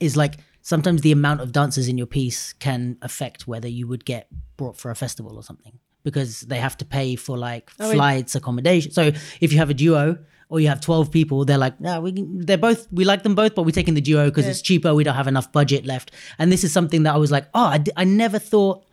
is 0.00 0.16
like 0.16 0.36
sometimes 0.62 1.00
the 1.02 1.12
amount 1.12 1.40
of 1.40 1.52
dancers 1.52 1.88
in 1.88 1.96
your 1.96 2.06
piece 2.06 2.52
can 2.54 2.98
affect 3.02 3.46
whether 3.46 3.68
you 3.68 3.86
would 3.86 4.04
get 4.04 4.28
brought 4.56 4.76
for 4.76 4.90
a 4.90 4.96
festival 4.96 5.36
or 5.36 5.42
something 5.42 5.78
because 6.02 6.42
they 6.42 6.58
have 6.58 6.76
to 6.76 6.84
pay 6.84 7.16
for 7.16 7.38
like 7.38 7.70
Oh, 7.80 7.92
flights, 7.92 8.34
accommodation. 8.34 8.92
So 8.92 9.12
if 9.40 9.52
you 9.52 9.58
have 9.58 9.70
a 9.70 9.74
duo 9.74 10.18
or 10.48 10.60
you 10.60 10.68
have 10.68 10.80
12 10.80 11.10
people, 11.10 11.44
they're 11.44 11.58
like, 11.58 11.74
yeah, 11.80 11.98
we 11.98 12.12
can, 12.12 12.40
they're 12.46 12.56
both, 12.58 12.86
we 12.92 13.04
like 13.04 13.22
them 13.24 13.34
both, 13.34 13.54
but 13.54 13.64
we're 13.64 13.72
taking 13.72 13.94
the 13.94 14.00
duo 14.00 14.26
because 14.26 14.44
Yeah. 14.44 14.52
it's 14.52 14.62
cheaper. 14.62 14.94
We 14.94 15.02
don't 15.04 15.16
have 15.16 15.26
enough 15.26 15.50
budget 15.50 15.84
left. 15.84 16.12
And 16.38 16.52
this 16.52 16.62
is 16.62 16.72
something 16.72 17.02
that 17.02 17.14
I 17.14 17.18
was 17.18 17.30
like, 17.32 17.48
oh, 17.54 17.64
I, 17.66 17.78
d- 17.78 17.90
I 17.96 18.04
never 18.04 18.38
thought 18.38 18.84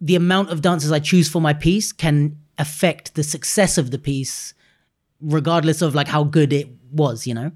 the 0.00 0.14
amount 0.16 0.50
of 0.50 0.62
dancers 0.62 0.92
I 0.92 0.98
choose 0.98 1.28
for 1.28 1.40
my 1.40 1.52
piece 1.52 1.92
can 1.92 2.38
affect 2.58 3.14
the 3.16 3.22
success 3.22 3.76
of 3.76 3.90
the 3.90 3.98
piece, 3.98 4.54
regardless 5.20 5.82
of 5.82 5.94
like 5.94 6.08
how 6.08 6.24
good 6.24 6.52
it 6.52 6.68
was, 6.90 7.26
you 7.26 7.34
know? 7.34 7.50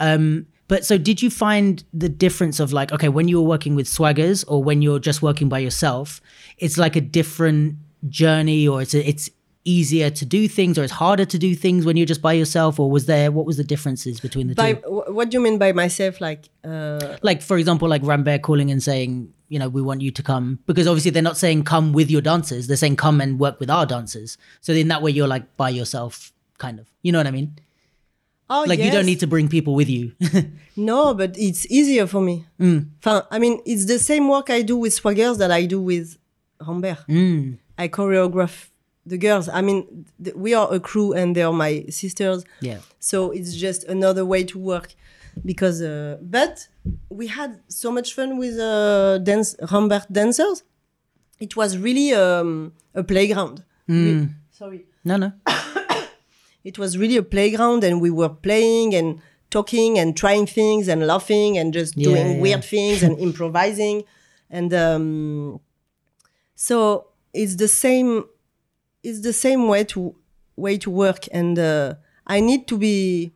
Um, 0.00 0.46
but 0.68 0.84
so 0.84 0.96
did 0.98 1.22
you 1.22 1.30
find 1.30 1.84
the 1.92 2.08
difference 2.08 2.58
of 2.58 2.72
like, 2.72 2.92
okay, 2.92 3.08
when 3.08 3.28
you 3.28 3.40
were 3.40 3.46
working 3.48 3.74
with 3.74 3.86
swaggers 3.86 4.44
or 4.48 4.64
when 4.64 4.80
you're 4.82 4.98
just 4.98 5.22
working 5.22 5.48
by 5.48 5.58
yourself, 5.58 6.20
it's 6.58 6.78
like 6.78 6.96
a 6.96 7.00
different 7.00 7.76
journey 8.08 8.66
or 8.66 8.82
it's, 8.82 8.94
it's 8.94 9.28
easier 9.64 10.10
to 10.10 10.24
do 10.26 10.48
things 10.48 10.76
or 10.78 10.82
it's 10.82 10.92
harder 10.92 11.24
to 11.24 11.38
do 11.38 11.54
things 11.54 11.84
when 11.86 11.96
you're 11.96 12.06
just 12.06 12.22
by 12.22 12.32
yourself 12.32 12.80
or 12.80 12.90
was 12.90 13.06
there, 13.06 13.30
what 13.30 13.46
was 13.46 13.56
the 13.56 13.64
differences 13.64 14.18
between 14.20 14.48
the 14.48 14.54
By 14.54 14.74
two? 14.74 15.04
what 15.08 15.30
do 15.30 15.36
you 15.36 15.42
mean 15.42 15.58
by 15.58 15.72
myself? 15.72 16.20
Like, 16.20 16.48
uh, 16.64 17.16
Like, 17.22 17.42
for 17.42 17.56
example, 17.58 17.88
like 17.88 18.02
Rambert 18.02 18.42
calling 18.42 18.70
and 18.70 18.82
saying, 18.82 19.32
you 19.48 19.58
know, 19.58 19.68
we 19.68 19.82
want 19.82 20.00
you 20.00 20.10
to 20.10 20.22
come 20.22 20.58
because 20.66 20.86
obviously 20.88 21.10
they're 21.12 21.22
not 21.22 21.36
saying 21.36 21.64
come 21.64 21.92
with 21.92 22.10
your 22.10 22.22
dancers. 22.22 22.66
They're 22.66 22.76
saying 22.76 22.96
come 22.96 23.20
and 23.20 23.38
work 23.38 23.60
with 23.60 23.70
our 23.70 23.86
dancers. 23.86 24.36
So 24.60 24.72
in 24.72 24.88
that 24.88 25.02
way, 25.02 25.10
you're 25.12 25.28
like 25.28 25.56
by 25.56 25.68
yourself, 25.68 26.32
kind 26.58 26.80
of. 26.80 26.90
You 27.02 27.12
know 27.12 27.18
what 27.18 27.26
I 27.26 27.32
mean? 27.32 27.58
oh, 28.50 28.64
Like 28.66 28.80
you 28.80 28.90
don't 28.90 29.06
need 29.06 29.20
to 29.20 29.26
bring 29.26 29.48
people 29.48 29.74
with 29.74 29.88
you. 29.88 30.12
No, 30.74 31.12
but 31.12 31.36
it's 31.36 31.66
easier 31.66 32.06
for 32.06 32.22
me. 32.22 32.46
Mm. 32.58 32.88
I 33.30 33.38
mean, 33.38 33.60
it's 33.66 33.84
the 33.84 33.98
same 33.98 34.26
work 34.26 34.48
I 34.48 34.62
do 34.62 34.78
with 34.78 34.98
Swaggers 34.98 35.36
that 35.36 35.50
I 35.50 35.66
do 35.66 35.82
with 35.82 36.16
Rambert. 36.66 37.06
Mm. 37.08 37.58
I 37.76 37.88
choreograph 37.88 38.70
the 39.06 39.18
girls. 39.18 39.48
I 39.48 39.60
mean, 39.62 40.06
th- 40.22 40.36
we 40.36 40.54
are 40.54 40.72
a 40.72 40.78
crew 40.80 41.12
and 41.12 41.34
they 41.36 41.42
are 41.42 41.52
my 41.52 41.84
sisters. 41.90 42.44
yeah. 42.60 42.78
So 43.00 43.30
it's 43.32 43.54
just 43.54 43.84
another 43.84 44.24
way 44.24 44.44
to 44.44 44.58
work. 44.58 44.94
Because, 45.44 45.80
uh, 45.80 46.18
but 46.20 46.68
we 47.08 47.26
had 47.26 47.60
so 47.68 47.90
much 47.90 48.12
fun 48.14 48.36
with 48.38 48.58
uh, 48.58 49.16
dance, 49.18 49.56
Rambert 49.72 50.06
dancers. 50.12 50.62
It 51.40 51.56
was 51.56 51.78
really 51.78 52.12
um, 52.12 52.72
a 52.94 53.02
playground. 53.02 53.64
Re- 53.88 54.28
sorry. 54.50 54.84
No, 55.04 55.16
no. 55.16 55.32
it 56.64 56.78
was 56.78 56.96
really 56.98 57.16
a 57.16 57.22
playground 57.22 57.82
and 57.82 58.00
we 58.00 58.10
were 58.10 58.28
playing 58.28 58.94
and 58.94 59.20
talking 59.50 59.98
and 59.98 60.16
trying 60.16 60.46
things 60.46 60.86
and 60.86 61.06
laughing 61.06 61.58
and 61.58 61.72
just 61.72 61.96
Yeah, 61.96 62.04
doing 62.08 62.32
yeah. 62.36 62.40
weird 62.40 62.64
things 62.64 63.02
and 63.02 63.18
improvising 63.28 64.04
and 64.50 64.72
um, 64.74 65.60
so 66.54 67.08
it's 67.32 67.56
the 67.56 67.68
same 67.68 68.24
it's 69.02 69.20
the 69.22 69.32
same 69.32 69.66
way 69.68 69.84
to 69.84 70.14
way 70.56 70.76
to 70.78 70.90
work 70.90 71.26
and 71.32 71.58
uh, 71.58 71.94
i 72.26 72.40
need 72.40 72.66
to 72.68 72.76
be 72.78 73.32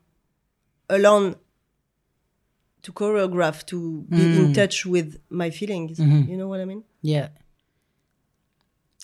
alone 0.88 1.34
to 2.82 2.92
choreograph 2.92 3.64
to 3.66 4.02
be 4.08 4.16
Mm. 4.18 4.36
in 4.46 4.52
touch 4.54 4.86
with 4.86 5.18
my 5.30 5.50
feelings 5.50 5.98
Mm-hmm. 5.98 6.30
you 6.30 6.36
know 6.36 6.48
what 6.48 6.60
i 6.60 6.64
mean 6.64 6.82
Yeah. 7.02 7.28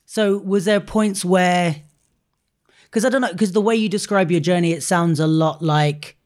So 0.05 0.39
was 0.39 0.65
there 0.67 0.81
points 0.81 1.25
where 1.25 1.77
because 2.85 3.05
I 3.07 3.09
don't 3.09 3.23
know 3.23 3.33
because 3.33 3.53
the 3.53 3.61
way 3.63 3.75
you 3.75 3.89
describe 3.89 4.31
your 4.31 4.41
journey 4.41 4.73
it 4.73 4.83
sounds 4.83 5.19
a 5.21 5.27
lot 5.27 5.63
like 5.63 6.17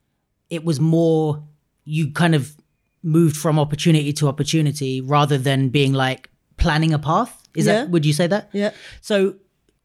it 0.50 0.64
was 0.64 0.80
more 0.80 1.44
you 1.84 2.10
kind 2.10 2.34
of 2.34 2.56
moved 3.02 3.36
from 3.36 3.58
opportunity 3.58 4.12
to 4.14 4.26
opportunity 4.26 5.00
rather 5.00 5.38
than 5.38 5.68
being 5.68 5.92
like 5.92 6.28
planning 6.56 6.92
a 6.92 6.98
path 6.98 7.40
is 7.54 7.66
Yeah. 7.66 7.72
that 7.84 7.90
would 7.90 8.04
you 8.04 8.12
say 8.12 8.26
that 8.26 8.50
yeah 8.52 8.72
so 9.00 9.36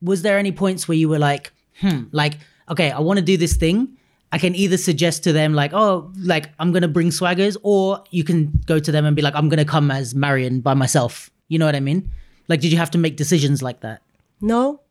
was 0.02 0.22
there 0.22 0.38
any 0.38 0.52
points 0.52 0.88
where 0.88 0.98
you 0.98 1.08
were 1.10 1.20
like 1.20 1.52
hmm 1.80 2.04
like 2.12 2.38
okay 2.70 2.92
I 2.92 3.00
want 3.00 3.18
to 3.20 3.26
do 3.26 3.38
this 3.38 3.56
thing. 3.56 3.98
I 4.34 4.38
can 4.38 4.56
either 4.56 4.78
suggest 4.78 5.24
to 5.26 5.34
them 5.34 5.54
like 5.54 5.74
oh 5.74 6.12
like 6.18 6.50
I'm 6.60 6.72
to 6.84 6.88
bring 6.88 7.10
swaggers 7.10 7.58
or 7.64 8.04
you 8.12 8.24
can 8.24 8.62
go 8.66 8.80
to 8.80 8.92
them 8.92 9.06
and 9.06 9.16
be 9.16 9.22
like 9.22 9.36
I'm 9.36 9.50
to 9.60 9.66
come 9.66 9.92
as 9.92 10.16
Marion 10.16 10.62
by 10.62 10.74
myself. 10.74 11.30
You 11.50 11.60
know 11.60 11.66
what 11.66 11.76
I 11.76 11.80
mean? 11.82 12.10
Like 12.48 12.62
did 12.62 12.72
you 12.72 12.78
have 12.78 12.92
to 12.92 12.98
make 12.98 13.16
decisions 13.18 13.62
like 13.62 13.82
that? 13.82 14.02
No. 14.40 14.82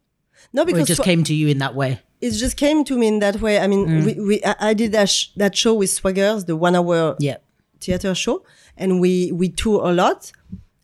No 0.52 0.62
or 0.62 0.68
it 0.68 0.72
because 0.72 0.88
just 0.88 1.00
Swa- 1.00 1.04
came 1.04 1.24
to 1.24 1.34
you 1.34 1.48
in 1.48 1.58
that 1.58 1.74
way? 1.74 2.00
It 2.20 2.32
just 2.32 2.56
came 2.56 2.84
to 2.84 2.96
me 2.98 3.06
in 3.08 3.18
that 3.20 3.40
way. 3.40 3.58
I 3.58 3.66
mean, 3.66 3.86
Mm. 3.86 4.04
we, 4.04 4.12
we 4.20 4.44
I, 4.44 4.54
I 4.70 4.74
did 4.74 4.92
that 4.92 5.08
sh- 5.08 5.28
that 5.36 5.56
show 5.56 5.72
with 5.74 5.90
Swaggers, 5.90 6.44
the 6.46 6.54
one 6.56 6.74
hour 6.76 7.16
yeah. 7.18 7.38
theater 7.80 8.14
show, 8.14 8.44
and 8.76 9.00
we 9.00 9.32
we 9.32 9.48
tour 9.48 9.80
a 9.88 9.92
lot. 9.92 10.30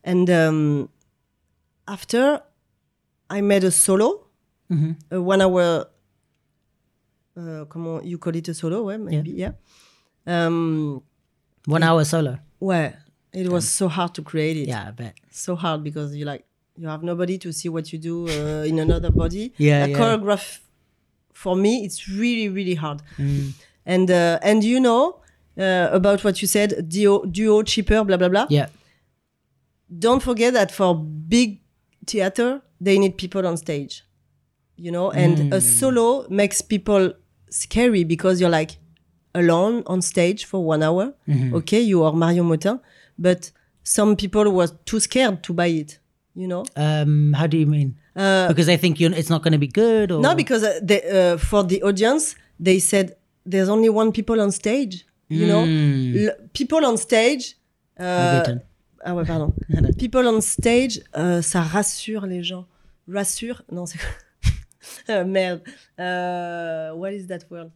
And 0.02 0.30
um, 0.30 0.88
after, 1.88 2.40
I 3.28 3.40
made 3.40 3.64
a 3.64 3.70
solo, 3.70 4.22
Mm-hmm. 4.70 5.14
a 5.14 5.20
one 5.22 5.40
hour. 5.42 5.86
Uh, 7.36 7.64
comment 7.66 8.04
you 8.04 8.18
call 8.18 8.34
it 8.34 8.48
a 8.48 8.54
solo? 8.54 8.84
Ouais, 8.86 8.98
maybe 8.98 9.30
yeah. 9.32 9.52
Um, 10.26 11.02
one 11.66 11.82
hour 11.82 12.02
solo 12.04 12.38
ouais, 12.60 12.94
it 13.32 13.48
was 13.48 13.68
so 13.68 13.88
hard 13.88 14.12
to 14.14 14.22
create 14.22 14.56
it. 14.56 14.66
yeah 14.68 14.88
I 14.88 14.90
bet 14.90 15.14
so 15.30 15.54
hard 15.54 15.84
because 15.84 16.16
you 16.16 16.24
like 16.24 16.44
you 16.76 16.88
have 16.88 17.02
nobody 17.04 17.38
to 17.38 17.52
see 17.52 17.68
what 17.68 17.92
you 17.92 17.98
do 17.98 18.26
uh, 18.28 18.64
in 18.66 18.78
another 18.78 19.10
body. 19.10 19.52
Yeah, 19.58 19.84
a 19.84 19.88
yeah. 19.88 19.96
choreograph 19.98 20.60
for 21.32 21.54
me 21.54 21.84
it's 21.84 22.08
really 22.08 22.48
really 22.48 22.74
hard. 22.74 23.02
Mm. 23.18 23.52
And 23.84 24.10
uh, 24.10 24.38
and 24.42 24.64
you 24.64 24.80
know 24.80 25.20
uh, 25.58 25.88
about 25.92 26.24
what 26.24 26.40
you 26.42 26.48
said, 26.48 26.88
duo, 26.88 27.24
duo 27.26 27.62
cheaper, 27.62 28.02
blah 28.02 28.16
blah 28.16 28.28
blah. 28.30 28.46
yeah 28.50 28.66
Don't 29.96 30.22
forget 30.22 30.54
that 30.54 30.72
for 30.72 30.94
big 30.96 31.60
theater 32.06 32.62
they 32.80 32.98
need 32.98 33.16
people 33.16 33.46
on 33.46 33.56
stage, 33.56 34.04
you 34.76 34.90
know. 34.90 35.10
And 35.10 35.38
Mm. 35.38 35.52
a 35.54 35.60
solo 35.60 36.26
makes 36.28 36.60
people 36.62 37.12
scary 37.50 38.04
because 38.04 38.40
you're 38.40 38.50
like 38.60 38.72
alone 39.34 39.82
on 39.86 40.02
stage 40.02 40.44
for 40.44 40.64
one 40.64 40.82
hour. 40.82 41.14
Mm-hmm. 41.28 41.54
Okay, 41.56 41.80
you 41.80 42.02
are 42.04 42.12
Marion 42.12 42.46
Motin, 42.48 42.80
but 43.18 43.50
some 43.82 44.16
people 44.16 44.50
were 44.50 44.68
too 44.84 45.00
scared 45.00 45.42
to 45.44 45.52
buy 45.52 45.66
it. 45.68 45.98
You 46.34 46.48
know, 46.48 46.64
um 46.76 47.32
how 47.32 47.46
do 47.46 47.56
you 47.56 47.66
mean 47.66 47.96
because 48.48 48.66
they 48.66 48.76
think 48.78 49.00
it's 49.00 49.30
not 49.30 49.42
going 49.42 49.52
to 49.52 49.58
be 49.58 49.68
good 49.68 50.10
or 50.10 50.20
no, 50.20 50.34
because 50.34 50.62
uh, 50.62 50.80
they, 50.82 51.02
uh, 51.02 51.36
for 51.38 51.62
the 51.64 51.82
audience, 51.82 52.34
they 52.58 52.78
said 52.78 53.16
there's 53.44 53.68
only 53.68 53.88
one 53.88 54.10
people 54.12 54.40
on 54.40 54.50
stage. 54.52 55.06
You 55.28 55.46
know, 55.46 55.64
Mm. 55.64 56.26
L- 56.28 56.36
people 56.52 56.84
on 56.86 56.96
stage. 56.98 57.56
Reggaeton. 57.98 58.60
Ah 59.04 59.14
ouais, 59.14 59.24
pardon. 59.24 59.52
people 59.98 60.26
on 60.26 60.40
stage, 60.40 61.00
euh, 61.16 61.42
ça 61.42 61.62
rassure 61.62 62.26
les 62.26 62.42
gens. 62.42 62.66
Rassure? 63.08 63.62
Non, 63.70 63.86
c'est 63.86 63.98
Euh, 65.08 65.24
merde. 65.24 65.62
Euh, 65.98 66.92
what 66.94 67.12
is 67.12 67.26
that 67.26 67.40
word? 67.50 67.70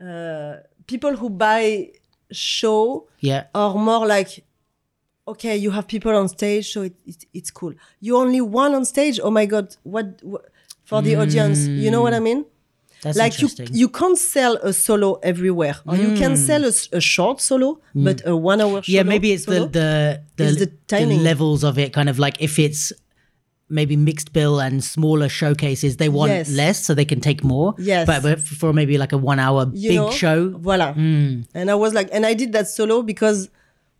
Uh, 0.00 0.56
people 0.86 1.14
who 1.16 1.28
buy 1.28 1.90
show 2.30 3.06
yeah 3.20 3.44
are 3.54 3.74
more 3.74 4.06
like 4.06 4.44
okay 5.26 5.56
you 5.58 5.70
have 5.70 5.86
people 5.86 6.12
on 6.14 6.26
stage 6.28 6.72
so 6.72 6.82
it, 6.82 6.94
it, 7.06 7.26
it's 7.34 7.50
cool 7.50 7.74
you 8.00 8.16
only 8.16 8.40
one 8.40 8.74
on 8.74 8.84
stage? 8.84 9.20
Oh 9.22 9.30
my 9.30 9.46
god 9.46 9.76
what, 9.82 10.22
what 10.22 10.42
for 10.84 11.02
the 11.02 11.16
audience 11.16 11.66
you 11.66 11.90
know 11.90 12.00
what 12.02 12.14
i 12.14 12.20
mean? 12.20 12.44
That's 13.02 13.16
like 13.16 13.40
you 13.40 13.48
you 13.72 13.88
can't 13.88 14.18
sell 14.18 14.56
a 14.56 14.72
solo 14.72 15.14
everywhere 15.22 15.76
or 15.86 15.96
you 15.96 16.14
can 16.16 16.36
sell 16.36 16.64
a 16.64 17.00
short 17.00 17.40
solo 17.40 17.80
but 17.94 18.20
a 18.26 18.36
one 18.36 18.60
hour 18.60 18.82
yeah 18.86 19.02
maybe 19.02 19.32
it's 19.32 19.46
the 19.46 19.60
the 19.78 20.22
the, 20.36 20.44
is 20.44 20.56
the 20.58 20.66
timing. 20.86 21.22
levels 21.22 21.64
of 21.64 21.78
it 21.78 21.92
kind 21.92 22.08
of 22.08 22.18
like 22.18 22.36
if 22.40 22.58
it's 22.58 22.92
maybe 23.70 23.96
mixed 23.96 24.32
bill 24.32 24.60
and 24.60 24.82
smaller 24.82 25.28
showcases, 25.28 25.96
they 25.96 26.08
want 26.08 26.32
Yes. 26.32 26.50
less 26.50 26.84
so 26.84 26.92
they 26.92 27.04
can 27.04 27.20
take 27.20 27.44
more. 27.44 27.72
Yes. 27.78 28.04
But, 28.04 28.22
but 28.24 28.40
for 28.40 28.72
maybe 28.72 28.98
like 28.98 29.12
a 29.12 29.16
one 29.18 29.38
hour 29.38 29.70
you 29.72 29.90
big 29.90 29.96
know? 29.98 30.10
show. 30.10 30.50
Voila. 30.58 30.92
Mm. 30.94 31.46
And 31.54 31.70
I 31.70 31.76
was 31.76 31.94
like, 31.94 32.08
and 32.12 32.26
I 32.26 32.34
did 32.34 32.52
that 32.52 32.66
solo 32.68 33.02
because, 33.02 33.48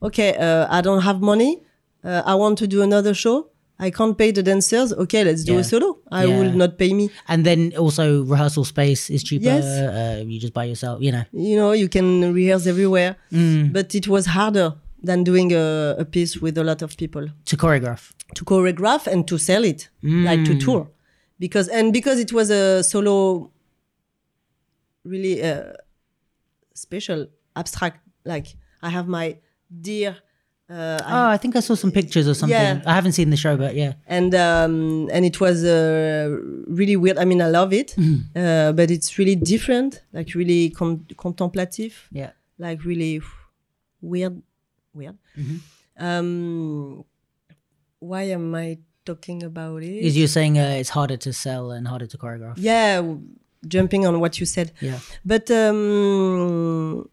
okay, 0.03 0.35
uh, 0.37 0.67
I 0.69 0.81
don't 0.81 1.03
have 1.03 1.21
money. 1.21 1.63
Uh, 2.03 2.23
I 2.27 2.35
want 2.35 2.59
to 2.59 2.67
do 2.67 2.83
another 2.83 3.15
show. 3.15 3.50
I 3.87 3.91
can't 3.91 4.17
pay 4.21 4.31
the 4.39 4.43
dancers. 4.51 4.93
Okay, 5.05 5.23
let's 5.25 5.43
do 5.45 5.55
Yeah. 5.55 5.61
a 5.61 5.65
solo. 5.65 5.89
I 6.13 6.25
Yeah. 6.25 6.39
will 6.39 6.53
not 6.63 6.73
pay 6.83 6.93
me. 7.01 7.05
And 7.33 7.41
then 7.49 7.73
also 7.85 8.05
rehearsal 8.33 8.65
space 8.75 9.03
is 9.15 9.23
cheaper. 9.29 9.47
Yes. 9.55 9.65
Uh, 9.65 10.23
you 10.31 10.39
just 10.39 10.53
buy 10.59 10.65
yourself, 10.73 10.97
you 11.07 11.13
know. 11.15 11.25
You 11.49 11.57
know, 11.61 11.73
you 11.83 11.89
can 11.89 12.07
rehearse 12.41 12.67
everywhere. 12.67 13.13
Mm. 13.33 13.73
But 13.77 13.95
it 13.95 14.07
was 14.15 14.25
harder 14.27 14.69
than 15.09 15.25
doing 15.25 15.49
a, 15.55 15.97
a 15.99 16.05
piece 16.05 16.33
with 16.45 16.59
a 16.59 16.65
lot 16.71 16.81
of 16.83 16.91
people 17.03 17.25
To 17.51 17.57
choreograph. 17.57 18.03
to 18.35 18.45
choreograph 18.45 19.07
and 19.13 19.21
to 19.31 19.39
sell 19.39 19.65
it, 19.73 19.81
like 20.03 20.45
to 20.45 20.55
tour. 20.67 20.83
Because 21.45 21.67
and 21.79 21.87
because 21.99 22.19
it 22.25 22.33
was 22.39 22.51
a 22.51 22.83
solo, 22.93 23.51
really 25.05 25.43
uh, 25.43 25.73
special, 26.75 27.27
abstract. 27.57 27.99
Like 28.25 28.47
I 28.83 28.91
have 28.91 29.09
my 29.09 29.27
dear. 29.89 30.17
Uh, 30.71 30.99
I 31.05 31.13
Oh, 31.13 31.29
I 31.35 31.37
think 31.37 31.57
I 31.57 31.61
saw 31.61 31.75
some 31.75 31.91
pictures 31.91 32.27
or 32.29 32.35
something. 32.35 32.57
Yeah. 32.57 32.83
I 32.87 32.95
haven't 32.95 33.13
seen 33.13 33.31
the 33.31 33.37
show, 33.37 33.57
but 33.57 33.75
yeah. 33.75 33.95
and 34.07 34.33
um, 34.35 35.09
and 35.13 35.25
it 35.25 35.41
was 35.41 35.65
uh, 35.65 36.29
really 36.79 36.97
weird. 36.97 37.19
I 37.19 37.25
mean, 37.25 37.43
I 37.43 37.49
love 37.49 37.73
it, 37.73 37.95
uh, 38.37 38.71
but 38.79 38.89
it's 38.91 39.19
really 39.19 39.35
different, 39.35 40.03
like 40.13 40.33
really 40.35 40.71
con- 40.71 41.07
contemplative, 41.17 41.95
Yeah. 42.13 42.31
like 42.59 42.85
really 42.85 43.21
weird, 44.01 44.41
weird. 44.95 45.17
Um, 45.99 47.05
why 47.99 48.23
am 48.31 48.55
I 48.55 48.79
talking 49.05 49.43
about 49.43 49.83
it? 49.83 50.05
Is 50.07 50.17
you're 50.17 50.29
saying 50.29 50.57
uh, 50.59 50.77
it's 50.81 50.91
harder 50.91 51.17
to 51.19 51.33
sell 51.33 51.73
and 51.73 51.87
harder 51.89 52.07
to 52.07 52.17
choreograph. 52.17 52.55
yeah, 52.57 52.97
w- 52.97 53.21
jumping 53.67 54.07
on 54.07 54.21
what 54.21 54.39
you 54.41 54.47
said, 54.47 54.73
Yeah. 54.81 54.99
but 55.25 55.51
um, 55.51 57.09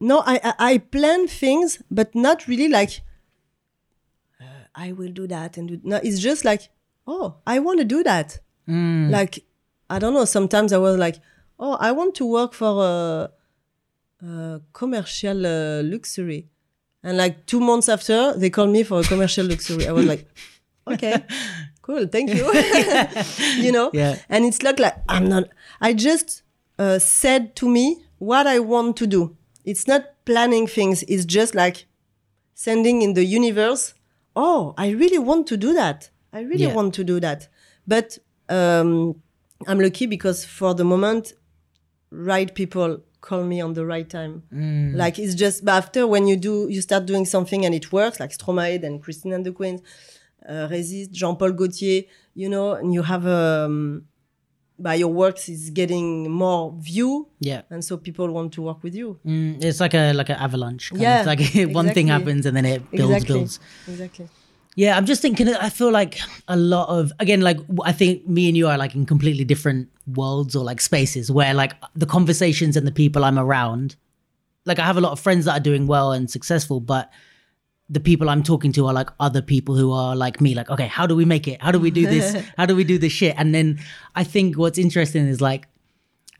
no, 0.00 0.22
I, 0.26 0.40
I 0.44 0.54
I 0.72 0.78
plan 0.78 1.26
things, 1.28 1.82
but 1.90 2.14
not 2.14 2.46
really 2.46 2.68
like 2.68 3.00
uh, 4.40 4.44
I 4.74 4.92
will 4.92 5.10
do 5.12 5.26
that 5.26 5.56
and 5.56 5.68
do. 5.68 5.80
No, 5.82 5.96
it's 6.02 6.18
just 6.20 6.44
like 6.44 6.68
oh, 7.06 7.36
I 7.46 7.58
want 7.60 7.78
to 7.78 7.84
do 7.84 8.02
that. 8.02 8.38
Mm. 8.68 9.10
like 9.10 9.44
I 9.88 9.98
don't 9.98 10.14
know. 10.14 10.24
Sometimes 10.24 10.72
I 10.72 10.78
was 10.78 10.96
like, 10.98 11.16
oh, 11.58 11.76
I 11.80 11.92
want 11.92 12.14
to 12.16 12.26
work 12.26 12.52
for 12.52 12.84
a, 12.84 13.30
a 14.26 14.60
commercial 14.72 15.46
uh, 15.46 15.82
luxury, 15.84 16.48
and 17.02 17.16
like 17.16 17.46
two 17.46 17.60
months 17.60 17.88
after, 17.88 18.34
they 18.36 18.50
called 18.50 18.70
me 18.70 18.82
for 18.82 19.00
a 19.00 19.04
commercial 19.04 19.46
luxury. 19.46 19.86
I 19.86 19.92
was 19.92 20.04
like, 20.06 20.26
okay, 20.88 21.24
cool, 21.82 22.06
thank 22.08 22.30
you. 22.34 22.44
you 23.62 23.70
know, 23.72 23.90
Yeah. 23.94 24.16
and 24.28 24.44
it's 24.44 24.62
like 24.64 24.80
like 24.80 24.96
I'm 25.08 25.28
not. 25.28 25.44
I 25.80 25.92
just 25.94 26.42
uh, 26.78 26.98
said 26.98 27.54
to 27.56 27.68
me 27.68 28.02
what 28.18 28.46
I 28.48 28.58
want 28.58 28.96
to 28.98 29.06
do. 29.06 29.36
It's 29.66 29.86
not 29.86 30.02
planning 30.24 30.66
things. 30.66 31.02
It's 31.02 31.24
just 31.26 31.54
like 31.54 31.86
sending 32.54 33.02
in 33.02 33.12
the 33.14 33.24
universe. 33.24 33.92
Oh, 34.34 34.74
I 34.78 34.90
really 34.90 35.18
want 35.18 35.46
to 35.48 35.56
do 35.56 35.74
that. 35.74 36.08
I 36.32 36.40
really 36.40 36.64
Yeah. 36.66 36.74
want 36.74 36.94
to 36.94 37.04
do 37.04 37.20
that. 37.20 37.48
But 37.86 38.18
um, 38.48 39.20
I'm 39.66 39.80
lucky 39.80 40.06
because 40.06 40.44
for 40.44 40.72
the 40.74 40.84
moment, 40.84 41.34
right 42.10 42.54
people 42.54 43.02
call 43.20 43.42
me 43.44 43.60
on 43.60 43.72
the 43.74 43.84
right 43.84 44.08
time. 44.08 44.42
Like 44.96 45.18
it's 45.18 45.34
just 45.34 45.64
but 45.64 45.72
after 45.74 46.06
when 46.06 46.28
you 46.28 46.36
do, 46.36 46.68
you 46.70 46.80
start 46.80 47.06
doing 47.06 47.24
something 47.26 47.64
and 47.66 47.74
it 47.74 47.90
works, 47.92 48.20
like 48.20 48.30
Stromae 48.30 48.82
and 48.84 49.02
Christine 49.02 49.32
and 49.32 49.44
the 49.44 49.52
Queens, 49.52 49.80
uh, 50.48 50.68
Resist, 50.70 51.10
Jean-Paul 51.12 51.52
Gaultier, 51.52 52.02
you 52.34 52.48
know, 52.48 52.74
and 52.74 52.94
you 52.94 53.02
have 53.02 53.26
um, 53.26 54.04
by 54.78 54.94
your 54.94 55.08
works 55.08 55.48
is 55.48 55.70
getting 55.70 56.30
more 56.30 56.74
view, 56.78 57.28
Yeah. 57.40 57.62
and 57.70 57.84
so 57.84 57.96
people 57.96 58.28
want 58.30 58.52
to 58.54 58.62
work 58.62 58.82
with 58.82 58.94
you. 58.94 59.18
Mm, 59.26 59.62
it's 59.64 59.80
like 59.80 59.94
a 59.94 60.12
like 60.12 60.28
an 60.28 60.36
avalanche. 60.36 60.92
Yeah. 60.94 61.22
Like 61.26 61.40
one 61.74 61.90
thing 61.90 62.08
happens 62.08 62.46
and 62.46 62.56
then 62.56 62.64
it 62.64 62.90
builds, 62.90 63.12
exactly. 63.14 63.34
builds. 63.38 63.60
Exactly. 63.88 64.28
Yeah, 64.78 64.96
I'm 64.98 65.06
just 65.06 65.22
thinking. 65.22 65.48
I 65.48 65.70
feel 65.70 65.90
like 65.90 66.18
a 66.48 66.56
lot 66.56 66.90
of 66.90 67.10
again, 67.18 67.40
like 67.40 67.58
I 67.84 67.92
think 67.92 68.28
me 68.28 68.48
and 68.48 68.56
you 68.56 68.68
are 68.68 68.76
like 68.76 68.94
in 68.94 69.06
completely 69.06 69.44
different 69.44 69.88
worlds 70.14 70.54
or 70.54 70.62
like 70.64 70.82
spaces 70.82 71.30
where 71.30 71.54
like 71.54 71.72
the 71.94 72.04
conversations 72.06 72.76
and 72.76 72.86
the 72.86 72.92
people 72.92 73.24
I'm 73.24 73.38
around. 73.38 73.96
Like 74.66 74.78
I 74.78 74.84
have 74.84 74.98
a 74.98 75.00
lot 75.00 75.12
of 75.12 75.20
friends 75.20 75.46
that 75.46 75.52
are 75.56 75.62
doing 75.62 75.86
well 75.86 76.12
and 76.12 76.30
successful, 76.30 76.80
but 76.80 77.10
the 77.88 78.00
people 78.00 78.28
I'm 78.28 78.42
talking 78.42 78.72
to 78.72 78.86
are 78.86 78.92
like 78.92 79.10
other 79.20 79.40
people 79.40 79.76
who 79.76 79.92
are 79.92 80.16
like 80.16 80.40
me. 80.40 80.54
Like, 80.54 80.70
okay, 80.70 80.88
how 80.88 81.06
do 81.06 81.14
we 81.14 81.24
make 81.24 81.46
it? 81.46 81.62
How 81.62 81.70
do 81.70 81.78
we 81.78 81.90
do 81.90 82.06
this? 82.06 82.44
how 82.56 82.66
do 82.66 82.74
we 82.74 82.84
do 82.84 82.98
this 82.98 83.12
shit? 83.12 83.34
And 83.38 83.54
then 83.54 83.78
I 84.14 84.24
think 84.24 84.58
what's 84.58 84.78
interesting 84.78 85.26
is 85.26 85.40
like, 85.40 85.68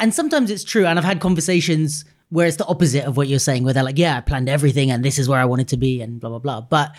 and 0.00 0.12
sometimes 0.12 0.50
it's 0.50 0.64
true. 0.64 0.86
And 0.86 0.98
I've 0.98 1.04
had 1.04 1.20
conversations 1.20 2.04
where 2.30 2.46
it's 2.46 2.56
the 2.56 2.66
opposite 2.66 3.04
of 3.04 3.16
what 3.16 3.28
you're 3.28 3.38
saying, 3.38 3.62
where 3.62 3.72
they're 3.72 3.84
like, 3.84 3.98
yeah, 3.98 4.16
I 4.16 4.20
planned 4.20 4.48
everything 4.48 4.90
and 4.90 5.04
this 5.04 5.18
is 5.18 5.28
where 5.28 5.38
I 5.38 5.44
wanted 5.44 5.68
to 5.68 5.76
be 5.76 6.00
and 6.00 6.20
blah, 6.20 6.30
blah, 6.30 6.40
blah. 6.40 6.60
But 6.62 6.96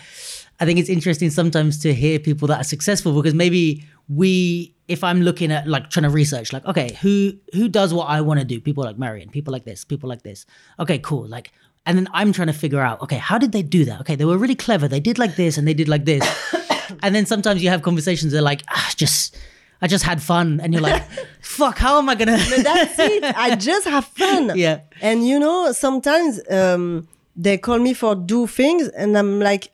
I 0.58 0.64
think 0.64 0.78
it's 0.78 0.88
interesting 0.88 1.30
sometimes 1.30 1.78
to 1.80 1.92
hear 1.92 2.18
people 2.18 2.48
that 2.48 2.60
are 2.60 2.64
successful 2.64 3.12
because 3.14 3.34
maybe 3.34 3.84
we, 4.08 4.74
if 4.88 5.04
I'm 5.04 5.20
looking 5.20 5.52
at 5.52 5.68
like 5.68 5.90
trying 5.90 6.04
to 6.04 6.10
research, 6.10 6.52
like, 6.54 6.64
okay, 6.64 6.96
who, 7.02 7.34
who 7.52 7.68
does 7.68 7.92
what 7.92 8.08
I 8.08 8.22
want 8.22 8.40
to 8.40 8.46
do? 8.46 8.58
People 8.58 8.84
like 8.84 8.98
Marion, 8.98 9.28
people 9.28 9.52
like 9.52 9.64
this, 9.64 9.84
people 9.84 10.08
like 10.08 10.22
this. 10.22 10.46
Okay, 10.80 10.98
cool. 10.98 11.28
Like, 11.28 11.52
and 11.88 11.96
then 11.96 12.06
I'm 12.12 12.32
trying 12.32 12.48
to 12.48 12.52
figure 12.52 12.80
out, 12.80 13.00
okay, 13.00 13.16
how 13.16 13.38
did 13.38 13.52
they 13.52 13.62
do 13.62 13.86
that? 13.86 13.98
Okay, 14.00 14.14
they 14.14 14.26
were 14.26 14.36
really 14.36 14.54
clever. 14.54 14.88
They 14.88 15.00
did 15.00 15.18
like 15.18 15.36
this 15.36 15.56
and 15.56 15.66
they 15.66 15.72
did 15.72 15.88
like 15.88 16.04
this. 16.04 16.22
and 17.02 17.14
then 17.14 17.24
sometimes 17.24 17.62
you 17.62 17.70
have 17.70 17.80
conversations 17.80 18.32
that 18.32 18.40
are 18.40 18.42
like, 18.42 18.62
ah, 18.68 18.92
just, 18.94 19.38
I 19.80 19.86
just 19.86 20.04
had 20.04 20.20
fun. 20.20 20.60
And 20.60 20.74
you're 20.74 20.82
like, 20.82 21.02
fuck, 21.40 21.78
how 21.78 21.96
am 21.98 22.10
I 22.10 22.14
going 22.14 22.28
to? 22.28 22.62
That's 22.62 22.98
it. 22.98 23.24
I 23.36 23.56
just 23.56 23.88
have 23.88 24.04
fun. 24.04 24.52
Yeah. 24.54 24.80
And 25.00 25.26
you 25.26 25.40
know, 25.40 25.72
sometimes 25.72 26.42
um, 26.50 27.08
they 27.34 27.56
call 27.56 27.78
me 27.78 27.94
for 27.94 28.14
do 28.14 28.46
things, 28.46 28.88
and 28.88 29.16
I'm 29.16 29.40
like, 29.40 29.72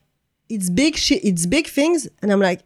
it's 0.48 0.70
big 0.70 0.94
shit. 0.94 1.24
It's 1.24 1.46
big 1.46 1.66
things, 1.66 2.06
and 2.22 2.30
I'm 2.30 2.40
like, 2.40 2.60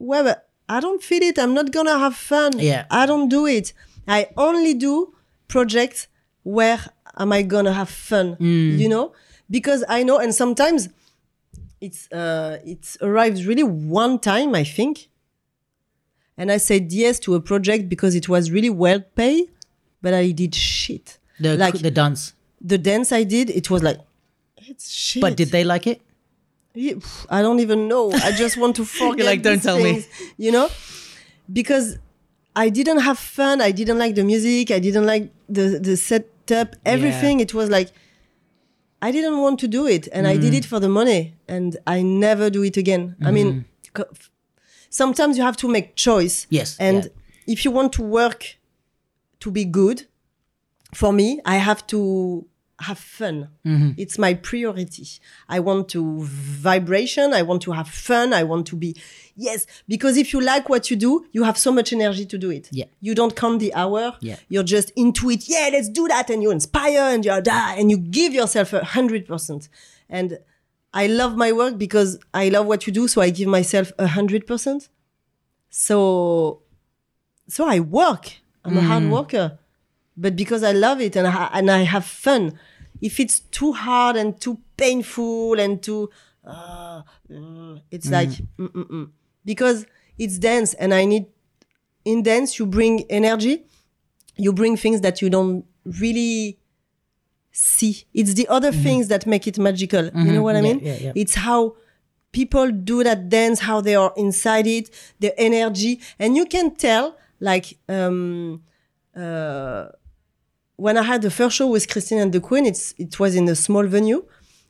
well, 0.00 0.24
but 0.24 0.48
I 0.68 0.80
don't 0.80 1.00
feel 1.00 1.22
it. 1.22 1.38
I'm 1.38 1.54
not 1.54 1.70
gonna 1.70 1.96
have 1.96 2.16
fun. 2.16 2.58
Yeah. 2.58 2.86
I 2.90 3.06
don't 3.06 3.28
do 3.28 3.46
it. 3.46 3.72
I 4.08 4.30
only 4.36 4.74
do 4.74 5.14
projects 5.46 6.08
where 6.42 6.80
am 7.16 7.32
I 7.32 7.42
gonna 7.42 7.72
have 7.72 7.88
fun? 7.88 8.36
Mm. 8.36 8.78
You 8.78 8.88
know, 8.88 9.12
because 9.50 9.84
I 9.88 10.02
know, 10.02 10.18
and 10.18 10.34
sometimes 10.34 10.88
it's 11.80 12.10
uh, 12.12 12.58
it 12.64 12.96
arrives 13.00 13.46
really 13.46 13.62
one 13.62 14.18
time, 14.18 14.54
I 14.54 14.64
think. 14.64 15.08
And 16.36 16.50
I 16.50 16.56
said 16.56 16.92
yes 16.92 17.18
to 17.20 17.34
a 17.36 17.40
project 17.40 17.88
because 17.88 18.14
it 18.14 18.28
was 18.28 18.50
really 18.50 18.70
well 18.70 19.00
paid, 19.00 19.50
but 20.02 20.14
I 20.14 20.32
did 20.32 20.54
shit. 20.54 21.18
The, 21.38 21.56
like 21.56 21.78
the 21.78 21.90
dance. 21.90 22.32
the 22.60 22.78
dance 22.78 23.12
I 23.12 23.22
did, 23.22 23.50
it 23.50 23.70
was 23.70 23.82
like, 23.82 23.98
it's 24.56 24.90
shit. 24.90 25.20
But 25.20 25.36
did 25.36 25.50
they 25.50 25.62
like 25.64 25.86
it? 25.86 26.00
I 27.30 27.40
don't 27.42 27.60
even 27.60 27.86
know. 27.86 28.10
I 28.12 28.32
just 28.32 28.56
want 28.56 28.74
to 28.76 28.84
forget. 29.00 29.26
like, 29.26 29.42
"Don't 29.42 29.62
tell 29.62 29.78
me." 29.78 30.04
You 30.36 30.50
know, 30.50 30.68
because 31.52 31.98
I 32.56 32.68
didn't 32.68 32.98
have 33.00 33.18
fun. 33.18 33.60
I 33.60 33.70
didn't 33.70 33.98
like 33.98 34.14
the 34.16 34.24
music. 34.24 34.70
I 34.70 34.80
didn't 34.80 35.06
like 35.06 35.30
the 35.48 35.78
the 35.78 35.96
setup. 36.48 36.76
Everything. 36.84 37.40
It 37.40 37.54
was 37.54 37.70
like 37.70 37.90
I 39.02 39.10
didn't 39.12 39.38
want 39.40 39.60
to 39.60 39.68
do 39.68 39.86
it, 39.86 40.08
and 40.12 40.26
I 40.26 40.36
did 40.38 40.52
Mm. 40.54 40.58
it 40.58 40.64
for 40.64 40.80
the 40.80 40.88
money, 40.88 41.34
and 41.46 41.76
I 41.86 42.02
never 42.02 42.48
do 42.50 42.62
it 42.62 42.76
again. 42.76 43.16
I 43.22 43.30
mean, 43.30 43.64
Mm-hmm. 43.94 44.02
sometimes 44.88 45.36
you 45.36 45.42
have 45.44 45.56
to 45.58 45.68
make 45.68 45.94
choice. 45.94 46.46
Yes, 46.50 46.76
and 46.80 47.04
yeah. 47.04 47.52
if 47.52 47.64
you 47.64 47.70
want 47.70 47.92
to 47.94 48.02
work 48.02 48.56
to 49.40 49.50
be 49.50 49.64
good, 49.64 50.06
for 50.94 51.12
me, 51.12 51.40
I 51.44 51.56
have 51.56 51.86
to 51.88 52.46
have 52.80 52.98
fun. 52.98 53.48
Mm-hmm. 53.64 53.92
It's 53.96 54.18
my 54.18 54.34
priority. 54.34 55.06
I 55.48 55.60
want 55.60 55.88
to 55.90 56.22
vibration. 56.24 57.32
I 57.32 57.42
want 57.42 57.62
to 57.62 57.72
have 57.72 57.88
fun. 57.88 58.32
I 58.32 58.42
want 58.42 58.66
to 58.68 58.76
be, 58.76 58.96
yes, 59.36 59.66
because 59.86 60.16
if 60.16 60.32
you 60.32 60.40
like 60.40 60.68
what 60.68 60.90
you 60.90 60.96
do, 60.96 61.26
you 61.32 61.44
have 61.44 61.56
so 61.56 61.70
much 61.70 61.92
energy 61.92 62.26
to 62.26 62.36
do 62.36 62.50
it. 62.50 62.68
Yeah. 62.72 62.86
You 63.00 63.14
don't 63.14 63.36
count 63.36 63.60
the 63.60 63.72
hour. 63.74 64.16
Yeah. 64.20 64.36
You're 64.48 64.64
just 64.64 64.90
into 64.96 65.30
it. 65.30 65.48
Yeah, 65.48 65.70
let's 65.72 65.88
do 65.88 66.08
that. 66.08 66.30
And 66.30 66.42
you 66.42 66.50
inspire 66.50 67.14
and 67.14 67.24
you're 67.24 67.40
da, 67.40 67.74
and 67.76 67.90
you 67.90 67.96
give 67.96 68.34
yourself 68.34 68.72
a 68.72 68.84
hundred 68.84 69.26
percent. 69.26 69.68
And 70.08 70.38
I 70.92 71.06
love 71.06 71.36
my 71.36 71.52
work 71.52 71.78
because 71.78 72.18
I 72.32 72.48
love 72.48 72.66
what 72.66 72.86
you 72.86 72.92
do. 72.92 73.06
So 73.08 73.20
I 73.20 73.30
give 73.30 73.48
myself 73.48 73.92
a 73.98 74.08
hundred 74.08 74.46
percent. 74.46 74.88
So, 75.70 76.62
so 77.48 77.66
I 77.66 77.80
work. 77.80 78.32
I'm 78.64 78.78
a 78.78 78.80
hard 78.80 79.10
worker 79.10 79.58
but 80.16 80.36
because 80.36 80.62
I 80.62 80.72
love 80.72 81.00
it 81.00 81.16
and 81.16 81.26
I, 81.26 81.50
and 81.52 81.70
I 81.70 81.78
have 81.78 82.04
fun. 82.04 82.58
If 83.00 83.20
it's 83.20 83.40
too 83.40 83.72
hard 83.72 84.16
and 84.16 84.40
too 84.40 84.58
painful 84.76 85.58
and 85.58 85.82
too, 85.82 86.10
uh, 86.44 87.02
it's 87.90 88.08
mm. 88.08 88.12
like 88.12 88.28
mm-mm-mm. 88.58 89.10
because 89.44 89.86
it's 90.18 90.38
dance 90.38 90.74
and 90.74 90.94
I 90.94 91.04
need 91.04 91.26
in 92.04 92.22
dance 92.22 92.58
you 92.58 92.66
bring 92.66 93.04
energy, 93.10 93.64
you 94.36 94.52
bring 94.52 94.76
things 94.76 95.00
that 95.00 95.22
you 95.22 95.30
don't 95.30 95.64
really 95.84 96.58
see. 97.50 98.04
It's 98.12 98.34
the 98.34 98.46
other 98.48 98.70
mm-hmm. 98.70 98.82
things 98.82 99.08
that 99.08 99.26
make 99.26 99.46
it 99.46 99.58
magical. 99.58 100.04
You 100.04 100.10
know 100.10 100.20
mm-hmm. 100.20 100.42
what 100.42 100.56
I 100.56 100.60
mean? 100.60 100.80
yeah, 100.80 100.96
yeah. 100.96 101.12
It's 101.14 101.34
how 101.34 101.76
people 102.32 102.70
do 102.70 103.02
that 103.04 103.28
dance, 103.28 103.60
how 103.60 103.80
they 103.80 103.94
are 103.94 104.12
inside 104.16 104.66
it, 104.66 104.90
the 105.20 105.38
energy, 105.40 106.00
and 106.18 106.36
you 106.36 106.46
can 106.46 106.74
tell 106.74 107.16
like 107.40 107.78
um, 107.88 108.62
uh, 109.16 109.86
when 110.76 110.96
I 110.96 111.02
had 111.02 111.22
the 111.22 111.30
first 111.30 111.56
show 111.56 111.68
with 111.68 111.88
Christine 111.88 112.18
and 112.18 112.32
the 112.32 112.40
Queen, 112.40 112.66
it's 112.66 112.94
it 112.98 113.18
was 113.20 113.34
in 113.34 113.48
a 113.48 113.54
small 113.54 113.84
venue, 113.86 114.24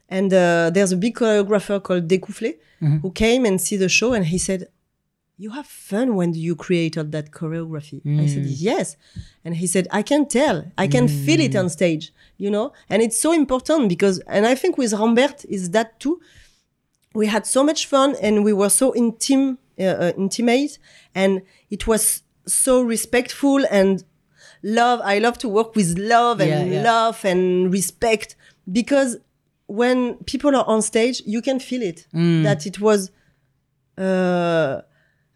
and 0.09 0.31
uh, 0.33 0.69
there's 0.73 0.91
a 0.91 0.97
big 0.97 1.15
choreographer 1.15 1.81
called 1.81 2.07
Decouflé 2.07 2.55
who 3.01 3.11
came 3.11 3.45
and 3.45 3.59
see 3.59 3.77
the 3.77 3.89
show, 3.89 4.13
and 4.13 4.25
he 4.25 4.37
said, 4.37 4.67
"You 5.37 5.51
have 5.51 5.65
fun 5.65 6.15
when 6.15 6.33
you 6.33 6.55
create 6.55 6.97
all 6.97 7.05
that 7.15 7.31
choreography." 7.31 8.01
I 8.23 8.27
said, 8.27 8.45
"Yes," 8.45 8.97
and 9.43 9.55
he 9.55 9.67
said, 9.67 9.87
"I 9.91 10.01
can 10.03 10.27
tell, 10.27 10.57
I 10.77 10.87
can 10.87 11.07
feel 11.25 11.39
it 11.39 11.55
on 11.55 11.69
stage, 11.69 12.13
you 12.37 12.49
know." 12.55 12.71
And 12.89 13.01
it's 13.01 13.19
so 13.19 13.31
important 13.31 13.89
because, 13.89 14.19
and 14.27 14.45
I 14.45 14.55
think 14.55 14.77
with 14.77 14.93
Rambert 14.93 15.45
is 15.45 15.71
that 15.71 15.99
too. 15.99 16.19
We 17.13 17.27
had 17.27 17.45
so 17.47 17.63
much 17.63 17.87
fun, 17.87 18.15
and 18.21 18.43
we 18.43 18.53
were 18.53 18.69
so 18.69 18.87
uh, 18.93 19.83
uh, 19.83 20.11
intimate, 20.17 20.77
and 21.15 21.41
it 21.75 21.87
was 21.87 22.23
so 22.45 22.81
respectful 22.81 23.65
and 23.71 24.03
love. 24.65 24.99
I 25.03 25.19
love 25.19 25.37
to 25.39 25.47
work 25.49 25.75
with 25.75 25.97
love 25.97 26.41
and 26.41 26.49
Yeah, 26.49 26.63
yeah. 26.81 26.83
love 26.83 27.23
and 27.23 27.71
respect 27.71 28.35
because 28.71 29.17
when 29.67 30.15
people 30.25 30.55
are 30.55 30.65
on 30.67 30.81
stage, 30.81 31.21
you 31.25 31.41
can 31.41 31.59
feel 31.59 31.81
it 31.81 32.07
Mm. 32.13 32.43
that 32.43 32.65
it 32.65 32.79
was 32.79 33.11
uh, 33.97 34.81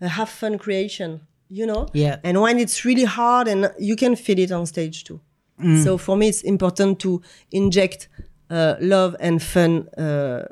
a 0.01 0.07
have 0.07 0.29
fun 0.29 0.57
creation, 0.57 1.21
you 1.49 1.65
know. 1.65 1.87
Yeah. 1.93 2.17
And 2.23 2.41
when 2.41 2.59
it's 2.59 2.83
really 2.85 3.05
hard, 3.05 3.47
and 3.47 3.71
you 3.79 3.95
can 3.95 4.15
feel 4.15 4.39
it 4.39 4.51
on 4.51 4.65
stage 4.65 5.03
too. 5.03 5.19
Mm. 5.61 5.83
So 5.83 5.97
for 5.97 6.17
me, 6.17 6.27
it's 6.29 6.41
important 6.41 6.99
to 6.99 7.21
inject 7.51 8.07
uh, 8.49 8.75
love 8.81 9.15
and 9.19 9.41
fun 9.41 9.87
uh, 9.97 10.45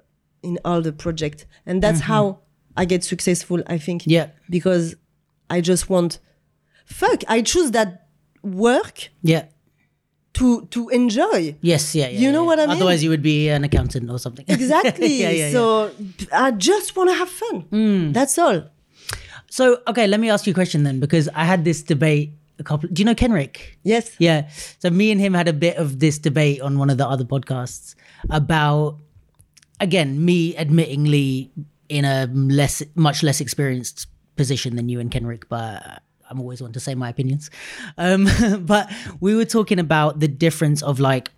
in 0.44 0.60
all 0.64 0.82
the 0.82 0.94
project, 0.94 1.46
and 1.66 1.82
that's 1.82 2.02
how 2.02 2.40
I 2.76 2.86
get 2.86 3.04
successful. 3.04 3.62
I 3.68 3.78
think. 3.78 4.04
Mm-hmm. 4.04 4.12
Yeah. 4.12 4.28
Because 4.50 4.96
I 5.50 5.62
just 5.62 5.90
want, 5.90 6.20
fuck, 6.86 7.24
I 7.28 7.42
choose 7.42 7.72
that 7.72 8.07
work 8.56 9.10
Yeah. 9.22 9.46
to 10.34 10.66
to 10.72 10.90
enjoy. 10.90 11.56
Yes. 11.62 11.96
Yeah. 11.96 12.08
yeah 12.10 12.20
You 12.20 12.32
know 12.32 12.44
yeah. 12.44 12.48
what 12.48 12.60
I 12.60 12.66
mean? 12.68 12.76
Otherwise, 12.78 13.04
you 13.04 13.10
would 13.10 13.24
be 13.24 13.50
an 13.50 13.64
accountant 13.64 14.10
or 14.10 14.20
something. 14.20 14.46
Exactly. 14.58 15.08
yeah, 15.22 15.30
yeah, 15.30 15.46
yeah. 15.48 15.52
so 15.52 15.92
I 16.32 16.52
just 16.52 16.96
want 16.96 17.10
to 17.10 17.16
have 17.16 17.30
fun. 17.30 17.62
Hmm. 17.70 18.12
That's 18.12 18.38
all. 18.38 18.64
So, 19.50 19.80
okay, 19.88 20.08
let 20.08 20.20
me 20.20 20.30
ask 20.30 20.46
you 20.46 20.52
a 20.52 20.54
question 20.54 20.84
then, 20.84 21.00
because 21.00 21.30
I 21.34 21.46
had 21.46 21.64
this 21.64 21.82
debate 21.82 22.34
a 22.60 22.64
couple. 22.64 22.90
Do 22.92 23.00
you 23.00 23.06
know 23.06 23.16
Kenrick? 23.16 23.80
Yes. 23.84 24.12
Yeah. 24.20 24.50
So 24.80 24.90
me 24.90 25.10
and 25.12 25.22
him 25.22 25.34
had 25.34 25.48
a 25.48 25.54
bit 25.54 25.78
of 25.78 26.00
this 26.00 26.18
debate 26.20 26.60
on 26.62 26.78
one 26.78 26.90
of 26.90 26.98
the 26.98 27.08
other 27.08 27.24
podcasts 27.24 27.96
about, 28.30 28.98
again, 29.80 30.24
me 30.26 30.54
admittingly 30.56 31.50
in 31.88 32.04
a 32.04 32.28
less, 32.34 32.84
much 32.96 33.24
less 33.24 33.40
experienced 33.40 34.08
position 34.36 34.76
than 34.76 34.90
you 34.90 35.00
and 35.00 35.10
Kenrick, 35.10 35.48
but 35.50 36.04
I'm 36.30 36.40
always 36.40 36.62
one 36.62 36.74
to 36.74 36.80
say 36.80 36.96
my 36.96 37.10
opinions. 37.10 37.50
Um, 37.98 38.28
but 38.62 38.92
we 39.20 39.36
were 39.36 39.46
talking 39.46 39.80
about 39.80 40.20
the 40.20 40.28
difference 40.28 40.82
of 40.82 41.00
like, 41.00 41.32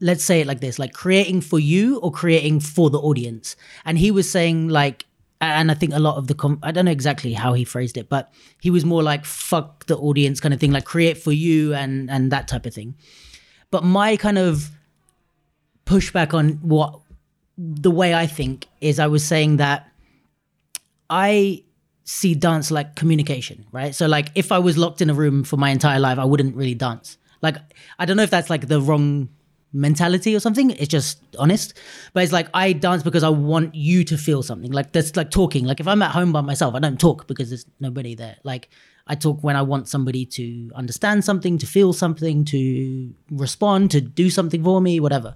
let's 0.00 0.24
say 0.24 0.40
it 0.40 0.46
like 0.46 0.60
this, 0.60 0.78
like 0.78 0.92
creating 0.92 1.40
for 1.40 1.58
you 1.58 1.98
or 1.98 2.10
creating 2.10 2.60
for 2.60 2.90
the 2.90 2.98
audience. 2.98 3.56
And 3.84 3.98
he 3.98 4.10
was 4.10 4.30
saying 4.30 4.68
like, 4.68 5.06
and 5.40 5.70
I 5.70 5.74
think 5.74 5.92
a 5.92 5.98
lot 5.98 6.16
of 6.16 6.28
the, 6.28 6.34
com- 6.34 6.60
I 6.62 6.70
don't 6.70 6.84
know 6.84 6.92
exactly 6.92 7.32
how 7.32 7.52
he 7.52 7.64
phrased 7.64 7.96
it, 7.96 8.08
but 8.08 8.32
he 8.60 8.70
was 8.70 8.84
more 8.84 9.02
like 9.02 9.24
fuck 9.24 9.86
the 9.86 9.96
audience 9.96 10.38
kind 10.38 10.54
of 10.54 10.60
thing, 10.60 10.70
like 10.70 10.84
create 10.84 11.18
for 11.18 11.32
you 11.32 11.74
and 11.74 12.08
and 12.08 12.30
that 12.30 12.46
type 12.46 12.64
of 12.64 12.72
thing. 12.72 12.94
But 13.72 13.82
my 13.82 14.16
kind 14.16 14.38
of 14.38 14.70
pushback 15.84 16.32
on 16.32 16.60
what 16.62 17.00
the 17.58 17.90
way 17.90 18.14
I 18.14 18.26
think 18.26 18.68
is, 18.80 19.00
I 19.00 19.08
was 19.08 19.24
saying 19.24 19.56
that 19.56 19.90
I 21.10 21.64
see 22.12 22.34
dance 22.34 22.70
like 22.70 22.94
communication, 22.94 23.64
right? 23.72 23.94
So 23.94 24.06
like 24.06 24.28
if 24.34 24.52
I 24.52 24.58
was 24.58 24.76
locked 24.76 25.00
in 25.00 25.08
a 25.08 25.14
room 25.14 25.44
for 25.44 25.56
my 25.56 25.70
entire 25.70 25.98
life, 25.98 26.18
I 26.18 26.26
wouldn't 26.26 26.54
really 26.54 26.74
dance. 26.74 27.16
Like 27.40 27.56
I 27.98 28.04
don't 28.04 28.18
know 28.18 28.22
if 28.22 28.30
that's 28.30 28.50
like 28.50 28.68
the 28.68 28.80
wrong 28.80 29.30
mentality 29.72 30.36
or 30.36 30.40
something. 30.40 30.70
It's 30.72 30.88
just 30.88 31.22
honest. 31.38 31.72
But 32.12 32.24
it's 32.24 32.32
like 32.32 32.48
I 32.52 32.74
dance 32.74 33.02
because 33.02 33.22
I 33.22 33.30
want 33.30 33.74
you 33.74 34.04
to 34.04 34.18
feel 34.18 34.42
something. 34.42 34.70
Like 34.70 34.92
that's 34.92 35.16
like 35.16 35.30
talking. 35.30 35.64
Like 35.64 35.80
if 35.80 35.88
I'm 35.88 36.02
at 36.02 36.10
home 36.10 36.32
by 36.32 36.42
myself, 36.42 36.74
I 36.74 36.80
don't 36.80 37.00
talk 37.00 37.26
because 37.26 37.48
there's 37.48 37.64
nobody 37.80 38.14
there. 38.14 38.36
Like 38.44 38.68
I 39.06 39.14
talk 39.14 39.42
when 39.42 39.56
I 39.56 39.62
want 39.62 39.88
somebody 39.88 40.26
to 40.26 40.70
understand 40.74 41.24
something, 41.24 41.56
to 41.58 41.66
feel 41.66 41.94
something, 41.94 42.44
to 42.44 43.14
respond, 43.30 43.90
to 43.92 44.02
do 44.02 44.28
something 44.28 44.62
for 44.62 44.82
me, 44.82 45.00
whatever. 45.00 45.34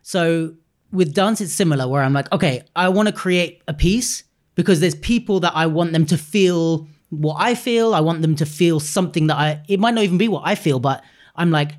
So 0.00 0.54
with 0.90 1.12
dance, 1.12 1.42
it's 1.42 1.52
similar 1.52 1.86
where 1.86 2.02
I'm 2.02 2.14
like, 2.14 2.32
okay, 2.32 2.62
I 2.74 2.88
want 2.88 3.08
to 3.08 3.12
create 3.14 3.62
a 3.68 3.74
piece 3.74 4.24
because 4.54 4.80
there's 4.80 4.94
people 4.94 5.40
that 5.40 5.52
I 5.54 5.66
want 5.66 5.92
them 5.92 6.06
to 6.06 6.18
feel 6.18 6.86
what 7.10 7.36
I 7.38 7.54
feel. 7.54 7.94
I 7.94 8.00
want 8.00 8.22
them 8.22 8.36
to 8.36 8.46
feel 8.46 8.80
something 8.80 9.26
that 9.28 9.36
I, 9.36 9.62
it 9.68 9.80
might 9.80 9.94
not 9.94 10.04
even 10.04 10.18
be 10.18 10.28
what 10.28 10.42
I 10.44 10.54
feel, 10.54 10.80
but 10.80 11.02
I'm 11.36 11.50
like, 11.50 11.72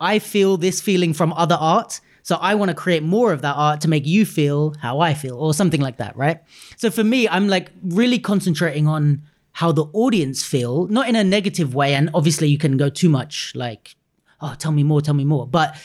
I 0.00 0.18
feel 0.18 0.56
this 0.56 0.80
feeling 0.80 1.12
from 1.12 1.32
other 1.32 1.56
art. 1.58 2.00
So 2.22 2.36
I 2.36 2.54
want 2.54 2.68
to 2.68 2.74
create 2.74 3.02
more 3.02 3.32
of 3.32 3.42
that 3.42 3.54
art 3.54 3.80
to 3.82 3.88
make 3.88 4.06
you 4.06 4.26
feel 4.26 4.74
how 4.80 5.00
I 5.00 5.14
feel 5.14 5.36
or 5.36 5.54
something 5.54 5.80
like 5.80 5.96
that, 5.96 6.16
right? 6.16 6.40
So 6.76 6.90
for 6.90 7.02
me, 7.02 7.26
I'm 7.28 7.48
like 7.48 7.70
really 7.82 8.18
concentrating 8.18 8.86
on 8.86 9.22
how 9.52 9.72
the 9.72 9.84
audience 9.92 10.44
feel, 10.44 10.86
not 10.88 11.08
in 11.08 11.16
a 11.16 11.24
negative 11.24 11.74
way. 11.74 11.94
And 11.94 12.10
obviously 12.14 12.48
you 12.48 12.58
can 12.58 12.76
go 12.76 12.90
too 12.90 13.08
much 13.08 13.52
like, 13.54 13.96
oh, 14.40 14.54
tell 14.58 14.72
me 14.72 14.82
more, 14.82 15.00
tell 15.00 15.14
me 15.14 15.24
more. 15.24 15.46
But 15.46 15.76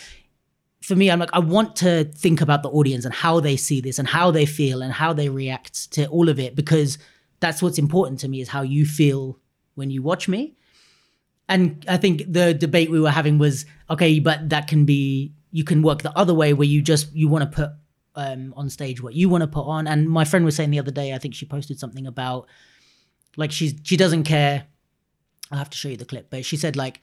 for 0.84 0.96
me, 0.98 1.10
I'm 1.10 1.20
like, 1.20 1.30
I 1.32 1.40
want 1.40 1.78
to 1.78 2.04
think 2.04 2.42
about 2.42 2.62
the 2.62 2.70
audience 2.70 3.06
and 3.06 3.14
how 3.14 3.40
they 3.40 3.56
see 3.56 3.80
this 3.80 4.00
and 4.00 4.08
how 4.08 4.32
they 4.32 4.46
feel 4.46 4.82
and 4.82 4.92
how 4.92 5.14
they 5.14 5.30
react 5.30 5.92
to 5.94 6.08
all 6.08 6.28
of 6.28 6.40
it 6.40 6.56
because 6.56 6.98
that's 7.40 7.62
what's 7.62 7.78
important 7.78 8.20
to 8.20 8.28
me 8.28 8.42
is 8.42 8.50
how 8.50 8.64
you 8.64 8.86
feel 8.86 9.40
when 9.76 9.90
you 9.90 10.02
watch 10.02 10.28
me. 10.28 10.58
And 11.48 11.86
I 11.88 11.96
think 11.96 12.24
the 12.28 12.54
debate 12.54 12.92
we 12.92 13.00
were 13.00 13.12
having 13.12 13.38
was 13.38 13.66
okay, 13.90 14.20
but 14.20 14.50
that 14.50 14.68
can 14.68 14.84
be 14.84 15.34
you 15.52 15.64
can 15.64 15.84
work 15.84 16.02
the 16.02 16.18
other 16.18 16.34
way 16.34 16.52
where 16.54 16.68
you 16.68 16.82
just 16.82 17.14
you 17.14 17.30
want 17.30 17.50
to 17.50 17.56
put 17.56 17.72
um, 18.16 18.54
on 18.58 18.70
stage 18.70 19.02
what 19.02 19.14
you 19.14 19.30
want 19.30 19.42
to 19.42 19.48
put 19.48 19.66
on. 19.66 19.88
And 19.88 20.10
my 20.10 20.26
friend 20.26 20.44
was 20.44 20.56
saying 20.56 20.72
the 20.72 20.80
other 20.80 20.92
day, 20.92 21.14
I 21.14 21.18
think 21.18 21.34
she 21.34 21.46
posted 21.46 21.80
something 21.80 22.08
about 22.08 22.48
like 23.38 23.54
she's 23.54 23.74
she 23.84 23.96
doesn't 23.96 24.24
care. 24.24 24.66
I'll 25.50 25.60
have 25.60 25.70
to 25.70 25.78
show 25.78 25.90
you 25.90 25.98
the 25.98 26.06
clip, 26.06 26.30
but 26.30 26.44
she 26.44 26.58
said 26.58 26.76
like 26.76 27.02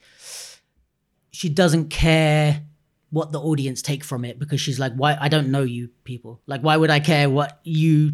she 1.31 1.49
doesn't 1.49 1.89
care 1.89 2.63
what 3.11 3.31
the 3.31 3.39
audience 3.39 3.81
take 3.81 4.03
from 4.03 4.25
it 4.25 4.39
because 4.39 4.59
she's 4.59 4.79
like, 4.79 4.93
why 4.93 5.17
I 5.19 5.27
don't 5.27 5.51
know 5.51 5.63
you 5.63 5.89
people. 6.03 6.41
Like, 6.47 6.61
why 6.61 6.77
would 6.77 6.89
I 6.89 6.99
care 6.99 7.29
what 7.29 7.59
you 7.63 8.13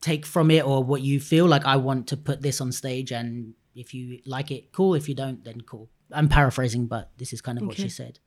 take 0.00 0.26
from 0.26 0.50
it 0.50 0.64
or 0.64 0.84
what 0.84 1.00
you 1.00 1.18
feel? 1.18 1.46
Like, 1.46 1.64
I 1.64 1.76
want 1.76 2.08
to 2.08 2.16
put 2.16 2.42
this 2.42 2.60
on 2.60 2.70
stage, 2.70 3.10
and 3.10 3.54
if 3.74 3.94
you 3.94 4.20
like 4.26 4.50
it, 4.50 4.72
cool. 4.72 4.94
If 4.94 5.08
you 5.08 5.14
don't, 5.14 5.42
then 5.42 5.62
cool. 5.62 5.88
I'm 6.12 6.28
paraphrasing, 6.28 6.86
but 6.86 7.10
this 7.16 7.32
is 7.32 7.40
kind 7.40 7.58
of 7.58 7.66
what 7.66 7.76
she 7.76 7.88
said. 7.88 8.18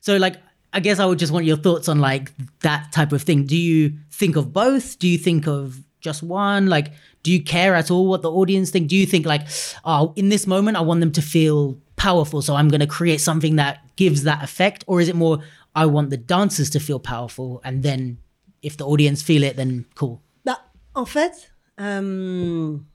So, 0.00 0.16
like, 0.16 0.36
I 0.72 0.80
guess 0.80 0.98
I 0.98 1.06
would 1.06 1.18
just 1.18 1.32
want 1.32 1.44
your 1.44 1.56
thoughts 1.56 1.88
on 1.88 2.00
like 2.00 2.32
that 2.60 2.92
type 2.92 3.12
of 3.12 3.22
thing. 3.22 3.44
Do 3.44 3.56
you 3.56 3.98
think 4.10 4.36
of 4.36 4.52
both? 4.52 4.98
Do 4.98 5.06
you 5.06 5.18
think 5.18 5.46
of 5.46 5.82
just 6.00 6.22
one? 6.22 6.66
Like, 6.66 6.92
do 7.22 7.30
you 7.32 7.42
care 7.42 7.74
at 7.74 7.90
all 7.90 8.06
what 8.06 8.22
the 8.22 8.30
audience 8.30 8.70
think? 8.70 8.88
Do 8.88 8.96
you 8.96 9.06
think 9.06 9.26
like, 9.26 9.42
oh, 9.84 10.12
in 10.16 10.28
this 10.28 10.46
moment, 10.46 10.76
I 10.76 10.80
want 10.80 11.00
them 11.00 11.12
to 11.12 11.22
feel 11.22 11.78
powerful, 11.96 12.42
so 12.42 12.54
I'm 12.54 12.68
going 12.68 12.80
to 12.80 12.86
create 12.86 13.20
something 13.20 13.56
that 13.56 13.96
gives 13.96 14.22
that 14.22 14.42
effect, 14.44 14.84
or 14.86 15.00
is 15.00 15.08
it 15.08 15.16
more 15.16 15.40
I 15.74 15.86
want 15.86 16.10
the 16.10 16.16
dancers 16.16 16.70
to 16.70 16.80
feel 16.80 16.98
powerful, 16.98 17.60
and 17.64 17.82
then 17.82 18.18
if 18.62 18.76
the 18.76 18.86
audience 18.86 19.22
feel 19.22 19.42
it, 19.42 19.56
then 19.56 19.86
cool. 19.94 20.22
Bah, 20.44 20.56
en 20.94 21.04
fait, 21.04 21.50
um, 21.78 22.86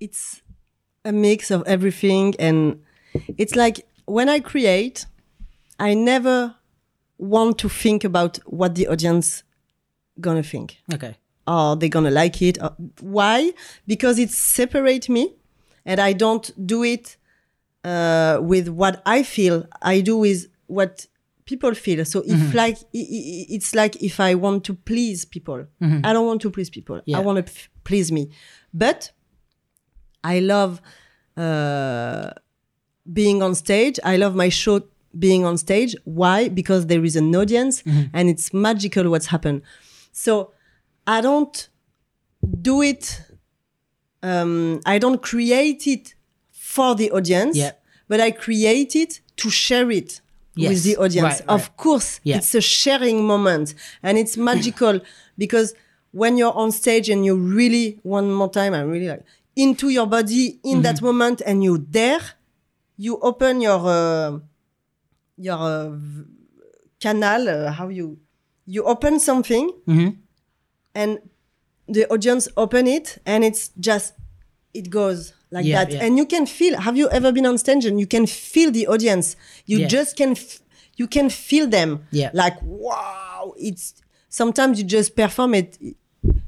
it's 0.00 0.42
a 1.04 1.12
mix 1.12 1.50
of 1.50 1.62
everything, 1.66 2.34
and 2.38 2.82
it's 3.38 3.54
like 3.54 3.86
when 4.06 4.28
I 4.28 4.40
create, 4.40 5.06
I 5.78 5.94
never 5.94 6.56
want 7.18 7.58
to 7.58 7.68
think 7.68 8.02
about 8.04 8.38
what 8.44 8.74
the 8.74 8.88
audience 8.88 9.44
gonna 10.20 10.42
think. 10.42 10.78
Okay. 10.92 11.16
Are 11.46 11.76
they 11.76 11.88
gonna 11.88 12.10
like 12.10 12.42
it? 12.42 12.58
Why? 13.00 13.52
Because 13.86 14.18
it 14.18 14.30
separates 14.30 15.08
me, 15.08 15.36
and 15.84 16.00
I 16.00 16.12
don't 16.12 16.50
do 16.66 16.82
it 16.84 17.16
uh, 17.84 18.38
with 18.42 18.68
what 18.68 19.02
I 19.06 19.22
feel. 19.22 19.66
I 19.82 20.00
do 20.00 20.16
with 20.18 20.46
what 20.66 21.06
people 21.44 21.74
feel. 21.74 22.04
So 22.04 22.20
if 22.26 22.54
like 22.54 22.76
i- 22.94 22.98
i- 22.98 23.46
it's 23.48 23.74
like 23.74 23.96
if 24.02 24.20
I 24.20 24.34
want 24.34 24.64
to 24.64 24.74
please 24.74 25.24
people, 25.24 25.66
I 26.04 26.12
don't 26.12 26.26
want 26.26 26.40
to 26.42 26.50
please 26.50 26.70
people. 26.70 27.00
Yeah. 27.06 27.18
I 27.18 27.20
want 27.22 27.38
to 27.46 27.52
f- 27.52 27.70
please 27.84 28.12
me, 28.12 28.30
but 28.72 29.10
I 30.22 30.40
love 30.40 30.80
uh, 31.36 32.30
being 33.12 33.42
on 33.42 33.54
stage. 33.54 33.98
I 34.04 34.16
love 34.16 34.34
my 34.34 34.48
show 34.50 34.82
being 35.18 35.44
on 35.44 35.56
stage. 35.58 35.96
Why? 36.04 36.48
Because 36.48 36.86
there 36.86 37.04
is 37.04 37.16
an 37.16 37.34
audience 37.34 37.82
and 38.12 38.28
it's 38.28 38.52
magical 38.52 39.08
what's 39.10 39.26
happened. 39.26 39.62
So 40.12 40.52
I 41.06 41.20
don't 41.20 41.68
do 42.62 42.82
it. 42.82 43.22
Um, 44.22 44.80
I 44.86 44.98
don't 44.98 45.20
create 45.22 45.86
it 45.86 46.14
for 46.50 46.94
the 46.94 47.10
audience, 47.10 47.56
Yeah. 47.56 47.72
but 48.08 48.20
I 48.20 48.30
create 48.30 48.94
it 48.96 49.20
to 49.36 49.50
share 49.50 49.90
it 49.90 50.20
with 50.56 50.82
the 50.82 50.96
audience. 50.96 51.40
Right, 51.40 51.48
Of 51.48 51.60
right. 51.62 51.76
course, 51.76 52.20
Yeah. 52.22 52.36
it's 52.36 52.54
a 52.54 52.60
sharing 52.60 53.24
moment 53.26 53.74
and 54.02 54.18
it's 54.18 54.36
magical 54.36 55.00
because 55.38 55.74
when 56.12 56.36
you're 56.36 56.52
on 56.54 56.70
stage 56.72 57.08
and 57.08 57.24
you 57.24 57.34
really, 57.36 57.98
one 58.02 58.30
more 58.32 58.50
time, 58.50 58.74
I'm 58.74 58.90
really 58.90 59.08
like 59.08 59.24
into 59.56 59.88
your 59.88 60.06
body 60.06 60.60
in 60.64 60.78
Mm-hmm. 60.78 60.82
that 60.82 61.02
moment 61.02 61.40
and 61.46 61.64
you 61.64 61.78
dare, 61.78 62.20
you 62.96 63.18
open 63.22 63.60
your, 63.62 63.80
uh, 63.86 64.38
your 65.38 65.56
uh, 65.58 65.96
canal, 67.00 67.48
uh, 67.48 67.70
how 67.72 67.88
you, 67.88 68.18
you 68.66 68.84
open 68.84 69.18
something 69.18 69.70
Mm-hmm. 69.88 70.10
and 70.94 71.18
the 71.92 72.06
audience 72.12 72.48
open 72.56 72.86
it 72.86 73.18
and 73.26 73.44
it's 73.44 73.70
just 73.80 74.14
it 74.74 74.90
goes 74.90 75.32
like 75.50 75.64
Yeah, 75.66 75.84
that 75.84 75.92
yeah. 75.94 76.04
and 76.04 76.16
you 76.16 76.26
can 76.26 76.46
feel 76.46 76.78
have 76.80 76.96
you 76.96 77.08
ever 77.10 77.32
been 77.32 77.46
on 77.46 77.58
stage 77.58 77.84
and 77.84 77.98
you 77.98 78.06
can 78.06 78.26
feel 78.26 78.70
the 78.70 78.86
audience 78.86 79.36
you 79.66 79.78
Yeah. 79.80 79.88
just 79.88 80.16
can 80.16 80.30
f- 80.32 80.60
you 80.96 81.06
can 81.08 81.28
feel 81.30 81.66
them 81.68 82.04
Yeah. 82.12 82.30
like 82.32 82.56
wow 82.62 83.54
it's 83.58 83.94
sometimes 84.28 84.78
you 84.78 84.84
just 84.84 85.16
perform 85.16 85.54
it 85.54 85.78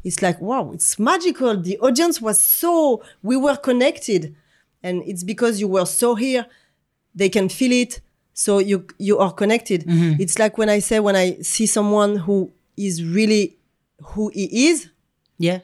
it's 0.04 0.20
like 0.22 0.40
wow 0.40 0.70
it's 0.72 0.98
magical 0.98 1.56
the 1.56 1.78
audience 1.78 2.20
was 2.20 2.38
so 2.38 3.02
we 3.22 3.36
were 3.36 3.56
connected 3.56 4.34
and 4.82 5.02
it's 5.06 5.24
because 5.24 5.60
you 5.60 5.68
were 5.68 5.86
so 5.86 6.14
here 6.14 6.46
they 7.14 7.28
can 7.28 7.48
feel 7.48 7.72
it 7.72 8.00
so 8.34 8.58
you 8.58 8.86
you 8.98 9.18
are 9.18 9.32
connected 9.32 9.84
Mm-hmm. 9.86 10.20
it's 10.22 10.38
like 10.38 10.56
when 10.58 10.68
i 10.68 10.78
say 10.80 11.00
when 11.00 11.16
i 11.16 11.36
see 11.42 11.66
someone 11.66 12.16
who 12.16 12.52
is 12.76 13.02
really 13.04 13.56
who 14.14 14.28
he 14.34 14.68
is 14.68 14.88
Yeah. 15.46 15.60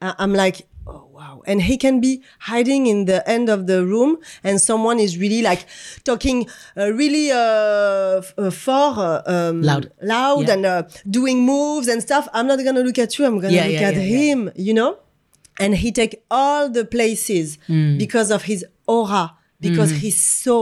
I'm 0.00 0.34
like, 0.34 0.66
oh 0.86 1.08
wow. 1.10 1.42
And 1.46 1.62
he 1.62 1.76
can 1.78 2.00
be 2.00 2.22
hiding 2.40 2.86
in 2.86 3.06
the 3.06 3.26
end 3.28 3.48
of 3.48 3.66
the 3.66 3.84
room, 3.92 4.18
and 4.44 4.60
someone 4.60 4.98
is 5.06 5.16
really 5.18 5.40
like 5.50 5.62
talking 6.04 6.46
uh, 6.76 6.92
really 6.92 7.30
uh, 7.30 8.22
uh, 8.36 8.50
far, 8.50 9.22
uh, 9.26 9.32
um, 9.34 9.62
Loud. 9.62 9.90
loud, 10.02 10.46
Yeah. 10.48 10.54
and 10.54 10.66
uh, 10.66 10.82
doing 11.08 11.38
moves 11.44 11.88
and 11.88 12.02
stuff. 12.02 12.28
I'm 12.34 12.46
not 12.46 12.58
gonna 12.66 12.82
look 12.88 12.98
at 12.98 13.18
you. 13.18 13.24
I'm 13.24 13.38
gonna 13.40 13.54
Yeah, 13.54 13.64
look 13.70 13.80
yeah, 13.80 13.88
at 13.88 13.94
him. 13.94 14.50
You 14.56 14.74
know. 14.74 14.98
And 15.58 15.74
he 15.74 15.90
take 15.90 16.14
all 16.30 16.68
the 16.78 16.84
places 16.84 17.56
Mm. 17.68 17.96
because 17.98 18.30
of 18.30 18.42
his 18.42 18.60
aura, 18.86 19.32
because 19.60 19.90
he's 20.02 20.20
so 20.44 20.56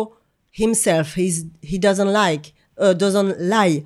himself. 0.52 1.14
He's 1.14 1.44
he 1.62 1.78
doesn't 1.78 2.12
like 2.12 2.52
uh, 2.78 2.92
doesn't 2.92 3.40
lie, 3.40 3.82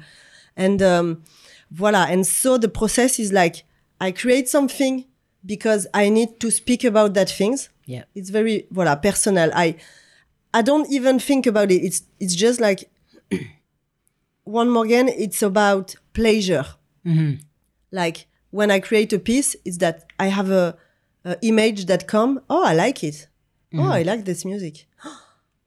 and 0.64 0.82
um, 0.82 1.22
voila. 1.70 2.04
And 2.12 2.26
so 2.26 2.58
the 2.58 2.68
process 2.68 3.18
is 3.18 3.32
like 3.32 3.64
I 4.00 4.12
create 4.12 4.48
something 4.48 5.04
because 5.44 5.86
I 5.94 6.08
need 6.08 6.40
to 6.40 6.50
speak 6.50 6.84
about 6.84 7.14
that 7.14 7.30
things. 7.30 7.68
Yeah. 7.86 8.04
It's 8.14 8.30
very 8.30 8.66
voila 8.70 8.96
personal. 8.96 9.50
I 9.54 9.76
I 10.52 10.62
don't 10.62 10.90
even 10.90 11.18
think 11.18 11.46
about 11.46 11.70
it. 11.70 11.82
It's 11.82 12.02
it's 12.20 12.34
just 12.34 12.60
like 12.60 12.90
one 14.44 14.70
more 14.70 14.84
again. 14.84 15.08
It's 15.08 15.42
about 15.42 15.94
pleasure. 16.12 16.66
Mm-hmm. 17.04 17.40
Like 17.90 18.26
when 18.50 18.70
I 18.70 18.80
create 18.80 19.12
a 19.12 19.18
piece, 19.18 19.56
it's 19.64 19.78
that 19.78 20.06
I 20.18 20.26
have 20.26 20.50
a, 20.50 20.76
a 21.24 21.36
image 21.42 21.86
that 21.86 22.06
come. 22.06 22.40
Oh, 22.48 22.64
I 22.64 22.74
like 22.74 23.02
it. 23.04 23.28
Oh, 23.74 23.78
mm-hmm. 23.78 23.92
I 23.92 24.02
like 24.02 24.24
this 24.24 24.44
music. 24.44 24.86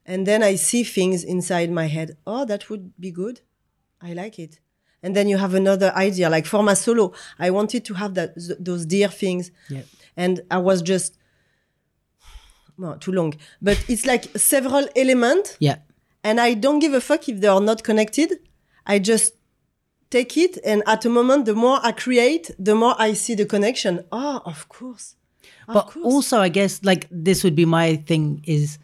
And 0.04 0.26
then 0.26 0.42
I 0.42 0.56
see 0.56 0.84
things 0.84 1.24
inside 1.24 1.72
my 1.72 1.86
head. 1.86 2.18
Oh, 2.26 2.44
that 2.46 2.70
would 2.70 2.92
be 3.00 3.12
good. 3.12 3.42
I 4.02 4.14
like 4.14 4.40
it. 4.40 4.60
And 5.04 5.16
then 5.16 5.28
you 5.28 5.38
have 5.38 5.54
another 5.56 5.92
idea. 5.96 6.30
Like 6.30 6.46
for 6.46 6.62
my 6.64 6.76
solo, 6.76 7.14
I 7.40 7.50
wanted 7.50 7.84
to 7.86 7.94
have 7.96 8.14
that 8.14 8.36
th- 8.36 8.58
those 8.60 8.86
dear 8.86 9.08
things. 9.08 9.52
Yeah. 9.70 9.82
And 10.16 10.42
I 10.52 10.58
was 10.60 10.82
just 10.82 11.18
well, 12.78 12.98
too 12.98 13.12
long. 13.12 13.34
But 13.62 13.84
it's 13.88 14.06
like 14.06 14.26
several 14.38 14.88
elements 14.96 15.56
Yeah. 15.60 15.78
and 16.24 16.40
I 16.40 16.54
don't 16.54 16.80
give 16.80 16.94
a 16.94 17.02
fuck 17.02 17.28
if 17.30 17.40
they 17.42 17.48
are 17.48 17.62
not 17.62 17.84
connected. 17.84 18.40
I 18.86 19.00
just 19.00 19.34
take 20.10 20.36
it, 20.36 20.58
and 20.66 20.84
at 20.88 21.06
a 21.06 21.10
moment, 21.10 21.46
the 21.46 21.54
more 21.56 21.80
I 21.84 21.92
create, 21.94 22.52
the 22.60 22.76
more 22.76 22.96
I 23.00 23.14
see 23.14 23.36
the 23.36 23.46
connection. 23.46 24.04
Oh, 24.12 24.42
of 24.46 24.68
course. 24.68 25.16
Of 25.68 25.74
but 25.76 25.88
course. 25.88 26.06
also 26.06 26.40
i 26.40 26.50
guess 26.50 26.84
like 26.84 27.08
this 27.12 27.44
would 27.44 27.56
be 27.56 27.66
my 27.66 27.96
thing 27.96 28.42
is 28.46 28.78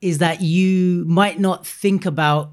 is 0.00 0.18
that 0.18 0.40
you 0.42 1.04
might 1.06 1.38
not 1.40 1.66
think 1.66 2.04
about 2.06 2.52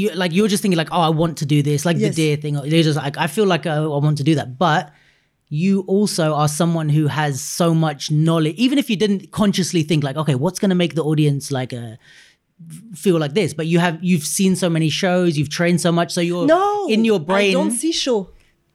you 0.00 0.10
like 0.22 0.32
you're 0.36 0.48
just 0.54 0.62
thinking 0.62 0.76
like 0.82 0.92
oh 0.96 1.00
i 1.10 1.12
want 1.22 1.34
to 1.42 1.46
do 1.46 1.58
this 1.62 1.84
like 1.88 1.96
Yes. 1.98 2.14
the 2.16 2.22
deer 2.22 2.36
thing 2.42 2.54
or 2.58 2.66
you're 2.66 2.82
just 2.90 2.96
like 3.04 3.16
i 3.16 3.28
feel 3.36 3.46
like 3.54 3.64
I, 3.66 3.76
I 3.76 3.98
want 4.06 4.18
to 4.18 4.24
do 4.30 4.34
that 4.40 4.58
but 4.58 4.92
you 5.48 5.82
also 5.86 6.26
are 6.34 6.48
someone 6.48 6.88
who 6.96 7.06
has 7.06 7.40
so 7.40 7.72
much 7.86 8.10
knowledge 8.10 8.56
even 8.56 8.76
if 8.82 8.90
you 8.90 8.96
didn't 8.96 9.30
consciously 9.40 9.82
think 9.84 10.02
like 10.08 10.16
okay 10.22 10.34
what's 10.34 10.58
going 10.58 10.70
to 10.76 10.80
make 10.84 10.94
the 11.00 11.04
audience 11.04 11.50
like 11.58 11.72
uh, 11.72 11.94
a 11.96 11.98
feel 12.94 13.18
like 13.18 13.34
this 13.34 13.52
but 13.54 13.66
you 13.66 13.78
have 13.78 13.98
you've 14.02 14.24
seen 14.38 14.56
so 14.56 14.68
many 14.70 14.88
shows 14.88 15.36
you've 15.38 15.50
trained 15.50 15.80
so 15.80 15.90
much 15.92 16.12
so 16.12 16.20
you're 16.20 16.46
no, 16.46 16.88
in 16.88 17.04
your 17.04 17.20
brain 17.20 17.50
I 17.50 17.52
don't 17.52 17.70
see 17.72 17.92
show. 17.92 18.30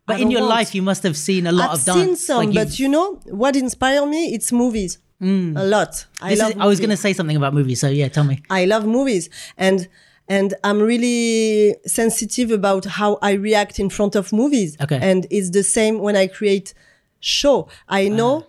but 0.05 0.17
I 0.17 0.19
in 0.19 0.31
your 0.31 0.41
want. 0.41 0.49
life 0.57 0.75
you 0.75 0.81
must 0.81 1.03
have 1.03 1.17
seen 1.17 1.47
a 1.47 1.51
lot 1.51 1.69
I've 1.71 1.79
of 1.79 1.85
dance 1.85 1.99
seen 2.07 2.15
some, 2.15 2.45
Like, 2.45 2.53
but 2.53 2.79
you've- 2.79 2.91
know 2.91 3.15
what 3.43 3.55
inspired 3.55 4.07
me? 4.07 4.33
It's 4.35 4.51
movies. 4.51 4.99
Mm. 5.21 5.57
A 5.59 5.63
lot. 5.63 6.05
I 6.21 6.31
is, 6.33 6.41
I 6.41 6.65
was 6.65 6.79
going 6.79 6.91
to 6.91 6.97
say 7.05 7.11
something 7.13 7.35
about 7.35 7.53
movies 7.53 7.79
so 7.81 7.89
yeah 7.89 8.07
tell 8.07 8.23
me 8.31 8.41
I 8.49 8.65
love 8.65 8.85
movies 8.85 9.29
and 9.57 9.87
and 10.29 10.53
I'm 10.63 10.79
really 10.79 11.75
sensitive 11.85 12.51
about 12.51 12.85
how 12.85 13.17
I 13.21 13.31
react 13.33 13.79
in 13.79 13.89
front 13.89 14.15
of 14.15 14.31
movies. 14.31 14.77
Okay. 14.79 14.99
And 15.01 15.25
it's 15.31 15.49
the 15.49 15.63
same 15.63 15.99
when 15.99 16.15
I 16.15 16.27
create 16.27 16.73
show. 17.19 17.67
I 17.87 18.07
know 18.09 18.45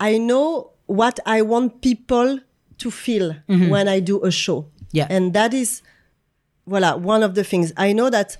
I 0.00 0.18
know 0.18 0.72
what 0.86 1.20
I 1.24 1.40
want 1.42 1.80
people 1.80 2.40
to 2.78 2.90
feel 2.90 3.36
when 3.46 3.86
I 3.88 4.00
do 4.00 4.22
a 4.24 4.30
show. 4.30 4.66
Yeah. 4.92 5.06
And 5.08 5.32
that 5.34 5.54
is 5.54 5.82
voila, 6.66 6.96
one 6.96 7.22
of 7.22 7.34
the 7.34 7.44
things. 7.44 7.72
I 7.76 7.92
know 7.92 8.10
that 8.10 8.36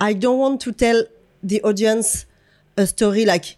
I 0.00 0.12
don't 0.12 0.38
want 0.38 0.60
to 0.62 0.72
tell 0.72 1.04
the 1.42 1.60
audience 1.62 2.26
a 2.76 2.86
story 2.86 3.24
like 3.26 3.56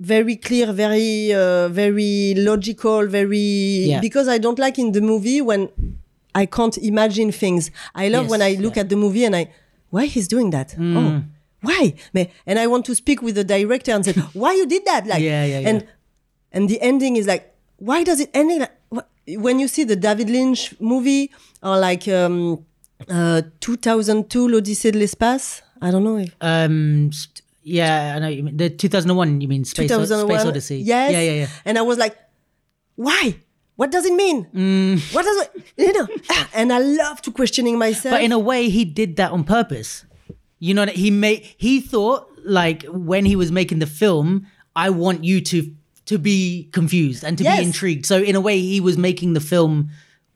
very 0.00 0.34
clear, 0.36 0.72
very 0.72 1.32
uh, 1.34 1.68
very 1.68 2.34
logical, 2.36 3.06
very 3.06 3.38
Yeah. 3.38 4.00
because 4.00 4.28
I 4.28 4.38
don't 4.38 4.58
like 4.58 4.78
in 4.78 4.92
the 4.92 5.00
movie 5.02 5.40
when 5.42 5.68
I 6.34 6.46
can't 6.46 6.76
imagine 6.78 7.32
things. 7.32 7.70
I 7.94 8.08
love 8.08 8.24
Yes, 8.24 8.30
when 8.30 8.42
I 8.42 8.52
look 8.60 8.76
yeah. 8.76 8.82
at 8.82 8.88
the 8.88 8.96
movie 8.96 9.24
and 9.24 9.34
I 9.36 9.50
why 9.90 10.06
he's 10.06 10.28
doing 10.28 10.50
that? 10.50 10.74
Oh, 10.78 11.22
why? 11.62 11.94
And 12.46 12.58
I 12.58 12.66
want 12.68 12.84
to 12.86 12.94
speak 12.94 13.20
with 13.22 13.34
the 13.34 13.44
director 13.44 13.92
and 13.92 14.04
say 14.04 14.12
why 14.34 14.54
you 14.54 14.66
did 14.66 14.84
that? 14.84 15.06
Like 15.06 15.22
Yeah, 15.22 15.44
yeah, 15.44 15.68
and 15.68 15.86
and 16.52 16.68
the 16.68 16.80
ending 16.80 17.16
is 17.16 17.26
like 17.26 17.52
why 17.78 18.04
does 18.04 18.20
it 18.20 18.30
end 18.34 18.58
like 18.60 18.70
wh- 18.94 19.40
when 19.42 19.58
you 19.58 19.66
see 19.68 19.84
the 19.84 19.96
David 19.96 20.30
Lynch 20.30 20.74
movie 20.80 21.30
or 21.62 21.78
like 21.78 22.06
um 22.08 22.64
uh 23.08 23.42
2002 23.60 24.48
l'Odyssée 24.48 24.92
de 24.92 24.98
l'espace 24.98 25.62
I 25.82 25.90
don't 25.90 26.04
know 26.04 26.18
if 26.18 26.34
Um, 26.40 27.10
yeah, 27.62 28.14
I 28.16 28.18
know. 28.20 28.28
You 28.28 28.42
mean 28.42 28.56
the 28.56 28.68
2001. 28.70 29.40
You 29.40 29.48
mean 29.48 29.64
Space, 29.64 29.88
2001 29.90 30.28
Space 30.38 30.46
Odyssey? 30.48 30.76
yes 30.78 31.12
Yeah, 31.12 31.20
yeah, 31.20 31.32
yeah. 31.32 31.46
and 31.64 31.78
I 31.78 31.82
was 31.82 31.98
like 31.98 32.16
why 32.96 33.34
what 33.80 33.90
does 33.94 34.04
it 34.10 34.14
mean 34.24 34.38
Mm. 34.62 34.94
what 35.14 35.24
does 35.28 35.38
it 35.44 35.50
you 35.84 35.92
know 35.96 36.06
and 36.58 36.68
I 36.78 36.80
love 37.02 37.16
to 37.26 37.30
questioning 37.40 37.76
myself 37.86 38.12
But 38.14 38.22
in 38.28 38.32
a 38.40 38.42
way, 38.50 38.60
he 38.76 38.82
did 39.00 39.10
that 39.20 39.30
on 39.36 39.42
purpose. 39.58 39.90
You 40.66 40.72
know, 40.76 40.84
that 40.88 40.96
he 41.04 41.10
made. 41.24 41.40
He 41.66 41.74
thought 41.92 42.20
like 42.60 42.80
when 43.12 43.24
he 43.30 43.34
was 43.42 43.50
making 43.60 43.78
the 43.84 43.90
film, 44.02 44.28
I 44.84 44.86
want 45.04 45.18
you 45.30 45.36
to 45.52 45.58
to 46.10 46.18
be 46.30 46.68
confused 46.78 47.20
and 47.26 47.34
to 47.38 47.44
Yes. 47.44 47.58
be 47.58 47.64
intrigued. 47.70 48.04
So 48.12 48.16
in 48.30 48.34
a 48.40 48.42
way, 48.48 48.56
he 48.74 48.78
was 48.88 48.96
making 49.08 49.30
the 49.38 49.44
film 49.52 49.74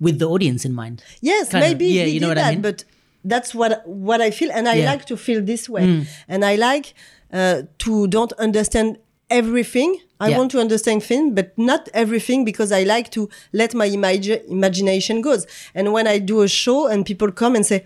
with 0.04 0.16
the 0.22 0.28
audience 0.34 0.60
in 0.68 0.72
mind. 0.82 0.96
Yes, 1.30 1.44
kind 1.50 1.62
of. 1.64 1.70
maybe 1.70 1.86
Yeah, 1.96 2.04
he 2.06 2.12
you 2.14 2.20
know 2.20 2.30
did 2.32 2.38
what 2.40 2.46
I 2.46 2.48
that, 2.48 2.54
mean? 2.54 2.62
but 2.68 2.78
that's 3.32 3.50
what 3.60 3.70
what 4.08 4.20
I 4.28 4.30
feel, 4.38 4.50
and 4.56 4.64
I 4.72 4.74
Yeah. 4.76 4.84
Mm. 4.86 4.92
like 4.92 5.04
to 5.12 5.16
feel 5.26 5.40
this 5.52 5.64
way, 5.74 5.84
and 6.32 6.40
I 6.52 6.54
like 6.70 6.86
uh, 7.38 7.56
to 7.84 7.92
don't 8.16 8.32
understand 8.46 8.88
everything. 9.28 9.90
I 10.24 10.28
Yeah. 10.30 10.38
want 10.38 10.50
to 10.54 10.58
understand 10.66 11.02
things, 11.10 11.32
but 11.38 11.48
not 11.56 11.82
everything 12.02 12.40
because 12.50 12.70
I 12.80 12.82
like 12.94 13.08
to 13.16 13.22
let 13.60 13.70
my 13.74 13.88
imagi- 13.98 14.42
imagination 14.58 15.16
goes. 15.28 15.42
And 15.76 15.84
when 15.96 16.06
I 16.14 16.16
do 16.30 16.36
a 16.42 16.48
show 16.62 16.78
and 16.92 16.98
people 17.10 17.30
come 17.42 17.54
and 17.58 17.64
say, 17.72 17.78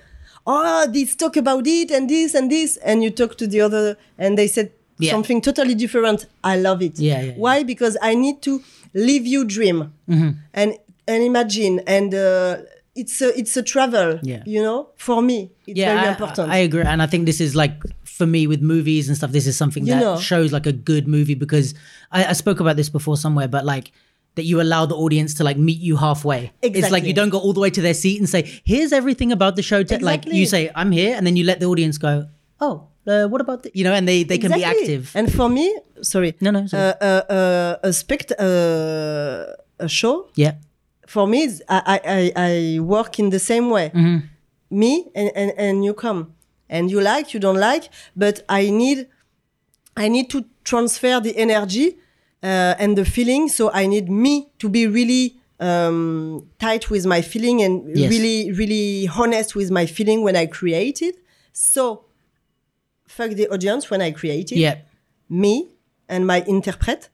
"Oh, 0.46 0.86
this 0.96 1.14
talk 1.22 1.36
about 1.44 1.66
it 1.66 1.90
and 1.96 2.04
this 2.14 2.34
and 2.38 2.46
this," 2.56 2.70
and 2.88 2.96
you 3.04 3.10
talk 3.10 3.32
to 3.38 3.46
the 3.52 3.60
other 3.66 3.84
and 4.22 4.30
they 4.38 4.48
said 4.56 4.68
Yeah. 4.98 5.12
something 5.14 5.40
totally 5.48 5.74
different, 5.84 6.26
I 6.42 6.54
love 6.58 6.80
it. 6.88 6.94
Yeah, 6.98 7.22
yeah. 7.22 7.32
Why? 7.44 7.56
Because 7.72 7.94
I 8.10 8.14
need 8.24 8.36
to 8.48 8.52
leave 8.94 9.26
you 9.34 9.40
dream 9.44 9.78
Mm-hmm. 10.08 10.30
and 10.54 10.68
and 11.10 11.22
imagine 11.32 11.74
and. 11.86 12.10
Uh, 12.14 12.56
it's 13.02 13.22
a 13.22 13.28
it's 13.40 13.56
a 13.56 13.62
travel, 13.72 14.18
Yeah. 14.30 14.42
you 14.44 14.60
know. 14.66 14.78
For 14.96 15.22
me, 15.22 15.38
it's 15.68 15.78
yeah, 15.78 15.94
very 15.94 16.08
I, 16.08 16.10
important. 16.14 16.46
I 16.50 16.58
agree, 16.68 16.82
and 16.92 17.00
I 17.00 17.06
think 17.06 17.26
this 17.30 17.40
is 17.40 17.54
like 17.62 17.74
for 18.18 18.26
me 18.26 18.46
with 18.46 18.60
movies 18.60 19.08
and 19.08 19.16
stuff. 19.16 19.30
This 19.32 19.46
is 19.46 19.56
something 19.56 19.86
You 19.86 19.94
that 19.94 20.00
know. 20.00 20.18
shows 20.18 20.52
like 20.52 20.66
a 20.66 20.72
good 20.90 21.06
movie 21.08 21.34
because 21.44 21.74
I, 22.12 22.20
I 22.26 22.34
spoke 22.34 22.60
about 22.60 22.76
this 22.76 22.90
before 22.98 23.16
somewhere, 23.16 23.48
but 23.48 23.64
like 23.64 23.92
that 24.34 24.44
you 24.44 24.60
allow 24.60 24.82
the 24.86 24.94
audience 25.04 25.34
to 25.38 25.42
like 25.48 25.56
meet 25.68 25.80
you 25.88 25.96
halfway. 25.96 26.52
It's 26.62 26.90
like 26.90 27.04
you 27.04 27.14
don't 27.20 27.30
go 27.30 27.38
all 27.38 27.54
the 27.58 27.60
way 27.66 27.70
to 27.70 27.80
their 27.86 27.94
seat 27.94 28.18
and 28.20 28.28
say, 28.28 28.42
"Here's 28.64 28.92
everything 28.92 29.30
about 29.32 29.56
the 29.56 29.62
show." 29.70 29.80
To, 29.82 29.94
Like 30.10 30.22
you 30.26 30.44
say, 30.46 30.62
"I'm 30.80 30.92
here," 30.92 31.12
and 31.16 31.22
then 31.26 31.34
you 31.38 31.44
let 31.50 31.58
the 31.60 31.66
audience 31.66 31.96
go, 31.98 32.12
"Oh, 32.60 32.74
uh, 33.06 33.26
what 33.32 33.40
about 33.40 33.62
the?" 33.64 33.70
You 33.78 33.84
know, 33.86 33.94
and 33.98 34.06
they 34.06 34.22
they 34.30 34.38
can 34.38 34.52
be 34.52 34.62
active. 34.74 35.10
And 35.18 35.26
for 35.38 35.48
me, 35.48 35.66
sorry, 36.02 36.30
No, 36.40 36.50
no, 36.52 36.66
sorry. 36.66 36.82
uh, 36.82 36.94
uh, 37.00 37.32
uh, 37.38 37.88
a 37.88 37.92
spect, 37.92 38.28
uh, 38.38 39.54
a 39.86 39.88
show 39.88 40.14
yeah, 40.36 40.54
for 41.06 41.26
me, 41.26 41.40
I, 41.68 42.00
I, 42.16 42.20
I 42.50 42.52
work 42.80 43.18
in 43.18 43.30
the 43.30 43.38
same 43.38 43.70
way. 43.70 43.90
Me 44.70 44.92
and, 45.14 45.30
and, 45.34 45.50
and 45.56 45.84
you 45.84 45.94
come 45.94 46.34
and 46.68 46.90
you 46.90 47.00
like, 47.00 47.32
you 47.34 47.40
don't 47.40 47.58
like, 47.58 47.88
but 48.16 48.44
I 48.48 48.70
need, 48.70 49.08
I 49.96 50.08
need 50.08 50.30
to 50.30 50.44
transfer 50.64 51.20
the 51.20 51.36
energy 51.36 51.96
uh, 52.42 52.74
and 52.78 52.96
the 52.96 53.04
feeling. 53.04 53.48
So 53.48 53.70
I 53.72 53.86
need 53.86 54.08
me 54.10 54.48
to 54.58 54.68
be 54.68 54.86
really 54.86 55.36
um, 55.60 56.48
tight 56.58 56.90
with 56.90 57.04
my 57.06 57.22
feeling 57.22 57.62
and 57.62 57.84
Yes. 57.96 58.10
really, 58.10 58.52
really 58.52 59.08
honest 59.08 59.56
with 59.56 59.70
my 59.70 59.86
feeling 59.86 60.22
when 60.22 60.36
I 60.36 60.46
create 60.46 61.02
it. 61.02 61.16
So 61.52 62.04
fuck 63.08 63.30
the 63.30 63.48
audience 63.48 63.90
when 63.90 64.00
I 64.02 64.10
create 64.12 64.52
it 64.52 64.58
Yeah. 64.58 64.76
me 65.28 65.68
and 66.08 66.26
my 66.26 66.44
interpret 66.46 67.08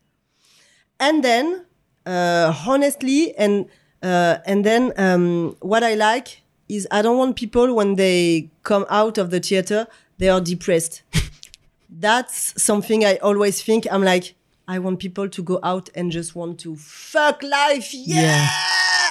and 1.00 1.22
then 1.24 1.64
uh, 2.06 2.52
honestly 2.66 3.34
and 3.36 3.66
uh, 4.02 4.38
and 4.44 4.64
then 4.64 4.92
um, 4.98 5.56
what 5.60 5.82
i 5.82 5.94
like 5.94 6.42
is 6.68 6.86
i 6.90 7.02
don't 7.02 7.18
want 7.18 7.36
people 7.36 7.74
when 7.74 7.94
they 7.96 8.48
come 8.62 8.84
out 8.88 9.18
of 9.18 9.30
the 9.30 9.40
theater 9.40 9.86
they 10.18 10.28
are 10.28 10.40
depressed 10.40 11.02
that's 11.90 12.60
something 12.62 13.04
i 13.04 13.16
always 13.16 13.62
think 13.62 13.86
i'm 13.90 14.02
like 14.02 14.34
i 14.68 14.78
want 14.78 14.98
people 14.98 15.28
to 15.28 15.42
go 15.42 15.58
out 15.62 15.90
and 15.94 16.10
just 16.10 16.34
want 16.34 16.58
to 16.58 16.74
fuck 16.76 17.42
life 17.42 17.92
yeah, 17.94 18.22
Yeah. 18.22 18.48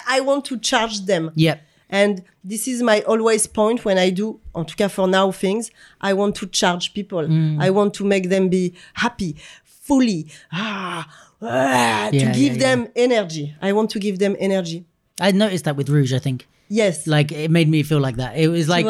i 0.07 0.19
want 0.19 0.45
to 0.45 0.57
charge 0.57 1.05
them 1.05 1.31
Yeah. 1.35 1.57
and 1.89 2.23
this 2.43 2.67
is 2.67 2.81
my 2.83 3.01
always 3.07 3.47
point 3.47 3.85
when 3.85 3.97
I 3.97 4.09
do, 4.09 4.37
en 4.53 4.65
tout 4.65 4.75
cas 4.75 4.89
for 4.89 5.07
now, 5.07 5.31
things. 5.31 5.71
I 6.01 6.11
want 6.11 6.35
to 6.35 6.45
charge 6.47 6.93
people. 6.93 7.23
Mm. 7.23 7.61
I 7.61 7.69
want 7.69 7.93
to 7.93 8.03
make 8.03 8.27
them 8.27 8.49
be 8.49 8.73
happy, 8.95 9.37
fully, 9.63 10.27
ah, 10.51 11.07
ah, 11.41 12.09
to 12.11 12.17
give 12.33 12.57
yeah, 12.57 12.59
them 12.75 12.87
energy. 12.97 13.55
I 13.61 13.71
want 13.71 13.91
to 13.91 13.99
give 13.99 14.19
them 14.19 14.35
energy. 14.39 14.83
I 15.21 15.31
noticed 15.31 15.63
that 15.63 15.77
with 15.77 15.87
Rouge, 15.87 16.11
I 16.13 16.19
think. 16.19 16.47
Yes. 16.69 17.07
Like 17.07 17.31
it 17.31 17.51
made 17.51 17.67
me 17.69 17.83
feel 17.83 17.99
like 17.99 18.15
that. 18.17 18.37
It 18.37 18.47
was 18.47 18.67
like 18.69 18.85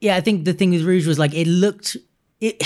yeah, 0.00 0.16
I 0.16 0.20
think 0.20 0.44
the 0.44 0.52
thing 0.52 0.70
with 0.70 0.82
Rouge 0.82 1.06
was 1.06 1.18
like 1.18 1.34
it 1.34 1.46
looked 1.46 1.96
it 2.40 2.62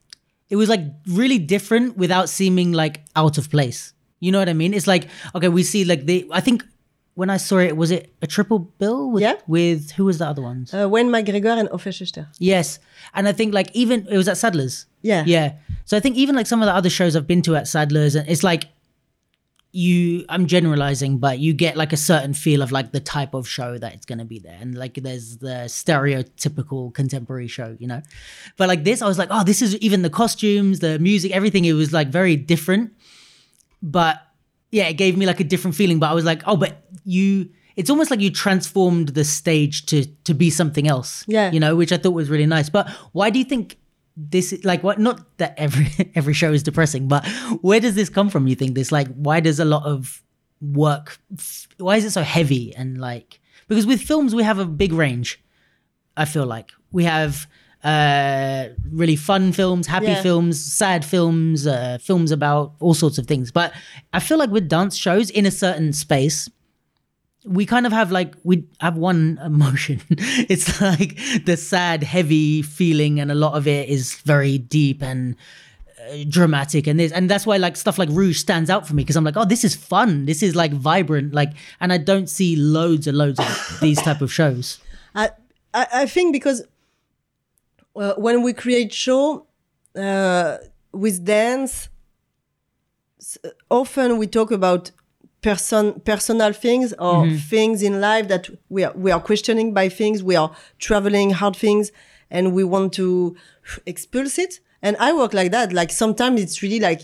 it 0.48 0.56
was 0.56 0.68
like 0.68 0.80
really 1.06 1.38
different 1.38 1.96
without 1.96 2.28
seeming 2.28 2.72
like 2.72 3.04
out 3.16 3.38
of 3.38 3.50
place. 3.50 3.92
You 4.20 4.32
know 4.32 4.38
what 4.38 4.48
I 4.48 4.54
mean? 4.54 4.74
It's 4.74 4.86
like 4.86 5.08
okay, 5.34 5.48
we 5.48 5.62
see 5.62 5.84
like 5.84 6.06
the 6.06 6.26
I 6.32 6.40
think 6.40 6.64
when 7.14 7.30
I 7.30 7.36
saw 7.36 7.58
it, 7.58 7.76
was 7.76 7.90
it 7.90 8.14
a 8.22 8.28
triple 8.28 8.60
bill 8.60 9.10
with, 9.10 9.22
Yeah. 9.22 9.34
with 9.48 9.90
who 9.92 10.04
was 10.04 10.18
the 10.18 10.26
other 10.26 10.40
ones? 10.40 10.72
Uh, 10.72 10.88
Wayne 10.88 11.08
McGregor 11.08 11.58
and 11.58 11.68
Hofesh 11.68 12.00
Shechter. 12.00 12.28
Yes, 12.38 12.78
and 13.12 13.26
I 13.26 13.32
think 13.32 13.52
like 13.52 13.74
even 13.74 14.06
it 14.08 14.16
was 14.16 14.28
at 14.28 14.36
Sadler's. 14.36 14.86
Yeah. 15.02 15.24
yeah. 15.26 15.54
So 15.84 15.96
I 15.96 16.00
think 16.00 16.16
even 16.16 16.36
like 16.36 16.46
some 16.46 16.62
of 16.62 16.66
the 16.66 16.72
other 16.74 16.88
shows 16.90 17.16
I've 17.16 17.26
been 17.26 17.42
to 17.42 17.56
at 17.56 17.66
Sadler's, 17.66 18.14
and 18.14 18.28
it's 18.28 18.44
like 18.44 18.66
you. 19.72 20.24
I'm 20.28 20.46
generalizing, 20.46 21.18
but 21.18 21.38
you 21.38 21.52
get 21.52 21.76
like 21.76 21.92
a 21.92 21.96
certain 21.96 22.34
feel 22.34 22.62
of 22.62 22.72
like 22.72 22.92
the 22.92 23.00
type 23.00 23.34
of 23.34 23.48
show 23.48 23.78
that 23.78 23.94
it's 23.94 24.06
gonna 24.06 24.24
be 24.24 24.38
there, 24.38 24.56
and 24.60 24.76
like 24.76 24.94
there's 24.94 25.38
the 25.38 25.66
stereotypical 25.66 26.92
contemporary 26.94 27.48
show, 27.48 27.76
you 27.78 27.86
know. 27.86 28.02
But 28.56 28.68
like 28.68 28.84
this, 28.84 29.02
I 29.02 29.08
was 29.08 29.18
like, 29.18 29.28
oh, 29.30 29.44
this 29.44 29.62
is 29.62 29.76
even 29.76 30.02
the 30.02 30.10
costumes, 30.10 30.80
the 30.80 30.98
music, 30.98 31.32
everything. 31.32 31.64
It 31.64 31.74
was 31.74 31.92
like 31.92 32.08
very 32.08 32.36
different, 32.36 32.92
but 33.82 34.20
yeah, 34.70 34.88
it 34.88 34.94
gave 34.94 35.16
me 35.16 35.26
like 35.26 35.40
a 35.40 35.44
different 35.44 35.76
feeling. 35.76 35.98
But 35.98 36.10
I 36.10 36.14
was 36.14 36.24
like, 36.24 36.42
oh, 36.46 36.56
but 36.56 36.84
you. 37.04 37.50
It's 37.76 37.90
almost 37.90 38.10
like 38.10 38.18
you 38.18 38.32
transformed 38.32 39.10
the 39.10 39.22
stage 39.22 39.86
to 39.86 40.04
to 40.24 40.34
be 40.34 40.50
something 40.50 40.88
else. 40.88 41.24
Yeah. 41.28 41.52
You 41.52 41.60
know, 41.60 41.76
which 41.76 41.92
I 41.92 41.96
thought 41.96 42.10
was 42.10 42.28
really 42.28 42.44
nice. 42.44 42.68
But 42.68 42.88
why 43.12 43.30
do 43.30 43.38
you 43.38 43.44
think 43.44 43.78
this 44.20 44.52
is 44.52 44.64
like 44.64 44.82
what 44.82 44.98
not 44.98 45.38
that 45.38 45.54
every 45.56 45.86
every 46.14 46.34
show 46.34 46.52
is 46.52 46.62
depressing, 46.64 47.06
but 47.08 47.24
where 47.62 47.78
does 47.80 47.94
this 47.94 48.08
come 48.08 48.28
from, 48.30 48.48
you 48.48 48.56
think? 48.56 48.74
This 48.74 48.90
like 48.90 49.06
why 49.14 49.38
does 49.40 49.60
a 49.60 49.64
lot 49.64 49.84
of 49.84 50.22
work 50.60 51.20
why 51.76 51.94
is 51.96 52.04
it 52.04 52.10
so 52.10 52.22
heavy 52.22 52.74
and 52.74 52.98
like 52.98 53.38
because 53.68 53.86
with 53.86 54.00
films 54.02 54.34
we 54.34 54.42
have 54.42 54.58
a 54.58 54.64
big 54.66 54.92
range, 54.92 55.40
I 56.16 56.24
feel 56.24 56.46
like. 56.46 56.70
We 56.90 57.04
have 57.04 57.46
uh 57.84 58.68
really 58.90 59.14
fun 59.14 59.52
films, 59.52 59.86
happy 59.86 60.06
Yeah. 60.06 60.22
films, 60.22 60.60
sad 60.60 61.04
films, 61.04 61.66
uh 61.66 61.98
films 62.00 62.32
about 62.32 62.74
all 62.80 62.94
sorts 62.94 63.18
of 63.18 63.26
things. 63.26 63.52
But 63.52 63.72
I 64.12 64.18
feel 64.20 64.36
like 64.38 64.50
with 64.50 64.68
dance 64.68 64.96
shows 64.96 65.30
in 65.30 65.46
a 65.46 65.50
certain 65.52 65.92
space, 65.92 66.48
we 67.48 67.66
kind 67.66 67.86
of 67.86 67.92
have 67.92 68.12
like 68.12 68.34
we 68.44 68.64
have 68.80 68.96
one 68.96 69.40
emotion. 69.44 70.00
It's 70.48 70.80
like 70.80 71.18
the 71.44 71.56
sad 71.56 72.02
heavy 72.02 72.62
feeling 72.62 73.20
and 73.20 73.30
a 73.30 73.34
lot 73.34 73.54
of 73.54 73.66
it 73.66 73.88
is 73.88 74.14
very 74.22 74.58
deep 74.58 75.02
and 75.02 75.36
uh, 76.00 76.24
dramatic. 76.28 76.86
And 76.86 77.00
this 77.00 77.12
and 77.12 77.30
that's 77.30 77.46
why 77.46 77.56
like 77.56 77.76
stuff 77.76 77.98
like 77.98 78.08
rouge 78.10 78.38
stands 78.38 78.70
out 78.70 78.86
for 78.86 78.94
me 78.94 79.02
because 79.02 79.16
i'm 79.16 79.24
like 79.24 79.36
oh 79.36 79.44
this 79.44 79.64
is 79.64 79.74
fun. 79.74 80.26
This 80.26 80.42
is 80.42 80.54
like 80.54 80.72
vibrant 80.72 81.32
like 81.32 81.52
and 81.80 81.92
i 81.92 81.98
don't 81.98 82.28
see 82.28 82.56
loads 82.56 83.06
and 83.06 83.16
loads 83.16 83.40
of 83.40 83.78
these 83.80 84.00
type 84.00 84.20
of 84.20 84.32
shows. 84.32 84.78
I, 85.14 85.30
I, 85.72 85.86
I 85.92 86.06
think 86.06 86.32
because 86.32 86.62
uh, 87.96 88.14
when 88.14 88.42
we 88.42 88.52
create 88.52 88.92
show 88.92 89.46
uh, 89.96 90.58
with 90.92 91.24
dance, 91.24 91.88
often 93.70 94.18
we 94.18 94.26
talk 94.26 94.50
about 94.50 94.90
person 95.40 96.00
personal 96.00 96.52
things 96.52 96.92
or 96.98 97.28
things 97.30 97.82
in 97.82 98.00
life 98.00 98.26
that 98.28 98.48
we 98.68 98.82
are 98.84 98.92
we 98.96 99.10
are 99.12 99.20
questioning 99.20 99.72
by 99.72 99.88
things 99.88 100.20
we 100.22 100.34
are 100.34 100.50
traveling 100.80 101.30
hard 101.30 101.54
things 101.54 101.92
and 102.30 102.52
we 102.52 102.64
want 102.64 102.92
to 102.92 103.36
expulse 103.86 104.38
it. 104.38 104.60
And 104.82 104.96
i 104.98 105.12
work 105.12 105.32
like 105.34 105.50
that. 105.52 105.72
Like 105.72 105.90
sometimes 105.90 106.40
it's 106.40 106.62
really 106.62 106.80
like 106.80 107.02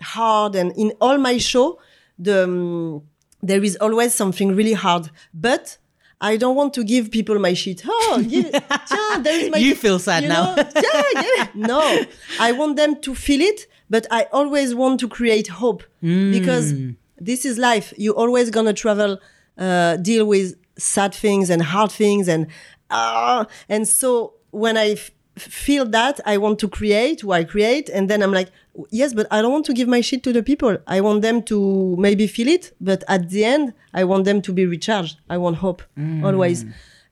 hard. 0.00 0.54
And 0.54 0.72
in 0.76 0.92
all 1.00 1.18
my 1.18 1.38
show 1.38 1.78
the 2.18 2.44
um, 2.44 3.02
there 3.42 3.62
is 3.62 3.76
always 3.80 4.14
something 4.14 4.54
really 4.54 4.74
hard. 4.74 5.10
But 5.34 5.78
i 6.20 6.36
don't 6.36 6.56
want 6.56 6.74
to 6.74 6.82
give 6.84 7.10
people 7.10 7.38
my 7.38 7.54
shit. 7.54 7.82
Oh 7.86 8.24
give, 8.28 8.50
yeah, 8.52 9.18
there 9.20 9.38
is 9.40 9.50
my 9.50 9.58
You 9.58 9.74
feel 9.74 9.98
sad 9.98 10.22
you 10.24 10.28
now. 10.28 10.54
yeah 10.56 11.02
yeah. 11.14 11.46
No 11.54 12.04
i 12.40 12.52
want 12.52 12.76
them 12.76 13.00
to 13.02 13.14
feel 13.14 13.40
it 13.40 13.66
but 13.90 14.06
i 14.10 14.26
always 14.32 14.74
want 14.74 15.00
to 15.00 15.08
create 15.08 15.48
hope. 15.48 15.82
Because 16.00 16.72
this 17.20 17.44
is 17.44 17.58
life. 17.58 17.92
You're 17.96 18.14
always 18.14 18.50
gonna 18.50 18.72
travel 18.72 19.18
uh, 19.56 19.96
deal 19.96 20.24
with 20.26 20.54
sad 20.78 21.12
things 21.14 21.50
and 21.50 21.60
hard 21.62 21.90
things 21.90 22.28
and 22.28 22.46
uh, 22.90 23.44
and 23.68 23.86
so 23.88 24.34
when 24.50 24.76
i 24.76 24.90
f- 24.90 25.10
feel 25.36 25.84
that 25.84 26.20
i 26.24 26.36
want 26.38 26.58
to 26.60 26.68
create 26.68 27.24
i 27.28 27.42
create 27.42 27.88
and 27.88 28.08
then 28.08 28.22
i'm 28.22 28.32
like 28.32 28.50
yes 28.90 29.12
but 29.12 29.26
i 29.32 29.42
don't 29.42 29.50
want 29.52 29.64
to 29.66 29.72
give 29.72 29.88
my 29.88 30.00
shit 30.00 30.22
to 30.22 30.32
the 30.32 30.42
people. 30.42 30.78
I 30.86 31.00
want 31.00 31.22
them 31.22 31.42
to 31.44 31.96
maybe 31.98 32.26
feel 32.28 32.46
it 32.48 32.72
but 32.80 33.02
at 33.08 33.28
the 33.30 33.44
end 33.44 33.74
i 33.92 34.04
want 34.04 34.24
them 34.24 34.40
to 34.42 34.52
be 34.52 34.64
recharged. 34.66 35.18
I 35.28 35.36
want 35.38 35.56
hope 35.56 35.82
always. 36.24 36.64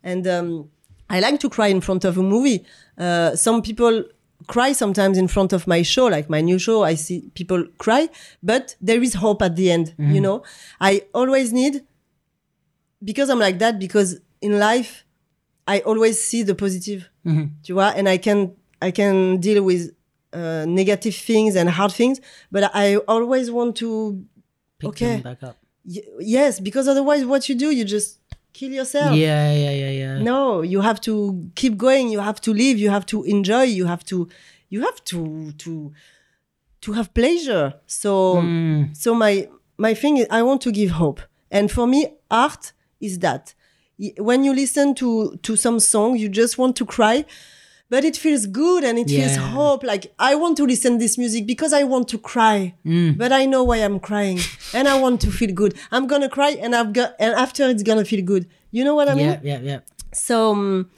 And 0.05 0.27
um, 0.29 0.71
i 1.11 1.19
like 1.21 1.41
to 1.41 1.49
cry 1.51 1.67
in 1.67 1.81
front 1.81 2.05
of 2.05 2.17
a 2.17 2.23
movie. 2.23 2.65
Uh, 2.97 3.35
some 3.35 3.61
people 3.63 4.05
cry 4.47 4.73
sometimes 4.73 5.17
in 5.19 5.29
front 5.29 5.53
of 5.53 5.67
my 5.67 5.83
show 5.83 6.07
like 6.07 6.29
my 6.31 6.41
new 6.41 6.59
show 6.59 6.83
i 6.85 6.95
see 6.95 7.31
people 7.35 7.65
cry 7.79 8.09
but 8.43 8.77
there 8.81 9.03
is 9.03 9.15
hope 9.15 9.43
at 9.43 9.57
the 9.57 9.71
end 9.71 9.95
you 9.99 10.21
know? 10.21 10.43
I 10.81 11.03
always 11.13 11.53
need 11.53 11.85
because 13.05 13.29
i'm 13.31 13.39
like 13.39 13.59
that 13.59 13.79
because 13.79 14.21
in 14.41 14.59
life 14.59 15.05
i 15.67 15.81
always 15.81 16.23
see 16.23 16.43
the 16.43 16.55
positive 16.55 17.09
tu 17.65 17.75
vois? 17.75 17.93
And 17.97 18.09
i 18.09 18.19
can 18.19 18.55
i 18.81 18.91
can 18.91 19.39
deal 19.41 19.63
with 19.65 19.93
uh, 20.33 20.65
negative 20.69 21.15
things 21.15 21.57
and 21.57 21.69
hard 21.69 21.93
things 21.93 22.21
but 22.53 22.71
i 22.75 22.97
always 23.09 23.51
want 23.51 23.77
to 23.77 24.23
pick 24.79 24.89
Okay. 24.91 25.07
them 25.17 25.23
back 25.23 25.43
up. 25.43 25.57
Y- 25.85 26.03
yes 26.21 26.61
because 26.61 26.87
otherwise 26.89 27.25
what 27.25 27.49
you 27.49 27.55
do 27.55 27.71
you 27.71 27.85
just 27.85 28.19
kill 28.57 28.73
yourself. 28.73 29.15
Yeah 29.15 29.53
yeah 29.53 29.71
yeah 29.71 29.91
yeah. 29.91 30.19
No 30.19 30.63
you 30.63 30.81
have 30.81 31.01
to 31.03 31.15
keep 31.55 31.77
going. 31.77 32.09
You 32.09 32.21
have 32.21 32.41
to 32.43 32.53
live. 32.53 32.79
You 32.79 32.91
have 32.91 33.07
to 33.07 33.23
enjoy. 33.25 33.63
You 33.63 33.87
have 33.87 34.05
to 34.07 34.29
you 34.69 34.83
have 34.83 35.03
to 35.05 35.53
to 35.53 35.93
to 36.81 36.93
have 36.93 37.13
pleasure. 37.13 37.75
So 37.87 38.37
mm. 38.37 38.97
so 38.97 39.15
my 39.15 39.49
my 39.79 39.93
thing 39.95 40.17
is 40.17 40.27
i 40.31 40.43
want 40.43 40.61
to 40.63 40.73
give 40.73 40.91
hope. 40.91 41.21
And 41.51 41.71
for 41.71 41.87
me 41.87 42.01
art 42.31 42.73
is 43.01 43.19
that. 43.21 43.55
When 44.19 44.45
you 44.45 44.53
listen 44.55 44.95
to 44.97 45.37
to 45.43 45.57
some 45.57 45.81
song 45.81 46.17
you 46.17 46.29
just 46.29 46.59
want 46.59 46.77
to 46.77 46.85
cry 46.85 47.25
but 47.89 48.05
it 48.05 48.17
feels 48.17 48.47
good 48.47 48.83
and 48.85 48.99
it 48.99 49.09
feels 49.09 49.37
hope. 49.55 49.83
Like 49.85 50.13
i 50.19 50.35
want 50.35 50.57
to 50.57 50.65
listen 50.67 50.99
this 50.99 51.17
music 51.19 51.47
because 51.47 51.73
i 51.73 51.83
want 51.85 52.09
to 52.09 52.19
cry. 52.19 52.75
But 53.17 53.31
i 53.33 53.45
know 53.47 53.63
why 53.65 53.77
i'm 53.79 53.99
crying. 54.01 54.39
And 54.75 54.89
i 54.89 54.99
want 55.01 55.21
to 55.23 55.31
feel 55.31 55.53
good. 55.55 55.73
I'm 55.93 56.07
gonna 56.07 56.29
cry 56.29 56.51
and 56.63 56.75
i've 56.75 56.93
got 56.93 57.15
and 57.19 57.33
after 57.35 57.63
it's 57.73 57.83
gonna 57.83 58.05
feel 58.05 58.25
good. 58.25 58.45
You 58.71 58.83
know 58.85 58.95
what 58.99 59.09
i 59.09 59.15
mean? 59.15 59.27
Yeah 59.27 59.41
yeah 59.43 59.61
yeah. 59.71 59.81
So 60.13 60.37
um, 60.53 60.91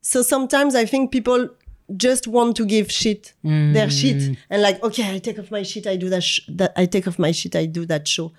so 0.00 0.22
sometimes 0.22 0.74
i 0.74 0.84
think 0.84 1.10
people 1.12 1.48
just 1.96 2.26
want 2.36 2.54
to 2.56 2.64
give 2.66 2.86
shit 2.92 3.32
their 3.74 3.88
shit. 3.90 4.20
And 4.50 4.60
like 4.62 4.82
okay 4.82 5.04
i 5.14 5.18
take 5.18 5.38
off 5.38 5.50
my 5.50 5.62
shit 5.62 5.86
i 5.86 5.96
do 5.96 6.08
that, 6.10 6.22
sh- 6.22 6.40
that 6.60 6.72
i 6.76 6.84
take 6.94 7.06
off 7.08 7.18
my 7.18 7.32
shit 7.32 7.54
i 7.56 7.64
do 7.66 7.86
that 7.86 8.06
show. 8.06 8.32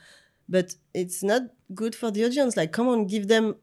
But 0.48 0.76
it's 0.94 1.22
not 1.24 1.42
good 1.74 1.94
for 1.96 2.10
the 2.12 2.22
audience. 2.26 2.56
Like 2.56 2.72
come 2.72 2.88
on 2.88 3.08
give 3.08 3.28
them 3.28 3.56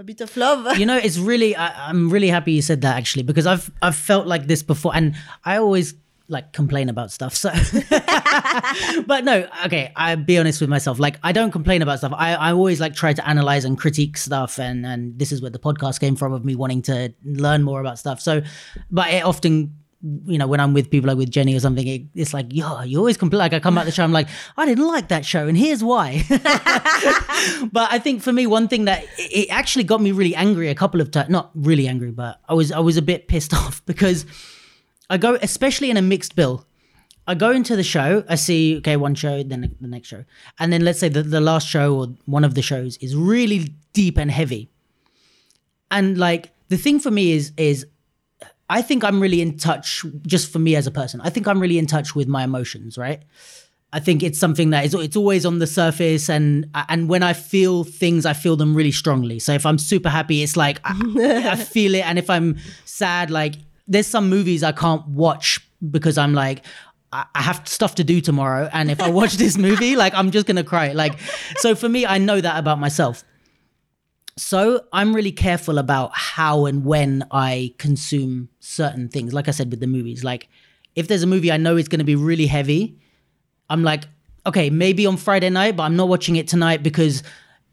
a 0.00 0.04
bit 0.04 0.22
of 0.22 0.34
love 0.34 0.78
you 0.78 0.86
know 0.86 0.96
it's 0.96 1.18
really 1.18 1.54
I, 1.54 1.90
i'm 1.90 2.08
really 2.08 2.28
happy 2.28 2.52
you 2.52 2.62
said 2.62 2.80
that 2.80 2.96
actually 2.96 3.22
because 3.22 3.46
i've 3.46 3.70
i've 3.82 3.94
felt 3.94 4.26
like 4.26 4.46
this 4.46 4.62
before 4.62 4.96
and 4.96 5.14
i 5.44 5.58
always 5.58 5.92
like 6.26 6.52
complain 6.52 6.88
about 6.88 7.10
stuff. 7.10 7.34
So, 7.34 7.50
but 9.06 9.24
no, 9.24 9.48
okay. 9.66 9.92
I 9.96 10.14
be 10.14 10.38
honest 10.38 10.60
with 10.60 10.70
myself. 10.70 11.00
Like, 11.00 11.18
I 11.24 11.32
don't 11.32 11.50
complain 11.50 11.82
about 11.82 11.98
stuff. 11.98 12.12
I, 12.14 12.34
I 12.34 12.52
always 12.52 12.80
like 12.80 12.94
try 12.94 13.12
to 13.12 13.28
analyze 13.28 13.64
and 13.64 13.76
critique 13.76 14.16
stuff, 14.16 14.60
and 14.60 14.86
and 14.86 15.18
this 15.18 15.32
is 15.32 15.42
where 15.42 15.50
the 15.50 15.58
podcast 15.58 15.98
came 15.98 16.14
from 16.14 16.32
of 16.32 16.44
me 16.44 16.54
wanting 16.54 16.82
to 16.82 17.12
learn 17.24 17.64
more 17.64 17.80
about 17.80 17.98
stuff. 17.98 18.20
So, 18.20 18.42
but 18.92 19.12
it 19.12 19.24
often. 19.24 19.74
You 20.02 20.38
know, 20.38 20.46
when 20.46 20.60
I'm 20.60 20.72
with 20.72 20.90
people 20.90 21.08
like 21.08 21.18
with 21.18 21.30
Jenny 21.30 21.54
or 21.54 21.60
something, 21.60 21.86
it, 21.86 22.02
it's 22.14 22.32
like, 22.32 22.46
yo, 22.50 22.80
you 22.82 22.98
always 22.98 23.18
complain. 23.18 23.38
Like, 23.38 23.52
I 23.52 23.60
come 23.60 23.76
out 23.76 23.84
the 23.84 23.92
show, 23.92 24.02
I'm 24.02 24.12
like, 24.12 24.28
I 24.56 24.64
didn't 24.64 24.86
like 24.86 25.08
that 25.08 25.26
show, 25.26 25.46
and 25.46 25.56
here's 25.56 25.84
why. 25.84 26.24
but 27.72 27.92
I 27.92 27.98
think 28.02 28.22
for 28.22 28.32
me, 28.32 28.46
one 28.46 28.66
thing 28.66 28.86
that 28.86 29.04
it 29.18 29.48
actually 29.50 29.84
got 29.84 30.00
me 30.00 30.12
really 30.12 30.34
angry 30.34 30.68
a 30.68 30.74
couple 30.74 31.02
of 31.02 31.10
times, 31.10 31.28
not 31.28 31.50
really 31.54 31.86
angry, 31.86 32.10
but 32.12 32.40
I 32.48 32.54
was 32.54 32.72
I 32.72 32.78
was 32.78 32.96
a 32.96 33.02
bit 33.02 33.28
pissed 33.28 33.52
off 33.60 33.84
because 33.84 34.24
I 35.10 35.18
go, 35.18 35.38
especially 35.42 35.90
in 35.90 35.96
a 35.96 36.02
mixed 36.02 36.34
bill. 36.34 36.64
I 37.26 37.34
go 37.34 37.50
into 37.50 37.76
the 37.76 37.84
show, 37.84 38.24
I 38.28 38.34
see, 38.34 38.78
okay, 38.78 38.96
one 38.96 39.14
show, 39.14 39.42
then 39.42 39.76
the 39.80 39.86
next 39.86 40.08
show. 40.08 40.24
And 40.58 40.72
then 40.72 40.84
let's 40.84 40.98
say 40.98 41.08
the, 41.08 41.22
the 41.22 41.40
last 41.40 41.68
show 41.68 41.96
or 41.96 42.06
one 42.24 42.44
of 42.44 42.54
the 42.54 42.62
shows 42.62 42.96
is 42.96 43.14
really 43.14 43.74
deep 43.92 44.18
and 44.18 44.30
heavy. 44.30 44.68
And 45.90 46.18
like 46.18 46.50
the 46.68 46.76
thing 46.76 46.98
for 46.98 47.10
me 47.10 47.32
is, 47.32 47.52
is 47.56 47.86
I 48.70 48.82
think 48.82 49.02
I'm 49.02 49.20
really 49.20 49.40
in 49.40 49.58
touch, 49.58 50.04
just 50.22 50.50
for 50.52 50.60
me 50.60 50.76
as 50.76 50.86
a 50.86 50.92
person, 50.92 51.20
I 51.22 51.28
think 51.28 51.48
I'm 51.48 51.60
really 51.60 51.76
in 51.76 51.86
touch 51.86 52.14
with 52.14 52.28
my 52.28 52.44
emotions, 52.44 52.96
right? 52.96 53.20
I 53.92 53.98
think 53.98 54.22
it's 54.22 54.38
something 54.38 54.70
that 54.70 54.84
is 54.84 54.94
it's 54.94 55.16
always 55.16 55.44
on 55.44 55.58
the 55.58 55.66
surface 55.66 56.30
and 56.30 56.70
and 56.88 57.08
when 57.08 57.24
I 57.24 57.32
feel 57.32 57.82
things 57.82 58.24
I 58.24 58.34
feel 58.34 58.54
them 58.56 58.74
really 58.74 58.92
strongly. 58.92 59.40
So 59.40 59.52
if 59.52 59.66
I'm 59.66 59.78
super 59.78 60.08
happy 60.08 60.44
it's 60.44 60.56
like 60.56 60.80
I, 60.84 60.94
I 61.50 61.56
feel 61.74 61.96
it 61.96 62.06
and 62.06 62.16
if 62.16 62.30
I'm 62.30 62.56
sad 62.84 63.32
like 63.32 63.56
there's 63.88 64.06
some 64.06 64.30
movies 64.30 64.62
I 64.62 64.70
can't 64.70 65.04
watch 65.08 65.58
because 65.90 66.18
I'm 66.18 66.34
like 66.34 66.64
I 67.12 67.24
I 67.34 67.42
have 67.42 67.66
stuff 67.66 67.96
to 67.96 68.04
do 68.04 68.20
tomorrow 68.20 68.70
and 68.72 68.92
if 68.92 69.00
I 69.02 69.10
watch 69.10 69.34
this 69.34 69.58
movie 69.58 69.96
like 69.96 70.14
I'm 70.14 70.30
just 70.30 70.46
going 70.46 70.56
to 70.64 70.64
cry. 70.64 70.92
Like 70.92 71.18
so 71.56 71.74
for 71.74 71.88
me 71.88 72.06
I 72.06 72.18
know 72.18 72.40
that 72.40 72.58
about 72.58 72.78
myself. 72.78 73.24
So 74.40 74.86
I'm 74.90 75.14
really 75.14 75.32
careful 75.32 75.76
about 75.76 76.12
how 76.14 76.64
and 76.64 76.82
when 76.82 77.26
I 77.30 77.74
consume 77.76 78.48
certain 78.58 79.08
things. 79.10 79.34
Like 79.34 79.48
I 79.48 79.50
said 79.50 79.70
with 79.70 79.80
the 79.80 79.86
movies, 79.86 80.24
like 80.24 80.48
if 80.96 81.08
there's 81.08 81.22
a 81.22 81.26
movie 81.26 81.52
I 81.52 81.58
know 81.58 81.76
is 81.76 81.88
going 81.88 81.98
to 81.98 82.04
be 82.04 82.16
really 82.16 82.46
heavy, 82.46 82.98
I'm 83.68 83.82
like, 83.82 84.04
okay, 84.46 84.70
maybe 84.70 85.04
on 85.04 85.18
Friday 85.18 85.50
night, 85.50 85.76
but 85.76 85.82
I'm 85.82 85.94
not 85.94 86.08
watching 86.08 86.36
it 86.36 86.48
tonight 86.48 86.82
because, 86.82 87.22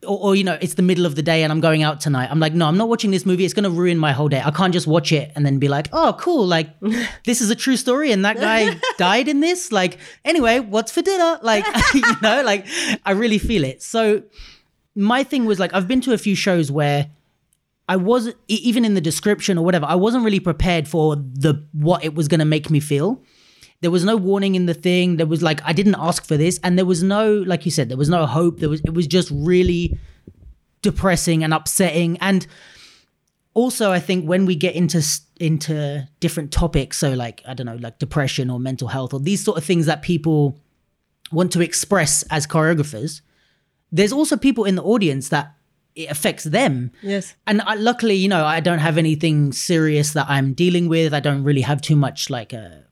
or, 0.05 0.19
or, 0.19 0.35
you 0.35 0.43
know, 0.43 0.57
it's 0.59 0.73
the 0.73 0.81
middle 0.81 1.05
of 1.05 1.15
the 1.15 1.23
day 1.23 1.43
and 1.43 1.53
I'm 1.53 1.61
going 1.61 1.83
out 1.83 2.01
tonight. 2.01 2.27
I'm 2.29 2.41
like, 2.41 2.53
no, 2.53 2.67
I'm 2.67 2.77
not 2.77 2.89
watching 2.89 3.11
this 3.11 3.25
movie. 3.25 3.45
It's 3.45 3.53
going 3.53 3.63
to 3.63 3.69
ruin 3.69 3.97
my 3.97 4.11
whole 4.11 4.27
day. 4.27 4.41
I 4.43 4.51
can't 4.51 4.73
just 4.73 4.87
watch 4.87 5.13
it 5.13 5.31
and 5.35 5.45
then 5.45 5.59
be 5.59 5.69
like, 5.69 5.87
oh, 5.93 6.17
cool. 6.19 6.45
Like, 6.45 6.77
this 7.25 7.39
is 7.39 7.49
a 7.49 7.55
true 7.55 7.77
story 7.77 8.11
and 8.11 8.25
that 8.25 8.35
guy 8.35 8.77
died 8.97 9.29
in 9.29 9.39
this. 9.39 9.71
Like, 9.71 9.99
anyway, 10.25 10.59
what's 10.59 10.91
for 10.91 11.01
dinner? 11.01 11.39
Like, 11.41 11.65
you 11.93 12.01
know, 12.21 12.43
like 12.43 12.67
I 13.05 13.11
really 13.11 13.37
feel 13.37 13.63
it. 13.63 13.81
So 13.81 14.23
my 14.97 15.23
thing 15.23 15.45
was 15.45 15.59
like, 15.59 15.73
I've 15.73 15.87
been 15.87 16.01
to 16.01 16.13
a 16.13 16.17
few 16.17 16.35
shows 16.35 16.71
where 16.71 17.09
I 17.87 17.95
wasn't 17.95 18.35
even 18.47 18.83
in 18.83 18.95
the 18.95 19.01
description 19.01 19.57
or 19.57 19.63
whatever. 19.63 19.85
I 19.85 19.95
wasn't 19.95 20.25
really 20.25 20.39
prepared 20.39 20.87
for 20.87 21.15
the 21.15 21.65
what 21.71 22.03
it 22.03 22.15
was 22.15 22.27
going 22.27 22.39
to 22.39 22.45
make 22.45 22.69
me 22.69 22.79
feel. 22.79 23.23
There 23.81 23.91
was 23.91 24.03
no 24.03 24.17
warning 24.17 24.55
in 24.55 24.65
the 24.65 24.73
thing. 24.73 25.17
There 25.17 25.27
was 25.27 25.43
like 25.43 25.61
I 25.63 25.71
didn't 25.71 25.95
ask 25.99 26.25
for 26.25 26.35
this, 26.35 26.59
and 26.63 26.77
there 26.77 26.85
was 26.85 27.03
no 27.03 27.31
like 27.45 27.63
you 27.63 27.71
said, 27.71 27.89
there 27.89 27.97
was 27.97 28.09
no 28.09 28.25
hope. 28.25 28.59
There 28.59 28.69
was 28.69 28.81
it 28.81 28.93
was 28.93 29.05
just 29.05 29.29
really 29.31 29.97
depressing 30.81 31.43
and 31.43 31.53
upsetting. 31.53 32.17
And 32.17 32.47
also, 33.53 33.91
I 33.91 33.99
think 33.99 34.25
when 34.25 34.47
we 34.47 34.55
get 34.55 34.75
into 34.75 35.05
into 35.39 36.07
different 36.19 36.51
topics, 36.51 36.97
so 36.97 37.13
like 37.13 37.43
I 37.47 37.53
don't 37.53 37.67
know, 37.67 37.75
like 37.75 37.99
depression 37.99 38.49
or 38.49 38.59
mental 38.59 38.87
health 38.87 39.13
or 39.13 39.19
these 39.19 39.43
sort 39.43 39.59
of 39.59 39.63
things 39.63 39.85
that 39.85 40.01
people 40.01 40.59
want 41.31 41.51
to 41.51 41.61
express 41.61 42.23
as 42.31 42.47
choreographers, 42.47 43.21
there's 43.91 44.11
also 44.13 44.37
people 44.37 44.65
in 44.65 44.75
the 44.75 44.83
audience 44.83 45.29
that 45.29 45.53
it 45.95 46.09
affects 46.11 46.43
them. 46.43 46.91
Yes. 47.01 47.33
And 47.47 47.61
I, 47.61 47.75
luckily, 47.75 48.15
you 48.15 48.27
know, 48.27 48.45
I 48.45 48.59
don't 48.59 48.79
have 48.79 48.97
anything 48.97 49.51
serious 49.51 50.13
that 50.13 50.27
I'm 50.29 50.53
dealing 50.53 50.87
with. 50.89 51.13
I 51.13 51.19
don't 51.19 51.43
really 51.43 51.61
have 51.61 51.81
too 51.81 51.95
much 51.95 52.29
like 52.29 52.53
a 52.53 52.83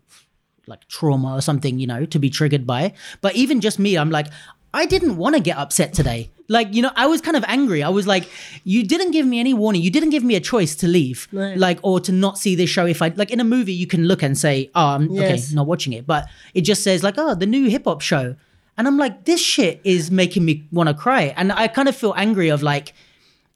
like 0.68 0.88
trauma 0.88 1.36
or 1.36 1.42
something, 1.42 1.78
you 1.78 1.86
know, 1.86 2.06
to 2.08 2.18
be 2.18 2.30
triggered 2.30 2.66
by. 2.66 2.94
But 3.22 3.36
even 3.36 3.62
just 3.62 3.78
me, 3.78 3.98
I'm 3.98 4.10
like, 4.10 4.28
I 4.74 4.86
didn't 4.88 5.18
want 5.18 5.36
to 5.36 5.42
get 5.42 5.58
upset 5.58 5.94
today. 5.94 6.32
Like, 6.48 6.74
you 6.74 6.82
know, 6.82 6.92
I 6.96 7.06
was 7.06 7.22
kind 7.22 7.38
of 7.38 7.44
angry. 7.48 7.84
I 7.84 7.90
was 7.90 8.08
like, 8.08 8.28
you 8.64 8.84
didn't 8.84 9.12
give 9.12 9.26
me 9.28 9.40
any 9.40 9.54
warning. 9.54 9.82
You 9.84 9.92
didn't 9.92 10.10
give 10.10 10.24
me 10.24 10.36
a 10.36 10.40
choice 10.40 10.76
to 10.78 10.88
leave, 10.88 11.28
Right. 11.32 11.58
like, 11.58 11.80
or 11.84 12.00
to 12.02 12.12
not 12.12 12.38
see 12.40 12.56
this 12.56 12.70
show. 12.70 12.86
If 12.86 13.02
I, 13.02 13.10
like, 13.16 13.30
in 13.32 13.40
a 13.40 13.44
movie, 13.44 13.74
you 13.74 13.88
can 13.88 14.08
look 14.08 14.22
and 14.24 14.38
say, 14.38 14.70
oh, 14.76 14.88
I'm 14.96 15.12
Yes. 15.12 15.48
okay, 15.48 15.56
not 15.56 15.66
watching 15.68 15.94
it. 15.94 16.06
But 16.08 16.28
it 16.54 16.62
just 16.62 16.84
says, 16.84 17.04
like, 17.04 17.16
oh, 17.18 17.36
the 17.36 17.46
new 17.46 17.70
hip 17.70 17.86
hop 17.86 18.02
show. 18.02 18.36
And 18.78 18.88
I'm 18.88 18.98
like, 18.98 19.26
this 19.26 19.42
shit 19.42 19.80
is 19.84 20.12
making 20.12 20.44
me 20.46 20.68
want 20.72 20.90
to 20.90 20.94
cry. 20.96 21.34
And 21.38 21.52
I 21.52 21.68
kind 21.68 21.88
of 21.88 21.96
feel 21.96 22.14
angry 22.18 22.50
of 22.50 22.62
like, 22.62 22.94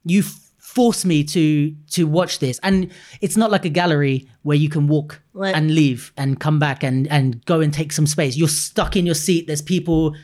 you 0.06 0.24
force 0.58 1.04
me 1.04 1.24
to 1.24 1.72
to 1.92 2.06
watch 2.08 2.40
this. 2.40 2.60
And 2.64 2.92
it's 3.22 3.36
not 3.36 3.52
like 3.52 3.66
a 3.66 3.70
gallery 3.70 4.28
where 4.44 4.56
you 4.58 4.70
can 4.70 4.88
walk 4.88 5.22
Right. 5.34 5.56
and 5.56 5.74
leave 5.74 6.14
and 6.16 6.40
come 6.40 6.60
back 6.60 6.84
and 6.84 7.08
and 7.08 7.44
go 7.46 7.60
and 7.60 7.74
take 7.74 7.92
some 7.92 8.08
space. 8.08 8.38
You're 8.38 8.48
stuck 8.48 8.96
in 8.96 9.06
your 9.06 9.16
seat. 9.16 9.48
There's 9.48 9.62
people 9.62 10.16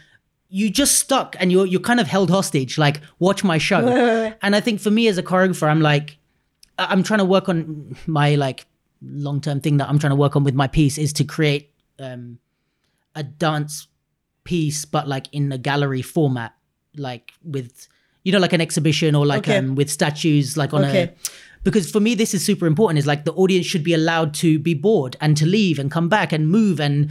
you 0.50 0.70
just 0.70 1.00
stuck 1.00 1.36
and 1.39 1.52
you're 1.52 1.66
you're 1.66 1.82
kind 1.82 2.00
of 2.00 2.08
held 2.08 2.30
hostage. 2.30 2.78
Like 2.78 3.02
watch 3.20 3.43
my 3.43 3.58
show. 3.58 4.34
And 4.41 4.56
i 4.56 4.60
think 4.62 4.80
for 4.80 4.91
me 4.91 5.08
as 5.08 5.18
a 5.18 5.24
choreographer 5.24 5.68
i'm 5.68 5.82
like 5.82 6.18
i'm 6.78 7.02
trying 7.04 7.20
to 7.20 7.26
work 7.26 7.50
on 7.50 7.96
my 8.06 8.36
like 8.36 8.66
long 9.02 9.41
term 9.41 9.60
thing 9.60 9.78
that 9.78 9.89
i'm 9.89 9.98
trying 10.00 10.12
to 10.12 10.16
work 10.16 10.36
on 10.36 10.43
with 10.43 10.54
my 10.56 10.68
piece 10.68 10.98
is 10.98 11.12
to 11.14 11.24
create 11.24 11.72
um 12.00 12.38
a 13.16 13.24
dance 13.24 13.88
piece 14.46 14.86
but 14.86 15.08
like 15.08 15.26
in 15.34 15.52
a 15.52 15.58
gallery 15.58 16.02
format 16.02 16.54
like 16.96 17.34
with 17.43 17.88
you 18.24 18.32
know 18.32 18.39
like 18.39 18.54
an 18.54 18.62
exhibition 18.62 19.14
or 19.16 19.26
like 19.26 19.39
Okay. 19.39 19.58
um 19.58 19.76
with 19.76 19.89
statues 19.89 20.56
like 20.56 20.74
on 20.74 20.84
a 20.86 21.14
because 21.64 21.91
for 21.91 22.00
me 22.00 22.16
this 22.16 22.34
is 22.34 22.46
super 22.46 22.66
important 22.68 22.98
is 23.00 23.06
like 23.08 23.26
the 23.26 23.34
audience 23.34 23.66
should 23.66 23.84
be 23.84 23.93
allowed 23.93 24.34
to 24.36 24.60
be 24.60 24.74
bored 24.74 25.18
and 25.20 25.36
to 25.38 25.46
leave 25.46 25.78
and 25.80 25.91
come 25.91 26.08
back 26.10 26.32
and 26.32 26.48
move 26.50 26.80
and 26.80 27.10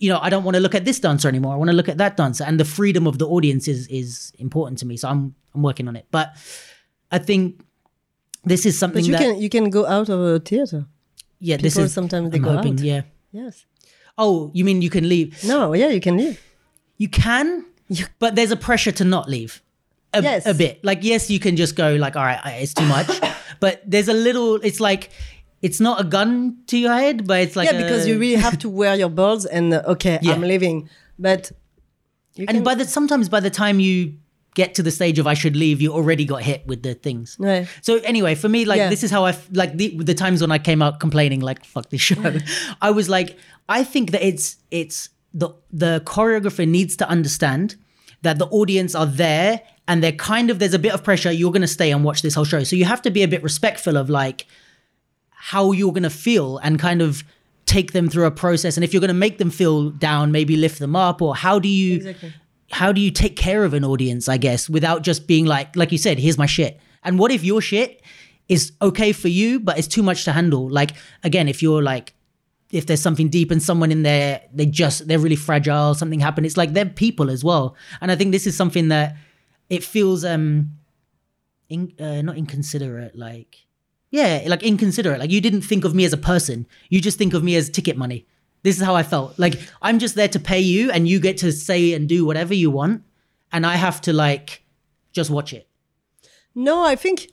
you 0.00 0.10
know 0.12 0.18
i 0.20 0.28
don't 0.28 0.44
want 0.44 0.54
to 0.56 0.60
look 0.60 0.74
at 0.74 0.84
this 0.84 0.98
dancer 1.00 1.28
anymore 1.28 1.54
i 1.54 1.56
want 1.56 1.70
to 1.70 1.76
look 1.76 1.88
at 1.88 1.98
that 1.98 2.16
dancer 2.16 2.44
and 2.44 2.60
the 2.60 2.64
freedom 2.64 3.06
of 3.06 3.18
the 3.18 3.26
audience 3.26 3.66
is 3.68 3.86
is 3.88 4.32
important 4.38 4.76
to 4.78 4.86
me 4.86 4.96
so 4.96 5.08
i'm 5.08 5.34
i'm 5.54 5.62
working 5.62 5.88
on 5.88 5.96
it 5.96 6.06
but 6.10 6.34
i 7.12 7.18
think 7.18 7.60
this 8.44 8.66
is 8.66 8.78
something 8.78 9.02
But 9.02 9.08
you 9.08 9.12
that 9.16 9.22
can 9.22 9.40
you 9.44 9.48
can 9.48 9.70
go 9.70 9.86
out 9.86 10.08
of 10.08 10.20
a 10.20 10.38
theater. 10.40 10.84
yeah 11.40 11.56
this 11.56 11.76
is 11.78 11.92
sometimes 11.92 12.30
they 12.30 12.38
I'm 12.38 12.44
go 12.44 12.56
hoping, 12.56 12.74
out. 12.74 12.80
yeah 12.92 13.02
Yes. 13.32 13.64
oh 14.18 14.50
you 14.54 14.64
mean 14.64 14.82
you 14.82 14.90
can 14.90 15.08
leave 15.08 15.28
No, 15.44 15.74
yeah, 15.74 15.88
you 15.88 16.00
can 16.00 16.16
leave. 16.16 16.38
You 16.98 17.08
can, 17.08 17.64
but 18.18 18.34
there's 18.34 18.50
a 18.50 18.56
pressure 18.56 18.92
to 18.92 19.04
not 19.04 19.28
leave. 19.28 19.62
A, 20.14 20.22
Yes. 20.22 20.46
a 20.46 20.54
bit. 20.54 20.82
Like, 20.84 21.00
yes, 21.02 21.28
you 21.30 21.38
can 21.38 21.56
just 21.56 21.76
go 21.76 21.94
like, 21.96 22.16
all 22.16 22.24
right, 22.24 22.40
it's 22.62 22.72
too 22.74 22.86
much. 22.86 23.08
but 23.60 23.82
there's 23.86 24.08
a 24.08 24.14
little. 24.14 24.56
It's 24.56 24.80
like, 24.80 25.10
it's 25.62 25.80
not 25.80 26.00
a 26.00 26.04
gun 26.04 26.58
to 26.68 26.78
your 26.78 26.92
head, 26.94 27.26
but 27.26 27.40
it's 27.40 27.56
like 27.56 27.70
yeah, 27.70 27.82
because 27.82 28.06
you 28.06 28.18
really 28.18 28.40
have 28.40 28.58
to 28.60 28.68
wear 28.68 28.94
your 28.94 29.10
balls 29.10 29.44
and 29.46 29.74
uh, 29.74 29.82
okay, 29.86 30.18
Yeah. 30.22 30.32
I'm 30.34 30.40
leaving. 30.42 30.88
But 31.18 31.50
you 32.34 32.44
And 32.48 32.58
can, 32.58 32.62
by 32.64 32.74
the 32.74 32.84
sometimes 32.84 33.28
by 33.28 33.40
the 33.40 33.50
time 33.50 33.80
you 33.80 34.14
get 34.54 34.74
to 34.74 34.82
the 34.82 34.90
stage 34.90 35.18
of 35.18 35.26
I 35.26 35.34
should 35.34 35.56
leave, 35.56 35.80
you 35.82 35.92
already 35.92 36.24
got 36.24 36.42
hit 36.42 36.66
with 36.66 36.82
the 36.82 36.94
things. 36.94 37.36
Right. 37.38 37.66
So 37.82 37.96
anyway, 38.04 38.34
for 38.36 38.48
me, 38.48 38.64
like 38.64 38.78
Yeah. 38.78 38.88
this 38.90 39.02
is 39.02 39.10
how 39.10 39.24
I 39.24 39.30
f- 39.30 39.48
like 39.52 39.76
the 39.76 39.96
the 39.98 40.14
times 40.14 40.40
when 40.40 40.52
I 40.52 40.58
came 40.58 40.80
out 40.82 41.00
complaining, 41.00 41.40
like 41.40 41.64
fuck 41.64 41.90
this 41.90 42.00
show. 42.02 42.22
I 42.80 42.90
was 42.90 43.08
like, 43.08 43.36
I 43.68 43.82
think 43.84 44.12
that 44.12 44.22
it's 44.26 44.56
it's 44.70 45.08
the 45.40 45.48
the 45.84 45.92
choreographer 46.06 46.66
needs 46.66 46.96
to 46.96 47.08
understand 47.16 47.76
that 48.22 48.38
the 48.38 48.46
audience 48.46 48.94
are 48.94 49.06
there 49.24 49.60
and 49.86 50.02
they're 50.02 50.20
kind 50.32 50.50
of 50.50 50.58
there's 50.58 50.74
a 50.74 50.78
bit 50.86 50.92
of 50.96 51.04
pressure. 51.04 51.30
You're 51.30 51.52
gonna 51.52 51.74
stay 51.78 51.90
and 51.92 52.02
watch 52.02 52.22
this 52.22 52.34
whole 52.34 52.44
show, 52.52 52.62
so 52.64 52.74
you 52.76 52.86
have 52.86 53.02
to 53.02 53.10
be 53.10 53.22
a 53.22 53.28
bit 53.28 53.42
respectful 53.42 53.96
of 53.96 54.08
like 54.10 54.46
how 55.52 55.72
you're 55.72 55.92
gonna 55.92 56.10
feel 56.10 56.58
and 56.58 56.78
kind 56.78 57.02
of 57.02 57.22
take 57.66 57.92
them 57.92 58.08
through 58.08 58.26
a 58.26 58.30
process. 58.30 58.76
And 58.76 58.84
if 58.84 58.92
you're 58.92 59.00
gonna 59.06 59.14
make 59.26 59.38
them 59.38 59.50
feel 59.50 59.90
down, 59.90 60.32
maybe 60.32 60.56
lift 60.56 60.78
them 60.78 60.96
up, 60.96 61.20
or 61.22 61.36
how 61.36 61.58
do 61.58 61.68
you 61.68 61.96
Exactly. 61.96 62.32
how 62.72 62.92
do 62.92 63.00
you 63.00 63.10
take 63.10 63.36
care 63.36 63.62
of 63.64 63.74
an 63.74 63.84
audience, 63.84 64.28
I 64.28 64.38
guess, 64.38 64.68
without 64.70 65.02
just 65.02 65.26
being 65.26 65.44
like, 65.44 65.76
like 65.76 65.92
you 65.92 65.98
said, 65.98 66.18
here's 66.18 66.38
my 66.38 66.46
shit. 66.46 66.80
And 67.04 67.18
what 67.18 67.30
if 67.30 67.44
your 67.44 67.60
shit 67.60 68.00
is 68.48 68.72
okay 68.80 69.12
for 69.12 69.28
you, 69.28 69.60
but 69.60 69.78
it's 69.78 69.86
too 69.88 70.02
much 70.02 70.24
to 70.24 70.32
handle? 70.32 70.68
Like, 70.68 70.92
again, 71.22 71.46
if 71.48 71.62
you're 71.62 71.82
like, 71.82 72.14
if 72.70 72.86
there's 72.86 73.00
something 73.00 73.28
deep 73.28 73.50
and 73.50 73.62
someone 73.62 73.92
in 73.92 74.02
there, 74.02 74.42
they 74.52 74.66
just, 74.66 75.06
they're 75.06 75.18
really 75.18 75.36
fragile, 75.36 75.94
something 75.94 76.20
happened. 76.20 76.46
It's 76.46 76.56
like 76.56 76.72
they're 76.72 76.86
people 76.86 77.30
as 77.30 77.44
well. 77.44 77.76
And 78.00 78.10
I 78.10 78.16
think 78.16 78.32
this 78.32 78.46
is 78.46 78.56
something 78.56 78.88
that 78.88 79.16
it 79.70 79.84
feels, 79.84 80.24
um, 80.24 80.72
in, 81.68 81.92
uh, 82.00 82.22
not 82.22 82.36
inconsiderate, 82.36 83.16
like, 83.16 83.66
yeah, 84.10 84.44
like 84.46 84.62
inconsiderate. 84.62 85.20
Like 85.20 85.30
you 85.30 85.40
didn't 85.40 85.62
think 85.62 85.84
of 85.84 85.94
me 85.94 86.04
as 86.04 86.12
a 86.12 86.18
person. 86.18 86.66
You 86.88 87.00
just 87.00 87.18
think 87.18 87.34
of 87.34 87.42
me 87.42 87.56
as 87.56 87.68
ticket 87.68 87.96
money. 87.96 88.26
This 88.62 88.76
is 88.78 88.82
how 88.82 88.96
I 88.96 89.02
felt. 89.02 89.38
Like 89.38 89.60
I'm 89.82 89.98
just 89.98 90.14
there 90.14 90.28
to 90.28 90.40
pay 90.40 90.60
you 90.60 90.90
and 90.90 91.06
you 91.06 91.20
get 91.20 91.38
to 91.38 91.52
say 91.52 91.92
and 91.92 92.08
do 92.08 92.24
whatever 92.24 92.54
you 92.54 92.70
want. 92.70 93.02
And 93.52 93.66
I 93.66 93.76
have 93.76 94.00
to 94.02 94.12
like 94.12 94.64
just 95.12 95.30
watch 95.30 95.52
it. 95.52 95.68
No, 96.54 96.82
I 96.82 96.96
think 96.96 97.32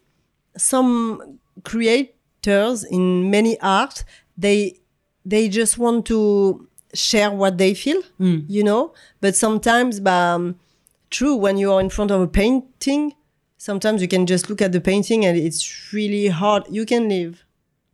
some 0.58 1.40
creators 1.64 2.84
in 2.84 3.32
many 3.32 3.60
art 3.62 4.04
they 4.38 4.80
they 5.26 5.48
just 5.50 5.78
want 5.78 6.06
to 6.08 6.68
share 6.94 7.32
what 7.32 7.58
they 7.58 7.74
feel, 7.74 8.02
you 8.20 8.64
know. 8.64 8.94
But 9.22 9.36
sometimes, 9.36 10.00
um, 10.06 10.60
true, 11.10 11.36
when 11.36 11.58
you 11.58 11.72
are 11.74 11.80
in 11.82 11.90
front 11.90 12.12
of 12.12 12.22
a 12.22 12.28
painting, 12.28 13.14
sometimes 13.58 14.02
you 14.02 14.08
can 14.08 14.26
just 14.26 14.50
look 14.50 14.62
at 14.62 14.72
the 14.72 14.82
painting 14.82 15.26
and 15.26 15.38
it's 15.38 15.92
really 15.94 16.28
hard. 16.28 16.64
You 16.70 16.86
can 16.86 17.08
leave, 17.10 17.46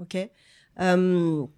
okay. 0.02 0.32
Um, 0.78 1.50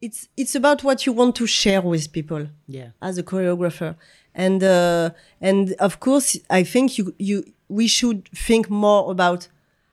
it's 0.00 0.28
it's 0.36 0.54
about 0.54 0.82
what 0.82 1.06
you 1.06 1.12
want 1.12 1.36
to 1.36 1.46
share 1.46 1.80
with 1.80 2.12
people 2.12 2.48
Yeah. 2.66 2.88
as 3.00 3.18
a 3.18 3.22
choreographer 3.22 3.94
and 4.34 4.62
uh, 4.62 5.10
and 5.40 5.74
of 5.78 6.00
course 6.00 6.38
i 6.50 6.64
think 6.64 6.98
you 6.98 7.14
you 7.18 7.44
we 7.68 7.86
should 7.86 8.28
think 8.34 8.68
more 8.70 9.10
about 9.10 9.48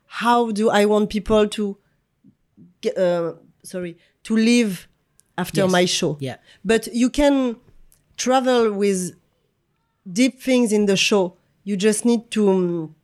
how 0.06 0.52
do 0.52 0.70
i 0.72 0.86
want 0.86 1.10
people 1.10 1.48
to 1.48 1.78
get, 2.82 2.98
uh, 2.98 3.34
sorry 3.64 3.98
to 4.24 4.36
live 4.36 4.88
after 5.38 5.62
Yes. 5.62 5.72
my 5.72 5.86
show 5.86 6.18
Yeah. 6.20 6.38
but 6.66 6.88
you 6.94 7.10
can 7.10 7.56
travel 8.18 8.72
with 8.74 9.16
deep 10.12 10.42
things 10.42 10.72
in 10.72 10.86
the 10.86 10.96
show 10.98 11.36
you 11.64 11.78
just 11.78 12.04
need 12.06 12.30
to 12.32 12.50
um, 12.50 12.96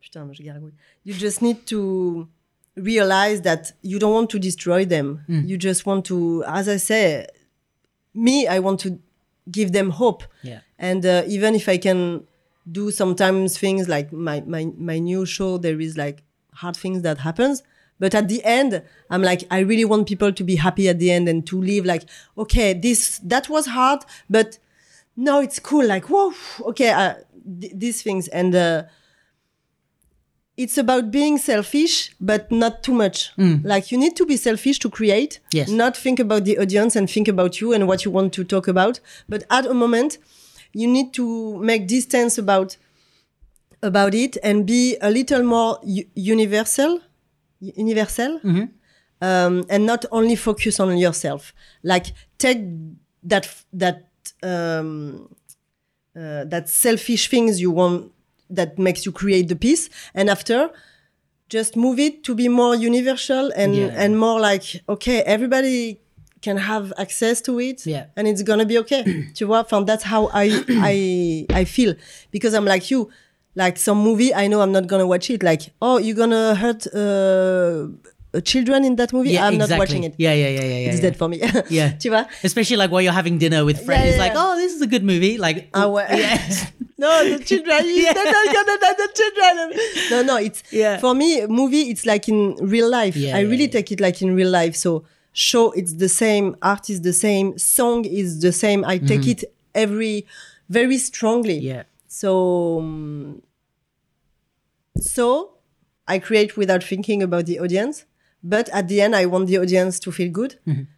Putain, 0.00 0.32
je 0.32 0.42
gargouille. 0.42 0.72
you 1.04 1.14
just 1.14 1.42
need 1.42 1.66
to 1.66 2.28
realize 2.76 3.40
that 3.42 3.72
you 3.82 3.98
don't 3.98 4.12
want 4.12 4.30
to 4.30 4.38
destroy 4.38 4.84
them 4.84 5.24
you 5.28 5.56
just 5.56 5.86
want 5.86 6.04
to 6.04 6.44
as 6.46 6.68
i 6.68 6.76
say 6.76 7.26
me 8.14 8.46
i 8.46 8.58
want 8.58 8.78
to 8.80 8.98
give 9.50 9.72
them 9.72 9.90
hope 9.90 10.24
Yeah. 10.42 10.60
and 10.78 11.04
uh, 11.06 11.22
even 11.26 11.54
if 11.54 11.68
i 11.68 11.78
can 11.78 12.24
do 12.70 12.90
sometimes 12.90 13.56
things 13.58 13.88
like 13.88 14.12
my, 14.12 14.40
my 14.46 14.66
my 14.76 14.98
new 14.98 15.24
show 15.24 15.56
there 15.58 15.80
is 15.80 15.96
like 15.96 16.22
hard 16.52 16.76
things 16.76 17.02
that 17.02 17.18
happens 17.18 17.62
but 17.98 18.14
at 18.14 18.28
the 18.28 18.42
end 18.44 18.82
i'm 19.10 19.22
like 19.22 19.42
i 19.50 19.58
really 19.60 19.84
want 19.84 20.06
people 20.06 20.32
to 20.32 20.44
be 20.44 20.56
happy 20.56 20.88
at 20.88 20.98
the 20.98 21.10
end 21.10 21.28
and 21.28 21.46
to 21.46 21.60
live 21.60 21.84
like 21.86 22.02
okay 22.36 22.72
this 22.74 23.18
that 23.24 23.48
was 23.48 23.66
hard 23.66 24.00
but 24.28 24.58
no 25.16 25.40
it's 25.40 25.58
cool 25.58 25.84
like 25.86 26.04
whoa 26.10 26.32
okay 26.60 26.90
uh, 26.90 27.14
th- 27.60 27.72
these 27.74 28.02
things. 28.02 28.28
And 28.28 28.54
uh, 28.54 28.82
it's 30.56 30.78
about 30.78 31.10
being 31.10 31.36
selfish 31.38 32.14
but 32.20 32.50
not 32.50 32.82
too 32.82 32.94
much. 32.94 33.30
Like 33.36 33.92
you 33.92 33.98
need 33.98 34.16
to 34.16 34.24
be 34.26 34.36
selfish 34.36 34.78
to 34.80 34.88
create 34.90 35.40
Yes. 35.52 35.68
not 35.68 35.96
think 35.96 36.18
about 36.18 36.44
the 36.44 36.58
audience 36.58 36.96
and 36.96 37.10
think 37.10 37.28
about 37.28 37.60
you 37.60 37.72
and 37.74 37.86
what 37.86 38.04
you 38.04 38.10
want 38.10 38.32
to 38.34 38.44
talk 38.44 38.66
about. 38.68 39.00
But 39.28 39.44
at 39.50 39.66
a 39.66 39.74
moment 39.74 40.18
you 40.72 40.86
need 40.88 41.12
to 41.14 41.58
make 41.58 41.86
distance 41.86 42.38
about 42.38 42.76
about 43.82 44.14
it 44.14 44.38
and 44.42 44.66
be 44.66 44.96
a 45.02 45.10
little 45.10 45.42
more 45.42 45.78
u- 45.84 46.06
universal 46.14 47.00
universal 47.76 48.40
um, 49.20 49.64
and 49.68 49.86
not 49.86 50.04
only 50.10 50.36
focus 50.36 50.78
on 50.80 50.96
yourself. 50.98 51.52
Like 51.82 52.06
take 52.38 52.60
that 53.22 53.48
that 53.72 54.08
um, 54.42 55.28
uh, 56.16 56.44
that 56.44 56.68
selfish 56.68 57.28
things 57.28 57.60
you 57.60 57.70
want 57.70 58.12
that 58.50 58.78
makes 58.78 59.04
you 59.04 59.12
create 59.12 59.48
the 59.48 59.56
piece 59.56 59.90
and 60.14 60.30
after 60.30 60.70
just 61.48 61.76
move 61.76 61.98
it 61.98 62.22
to 62.24 62.34
be 62.34 62.48
more 62.48 62.74
universal 62.74 63.50
and 63.56 63.74
Yeah. 63.74 63.90
and 64.02 64.18
more 64.18 64.40
like 64.40 64.82
okay 64.88 65.22
everybody 65.22 66.00
can 66.42 66.56
have 66.58 66.92
access 66.98 67.40
to 67.42 67.58
it 67.60 67.86
Yeah. 67.86 68.06
and 68.16 68.28
it's 68.28 68.42
gonna 68.42 68.64
be 68.66 68.78
okay. 68.78 69.02
Tu 69.34 69.46
vois? 69.46 69.60
Enfin, 69.64 69.84
that's 69.84 70.04
how 70.04 70.28
I 70.32 70.46
I 70.92 71.46
I 71.60 71.64
feel. 71.64 71.94
Because 72.30 72.54
I'm 72.54 72.64
like 72.64 72.90
you 72.90 73.08
like 73.56 73.76
some 73.78 73.98
movie 74.08 74.32
I 74.34 74.46
know 74.48 74.60
I'm 74.60 74.72
not 74.72 74.86
gonna 74.86 75.06
watch 75.06 75.30
it 75.30 75.42
like 75.42 75.62
oh 75.80 75.98
you're 75.98 76.14
gonna 76.16 76.54
hurt 76.54 76.86
uh, 76.94 77.88
children 78.44 78.84
in 78.84 78.96
that 78.96 79.12
movie 79.12 79.30
Yeah, 79.30 79.46
I'm 79.46 79.54
exactly. 79.54 79.74
not 79.76 79.78
watching 79.78 80.04
it 80.04 80.14
Yeah, 80.18 80.34
yeah, 80.34 80.48
yeah, 80.48 80.60
yeah, 80.60 80.78
yeah. 80.84 80.88
it's 80.90 80.96
yeah. 80.96 81.02
dead 81.10 81.16
for 81.16 81.28
me 81.28 81.40
Yeah. 81.70 81.90
tu 81.98 82.10
vois 82.10 82.26
Especially 82.44 82.76
like 82.76 82.90
while 82.90 83.00
you're 83.02 83.12
having 83.22 83.38
dinner 83.38 83.64
with 83.64 83.78
friends, 83.84 84.12
yeah, 84.16 84.22
like, 84.24 84.32
oh, 84.36 84.56
this 84.56 84.72
is 84.74 84.82
a 84.82 84.86
good 84.86 85.02
movie. 85.04 85.38
Like, 85.38 85.68
Ah 85.72 85.88
ouais. 85.88 86.06
yeah. 86.10 86.38
no, 86.98 87.10
the 87.30 87.38
children. 87.50 87.80
They're 87.84 88.14
not 88.14 88.46
gonna 88.56 88.76
die, 88.84 88.96
the 89.02 89.08
children. 89.18 89.54
No, 90.10 90.18
no. 90.22 90.36
It's 90.36 90.62
Yeah. 90.70 90.98
for 90.98 91.14
me. 91.14 91.46
Movie. 91.46 91.84
It's 91.92 92.04
like 92.04 92.28
in 92.28 92.56
real 92.60 92.88
life. 92.90 93.16
Yeah, 93.16 93.36
I 93.36 93.40
yeah, 93.40 93.48
really 93.50 93.64
yeah. 93.68 93.76
take 93.78 93.90
it 93.92 94.00
like 94.00 94.20
in 94.24 94.34
real 94.34 94.50
life. 94.50 94.74
So 94.76 95.04
show 95.32 95.72
it's 95.72 95.94
the 95.94 96.08
same. 96.08 96.56
Art 96.62 96.90
is 96.90 97.00
the 97.00 97.12
same. 97.12 97.56
Song 97.58 98.04
is 98.04 98.40
the 98.40 98.52
same. 98.52 98.84
I 98.84 98.98
take 98.98 99.26
it 99.34 99.44
every 99.74 100.26
very 100.68 100.98
strongly. 100.98 101.58
Mm-hmm. 101.60 101.72
yeah. 101.72 101.82
So 102.20 102.78
um, 102.80 103.42
so 105.00 105.54
I 106.08 106.18
create 106.18 106.56
without 106.56 106.82
thinking 106.82 107.22
about 107.22 107.46
the 107.46 107.58
audience. 107.60 108.04
But 108.42 108.68
at 108.70 108.86
the 108.88 109.00
end, 109.00 109.14
I 109.16 109.26
want 109.26 109.48
the 109.48 109.58
audience 109.58 109.98
to 110.00 110.12
feel 110.12 110.30
good. 110.30 110.52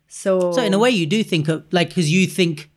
So 0.08 0.38
Mm-hmm. 0.40 0.52
So 0.56 0.62
in 0.62 0.74
a 0.74 0.78
way, 0.78 0.90
you 0.90 1.06
do 1.06 1.22
think 1.24 1.48
of 1.48 1.64
like 1.72 1.88
because 1.90 2.10
you 2.10 2.26
think 2.26 2.70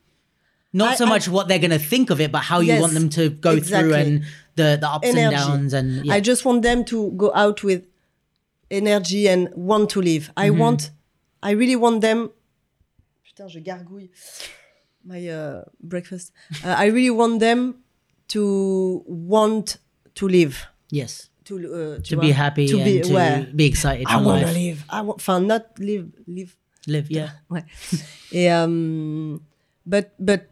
not 0.73 0.91
I- 0.93 0.95
so 0.95 1.05
I- 1.05 1.09
much 1.09 1.27
what 1.27 1.47
they're 1.47 1.59
going 1.67 1.77
to 1.79 1.85
think 1.93 2.09
of 2.09 2.19
it, 2.21 2.31
but 2.31 2.43
how 2.51 2.59
you 2.61 2.73
Yes, 2.73 2.81
want 2.81 2.93
them 2.93 3.09
to 3.09 3.29
go 3.29 3.59
through 3.59 3.93
and 3.93 4.23
the 4.55 4.77
the 4.81 4.87
ups 4.95 5.07
energy. 5.07 5.23
and 5.23 5.35
downs 5.35 5.73
and 5.73 6.05
yeah. 6.05 6.13
I 6.15 6.19
just 6.21 6.45
want 6.45 6.61
them 6.61 6.83
to 6.85 7.11
go 7.23 7.31
out 7.43 7.63
with 7.63 7.81
energy 8.69 9.27
and 9.33 9.49
want 9.55 9.89
to 9.91 10.01
live. 10.01 10.31
I 10.37 10.49
Mm-hmm. 10.49 10.59
want, 10.63 10.81
I 11.43 11.51
really 11.61 11.75
want 11.75 12.01
them. 12.01 12.29
Putain, 13.25 13.47
je 13.49 13.59
gargouille. 13.59 14.09
My 15.03 15.19
uh, 15.27 15.63
breakfast. 15.81 16.31
Uh, 16.63 16.75
I 16.83 16.85
really 16.95 17.09
want 17.21 17.39
them 17.39 17.75
to 18.34 19.03
want 19.07 19.77
to 20.15 20.27
live. 20.27 20.55
yes 20.91 21.29
To, 21.45 21.55
uh, 21.57 21.97
tu 22.01 22.09
to 22.11 22.15
vois, 22.15 22.21
be 22.27 22.32
happy 22.32 22.67
To 22.67 22.77
and 22.77 22.86
be, 22.86 23.01
to 23.01 23.13
ouais. 23.13 23.51
be 23.55 23.65
excited 23.65 24.05
I 24.07 24.21
want 24.21 24.45
to 24.45 24.53
live. 24.53 24.86
I 24.89 25.01
want, 25.01 25.17
enfin, 25.19 25.39
not 25.47 25.63
live, 25.79 26.07
live. 26.27 26.55
Live, 26.88 27.07
yeah. 27.09 27.29
Ouais. 27.49 27.63
Et, 28.32 28.47
um, 28.57 29.41
but 29.86 30.13
but 30.19 30.45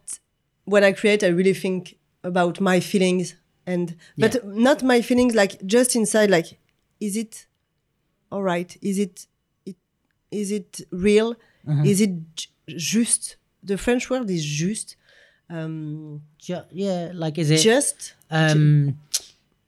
when 0.64 0.82
I 0.84 0.92
create, 0.92 1.22
I 1.24 1.28
really 1.28 1.54
think 1.54 1.96
about 2.22 2.60
my 2.60 2.80
feelings 2.80 3.34
and 3.66 3.94
but 4.18 4.34
Yeah. 4.34 4.40
not 4.44 4.82
my 4.82 5.00
feelings 5.02 5.34
like 5.34 5.58
just 5.64 5.94
inside. 5.96 6.28
Like, 6.30 6.58
is 7.00 7.16
it 7.16 7.46
all 8.30 8.42
right? 8.42 8.76
Is 8.82 8.98
it 8.98 9.26
it 9.64 9.76
is 10.30 10.50
it 10.52 10.80
real? 10.90 11.34
Mm-hmm. 11.66 11.84
Is 11.86 12.00
it 12.00 12.10
j- 12.36 12.48
juste? 12.76 13.36
The 13.62 13.76
French 13.76 14.10
word 14.10 14.28
is 14.30 14.44
juste. 14.44 14.96
Um, 15.50 16.22
Ju- 16.38 16.68
yeah, 16.70 17.10
like 17.14 17.36
is 17.38 17.50
it 17.50 17.58
just 17.58 18.14
um 18.30 18.98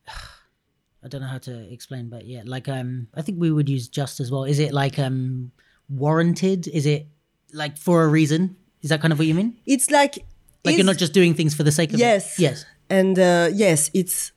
I 1.05 1.09
don't 1.09 1.20
know 1.20 1.26
how 1.26 1.39
to 1.39 1.72
explain, 1.72 2.09
but 2.09 2.26
yeah, 2.26 2.43
like 2.45 2.68
um 2.68 3.09
I 3.14 3.22
think 3.22 3.39
we 3.41 3.51
would 3.51 3.68
use 3.68 3.89
just 3.89 4.20
as 4.20 4.30
well. 4.30 4.45
Is 4.45 4.59
it 4.59 4.72
like 4.72 4.99
um 4.99 5.51
warranted? 5.89 6.68
Is 6.68 6.87
it 6.87 7.07
like 7.53 7.76
for 7.76 8.05
a 8.05 8.09
reason? 8.09 8.57
Is 8.83 8.91
that 8.91 9.01
kind 9.01 9.12
of 9.12 9.18
what 9.18 9.26
you 9.28 9.35
mean? 9.35 9.57
it's 9.66 9.91
like 9.91 10.24
Like 10.64 10.76
you're 10.76 10.87
not 10.87 10.99
just 10.99 11.12
doing 11.12 11.35
things 11.35 11.55
for 11.55 11.62
the 11.64 11.72
sake 11.72 11.93
of 11.93 11.99
Yes. 12.01 12.39
it. 12.39 12.43
Yes. 12.43 12.64
and 12.91 13.18
uh, 13.18 13.49
yes 13.53 13.91
it's 13.95 14.33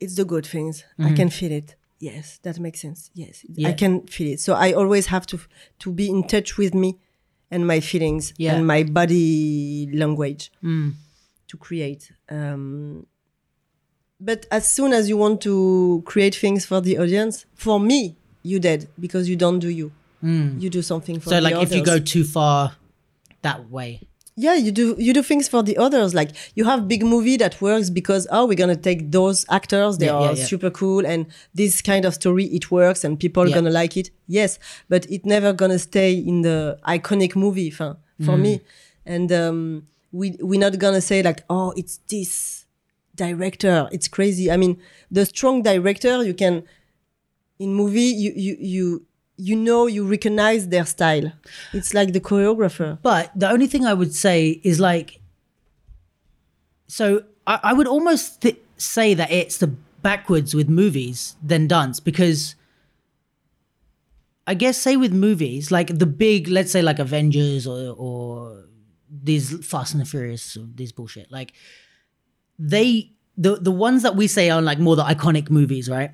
it's 0.00 0.14
the 0.16 0.24
good 0.24 0.46
things 0.46 0.84
Mm-hmm. 0.98 1.06
i 1.12 1.16
can 1.16 1.28
feel 1.30 1.52
it 1.52 1.74
yes 2.00 2.38
that 2.44 2.58
makes 2.60 2.80
sense 2.80 3.10
yes 3.14 3.44
Yeah. 3.48 3.68
i 3.70 3.72
can 3.72 4.06
feel 4.06 4.28
it 4.34 4.40
so 4.40 4.52
i 4.54 4.72
always 4.72 5.06
have 5.06 5.26
to 5.26 5.36
to 5.80 5.90
be 5.92 6.06
in 6.08 6.22
touch 6.34 6.56
with 6.58 6.74
me 6.74 6.88
and 7.50 7.66
my 7.66 7.80
feelings 7.80 8.32
Yeah. 8.36 8.54
and 8.56 8.66
my 8.66 8.82
body 8.82 9.88
language 9.92 10.50
Mm. 10.62 10.94
to 11.48 11.56
create 11.56 12.12
um 12.30 13.06
but 14.20 14.46
as 14.50 14.66
soon 14.72 14.92
as 14.92 15.08
you 15.08 15.16
want 15.16 15.40
to 15.42 16.02
create 16.04 16.34
things 16.34 16.64
for 16.66 16.80
the 16.80 16.98
audience 16.98 17.46
for 17.54 17.78
me 17.80 18.16
you 18.42 18.58
dead 18.58 18.88
because 19.00 19.28
you 19.28 19.36
don't 19.36 19.58
do 19.60 19.68
you 19.68 19.92
you 20.22 20.68
do 20.68 20.82
something 20.82 21.20
for 21.20 21.30
Mm. 21.30 21.32
So 21.32 21.38
like 21.40 21.56
if 21.62 21.72
you 21.74 21.82
go 21.84 21.98
too 22.00 22.24
far 22.24 22.72
that 23.42 23.70
way. 23.70 24.00
Yeah 24.44 24.54
you 24.54 24.70
do 24.80 24.94
you 25.06 25.12
do 25.12 25.22
things 25.22 25.48
for 25.48 25.62
the 25.68 25.76
others 25.76 26.14
like 26.14 26.30
you 26.54 26.64
have 26.64 26.86
big 26.86 27.02
movie 27.04 27.36
that 27.36 27.60
works 27.60 27.90
because 27.90 28.26
oh 28.30 28.46
we're 28.46 28.54
gonna 28.62 28.76
take 28.88 29.00
those 29.18 29.44
actors 29.58 29.98
they 29.98 30.06
Yeah, 30.06 30.12
are 30.22 30.32
yeah, 30.32 30.38
yeah. 30.38 30.44
super 30.52 30.70
cool 30.70 31.04
and 31.12 31.26
this 31.60 31.82
kind 31.82 32.04
of 32.04 32.14
story 32.14 32.44
it 32.58 32.70
works 32.70 33.02
and 33.04 33.18
people 33.18 33.44
Yeah. 33.48 33.56
gonna 33.56 33.70
like 33.82 33.96
it 33.96 34.10
yes 34.28 34.58
but 34.88 35.02
it 35.10 35.26
never 35.26 35.52
gonna 35.52 35.78
stay 35.78 36.12
in 36.14 36.42
the 36.42 36.78
iconic 36.86 37.34
movie 37.44 37.70
for 37.70 37.96
Mm. 38.20 38.40
me 38.46 38.60
and 39.14 39.30
um 39.32 39.86
we 40.12 40.26
we're 40.40 40.60
not 40.66 40.78
gonna 40.78 41.00
say 41.10 41.22
like 41.22 41.40
oh 41.50 41.72
it's 41.76 41.98
this 42.08 42.66
director 43.14 43.88
it's 43.92 44.08
crazy 44.08 44.50
i 44.50 44.56
mean 44.56 44.78
the 45.10 45.24
strong 45.26 45.62
director 45.62 46.22
you 46.24 46.34
can 46.34 46.62
in 47.58 47.74
movie 47.74 48.10
you 48.22 48.32
you 48.36 48.56
you 48.74 49.06
you 49.38 49.54
know 49.56 49.86
you 49.86 50.04
recognize 50.06 50.68
their 50.68 50.84
style 50.84 51.32
it's 51.72 51.94
like 51.94 52.12
the 52.12 52.20
choreographer 52.20 52.98
But 53.02 53.30
the 53.38 53.48
only 53.48 53.68
thing 53.68 53.86
I 53.86 53.94
would 53.94 54.14
say 54.14 54.60
is 54.64 54.80
like, 54.80 55.20
so 56.88 57.22
I, 57.46 57.60
I 57.62 57.72
would 57.72 57.86
almost 57.86 58.42
th- 58.42 58.60
say 58.76 59.14
that 59.14 59.30
it's 59.30 59.58
the 59.58 59.68
backwards 60.02 60.54
with 60.54 60.68
movies 60.68 61.36
than 61.42 61.66
dance 61.68 62.00
because 62.00 62.56
I 64.46 64.54
guess 64.54 64.76
say 64.78 64.96
with 64.96 65.12
movies 65.12 65.70
like 65.70 65.98
the 65.98 66.06
big, 66.06 66.48
let's 66.48 66.72
say 66.72 66.82
like 66.82 66.98
Avengers 66.98 67.66
or 67.66 67.94
or 67.96 68.64
these 69.10 69.64
Fast 69.64 69.94
and 69.94 70.00
the 70.00 70.06
Furious, 70.06 70.56
these 70.74 70.92
bullshit 70.92 71.30
like 71.30 71.52
they 72.58 73.12
the 73.36 73.56
the 73.56 73.70
ones 73.70 74.02
that 74.02 74.16
we 74.16 74.26
say 74.26 74.50
are 74.50 74.62
like 74.62 74.78
more 74.78 74.96
the 74.96 75.04
iconic 75.04 75.50
movies, 75.50 75.88
right? 75.88 76.12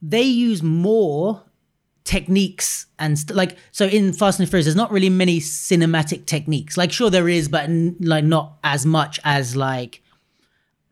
They 0.00 0.22
use 0.22 0.62
more 0.62 1.42
techniques 2.08 2.86
and 2.98 3.18
st- 3.18 3.36
like 3.36 3.58
so 3.70 3.84
in 3.86 4.14
Fast 4.14 4.40
and 4.40 4.48
Furious, 4.48 4.64
there's 4.64 4.74
not 4.74 4.90
really 4.90 5.10
many 5.10 5.40
cinematic 5.40 6.24
techniques. 6.24 6.78
Like 6.78 6.90
sure 6.90 7.10
there 7.10 7.28
is, 7.28 7.50
but 7.50 7.64
n- 7.64 7.96
like 8.00 8.24
not 8.24 8.56
as 8.64 8.86
much 8.86 9.20
as 9.24 9.54
like 9.54 10.00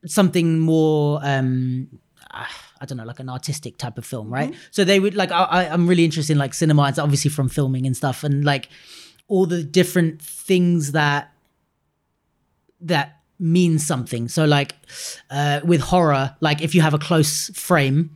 something 0.05 0.61
more 0.61 1.21
um 1.23 1.89
I 2.31 2.85
don't 2.85 2.99
know, 2.99 3.05
like 3.05 3.19
an 3.19 3.31
artistic 3.31 3.79
type 3.79 3.97
of 3.97 4.05
film, 4.05 4.29
right? 4.31 4.55
So 4.71 4.85
they 4.85 5.01
would 5.01 5.15
like 5.15 5.33
I, 5.33 5.45
I 5.45 5.69
I'm 5.73 5.87
really 5.87 6.05
interested 6.05 6.35
in 6.35 6.39
like 6.39 6.53
cinema, 6.53 6.87
it's 6.91 6.99
obviously 6.99 7.31
from 7.31 7.49
filming 7.49 7.87
and 7.87 7.97
stuff, 7.97 8.23
and 8.23 8.45
like 8.45 8.69
all 9.27 9.47
the 9.47 9.65
different 9.65 10.21
things 10.21 10.93
that 10.93 11.33
that 12.83 13.23
means 13.39 13.87
something. 13.87 14.29
So 14.29 14.45
like 14.45 14.75
uh, 15.31 15.61
with 15.65 15.81
horror, 15.81 16.37
like 16.41 16.61
if 16.61 16.75
you 16.75 16.83
have 16.83 16.93
a 16.93 16.99
close 16.99 17.49
frame, 17.55 18.15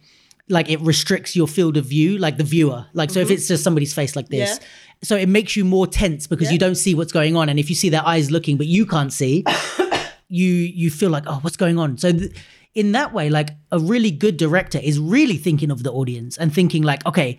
like 0.50 0.68
it 0.68 0.80
restricts 0.80 1.34
your 1.36 1.46
field 1.46 1.76
of 1.76 1.86
view, 1.86 2.18
like 2.18 2.36
the 2.36 2.44
viewer. 2.44 2.84
Like 2.92 3.10
so 3.10 3.20
if 3.20 3.28
mm-hmm. 3.28 3.34
it's 3.34 3.48
just 3.48 3.62
somebody's 3.62 3.94
face 3.94 4.16
like 4.16 4.28
this. 4.28 4.58
Yeah. 4.58 4.66
So 5.02 5.16
it 5.16 5.28
makes 5.28 5.56
you 5.56 5.64
more 5.64 5.86
tense 5.86 6.26
because 6.26 6.48
Yeah. 6.48 6.52
you 6.54 6.58
don't 6.58 6.74
see 6.74 6.94
what's 6.94 7.12
going 7.12 7.36
on, 7.36 7.48
and 7.48 7.58
if 7.58 7.70
you 7.70 7.76
see 7.76 7.88
their 7.88 8.06
eyes 8.06 8.30
looking 8.30 8.56
but 8.56 8.66
you 8.66 8.84
can't 8.84 9.12
see, 9.12 9.44
you 10.28 10.52
you 10.52 10.90
feel 10.90 11.10
like 11.10 11.24
oh 11.26 11.38
what's 11.42 11.56
going 11.56 11.78
on. 11.78 11.96
So 11.98 12.12
th- 12.12 12.32
in 12.74 12.92
that 12.92 13.12
way, 13.12 13.30
like 13.30 13.50
a 13.72 13.78
really 13.78 14.10
good 14.10 14.36
director 14.36 14.78
is 14.82 14.98
really 14.98 15.36
thinking 15.36 15.70
of 15.70 15.82
the 15.82 15.92
audience 15.92 16.36
and 16.36 16.52
thinking 16.52 16.82
like 16.82 17.06
okay. 17.06 17.38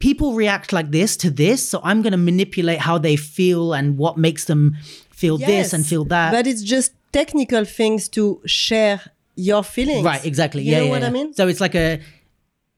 People 0.00 0.34
react 0.34 0.72
like 0.72 0.92
this 0.92 1.16
to 1.16 1.28
this, 1.28 1.68
so 1.68 1.80
I'm 1.82 2.02
going 2.02 2.12
to 2.12 2.16
manipulate 2.18 2.78
how 2.78 2.98
they 2.98 3.16
feel 3.16 3.72
and 3.72 3.98
what 3.98 4.16
makes 4.16 4.44
them 4.44 4.76
feel 5.10 5.38
this 5.38 5.72
and 5.72 5.84
feel 5.84 6.04
that. 6.04 6.30
But 6.30 6.46
it's 6.46 6.62
just 6.62 6.92
technical 7.12 7.64
things 7.64 8.08
to 8.10 8.40
share 8.46 9.00
your 9.34 9.62
feelings. 9.62 10.04
Right, 10.04 10.24
exactly. 10.24 10.62
You 10.62 10.72
yeah, 10.72 10.78
know 10.78 10.84
yeah, 10.84 10.90
what 10.90 11.00
yeah. 11.02 11.08
I 11.08 11.10
mean? 11.10 11.34
So 11.34 11.48
it's 11.48 11.60
like 11.60 11.74
a 11.74 12.00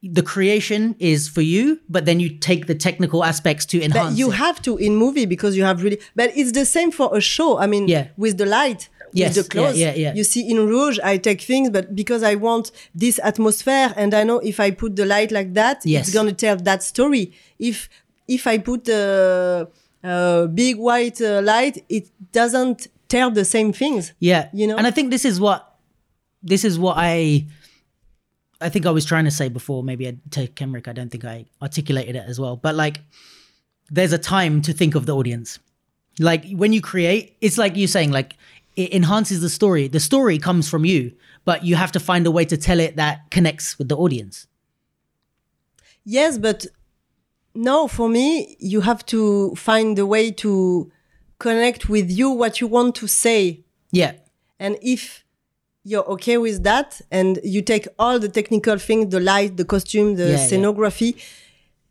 the 0.03 0.23
creation 0.23 0.97
is 0.99 1.29
for 1.29 1.43
you, 1.43 1.79
but 1.89 2.05
then 2.07 2.21
you 2.21 2.31
take 2.31 2.67
the 2.67 2.75
technical 2.75 3.23
aspects 3.23 3.67
to 3.67 3.83
enhance. 3.83 4.11
But 4.11 4.19
you 4.19 4.31
it. 4.31 4.37
have 4.37 4.63
to 4.63 4.77
in 4.79 4.97
movie 4.97 5.27
because 5.27 5.57
you 5.57 5.65
have 5.65 5.83
really. 5.83 6.01
But 6.17 6.33
it's 6.35 6.53
the 6.53 6.65
same 6.65 6.91
for 6.91 7.15
a 7.17 7.21
show. 7.21 7.59
I 7.59 7.67
mean, 7.67 7.87
Yeah. 7.89 8.09
with 8.17 8.39
the 8.39 8.47
light, 8.47 8.89
Yes, 9.13 9.37
with 9.37 9.45
the 9.45 9.51
clothes. 9.51 9.77
yeah, 9.79 9.93
yeah, 9.93 10.03
yeah. 10.05 10.15
You 10.15 10.25
see, 10.25 10.49
in 10.49 10.57
Rouge, 10.67 10.99
I 11.05 11.19
take 11.19 11.41
things, 11.43 11.69
but 11.71 11.95
because 11.95 12.23
I 12.23 12.35
want 12.37 12.71
this 12.95 13.19
atmosphere, 13.23 13.93
and 13.97 14.15
I 14.15 14.23
know 14.25 14.39
if 14.39 14.59
I 14.59 14.71
put 14.71 14.97
the 14.97 15.05
light 15.05 15.31
like 15.33 15.53
that, 15.55 15.83
Yes. 15.85 16.07
it's 16.07 16.15
gonna 16.15 16.33
tell 16.33 16.57
that 16.57 16.83
story. 16.83 17.33
If 17.59 17.89
if 18.27 18.47
I 18.47 18.57
put 18.59 18.89
a, 18.89 19.69
a 20.05 20.49
big 20.49 20.77
white 20.79 21.21
uh, 21.21 21.43
light, 21.43 21.85
it 21.89 22.09
doesn't 22.33 22.87
tell 23.09 23.31
the 23.31 23.45
same 23.45 23.73
things. 23.73 24.13
yeah, 24.21 24.49
you 24.55 24.67
know? 24.67 24.77
and 24.79 24.87
I 24.87 24.93
think 24.93 25.11
this 25.11 25.25
is 25.25 25.39
what 25.41 25.67
this 26.43 26.65
is 26.65 26.79
what 26.79 26.95
I 26.97 27.45
I 28.61 28.69
think 28.69 28.87
I 28.87 28.91
was 28.91 29.05
trying 29.05 29.24
to 29.24 29.31
say 29.31 29.49
before. 29.49 29.82
Maybe 29.82 30.09
I, 30.09 30.16
to 30.32 30.47
Kenrick, 30.49 30.89
I 30.89 30.93
don't 30.93 31.11
think 31.11 31.24
I 31.24 31.47
articulated 31.62 32.16
it 32.16 32.24
as 32.27 32.39
well. 32.39 32.57
But 32.57 32.74
like, 32.74 33.01
there's 33.91 34.12
a 34.12 34.19
time 34.19 34.62
to 34.62 34.73
think 34.73 34.95
of 34.95 35.07
the 35.07 35.15
audience. 35.15 35.59
Like 36.19 36.51
when 36.53 36.73
you 36.73 36.81
create, 36.81 37.37
it's 37.41 37.59
like 37.59 37.77
you're 37.77 37.89
saying 37.89 38.12
like 38.12 38.37
it 38.77 38.93
enhances 38.95 39.41
the 39.41 39.49
story. 39.49 39.89
The 39.89 40.01
story 40.01 40.39
comes 40.39 40.69
from 40.69 40.85
you, 40.85 41.12
but 41.45 41.65
you 41.65 41.77
have 41.77 41.93
to 41.93 42.01
find 42.01 42.27
a 42.27 42.31
way 42.31 42.45
to 42.45 42.57
tell 42.57 42.81
it 42.81 42.97
that 42.97 43.31
connects 43.31 43.78
with 43.78 43.89
the 43.89 43.97
audience. 43.97 44.47
Yes, 46.05 46.39
but 46.39 46.66
no, 47.55 47.89
for 47.89 48.09
me, 48.09 48.57
you 48.59 48.82
have 48.82 49.05
to 49.07 49.55
find 49.55 49.99
a 49.99 50.07
way 50.07 50.31
to 50.32 50.91
connect 51.39 51.89
with 51.89 52.11
you 52.11 52.31
what 52.31 52.61
you 52.61 52.66
want 52.66 52.95
to 52.97 53.07
say. 53.07 53.65
Yeah, 53.91 54.12
And 54.59 54.78
if 54.82 55.24
you're 55.85 56.05
okay 56.05 56.36
with 56.39 56.62
that 56.65 57.01
and 57.11 57.39
you 57.43 57.62
take 57.62 57.89
all 57.98 58.19
the 58.19 58.28
technical 58.28 58.77
things, 58.78 59.09
the 59.11 59.20
light, 59.20 59.57
the 59.57 59.65
costume, 59.65 60.16
the 60.16 60.24
Yeah, 60.24 60.31
yeah. 60.36 60.48
scenography, 60.48 61.16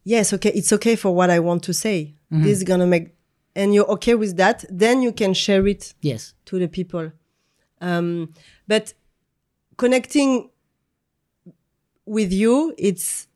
yes, 0.04 0.32
okay, 0.34 0.52
it's 0.54 0.72
okay 0.74 0.96
for 0.96 1.14
what 1.16 1.30
I 1.30 1.40
want 1.40 1.64
to 1.64 1.74
say. 1.74 2.14
Mm-hmm. 2.32 2.44
This 2.44 2.58
is 2.60 2.64
gonna 2.64 2.86
make, 2.88 3.16
and 3.56 3.74
you're 3.74 3.90
okay 3.94 4.16
with 4.16 4.38
that, 4.38 4.64
then 4.70 5.02
you 5.02 5.12
can 5.12 5.34
share 5.34 5.66
it 5.68 5.94
yes, 6.02 6.34
to 6.46 6.60
the 6.60 6.68
people. 6.68 7.12
Um, 7.82 8.34
but 8.68 8.94
connecting 9.78 10.50
with 12.06 12.32
you, 12.32 12.74
it's 12.78 13.28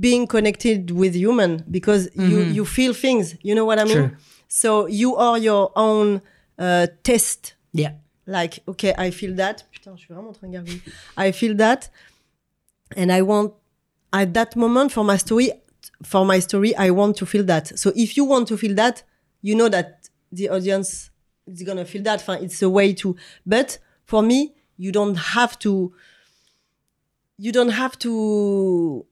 being 0.00 0.26
connected 0.26 0.90
with 0.90 1.14
human 1.14 1.64
because 1.70 2.08
you 2.14 2.40
you 2.40 2.64
feel 2.64 2.92
things. 2.92 3.36
You 3.42 3.54
know 3.54 3.64
what 3.64 3.78
I 3.78 3.84
mean? 3.84 3.96
Mm-hmm. 3.96 4.08
Sure. 4.08 4.18
So 4.48 4.86
you 4.86 5.16
are 5.16 5.38
your 5.38 5.70
own 5.76 6.22
uh, 6.58 6.86
test. 7.04 7.54
yeah. 7.72 7.92
Like, 8.26 8.60
okay, 8.66 8.92
I 8.98 9.10
feel 9.10 9.34
that. 9.36 9.64
Putain, 9.72 9.96
je 9.96 10.04
suis 10.04 10.12
vraiment 10.12 10.30
en 10.30 10.32
train. 10.32 10.50
I 11.16 11.32
feel 11.32 11.54
that, 11.56 11.90
and 12.96 13.10
I 13.12 13.22
want 13.22 13.52
at 14.12 14.32
that 14.34 14.56
moment 14.56 14.90
for 14.90 15.04
my 15.04 15.16
story. 15.16 15.52
For 16.02 16.26
my 16.26 16.40
story, 16.40 16.74
I 16.76 16.90
want 16.90 17.16
to 17.18 17.26
feel 17.26 17.44
that. 17.44 17.78
So 17.78 17.92
if 17.94 18.16
you 18.16 18.24
want 18.24 18.48
to 18.48 18.56
feel 18.56 18.74
that, 18.74 19.04
you 19.42 19.54
know 19.54 19.68
that 19.68 20.08
the 20.32 20.48
audience 20.48 21.10
is 21.46 21.62
gonna 21.62 21.84
feel 21.84 22.02
that. 22.02 22.20
Fine, 22.20 22.42
It's 22.44 22.60
a 22.62 22.68
way 22.68 22.92
to. 22.94 23.14
But 23.46 23.78
for 24.04 24.22
me, 24.22 24.54
you 24.76 24.90
don't 24.90 25.14
have 25.14 25.58
to. 25.60 25.92
You 27.38 27.52
don't 27.52 27.70
have 27.70 27.96
to. 28.00 29.06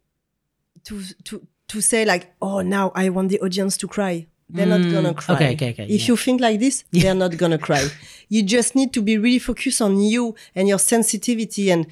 To 0.84 1.02
to 1.24 1.46
to 1.68 1.80
say 1.80 2.04
like, 2.04 2.34
oh, 2.42 2.60
now 2.60 2.90
I 2.94 3.08
want 3.10 3.28
the 3.28 3.40
audience 3.40 3.76
to 3.78 3.88
cry. 3.88 4.26
They're 4.54 4.66
not 4.66 4.82
gonna 4.90 5.14
cry. 5.14 5.34
Mm, 5.34 5.36
okay, 5.36 5.54
okay, 5.54 5.70
okay, 5.70 5.84
If 5.92 6.02
yeah. 6.02 6.06
you 6.08 6.16
think 6.16 6.40
like 6.40 6.60
this, 6.60 6.84
they're 6.92 7.14
not 7.14 7.36
gonna 7.36 7.58
cry. 7.58 7.88
You 8.28 8.42
just 8.44 8.74
need 8.74 8.92
to 8.94 9.02
be 9.02 9.18
really 9.18 9.40
focused 9.40 9.82
on 9.82 10.00
you 10.00 10.36
and 10.54 10.68
your 10.68 10.78
sensitivity 10.78 11.70
and 11.70 11.86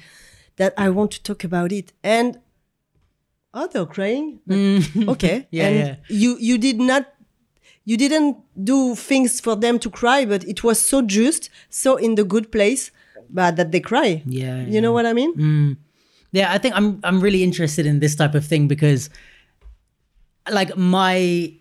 that 0.55 0.73
I 0.77 0.89
want 0.89 1.11
to 1.11 1.21
talk 1.23 1.43
about 1.43 1.71
it. 1.73 1.91
And 2.03 2.39
oh, 3.53 3.67
they're 3.67 3.85
crying. 3.85 4.39
But 4.47 4.55
Okay. 5.13 5.39
Mm. 5.39 5.47
Yeah, 5.51 5.67
and 5.67 5.75
yeah. 5.77 5.95
You 6.07 6.37
you 6.39 6.57
did 6.57 6.79
not 6.79 7.13
you 7.85 7.97
didn't 7.97 8.37
do 8.63 8.95
things 8.95 9.41
for 9.41 9.55
them 9.57 9.77
to 9.79 9.89
cry, 9.89 10.23
but 10.25 10.43
it 10.45 10.63
was 10.63 10.79
so 10.79 11.01
just, 11.01 11.49
so 11.69 11.97
in 11.97 12.15
the 12.15 12.23
good 12.23 12.49
place, 12.49 12.91
but 13.29 13.57
that 13.57 13.73
they 13.73 13.81
cry. 13.81 14.23
Yeah, 14.25 14.65
You 14.65 14.79
know 14.79 14.93
what 14.93 15.05
I 15.05 15.11
mean? 15.11 15.77
Yeah, 16.31 16.51
I 16.51 16.57
think 16.57 16.75
I'm 16.75 16.99
I'm 17.03 17.19
really 17.19 17.43
interested 17.43 17.85
in 17.85 17.99
this 17.99 18.15
type 18.15 18.35
of 18.35 18.45
thing 18.45 18.67
because 18.67 19.09
like 20.49 20.75
my 20.77 21.53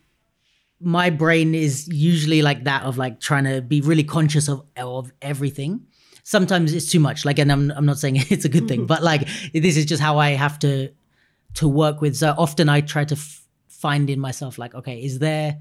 my 0.83 1.11
brain 1.11 1.55
is 1.55 1.87
usually 1.89 2.43
like 2.43 2.65
that 2.65 2.83
of 2.85 2.99
like 2.99 3.21
trying 3.21 3.45
to 3.45 3.63
be 3.63 3.81
really 3.81 4.05
conscious 4.05 4.49
of 4.49 4.63
of 4.77 5.13
everything. 5.23 5.87
Sometimes 6.25 6.73
it's 6.75 6.91
too 6.91 7.01
much. 7.01 7.25
Like 7.25 7.39
and 7.39 7.51
I'm 7.53 7.71
I'm 7.73 7.87
not 7.87 7.99
saying 7.99 8.17
it's 8.31 8.45
a 8.45 8.49
good 8.49 8.69
thing, 8.69 8.87
but 8.87 9.03
like 9.03 9.29
this 9.53 9.77
is 9.77 9.87
just 9.87 10.03
how 10.03 10.19
I 10.19 10.31
have 10.31 10.59
to 10.61 10.91
to 11.55 11.69
work 11.69 12.01
with. 12.01 12.17
So 12.17 12.35
often 12.37 12.69
I 12.69 12.81
try 12.81 13.05
to 13.05 13.15
f- 13.15 13.45
find 13.69 14.09
in 14.11 14.19
myself 14.21 14.59
like 14.59 14.75
okay, 14.75 15.03
is 15.03 15.19
there 15.19 15.59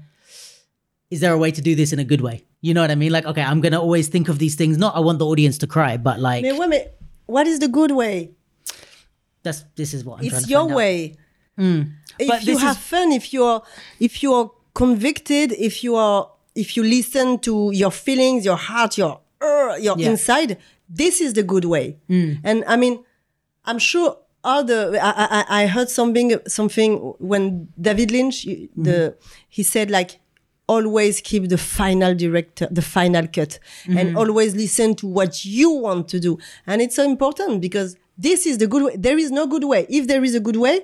is 1.10 1.20
there 1.20 1.32
a 1.32 1.38
way 1.38 1.50
to 1.50 1.60
do 1.60 1.74
this 1.74 1.92
in 1.92 1.98
a 1.98 2.04
good 2.04 2.20
way? 2.20 2.44
You 2.60 2.74
know 2.74 2.80
what 2.80 2.90
I 2.90 2.94
mean? 2.94 3.12
Like 3.12 3.26
okay, 3.26 3.42
I'm 3.42 3.60
going 3.60 3.72
to 3.72 3.80
always 3.80 4.08
think 4.08 4.28
of 4.28 4.38
these 4.38 4.54
things 4.54 4.78
not 4.78 4.94
I 4.96 5.00
want 5.00 5.18
the 5.18 5.26
audience 5.26 5.58
to 5.58 5.66
cry, 5.66 5.96
but 5.96 6.20
like 6.20 6.42
Mais 6.42 6.58
ouais, 6.58 6.68
mais 6.68 6.86
what 7.26 7.46
is 7.46 7.58
the 7.58 7.68
good 7.68 7.90
way? 7.92 8.32
that's 9.42 9.64
this 9.76 9.92
is 9.94 10.04
what 10.04 10.20
I'm 10.20 10.28
trying 10.28 10.40
it's 10.42 10.48
your 10.50 10.66
way. 10.68 11.16
Hmm. 11.58 11.82
If 12.18 12.28
But 12.28 12.44
you 12.46 12.56
have 12.58 12.76
is- 12.76 12.82
fun, 12.82 13.12
if 13.12 13.32
you're 13.32 13.62
if 13.98 14.22
you 14.22 14.32
are 14.34 14.50
convicted, 14.74 15.52
if 15.52 15.84
you 15.84 15.96
are 15.96 16.28
if 16.54 16.76
you 16.76 16.82
listen 16.82 17.38
to 17.40 17.70
your 17.72 17.90
feelings, 17.90 18.44
your 18.44 18.56
heart, 18.56 18.98
your 18.98 19.20
uh, 19.40 19.76
your 19.80 19.96
Yeah. 19.98 20.10
inside, 20.10 20.58
this 20.88 21.20
is 21.20 21.32
the 21.32 21.42
good 21.42 21.64
way. 21.64 21.96
Mm. 22.08 22.40
And 22.44 22.64
I 22.66 22.76
mean, 22.76 23.04
I'm 23.64 23.78
sure 23.78 24.18
all 24.44 24.64
the 24.64 24.98
I, 25.00 25.44
I, 25.48 25.62
I 25.62 25.66
heard 25.66 25.88
something 25.88 26.38
something 26.46 26.98
when 27.18 27.68
David 27.80 28.10
Lynch 28.10 28.44
you- 28.44 28.56
mm-hmm. 28.68 28.82
the 28.82 29.16
he 29.48 29.62
said 29.62 29.90
like 29.90 30.18
always 30.68 31.20
keep 31.20 31.48
the 31.48 31.58
final 31.58 32.14
director 32.14 32.68
the 32.70 32.82
final 32.82 33.26
cut 33.26 33.58
and 33.86 33.96
mm-hmm. 33.96 34.16
always 34.16 34.54
listen 34.54 34.94
to 34.96 35.06
what 35.06 35.44
you 35.44 35.70
want 35.70 36.08
to 36.08 36.20
do. 36.20 36.38
And 36.66 36.80
it's 36.80 36.96
so 36.96 37.04
important 37.04 37.60
because 37.60 37.96
this 38.18 38.46
is 38.46 38.58
the 38.58 38.66
good 38.66 38.82
way. 38.82 38.96
There 38.96 39.18
is 39.18 39.30
no 39.30 39.46
good 39.46 39.64
way. 39.64 39.86
If 39.88 40.06
there 40.06 40.24
is 40.24 40.34
a 40.34 40.40
good 40.40 40.56
way 40.56 40.82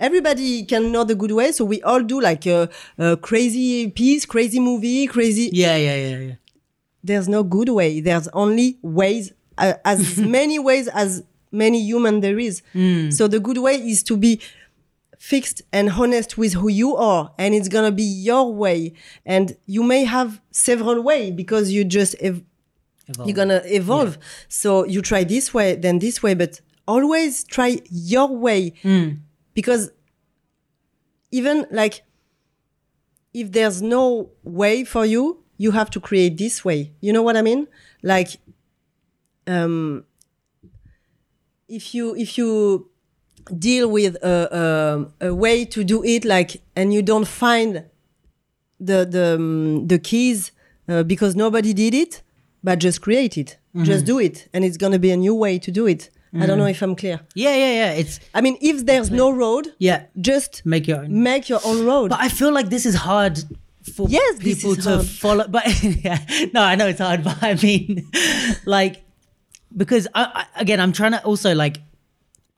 everybody 0.00 0.64
can 0.64 0.90
know 0.90 1.04
the 1.04 1.14
good 1.14 1.30
way 1.32 1.52
so 1.52 1.64
we 1.64 1.80
all 1.82 2.02
do 2.02 2.20
like 2.20 2.46
a, 2.46 2.68
a 2.98 3.16
crazy 3.18 3.88
piece 3.90 4.26
crazy 4.26 4.58
movie 4.58 5.06
crazy 5.06 5.50
Yeah, 5.52 5.76
yeah, 5.76 5.96
yeah, 5.96 6.18
yeah. 6.18 6.34
there's 7.04 7.28
no 7.28 7.42
good 7.42 7.68
way. 7.68 8.00
There's 8.00 8.28
only 8.32 8.78
ways, 8.82 9.32
uh, 9.58 9.74
as 9.84 10.18
many 10.38 10.58
ways 10.58 10.88
as 10.88 11.22
many 11.52 11.80
human 11.82 12.20
there 12.20 12.38
is. 12.38 12.62
Hmm. 12.72 13.10
So 13.10 13.28
the 13.28 13.40
good 13.40 13.58
way 13.58 13.76
is 13.76 14.02
to 14.04 14.16
be 14.16 14.40
fixed 15.18 15.62
and 15.72 15.90
honest 15.90 16.38
with 16.38 16.54
who 16.54 16.68
you 16.68 16.96
are, 16.96 17.32
and 17.38 17.54
it's 17.54 17.68
gonna 17.68 17.92
be 17.92 18.02
your 18.02 18.52
way. 18.52 18.92
And 19.26 19.56
you 19.66 19.82
may 19.82 20.04
have 20.04 20.40
several 20.50 21.02
way 21.02 21.30
because 21.30 21.70
you 21.72 21.84
just 21.84 22.14
ev- 22.20 22.42
Evolve. 23.08 23.28
you're 23.28 23.36
gonna 23.36 23.62
evolve. 23.64 24.18
So 24.48 24.84
you 24.84 25.02
try 25.02 25.24
this 25.24 25.52
way, 25.52 25.74
then 25.76 25.98
this 25.98 26.22
way, 26.22 26.34
but 26.34 26.60
always 26.86 27.44
try 27.44 27.80
your 27.90 28.28
way 28.28 28.72
hmm. 28.82 29.08
Because 29.54 29.90
even 31.30 31.66
like 31.70 32.02
if 33.32 33.52
there's 33.52 33.80
no 33.80 34.30
way 34.42 34.84
for 34.84 35.06
you, 35.06 35.44
you 35.56 35.70
have 35.72 35.90
to 35.90 36.00
create 36.00 36.36
this 36.36 36.64
way. 36.64 36.92
You 37.00 37.12
know 37.12 37.22
what 37.22 37.36
I 37.36 37.42
mean? 37.42 37.68
Like, 38.02 38.38
um, 39.46 40.04
if 41.68 41.94
you 41.94 42.16
if 42.16 42.36
you 42.36 42.88
deal 43.58 43.88
with 43.90 44.16
a, 44.22 45.06
a, 45.20 45.28
a 45.28 45.34
way 45.34 45.64
to 45.64 45.82
do 45.84 46.04
it 46.04 46.24
like 46.24 46.62
and 46.76 46.92
you 46.92 47.02
don't 47.02 47.26
find 47.26 47.84
the 48.78 49.04
the 49.04 49.34
um, 49.36 49.86
the 49.88 49.98
keys 49.98 50.52
uh, 50.88 51.02
because 51.02 51.34
nobody 51.34 51.72
did 51.72 51.94
it 51.94 52.22
but 52.62 52.78
just 52.78 53.00
create 53.00 53.36
it 53.38 53.56
just 53.84 54.04
do 54.04 54.18
it 54.18 54.48
and 54.52 54.64
it's 54.64 54.76
going 54.76 54.92
to 54.92 54.98
be 54.98 55.10
a 55.10 55.16
new 55.16 55.34
way 55.34 55.58
to 55.58 55.70
do 55.70 55.86
it 55.86 56.10
i 56.34 56.46
don't 56.46 56.56
mm. 56.56 56.58
know 56.58 56.66
if 56.66 56.80
i'm 56.82 56.94
clear 56.94 57.20
Yeah, 57.34 57.54
yeah, 57.56 57.72
yeah. 57.72 57.92
It's 57.92 58.20
i 58.34 58.40
mean 58.40 58.56
if 58.60 58.86
there's 58.86 59.10
no 59.10 59.30
road 59.30 59.68
yeah. 59.78 60.04
just 60.20 60.62
Make 60.64 60.86
your 60.86 61.00
own. 61.02 61.22
make 61.22 61.48
your 61.48 61.60
own 61.64 61.84
road 61.84 62.10
But 62.10 62.20
I 62.20 62.28
feel 62.28 62.52
like 62.52 62.68
this 62.70 62.86
is 62.86 62.94
hard 62.94 63.38
for 63.94 64.06
Yes, 64.08 64.38
people 64.38 64.76
to 64.76 64.96
hard. 64.96 65.06
follow. 65.06 65.48
But 65.48 65.64
yeah, 66.04 66.18
no, 66.52 66.62
I 66.62 66.74
know 66.74 66.86
it's 66.86 67.00
hard. 67.00 67.24
But 67.28 67.42
I 67.42 67.54
mean, 67.54 68.08
like, 68.66 69.02
because 69.76 70.06
I, 70.14 70.46
I, 70.54 70.60
again, 70.60 70.80
I'm 70.80 70.92
trying 70.92 71.12
to 71.12 71.24
also 71.24 71.54
like, 71.54 71.78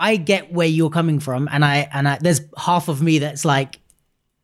I 0.01 0.16
get 0.16 0.53
where 0.53 0.66
you're 0.66 0.90
coming 0.90 1.20
from, 1.20 1.49
and 1.53 1.65
I 1.65 1.89
and 1.93 2.09
I, 2.09 2.19
there's 2.20 2.40
half 2.57 2.89
of 2.89 3.03
me 3.03 3.19
that's 3.20 3.44
like 3.44 3.78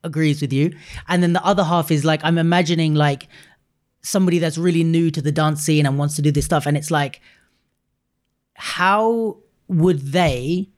agrees 0.04 0.40
with 0.40 0.52
you, 0.52 0.76
and 1.08 1.22
then 1.22 1.32
the 1.32 1.44
other 1.44 1.64
half 1.64 1.90
is 1.90 2.04
like 2.04 2.20
I'm 2.22 2.38
imagining 2.38 2.94
like 2.94 3.26
somebody 4.02 4.38
that's 4.38 4.56
really 4.56 4.84
new 4.84 5.10
to 5.10 5.20
the 5.20 5.32
dance 5.32 5.60
scene 5.62 5.84
and 5.84 5.98
wants 5.98 6.14
to 6.16 6.22
do 6.22 6.30
this 6.30 6.44
stuff, 6.44 6.64
and 6.66 6.76
it's 6.76 6.90
like, 6.90 7.20
how 8.58 9.38
would 9.68 10.00
they 10.00 10.68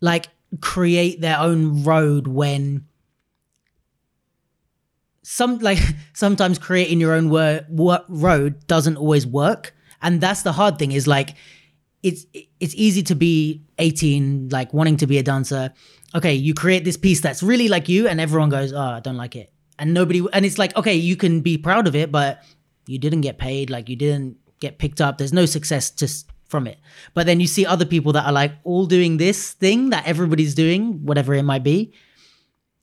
like 0.00 0.28
create 0.60 1.20
their 1.20 1.38
own 1.38 1.84
road 1.84 2.26
when 2.26 2.86
some 5.22 5.58
like 5.58 5.78
sometimes 6.14 6.58
creating 6.58 7.00
your 7.00 7.12
own 7.12 7.28
wor- 7.28 7.66
wor- 7.68 8.04
road 8.08 8.66
doesn't 8.66 8.96
always 8.96 9.26
work. 9.26 9.74
And 10.00 10.20
that's 10.20 10.42
the 10.42 10.52
hard 10.52 10.78
thing 10.78 10.92
is 10.92 11.06
like 11.06 11.34
it's 12.02 12.24
it's 12.60 12.74
easy 12.74 13.02
to 13.02 13.14
be 13.14 13.64
18 13.78 14.48
like 14.50 14.72
wanting 14.72 14.96
to 14.98 15.06
be 15.06 15.18
a 15.18 15.22
dancer. 15.22 15.72
Okay 16.14 16.34
you 16.34 16.54
create 16.54 16.84
this 16.84 16.96
piece 16.96 17.20
that's 17.20 17.42
really 17.42 17.68
like 17.68 17.88
you 17.88 18.08
and 18.08 18.18
everyone 18.18 18.48
goes 18.48 18.72
oh 18.72 18.78
i 18.78 19.00
don't 19.00 19.16
like 19.16 19.36
it. 19.36 19.52
And 19.78 19.92
nobody 19.92 20.24
and 20.32 20.46
it's 20.46 20.58
like 20.58 20.74
okay 20.76 20.94
you 20.94 21.16
can 21.16 21.42
be 21.42 21.58
proud 21.58 21.86
of 21.86 21.94
it 21.94 22.10
but 22.10 22.42
you 22.86 22.98
didn't 22.98 23.22
get 23.22 23.36
paid 23.38 23.68
like 23.68 23.90
you 23.90 23.96
didn't 23.96 24.38
get 24.60 24.78
picked 24.78 25.00
up. 25.00 25.18
There's 25.18 25.32
no 25.32 25.46
success 25.46 25.90
just 25.90 26.30
from 26.48 26.66
it 26.66 26.78
but 27.14 27.26
then 27.26 27.40
you 27.40 27.46
see 27.46 27.64
other 27.66 27.84
people 27.84 28.12
that 28.12 28.26
are 28.26 28.32
like 28.32 28.52
all 28.64 28.86
doing 28.86 29.16
this 29.16 29.52
thing 29.52 29.90
that 29.90 30.06
everybody's 30.06 30.54
doing 30.54 31.04
whatever 31.04 31.34
it 31.34 31.42
might 31.42 31.62
be 31.62 31.92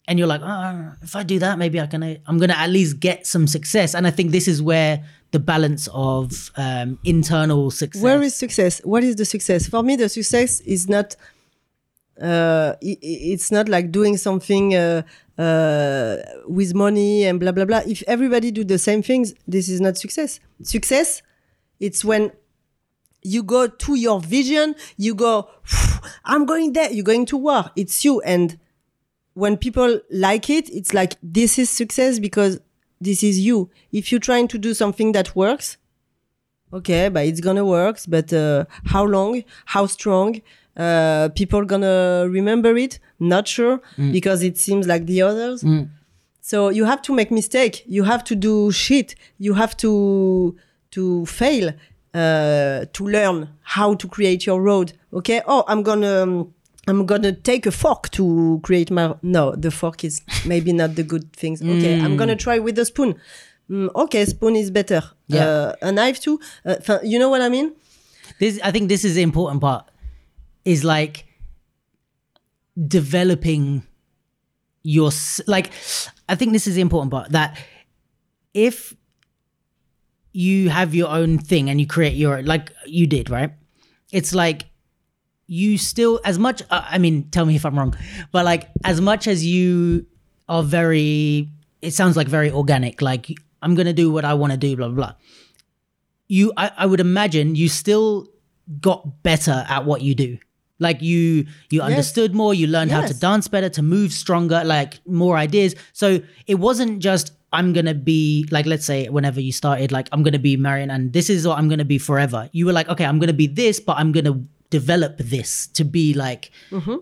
and 0.08 0.18
you're 0.18 0.28
like, 0.28 0.42
oh, 0.44 0.94
if 1.04 1.16
I 1.16 1.22
do 1.24 1.38
that, 1.40 1.60
maybe 1.60 1.80
I 1.80 1.86
can. 1.86 2.04
I'm 2.04 2.38
gonna 2.40 2.56
at 2.56 2.70
least 2.72 3.00
get 3.00 3.28
some 3.28 3.46
success. 3.46 3.94
And 3.94 4.08
I 4.08 4.12
think 4.12 4.32
this 4.32 4.48
is 4.48 4.62
where 4.62 5.06
the 5.32 5.40
balance 5.40 5.88
of 5.94 6.52
um, 6.58 7.00
internal 7.04 7.72
success. 7.72 8.02
where 8.02 8.22
is 8.22 8.36
success 8.36 8.82
what 8.84 9.04
is 9.04 9.16
the 9.16 9.26
success 9.26 9.68
for 9.68 9.82
me 9.82 9.96
the 9.96 10.10
success 10.10 10.60
is 10.62 10.88
not 10.88 11.16
uh, 12.22 12.76
it's 12.82 13.52
not 13.52 13.68
like 13.68 13.92
doing 13.92 14.18
something 14.18 14.76
uh, 14.76 15.02
uh, 15.38 16.18
with 16.48 16.76
money 16.76 17.24
and 17.24 17.40
blah 17.40 17.52
blah 17.52 17.66
blah 17.66 17.82
if 17.88 18.04
everybody 18.08 18.52
do 18.52 18.64
the 18.64 18.78
same 18.78 19.02
things 19.02 19.34
this 19.48 19.70
is 19.70 19.82
not 19.82 19.98
success 19.98 20.40
success 20.62 21.22
it's 21.80 22.06
when 22.06 22.32
you 23.24 23.44
go 23.44 23.68
to 23.68 23.96
your 23.96 24.20
vision 24.20 24.76
you 24.98 25.14
go 25.14 25.48
i'm 26.26 26.46
going 26.46 26.74
there. 26.74 26.92
You're 26.92 27.04
going 27.04 27.26
to 27.28 27.38
war. 27.38 27.72
It's 27.76 28.04
you. 28.04 28.22
And 28.22 28.58
when 29.34 29.58
people 29.58 30.00
like 30.10 30.50
it 30.50 30.70
it's 30.70 30.94
like 30.94 31.16
this 31.24 31.58
is 31.60 31.70
success 31.70 32.20
because 32.20 32.60
this 33.00 33.24
is 33.24 33.40
you. 33.40 33.70
If 33.92 34.12
you're 34.12 34.20
trying 34.22 34.48
to 34.50 34.58
do 34.58 34.74
something 34.74 35.12
that 35.14 35.36
works 35.36 35.78
okay 36.74 37.10
but 37.10 37.26
it's 37.26 37.42
gonna 37.42 37.66
work 37.66 37.98
but 38.08 38.32
uh, 38.32 38.64
how 38.86 39.04
long 39.04 39.44
how 39.66 39.86
strong 39.88 40.40
uh, 40.78 41.28
people 41.36 41.66
gonna 41.66 42.28
remember 42.30 42.76
it? 42.78 43.00
Not 43.20 43.48
sure 43.48 43.82
because 43.98 44.42
it 44.42 44.58
seems 44.58 44.88
like 44.88 45.06
the 45.06 45.22
others. 45.22 45.64
So 46.42 46.70
you 46.70 46.86
have 46.86 47.02
to 47.04 47.14
make 47.14 47.30
mistake. 47.30 47.84
You 47.86 48.04
have 48.04 48.24
to 48.26 48.36
do 48.36 48.72
shit. 48.72 49.16
You 49.38 49.54
have 49.54 49.76
to 49.78 50.56
to 50.92 51.26
fail 51.26 51.74
uh, 52.14 52.86
to 52.94 53.08
learn 53.08 53.50
how 53.62 53.94
to 53.96 54.08
create 54.08 54.46
your 54.46 54.62
road 54.62 54.94
okay? 55.14 55.42
Oh 55.46 55.64
i'm 55.68 55.84
gonna 55.84 56.24
um, 56.24 56.54
i'm 56.88 57.06
gonna 57.06 57.32
take 57.32 57.66
a 57.66 57.72
fork 57.72 58.10
to 58.12 58.60
create 58.64 58.92
my 58.92 59.16
no 59.22 59.56
the 59.56 59.72
fork 59.72 60.04
is 60.04 60.22
maybe 60.46 60.74
not 60.74 60.96
the 60.96 61.04
good 61.04 61.32
things 61.34 61.62
okay? 61.74 62.00
I'm 62.00 62.18
gonna 62.18 62.36
try 62.36 62.60
with 62.60 62.76
the 62.76 62.86
spoon. 62.86 63.16
Mm, 63.70 63.90
okay 63.96 64.26
spoon 64.26 64.56
is 64.56 64.70
better. 64.72 65.02
Yeah. 65.28 65.46
uh, 65.46 65.76
a 65.82 65.92
knife 65.92 66.20
too? 66.20 66.40
Uh, 66.66 66.76
you 67.04 67.18
know 67.18 67.30
what 67.30 67.42
i 67.42 67.50
mean? 67.50 67.74
This 68.40 68.60
i 68.64 68.72
think 68.72 68.90
this 68.90 69.06
is 69.06 69.16
the 69.16 69.22
important 69.22 69.62
part 69.62 69.86
is 70.66 70.84
like 70.84 71.26
developing 72.88 73.84
your 74.84 75.12
like 75.48 75.72
i 76.28 76.36
think 76.36 76.52
this 76.52 76.68
is 76.68 76.76
the 76.76 76.82
important 76.82 77.12
part 77.12 77.32
that 77.32 77.58
if 78.54 78.96
you 80.32 80.70
have 80.70 80.96
your 80.96 81.10
own 81.10 81.38
thing 81.38 81.70
and 81.70 81.80
you 81.80 81.88
create 81.88 82.14
your 82.14 82.42
like 82.44 82.72
you 82.86 83.08
did 83.08 83.30
right? 83.30 83.52
It's 84.12 84.34
like 84.34 84.66
you 85.48 85.78
still 85.78 86.22
as 86.24 86.40
much 86.40 86.62
uh, 86.70 86.86
i 86.90 86.98
mean 86.98 87.30
tell 87.30 87.46
me 87.46 87.58
if 87.58 87.66
i'm 87.66 87.78
wrong 87.78 87.94
but 88.32 88.46
like 88.46 88.70
as 88.86 89.02
much 89.02 89.28
as 89.28 89.46
you 89.46 90.06
are 90.48 90.64
very 90.64 91.50
it 91.82 91.92
sounds 91.92 92.16
like 92.16 92.30
very 92.30 92.50
organic 92.50 93.02
like 93.02 93.28
i'm 93.62 93.76
gonna 93.76 93.92
do 93.92 94.10
what 94.10 94.24
i 94.24 94.34
want 94.34 94.52
to 94.52 94.58
do 94.58 94.78
blah 94.78 94.88
blah 94.88 94.96
blah. 94.96 95.14
You 96.30 96.54
I, 96.56 96.72
I 96.78 96.86
would 96.86 97.02
imagine 97.02 97.56
you 97.56 97.68
still 97.68 98.30
got 98.80 99.22
better 99.24 99.66
at 99.68 99.84
what 99.84 100.02
you 100.02 100.16
do. 100.16 100.38
Like 100.80 101.02
you 101.02 101.46
you 101.70 101.82
understood 101.82 102.34
more 102.34 102.54
you 102.54 102.68
learned 102.68 102.92
how 102.92 103.06
to 103.06 103.14
dance 103.14 103.50
better 103.50 103.68
to 103.70 103.82
move 103.82 104.14
stronger 104.14 104.64
like 104.64 105.06
more 105.06 105.36
ideas. 105.36 105.76
So 105.92 106.22
it 106.48 106.56
wasn't 106.56 107.00
just 107.00 107.34
i'm 107.54 107.74
gonna 107.74 107.94
be 107.94 108.48
like 108.52 108.66
let's 108.66 108.86
say 108.86 109.08
whenever 109.10 109.42
you 109.42 109.52
started 109.52 109.92
like 109.92 110.08
i'm 110.12 110.24
gonna 110.24 110.40
be 110.40 110.56
marion 110.56 110.90
and 110.90 111.12
this 111.14 111.30
is 111.30 111.46
what 111.48 111.58
i'm 111.58 111.68
gonna 111.70 111.86
be 111.86 111.98
forever. 111.98 112.50
You 112.54 112.66
were 112.66 112.74
like 112.74 112.88
okay 112.90 113.06
i'm 113.06 113.20
gonna 113.20 113.34
be 113.34 113.48
this 113.48 113.80
but 113.80 113.98
i'm 113.98 114.12
gonna 114.12 114.42
develop 114.70 115.18
this 115.18 115.68
to 115.68 115.84
be 115.84 116.14
like 116.14 116.50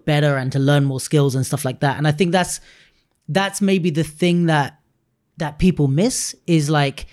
better 0.06 0.38
and 0.38 0.52
to 0.52 0.58
learn 0.58 0.86
more 0.86 1.00
skills 1.00 1.36
and 1.36 1.46
stuff 1.46 1.64
like 1.64 1.82
that. 1.82 1.98
And 1.98 2.08
i 2.08 2.12
think 2.12 2.32
that's 2.32 2.60
that's 3.28 3.62
maybe 3.62 3.92
the 3.92 4.04
thing 4.04 4.48
that 4.48 4.80
that 5.38 5.60
people 5.60 5.88
miss 5.88 6.36
is 6.48 6.68
like 6.70 7.06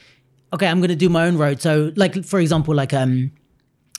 okay 0.55 0.67
i'm 0.67 0.81
gonna 0.81 0.97
do 0.97 1.11
my 1.11 1.27
own 1.27 1.37
road. 1.37 1.61
So 1.61 1.93
like 1.95 2.25
for 2.25 2.41
example 2.41 2.75
like 2.75 2.95
um 2.95 3.33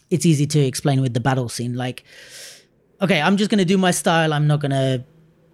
it's 0.09 0.25
easy 0.25 0.47
to 0.47 0.59
explain 0.59 1.01
with 1.01 1.13
the 1.13 1.19
battle 1.19 1.47
scene. 1.49 1.75
Like 1.75 2.03
okay 3.01 3.21
i'm 3.21 3.37
just 3.37 3.51
gonna 3.51 3.65
do 3.65 3.77
my 3.77 3.91
style. 3.91 4.33
I'm 4.33 4.47
not 4.47 4.59
gonna 4.61 5.05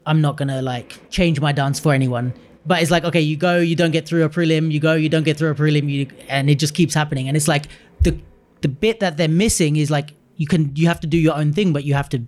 i'm 0.06 0.22
not 0.22 0.38
gonna 0.38 0.62
like 0.62 1.10
change 1.10 1.42
my 1.42 1.52
dance 1.52 1.80
for 1.80 1.94
anyone 1.94 2.34
but 2.66 2.82
it's 2.82 2.92
like 2.92 3.04
okay 3.04 3.22
you 3.22 3.36
go 3.38 3.58
you 3.60 3.76
don't 3.76 3.92
get 3.92 4.08
through 4.08 4.24
a 4.24 4.30
prelim 4.30 4.72
you 4.72 4.80
go 4.80 4.94
you 4.94 5.10
don't 5.10 5.24
get 5.24 5.38
through 5.38 5.52
a 5.52 5.56
prelim 5.56 5.90
you 5.90 6.08
and 6.30 6.50
it 6.50 6.56
just 6.60 6.74
keeps 6.74 6.94
happening 6.94 7.28
and 7.28 7.36
it's 7.38 7.48
like 7.48 7.66
the 8.02 8.18
the 8.62 8.68
bit 8.70 9.00
that 9.00 9.18
they're 9.18 9.28
missing 9.46 9.76
is 9.76 9.90
like 9.92 10.14
you 10.38 10.48
can 10.48 10.72
you 10.76 10.88
have 10.88 11.00
to 11.00 11.08
do 11.08 11.18
your 11.18 11.36
own 11.36 11.52
thing 11.54 11.74
but 11.74 11.84
you 11.84 11.94
have 11.94 12.08
to 12.10 12.20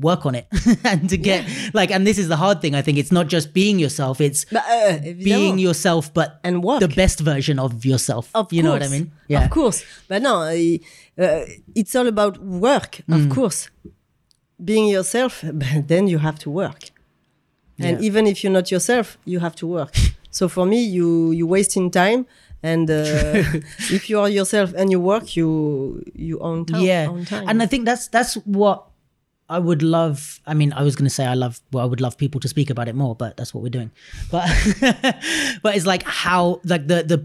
work 0.00 0.26
on 0.26 0.34
it 0.34 0.46
and 0.84 1.08
to 1.08 1.16
get 1.16 1.44
like 1.72 1.92
and 1.92 2.04
this 2.04 2.18
is 2.18 2.26
the 2.26 2.34
hard 2.36 2.60
thing 2.60 2.74
i 2.74 2.82
think 2.82 2.98
it's 2.98 3.12
not 3.12 3.28
just 3.28 3.52
being 3.54 3.78
yourself 3.78 4.20
it's 4.20 4.44
Bah, 4.46 4.60
euh, 4.68 4.98
being 5.22 5.56
yourself 5.60 6.12
but 6.12 6.40
And 6.42 6.64
work. 6.64 6.80
the 6.80 6.88
best 6.88 7.20
version 7.20 7.60
of 7.60 7.84
yourself 7.84 8.28
Of 8.34 8.52
you 8.52 8.60
know 8.64 8.72
what 8.72 8.82
i 8.82 8.88
mean 8.88 9.12
yeah 9.28 9.44
Of 9.44 9.50
course. 9.50 9.84
But 10.08 10.20
no, 10.22 10.34
uh, 10.42 10.78
uh, 11.24 11.44
it's 11.76 11.94
all 11.94 12.08
about 12.08 12.38
work, 12.42 13.02
Mm. 13.08 13.14
of 13.16 13.30
course. 13.36 13.70
Being 14.62 14.86
yourself, 14.88 15.42
but 15.52 15.88
then 15.88 16.08
you 16.08 16.18
have 16.18 16.38
to 16.40 16.50
work. 16.50 16.90
And 17.78 17.98
Yeah. 18.00 18.06
even 18.06 18.26
if 18.26 18.42
you're 18.44 18.52
not 18.52 18.70
yourself, 18.70 19.18
you 19.24 19.40
have 19.40 19.54
to 19.56 19.66
work. 19.66 19.94
so 20.30 20.48
for 20.48 20.64
me, 20.66 20.82
you 20.84 21.32
you 21.32 21.46
wasting 21.46 21.90
time. 21.90 22.26
And 22.62 22.88
uh, 22.90 23.42
if 23.92 24.08
you 24.08 24.18
are 24.20 24.28
yourself 24.30 24.72
and 24.76 24.90
you 24.90 24.98
work, 25.00 25.36
you 25.36 26.02
you 26.14 26.38
own 26.40 26.64
time. 26.64 26.80
yeah 26.82 27.06
own 27.10 27.24
time. 27.26 27.48
and 27.48 27.62
i 27.62 27.66
think 27.66 27.84
that's 27.84 28.08
that's 28.08 28.34
what 28.46 28.84
i 29.50 29.58
would 29.58 29.82
love 29.82 30.40
i 30.46 30.54
mean 30.54 30.72
i 30.72 30.82
was 30.82 30.96
going 30.96 31.04
to 31.04 31.14
say 31.14 31.26
i 31.26 31.34
love 31.34 31.60
well 31.72 31.84
i 31.84 31.86
would 31.86 32.00
love 32.00 32.16
people 32.16 32.40
to 32.40 32.48
speak 32.48 32.70
about 32.70 32.88
it 32.88 32.94
more 32.94 33.14
but 33.14 33.36
that's 33.36 33.52
what 33.52 33.62
we're 33.62 33.68
doing 33.78 33.90
but 34.30 34.48
but 35.62 35.76
it's 35.76 35.84
like 35.84 36.02
how 36.04 36.60
like 36.64 36.88
the 36.88 37.02
the 37.02 37.18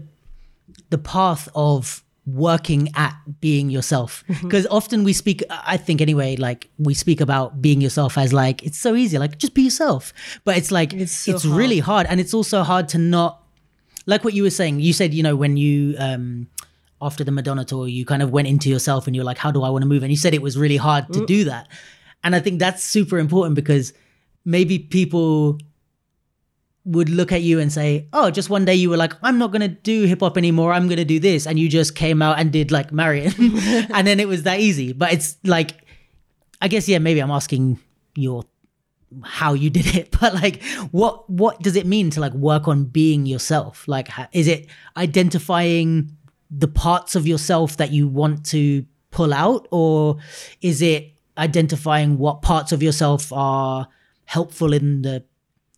the 0.90 0.98
path 0.98 1.48
of 1.54 2.04
working 2.34 2.88
at 2.94 3.14
being 3.40 3.70
yourself. 3.70 4.24
Mm-hmm. 4.28 4.46
because 4.46 4.66
often 4.70 5.04
we 5.04 5.12
speak 5.12 5.42
i 5.50 5.76
think 5.76 6.00
anyway 6.00 6.36
like 6.36 6.68
we 6.78 6.94
speak 6.94 7.20
about 7.20 7.60
being 7.62 7.80
yourself 7.80 8.16
as 8.18 8.32
like 8.32 8.62
it's 8.62 8.78
so 8.78 8.94
easy 8.94 9.18
like 9.18 9.38
just 9.38 9.54
be 9.54 9.62
yourself. 9.62 10.12
But 10.44 10.56
it's 10.56 10.70
like 10.70 10.92
It's 10.94 11.28
it's, 11.28 11.42
so 11.42 11.50
really 11.50 11.78
hard. 11.80 12.06
and 12.10 12.20
it's 12.20 12.34
also 12.34 12.62
hard 12.62 12.88
to 12.90 12.98
not 12.98 13.42
like 14.06 14.24
what 14.24 14.34
you 14.34 14.42
were 14.42 14.50
saying 14.60 14.80
you 14.80 14.92
said 14.92 15.12
you 15.14 15.22
know 15.22 15.36
when 15.36 15.56
you 15.56 15.94
um 15.98 16.46
after 17.02 17.24
the 17.24 17.30
madonna 17.32 17.64
tour 17.64 17.88
you 17.88 18.04
kind 18.04 18.22
of 18.22 18.30
went 18.30 18.48
into 18.48 18.68
yourself 18.68 19.06
and 19.06 19.14
you're 19.16 19.24
like 19.24 19.38
how 19.38 19.50
do 19.50 19.62
i 19.62 19.68
want 19.70 19.82
to 19.82 19.88
move? 19.88 20.02
And 20.02 20.10
you 20.12 20.16
said 20.24 20.34
it 20.34 20.42
was 20.42 20.56
really 20.58 20.76
hard 20.88 21.04
Mm. 21.08 21.14
to 21.14 21.26
do 21.26 21.44
that. 21.44 21.68
And 22.24 22.34
i 22.36 22.40
think 22.40 22.58
that's 22.58 22.82
super 22.84 23.18
important 23.18 23.54
because 23.56 23.92
maybe 24.44 24.78
people 24.78 25.58
would 26.84 27.08
look 27.08 27.32
at 27.32 27.42
you 27.42 27.60
and 27.60 27.72
say, 27.72 28.08
"Oh, 28.12 28.30
just 28.30 28.50
one 28.50 28.64
day 28.64 28.74
you 28.74 28.90
were 28.90 28.96
like, 28.96 29.12
I'm 29.22 29.38
not 29.38 29.52
gonna 29.52 29.68
do 29.68 30.04
hip 30.04 30.20
hop 30.20 30.38
anymore. 30.38 30.72
I'm 30.72 30.88
gonna 30.88 31.04
do 31.04 31.20
this," 31.20 31.46
and 31.46 31.58
you 31.58 31.68
just 31.68 31.94
came 31.94 32.22
out 32.22 32.38
and 32.38 32.50
did 32.52 32.70
like 32.70 32.92
Marion, 32.92 33.34
and 33.94 34.06
then 34.06 34.20
it 34.20 34.28
was 34.28 34.44
that 34.44 34.60
easy. 34.60 34.92
But 34.92 35.12
it's 35.12 35.36
like, 35.44 35.72
I 36.60 36.68
guess 36.68 36.88
yeah, 36.88 36.98
maybe 36.98 37.20
I'm 37.20 37.30
asking 37.30 37.78
your 38.14 38.44
how 39.24 39.54
you 39.54 39.70
did 39.70 39.94
it 39.96 40.08
but 40.20 40.34
like 40.34 40.62
what 40.92 41.28
what 41.28 41.60
does 41.60 41.74
it 41.74 41.84
mean 41.84 42.10
to 42.10 42.20
like 42.20 42.32
work 42.34 42.68
on 42.68 42.84
being 42.84 43.26
yourself 43.26 43.86
like 43.88 44.08
is 44.32 44.46
it 44.46 44.68
identifying 44.96 46.16
the 46.50 46.68
parts 46.68 47.16
of 47.16 47.26
yourself 47.26 47.76
that 47.76 47.90
you 47.90 48.06
want 48.06 48.44
to 48.46 48.84
pull 49.10 49.34
out 49.34 49.66
or 49.70 50.16
is 50.62 50.80
it 50.80 51.12
identifying 51.38 52.18
what 52.18 52.42
parts 52.42 52.70
of 52.70 52.82
yourself 52.82 53.32
are 53.32 53.88
helpful 54.26 54.72
in 54.72 55.02
the 55.02 55.24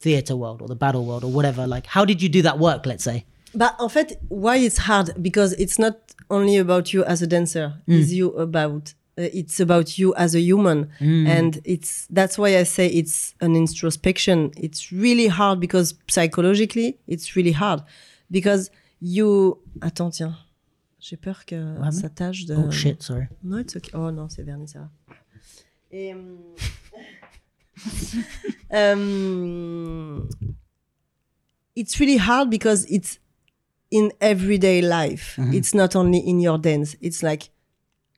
theater 0.03 0.35
world 0.37 0.61
or 0.62 0.69
the 0.69 0.77
battle 0.85 1.05
world 1.09 1.23
or 1.24 1.31
whatever 1.37 1.66
like 1.66 1.87
how 1.97 2.05
did 2.05 2.19
you 2.23 2.29
do 2.29 2.43
that 2.43 2.59
work 2.59 2.87
let's 2.87 3.05
say 3.05 3.24
But 3.55 3.74
en 3.79 3.89
fait, 3.91 4.19
why 4.31 4.57
it's 4.66 4.79
hard? 4.89 5.11
Because 5.20 5.53
it's 5.59 5.79
not 5.79 5.95
only 6.31 6.57
about 6.57 6.95
you 6.95 7.05
as 7.05 7.20
a 7.20 7.27
dancer. 7.27 7.74
It's 7.87 8.11
you 8.11 8.33
about. 8.39 8.95
Uh, 9.19 9.29
it's 9.41 9.61
about 9.61 9.99
you 9.99 10.15
as 10.16 10.35
a 10.35 10.41
human, 10.41 10.89
and 11.01 11.61
it's 11.65 12.07
that's 12.09 12.39
why 12.39 12.57
I 12.59 12.65
say 12.65 12.87
it's 12.87 13.35
an 13.43 13.55
introspection. 13.55 14.53
It's 14.57 14.91
really 14.91 15.29
hard 15.29 15.61
because 15.61 15.95
psychologically, 16.09 16.97
it's 17.07 17.37
really 17.37 17.53
hard 17.53 17.83
because 18.31 18.70
you. 19.01 19.59
Attends, 19.83 20.16
tiens, 20.16 20.35
j'ai 20.99 21.19
peur 21.19 21.45
que 21.45 21.59
ça 21.91 22.09
tâche 22.09 22.47
de. 22.47 22.55
oh 22.57 22.70
shit 22.70 23.03
sorry 23.03 23.27
no 23.43 23.59
it's 23.59 23.77
okay. 23.77 23.91
Oh 23.93 24.11
non, 24.11 24.31
c'est 24.31 24.45
vernis, 24.47 24.69
ça 24.73 24.79
va. 24.79 24.89
Et, 25.91 26.15
hum, 26.15 26.39
hum, 28.70 30.28
it's 31.77 31.99
really 32.01 32.19
hard 32.19 32.51
because 32.51 32.85
it's 32.86 33.19
in 33.90 34.12
everyday 34.20 34.81
life. 34.81 35.39
It's 35.55 35.74
not 35.74 35.94
only 35.94 36.19
in 36.19 36.40
your 36.40 36.59
dance. 36.59 36.97
It's 37.01 37.23
like 37.23 37.51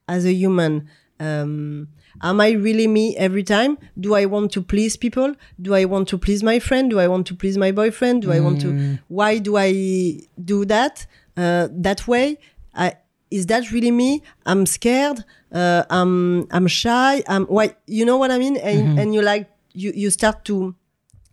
as 0.07 0.25
a 0.25 0.33
human. 0.33 0.89
Um, 1.19 1.89
am 2.21 2.39
I 2.41 2.51
really 2.51 2.87
me 2.87 3.15
every 3.17 3.43
time? 3.43 3.77
Do 3.99 4.13
I 4.15 4.25
want 4.25 4.51
to 4.53 4.61
please 4.61 4.95
people? 4.97 5.33
Do 5.61 5.73
I 5.73 5.85
want 5.85 6.07
to 6.09 6.17
please 6.17 6.43
my 6.43 6.59
friend? 6.59 6.89
Do 6.89 6.99
I 6.99 7.07
want 7.07 7.27
to 7.27 7.35
please 7.35 7.57
my 7.57 7.71
boyfriend? 7.71 8.21
Do 8.21 8.31
I 8.31 8.39
want 8.39 8.61
to? 8.61 8.99
Why 9.09 9.37
do 9.37 9.57
I 9.57 10.19
do 10.43 10.65
that 10.65 11.05
uh, 11.37 11.67
that 11.71 12.07
way? 12.07 12.37
I, 12.73 12.95
is 13.37 13.45
that 13.51 13.63
really 13.75 13.91
me? 13.91 14.09
I'm 14.45 14.65
scared. 14.65 15.19
Uh, 15.51 15.83
I'm 15.97 16.13
I'm 16.55 16.67
shy. 16.81 17.13
I'm 17.33 17.43
why 17.55 17.65
you 17.97 18.03
know 18.09 18.17
what 18.21 18.31
I 18.31 18.37
mean? 18.43 18.55
And 18.69 18.79
and 18.99 19.07
you 19.15 19.21
like 19.31 19.45
you 19.81 19.89
you 20.03 20.09
start 20.19 20.37
to 20.49 20.55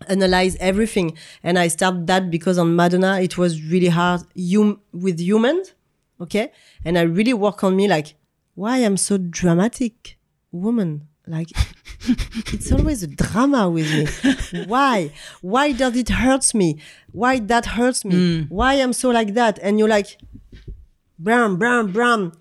analyze 0.08 0.54
everything. 0.70 1.08
And 1.46 1.54
I 1.64 1.68
start 1.68 2.06
that 2.10 2.22
because 2.36 2.56
on 2.62 2.68
Madonna 2.80 3.12
it 3.26 3.34
was 3.42 3.52
really 3.72 3.88
hard 4.00 4.20
hum- 4.52 4.80
with 5.04 5.16
humans, 5.20 5.74
okay? 6.24 6.46
And 6.84 6.98
I 6.98 7.02
really 7.18 7.34
work 7.46 7.58
on 7.66 7.72
me 7.76 7.86
like 7.96 8.08
why 8.54 8.74
I'm 8.86 8.96
so 9.08 9.14
dramatic 9.18 10.18
woman. 10.50 10.90
Like 11.26 11.50
it's 12.54 12.72
always 12.72 13.00
a 13.04 13.06
drama 13.22 13.62
with 13.70 13.88
me. 13.96 14.04
Why? 14.66 15.12
Why 15.40 15.66
does 15.72 15.94
it 16.02 16.08
hurts 16.08 16.52
me? 16.52 16.68
Why 17.12 17.38
that 17.52 17.64
hurts 17.78 18.04
me? 18.04 18.16
Why 18.48 18.74
I'm 18.82 18.92
so 18.92 19.10
like 19.10 19.34
that? 19.34 19.54
And 19.62 19.78
you're 19.78 19.88
like, 19.98 20.18
brown, 21.22 21.56
brown, 21.56 21.92
brown, 21.92 22.32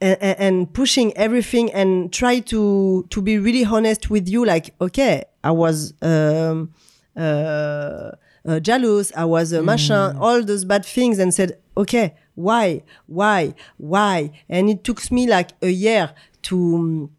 and, 0.00 0.18
and- 0.22 0.72
pushing 0.72 1.16
everything 1.16 1.70
and 1.72 2.12
try 2.12 2.40
to 2.40 3.06
to 3.10 3.22
be 3.22 3.38
really 3.38 3.64
honest 3.64 4.10
with 4.10 4.28
you. 4.28 4.44
Like, 4.44 4.74
okay, 4.80 5.24
I 5.44 5.50
was 5.52 5.94
um, 6.02 6.72
uh, 7.16 8.10
uh, 8.44 8.60
jealous. 8.60 9.12
I 9.16 9.24
was 9.24 9.52
uh, 9.52 9.62
machin, 9.62 10.16
all 10.18 10.42
those 10.42 10.64
bad 10.64 10.84
things, 10.84 11.18
and 11.18 11.32
said, 11.32 11.58
okay, 11.76 12.14
why, 12.34 12.82
why, 13.06 13.54
why? 13.76 14.30
And 14.48 14.68
it 14.70 14.84
took 14.84 15.10
me 15.12 15.26
like 15.28 15.50
a 15.62 15.68
year 15.68 16.12
to 16.48 17.10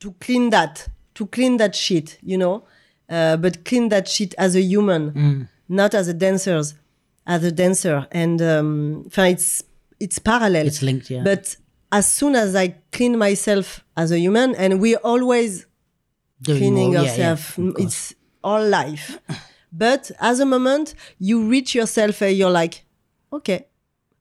to 0.00 0.12
clean 0.20 0.50
that, 0.50 0.88
to 1.14 1.26
clean 1.26 1.56
that 1.58 1.74
shit, 1.74 2.18
you 2.22 2.36
know, 2.38 2.64
uh, 3.08 3.36
but 3.36 3.64
clean 3.64 3.88
that 3.88 4.08
shit 4.08 4.34
as 4.38 4.54
a 4.54 4.60
human, 4.60 5.48
not 5.68 5.94
as 5.94 6.08
a 6.08 6.14
dancers, 6.14 6.74
as 7.26 7.44
a 7.44 7.52
dancer. 7.52 8.06
And 8.12 8.40
um, 8.42 9.08
it's 9.16 9.62
it's 10.00 10.18
parallel. 10.18 10.66
it's 10.66 10.82
linked 10.82 11.10
yeah 11.10 11.22
But 11.24 11.56
as 11.92 12.06
soon 12.06 12.34
as 12.36 12.54
I 12.54 12.74
clean 12.92 13.16
myself 13.18 13.84
as 13.96 14.10
a 14.12 14.18
human, 14.18 14.54
and 14.54 14.80
we 14.80 14.96
always 14.96 15.66
Doing 16.42 16.58
cleaning 16.58 16.92
more, 16.92 16.94
yeah, 16.94 17.02
yeah, 17.02 17.30
yourself, 17.30 17.58
of 17.58 17.74
it's 17.78 18.14
all 18.44 18.62
life. 18.68 19.18
but 19.72 20.10
as 20.20 20.40
a 20.40 20.44
moment, 20.46 20.94
you 21.18 21.48
reach 21.48 21.74
yourself 21.74 22.20
and 22.22 22.36
you're 22.36 22.50
like, 22.50 22.84
okay, 23.32 23.66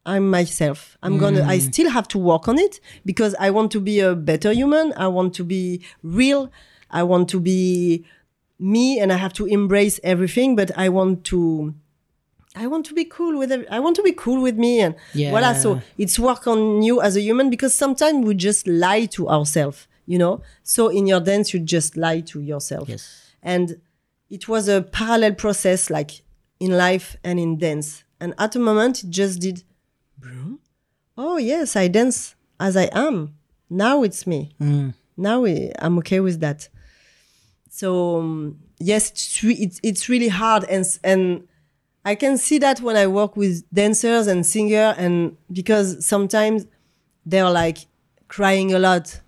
I'm 0.05 0.29
myself. 0.29 0.97
I'm 1.03 1.17
gonna, 1.17 1.41
I 1.41 1.57
Mm. 1.57 1.61
still 1.73 1.89
have 1.89 2.07
to 2.09 2.17
work 2.19 2.47
on 2.47 2.57
it 2.59 2.79
because 3.05 3.35
I 3.39 3.49
want 3.49 3.71
to 3.71 3.79
be 3.81 3.99
a 3.99 4.15
better 4.15 4.51
human. 4.53 4.93
I 4.95 5.07
want 5.07 5.33
to 5.35 5.43
be 5.43 5.81
real. 6.03 6.51
I 6.91 7.03
want 7.03 7.27
to 7.29 7.39
be 7.39 8.05
me 8.59 8.99
and 9.01 9.11
I 9.11 9.17
have 9.17 9.33
to 9.33 9.45
embrace 9.47 9.99
everything, 10.03 10.55
but 10.55 10.69
I 10.77 10.89
want 10.89 11.23
to, 11.25 11.73
I 12.55 12.67
want 12.67 12.85
to 12.87 12.93
be 12.93 13.05
cool 13.05 13.37
with 13.37 13.51
every, 13.51 13.67
I 13.69 13.79
want 13.79 13.95
to 13.97 14.03
be 14.03 14.13
cool 14.13 14.41
with 14.41 14.55
me 14.57 14.79
and 14.79 14.95
yeah. 15.13 15.31
voila. 15.31 15.53
So 15.53 15.81
it's 15.97 16.17
work 16.17 16.47
on 16.47 16.81
you 16.83 17.01
as 17.01 17.15
a 17.15 17.21
human 17.21 17.49
because 17.49 17.73
sometimes 17.75 18.25
we 18.25 18.33
just 18.35 18.65
lie 18.67 19.05
to 19.07 19.27
ourselves, 19.29 19.87
you 20.05 20.17
know? 20.17 20.41
So 20.63 20.87
in 20.89 21.05
your 21.07 21.19
dance, 21.19 21.53
you 21.53 21.59
just 21.59 21.97
lie 21.97 22.21
to 22.21 22.41
yourself. 22.41 22.87
yes 22.89 23.31
And 23.43 23.79
it 24.29 24.47
was 24.47 24.67
a 24.69 24.81
parallel 24.81 25.33
process, 25.35 25.89
like 25.89 26.11
in 26.59 26.71
life 26.77 27.15
and 27.23 27.39
in 27.39 27.57
dance. 27.57 28.03
And 28.19 28.33
at 28.37 28.55
a 28.55 28.59
moment, 28.59 29.03
it 29.03 29.09
just 29.09 29.39
did, 29.41 29.63
"Broom? 30.17 30.59
oh, 31.17 31.37
yes, 31.37 31.75
I 31.75 31.87
dance 31.89 32.35
as 32.59 32.75
I 32.77 32.89
am. 32.93 33.35
Now 33.69 34.03
it's 34.03 34.25
me. 34.25 34.51
Now 35.17 35.45
I- 35.45 35.71
I'm 35.79 35.97
okay 35.99 36.19
with 36.21 36.39
that. 36.39 36.69
So, 37.69 38.19
um, 38.19 38.59
yes, 38.79 39.11
it's, 39.43 39.79
it's 39.83 40.07
really 40.09 40.29
hard. 40.29 40.63
And, 40.65 40.85
and 41.03 41.47
I 42.05 42.15
can 42.15 42.37
see 42.37 42.59
that 42.59 42.81
when 42.81 42.95
I 42.95 43.07
work 43.07 43.35
with 43.35 43.65
dancers 43.73 44.27
and 44.27 44.45
singer 44.45 44.93
and 44.97 45.37
because 45.51 46.05
sometimes 46.05 46.67
they're 47.25 47.49
like 47.49 47.79
crying 48.27 48.73
a 48.73 48.79
lot. 48.79 49.21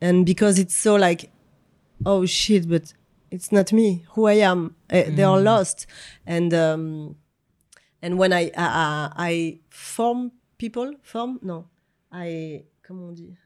And 0.00 0.24
because 0.24 0.58
it's 0.58 0.74
so 0.74 0.96
like 0.96 1.30
oh 2.04 2.26
shit 2.26 2.68
but 2.68 2.92
it's 3.30 3.50
not 3.52 3.72
me 3.72 4.04
who 4.12 4.26
i 4.26 4.34
am. 4.34 4.74
Uh, 4.90 5.02
they 5.08 5.22
are 5.22 5.40
lost. 5.40 5.86
And 6.26 6.52
um 6.54 7.16
and 8.00 8.18
when 8.18 8.32
i 8.32 8.50
i, 8.56 8.66
I 8.66 9.10
I 9.28 9.58
form 9.68 10.32
people 10.58 10.94
form? 11.02 11.38
No. 11.42 11.68
I 12.10 12.64
comment 12.82 13.08
on 13.08 13.14
dit 13.14 13.36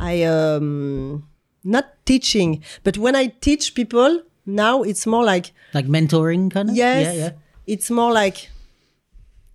i 0.00 0.24
um 0.24 1.22
not 1.62 1.84
teaching 2.04 2.62
but 2.82 2.98
when 2.98 3.14
i 3.16 3.26
teach 3.26 3.74
people 3.74 4.22
now 4.46 4.82
it's 4.82 5.06
more 5.06 5.24
like 5.24 5.52
like 5.72 5.86
mentoring 5.86 6.50
kind 6.50 6.70
of 6.70 6.76
Yes. 6.76 7.04
yeah 7.16 7.24
yeah 7.24 7.30
It's 7.66 7.90
more 7.90 8.12
like 8.12 8.50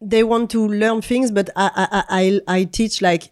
they 0.02 0.24
want 0.24 0.50
to 0.52 0.66
learn 0.68 1.02
things, 1.02 1.30
but 1.32 1.50
I 1.56 1.70
I 1.76 2.04
I, 2.48 2.58
I 2.60 2.64
teach 2.66 3.02
like 3.02 3.32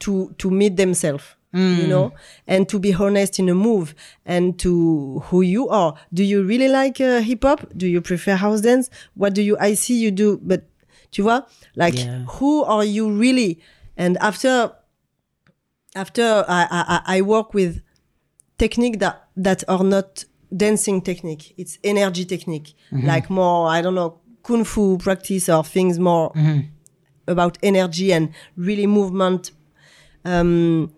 to 0.00 0.32
to 0.38 0.50
meet 0.50 0.76
themselves. 0.76 1.24
You 1.54 1.86
know, 1.86 2.14
and 2.46 2.66
to 2.70 2.78
be 2.78 2.94
honest 2.94 3.38
in 3.38 3.50
a 3.50 3.54
move, 3.54 3.94
and 4.24 4.58
to 4.60 5.20
who 5.28 5.42
you 5.42 5.68
are. 5.68 5.92
Do 6.10 6.24
you 6.24 6.42
really 6.42 6.66
like 6.68 6.98
uh, 6.98 7.20
hip 7.20 7.42
hop? 7.44 7.60
Do 7.76 7.86
you 7.86 8.00
prefer 8.00 8.36
house 8.36 8.62
dance? 8.62 8.88
What 9.14 9.34
do 9.34 9.42
you? 9.42 9.58
I 9.60 9.74
see 9.74 10.00
you 10.00 10.10
do, 10.10 10.40
but 10.42 10.64
tu 11.10 11.22
vois, 11.24 11.44
like 11.76 11.94
Yeah. 11.98 12.24
who 12.40 12.64
are 12.64 12.86
you 12.86 13.10
really? 13.12 13.60
And 13.98 14.16
after 14.18 14.72
after 15.94 16.44
I 16.48 16.66
I, 16.70 17.18
I 17.18 17.20
work 17.20 17.52
with 17.54 17.82
technique 18.58 18.98
that 19.00 19.28
that 19.36 19.62
are 19.68 19.84
not 19.84 20.24
dancing 20.56 21.00
technique. 21.00 21.54
It's 21.56 21.78
energy 21.82 22.24
technique. 22.24 22.74
Like 22.90 23.30
more 23.30 23.68
i 23.68 23.80
don't 23.80 23.94
know 23.94 24.18
kung 24.42 24.64
fu 24.64 24.98
practice 24.98 25.48
or 25.48 25.64
things 25.64 25.98
more 25.98 26.32
about 27.26 27.58
energy 27.62 28.12
and 28.12 28.30
really 28.56 28.86
movement 28.86 29.52
um 30.24 30.92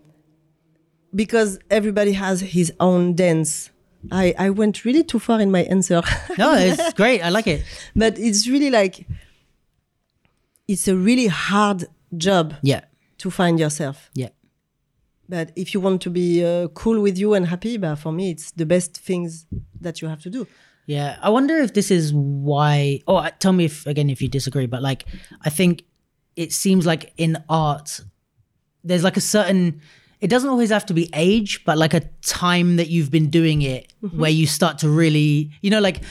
because 1.13 1.59
everybody 1.69 2.11
has 2.11 2.41
his 2.41 2.73
own 2.79 3.15
dance. 3.15 3.71
I 4.11 4.33
i 4.37 4.49
went 4.49 4.85
really 4.85 5.03
too 5.03 5.19
far 5.19 5.39
in 5.41 5.51
my 5.51 5.63
answer. 5.63 6.01
No 6.37 6.53
it's 6.53 6.93
great. 6.93 7.21
I 7.21 7.29
like 7.29 7.47
it. 7.47 7.63
But 7.95 8.19
it's 8.19 8.47
really 8.47 8.69
like 8.69 9.07
it's 10.67 10.87
a 10.87 10.95
really 10.95 11.27
hard 11.27 11.85
job 12.17 12.55
yeah. 12.61 12.81
to 13.19 13.31
find 13.31 13.59
yourself. 13.59 14.09
Yeah 14.13 14.29
But 15.27 15.51
if 15.55 15.73
you 15.73 15.79
want 15.79 16.01
to 16.03 16.09
be 16.09 16.45
uh, 16.45 16.67
cool 16.69 17.01
with 17.01 17.17
you 17.17 17.33
and 17.33 17.47
happy, 17.47 17.77
but 17.77 17.95
for 17.95 18.11
me, 18.11 18.31
it's 18.31 18.51
the 18.51 18.65
best 18.65 18.97
things 18.97 19.45
that 19.81 20.01
you 20.01 20.07
have 20.07 20.21
to 20.21 20.29
do. 20.29 20.47
Yeah, 20.85 21.17
I 21.21 21.29
wonder 21.29 21.57
if 21.57 21.73
this 21.73 21.89
is 21.89 22.13
why. 22.13 23.01
Or 23.07 23.23
uh, 23.23 23.31
tell 23.39 23.53
me 23.53 23.65
if 23.65 23.87
again 23.87 24.09
if 24.09 24.21
you 24.21 24.27
disagree. 24.27 24.67
But 24.67 24.81
like, 24.81 25.05
I 25.41 25.49
think 25.49 25.83
it 26.35 26.53
seems 26.53 26.85
like 26.85 27.13
in 27.17 27.43
art, 27.49 28.01
there's 28.83 29.03
like 29.03 29.17
a 29.17 29.21
certain. 29.21 29.81
It 30.21 30.29
doesn't 30.29 30.49
always 30.49 30.69
have 30.69 30.85
to 30.87 30.93
be 30.93 31.09
age, 31.13 31.63
but 31.65 31.77
like 31.77 31.93
a 31.93 32.01
time 32.21 32.77
that 32.77 32.87
you've 32.87 33.11
been 33.11 33.29
doing 33.29 33.61
it, 33.61 33.93
where 33.99 34.29
you 34.29 34.47
start 34.47 34.79
to 34.79 34.89
really, 34.89 35.51
you 35.61 35.69
know, 35.69 35.79
like 35.79 36.01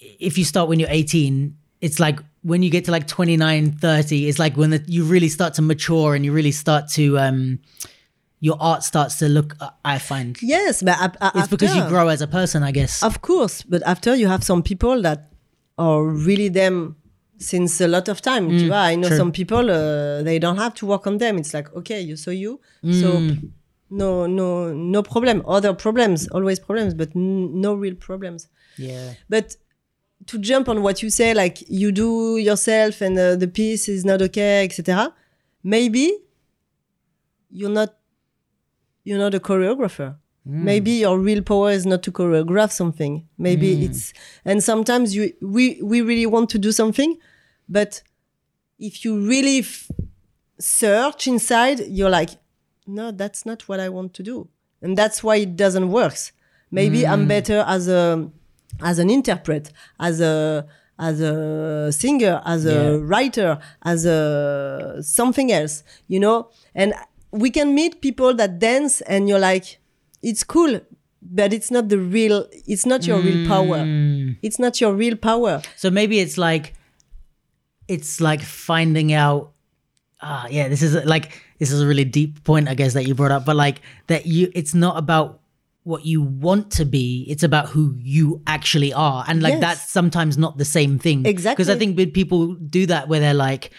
if 0.00 0.36
you 0.36 0.44
start 0.44 0.68
when 0.68 0.78
you're 0.78 0.90
18, 0.90 1.56
it's 1.80 1.98
like 1.98 2.20
when 2.42 2.62
you 2.62 2.70
get 2.70 2.84
to 2.86 2.90
like 2.90 3.06
29, 3.06 3.72
30, 3.72 4.28
it's 4.28 4.38
like 4.38 4.56
when 4.56 4.70
the, 4.70 4.84
you 4.86 5.04
really 5.04 5.28
start 5.28 5.54
to 5.54 5.62
mature 5.62 6.14
and 6.14 6.24
you 6.24 6.32
really 6.32 6.52
start 6.52 6.88
to 6.88 7.18
um 7.18 7.58
your 8.40 8.56
art 8.60 8.82
starts 8.82 9.18
to 9.18 9.28
look. 9.28 9.54
Uh, 9.60 9.70
I 9.84 9.98
find 9.98 10.36
Yes, 10.42 10.82
but 10.82 10.96
a- 10.98 11.32
it's 11.38 11.48
because 11.48 11.74
you 11.76 11.84
grow 11.88 12.08
as 12.08 12.20
a 12.22 12.26
person. 12.26 12.62
I 12.62 12.72
guess. 12.72 13.02
Of 13.02 13.20
course, 13.20 13.62
but 13.62 13.82
after 13.86 14.14
you 14.16 14.28
have 14.28 14.42
some 14.42 14.62
people 14.62 15.02
that 15.02 15.30
are 15.78 16.02
really 16.04 16.48
them 16.48 16.96
since 17.38 17.80
a 17.80 17.88
lot 17.88 18.08
of 18.08 18.20
time. 18.20 18.44
vois, 18.68 18.76
I 18.92 18.96
know 18.96 19.08
true. 19.08 19.16
some 19.16 19.32
people 19.32 19.70
uh, 19.70 20.22
they 20.22 20.38
don't 20.38 20.58
have 20.58 20.74
to 20.74 20.86
work 20.86 21.06
on 21.06 21.18
them. 21.18 21.38
It's 21.38 21.52
like 21.54 21.68
okay, 21.76 22.00
you 22.00 22.16
saw 22.16 22.30
you, 22.32 22.60
so 23.00 23.08
no, 23.90 24.26
no, 24.26 24.72
no 24.72 25.02
problem. 25.02 25.42
Other 25.46 25.72
problems, 25.74 26.28
always 26.28 26.58
problems, 26.60 26.94
but 26.94 27.08
n- 27.16 27.60
no 27.60 27.74
real 27.74 27.94
problems. 27.96 28.48
yeah. 28.78 29.14
But 29.28 29.56
to 30.26 30.38
jump 30.38 30.68
on 30.68 30.82
what 30.82 31.02
you 31.02 31.08
say, 31.10 31.32
like 31.34 31.56
you 31.68 31.90
do 31.92 32.36
yourself 32.36 33.00
and 33.00 33.18
uh, 33.18 33.36
the 33.36 33.48
piece 33.48 33.88
is 33.88 34.04
not 34.04 34.20
okay, 34.22 34.64
etc. 34.64 35.12
Maybe 35.64 36.12
you're 37.50 37.70
not 37.70 37.94
you're 39.04 39.18
not 39.18 39.34
a 39.34 39.40
choreographer. 39.40 40.16
Hmm. 40.44 40.64
Maybe 40.64 40.92
your 40.92 41.18
real 41.18 41.42
power 41.42 41.70
is 41.70 41.84
not 41.84 42.02
to 42.04 42.12
choreograph 42.12 42.72
something. 42.72 43.26
Maybe 43.38 43.76
hmm. 43.76 43.82
it's 43.82 44.12
and 44.44 44.62
sometimes 44.62 45.14
you 45.14 45.32
we 45.40 45.80
we 45.82 46.00
really 46.00 46.26
want 46.26 46.50
to 46.50 46.58
do 46.58 46.72
something, 46.72 47.16
but 47.68 48.02
if 48.78 49.04
you 49.04 49.26
really 49.26 49.58
f- 49.58 49.90
search 50.58 51.26
inside, 51.26 51.80
you're 51.88 52.10
like, 52.10 52.30
no, 52.86 53.10
that's 53.10 53.44
not 53.44 53.68
what 53.68 53.80
I 53.80 53.88
want 53.90 54.14
to 54.14 54.22
do, 54.22 54.48
and 54.80 54.96
that's 54.96 55.22
why 55.22 55.36
it 55.36 55.56
doesn't 55.56 55.90
work. 55.90 56.14
Maybe 56.70 57.06
I'm 57.06 57.22
hmm. 57.22 57.28
better 57.28 57.64
as 57.66 57.88
a 57.88 58.30
as 58.82 58.98
an 58.98 59.10
interpret, 59.10 59.72
as 59.98 60.20
a 60.20 60.66
as 60.98 61.20
a 61.20 61.90
singer, 61.90 62.42
as 62.44 62.66
a 62.66 62.74
Yeah. 62.74 62.98
writer, 63.02 63.58
as 63.82 64.04
a 64.04 64.98
something 65.02 65.50
else, 65.50 65.82
you 66.08 66.20
know. 66.20 66.50
And 66.74 66.92
we 67.32 67.50
can 67.50 67.74
meet 67.74 68.00
people 68.00 68.34
that 68.34 68.58
dance, 68.58 69.00
and 69.02 69.28
you're 69.28 69.38
like, 69.38 69.78
it's 70.22 70.44
cool, 70.44 70.80
but 71.22 71.52
it's 71.52 71.70
not 71.70 71.88
the 71.88 71.98
real. 71.98 72.46
It's 72.66 72.86
not 72.86 73.06
your 73.06 73.20
real 73.20 73.46
power. 73.46 73.84
It's 74.42 74.58
not 74.58 74.80
your 74.80 74.94
real 74.94 75.16
power. 75.16 75.62
So 75.76 75.90
maybe 75.90 76.18
it's 76.20 76.36
like 76.38 76.74
it's 77.88 78.20
like 78.20 78.40
finding 78.42 79.12
out 79.12 79.52
ah 80.22 80.46
yeah, 80.50 80.68
this 80.68 80.82
is 80.82 80.94
like 81.04 81.42
this 81.58 81.72
is 81.72 81.80
a 81.80 81.86
really 81.86 82.04
deep 82.04 82.44
point 82.44 82.68
I 82.68 82.74
guess 82.74 82.94
that 82.94 83.06
you 83.06 83.14
brought 83.14 83.32
up, 83.32 83.44
but 83.44 83.56
like 83.56 83.80
that 84.06 84.26
you 84.26 84.50
it's 84.54 84.74
not 84.74 84.96
about 84.98 85.40
what 85.82 86.04
you 86.04 86.20
want 86.20 86.70
to 86.72 86.84
be, 86.84 87.24
it's 87.28 87.42
about 87.42 87.68
who 87.70 87.94
you 87.98 88.42
actually 88.46 88.92
are. 88.92 89.24
And 89.26 89.42
like 89.42 89.52
Yes. 89.54 89.60
that's 89.60 89.90
sometimes 89.90 90.36
not 90.36 90.58
the 90.58 90.64
same 90.64 90.98
thing. 90.98 91.24
Exactly. 91.24 91.56
Because 91.64 91.70
I 91.74 91.78
think 91.78 91.96
with 91.96 92.12
people 92.12 92.54
do 92.54 92.86
that 92.86 93.08
where 93.08 93.18
they're 93.18 93.32
like 93.34 93.70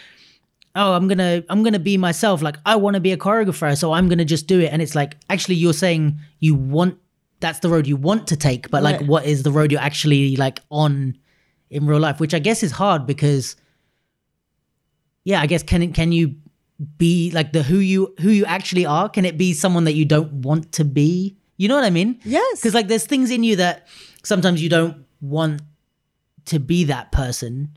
oh 0.74 0.92
i'm 0.94 1.08
gonna 1.08 1.42
i'm 1.48 1.62
gonna 1.62 1.78
be 1.78 1.96
myself. 1.96 2.42
Like 2.42 2.56
i 2.66 2.76
want 2.76 2.94
to 2.94 3.00
be 3.00 3.12
a 3.12 3.16
choreographer 3.16 3.76
so 3.76 3.92
i'm 3.92 4.08
gonna 4.08 4.24
just 4.24 4.46
do 4.46 4.60
it. 4.60 4.72
And 4.72 4.82
it's 4.82 4.94
like 4.94 5.16
actually 5.30 5.56
you're 5.56 5.72
saying 5.72 6.18
you 6.40 6.54
want 6.54 6.98
that's 7.40 7.58
the 7.58 7.68
road 7.68 7.86
you 7.86 7.96
want 7.96 8.28
to 8.28 8.36
take 8.36 8.70
but 8.70 8.82
like 8.82 9.00
what 9.02 9.24
is 9.26 9.42
the 9.42 9.50
road 9.50 9.72
you're 9.72 9.80
actually 9.80 10.36
like 10.36 10.60
on 10.70 11.16
in 11.70 11.86
real 11.86 12.00
life? 12.00 12.20
Which 12.20 12.34
i 12.34 12.38
guess 12.38 12.62
is 12.62 12.72
hard 12.72 13.06
because 13.06 13.56
yeah 15.24 15.40
i 15.40 15.46
guess 15.46 15.62
can 15.62 15.82
it 15.82 15.94
can 15.94 16.12
you 16.12 16.36
be 16.98 17.30
like 17.32 17.52
the 17.52 17.62
who 17.62 17.78
you 17.78 18.14
who 18.20 18.30
you 18.30 18.44
actually 18.44 18.86
are? 18.86 19.08
Can 19.08 19.24
it 19.24 19.38
be 19.38 19.52
someone 19.52 19.84
that 19.84 19.94
you 19.94 20.04
don't 20.04 20.32
want 20.32 20.72
to 20.72 20.84
be? 20.84 21.36
You 21.56 21.68
know 21.68 21.76
what 21.76 21.84
i 21.84 21.90
mean? 21.90 22.18
Yes. 22.24 22.58
because 22.58 22.74
like 22.74 22.88
there's 22.88 23.06
things 23.06 23.30
in 23.30 23.44
you 23.44 23.56
that 23.56 23.86
sometimes 24.24 24.62
you 24.62 24.68
don't 24.68 25.04
want 25.20 25.62
to 26.46 26.58
be 26.58 26.84
that 26.84 27.12
person 27.12 27.76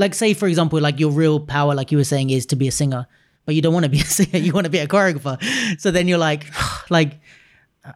like 0.00 0.14
say 0.14 0.30
for 0.34 0.48
example 0.48 0.80
like 0.80 0.98
your 1.02 1.12
real 1.22 1.38
power 1.54 1.72
like 1.74 1.88
you 1.92 1.98
were 1.98 2.10
saying 2.14 2.28
is 2.30 2.44
to 2.46 2.56
be 2.56 2.66
a 2.72 2.74
singer 2.80 3.06
but 3.44 3.54
you 3.54 3.62
don't 3.64 3.74
want 3.76 3.84
to 3.84 3.92
be 3.96 4.00
a 4.08 4.10
singer 4.18 4.38
you 4.46 4.52
want 4.52 4.64
to 4.64 4.74
be 4.76 4.78
a 4.78 4.88
choreographer 4.94 5.36
so 5.82 5.90
then 5.90 6.08
you're 6.08 6.24
like 6.30 6.42
like 6.98 7.12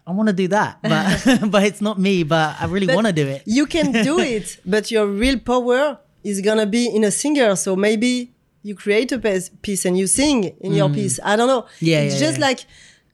i 0.07 0.11
want 0.19 0.29
to 0.29 0.37
do 0.43 0.49
that 0.49 0.79
but 0.93 1.51
but 1.55 1.63
it's 1.69 1.81
not 1.89 1.97
me 1.99 2.23
but 2.23 2.57
i 2.61 2.65
really 2.67 2.89
want 2.95 3.07
to 3.07 3.13
do 3.23 3.27
it 3.27 3.43
You 3.47 3.67
can 3.67 3.93
do 3.93 4.19
it, 4.35 4.47
but 4.75 4.91
your 4.95 5.07
real 5.07 5.39
power 5.53 5.99
is 6.25 6.41
gonna 6.41 6.67
be 6.67 6.85
in 6.97 7.05
a 7.05 7.11
singer. 7.11 7.55
So 7.65 7.77
maybe 7.77 8.33
you 8.63 8.75
create 8.75 9.13
a 9.13 9.19
piece- 9.67 9.85
and 9.85 9.97
you 10.01 10.07
sing 10.07 10.39
in 10.67 10.73
your 10.73 10.89
piece. 10.89 11.21
I 11.23 11.37
don't 11.37 11.49
know. 11.55 11.63
Mm. 11.63 11.69
Yeah, 11.91 12.01
it's 12.07 12.15
yeah, 12.15 12.27
just 12.27 12.39
yeah. 12.39 12.47
like 12.49 12.61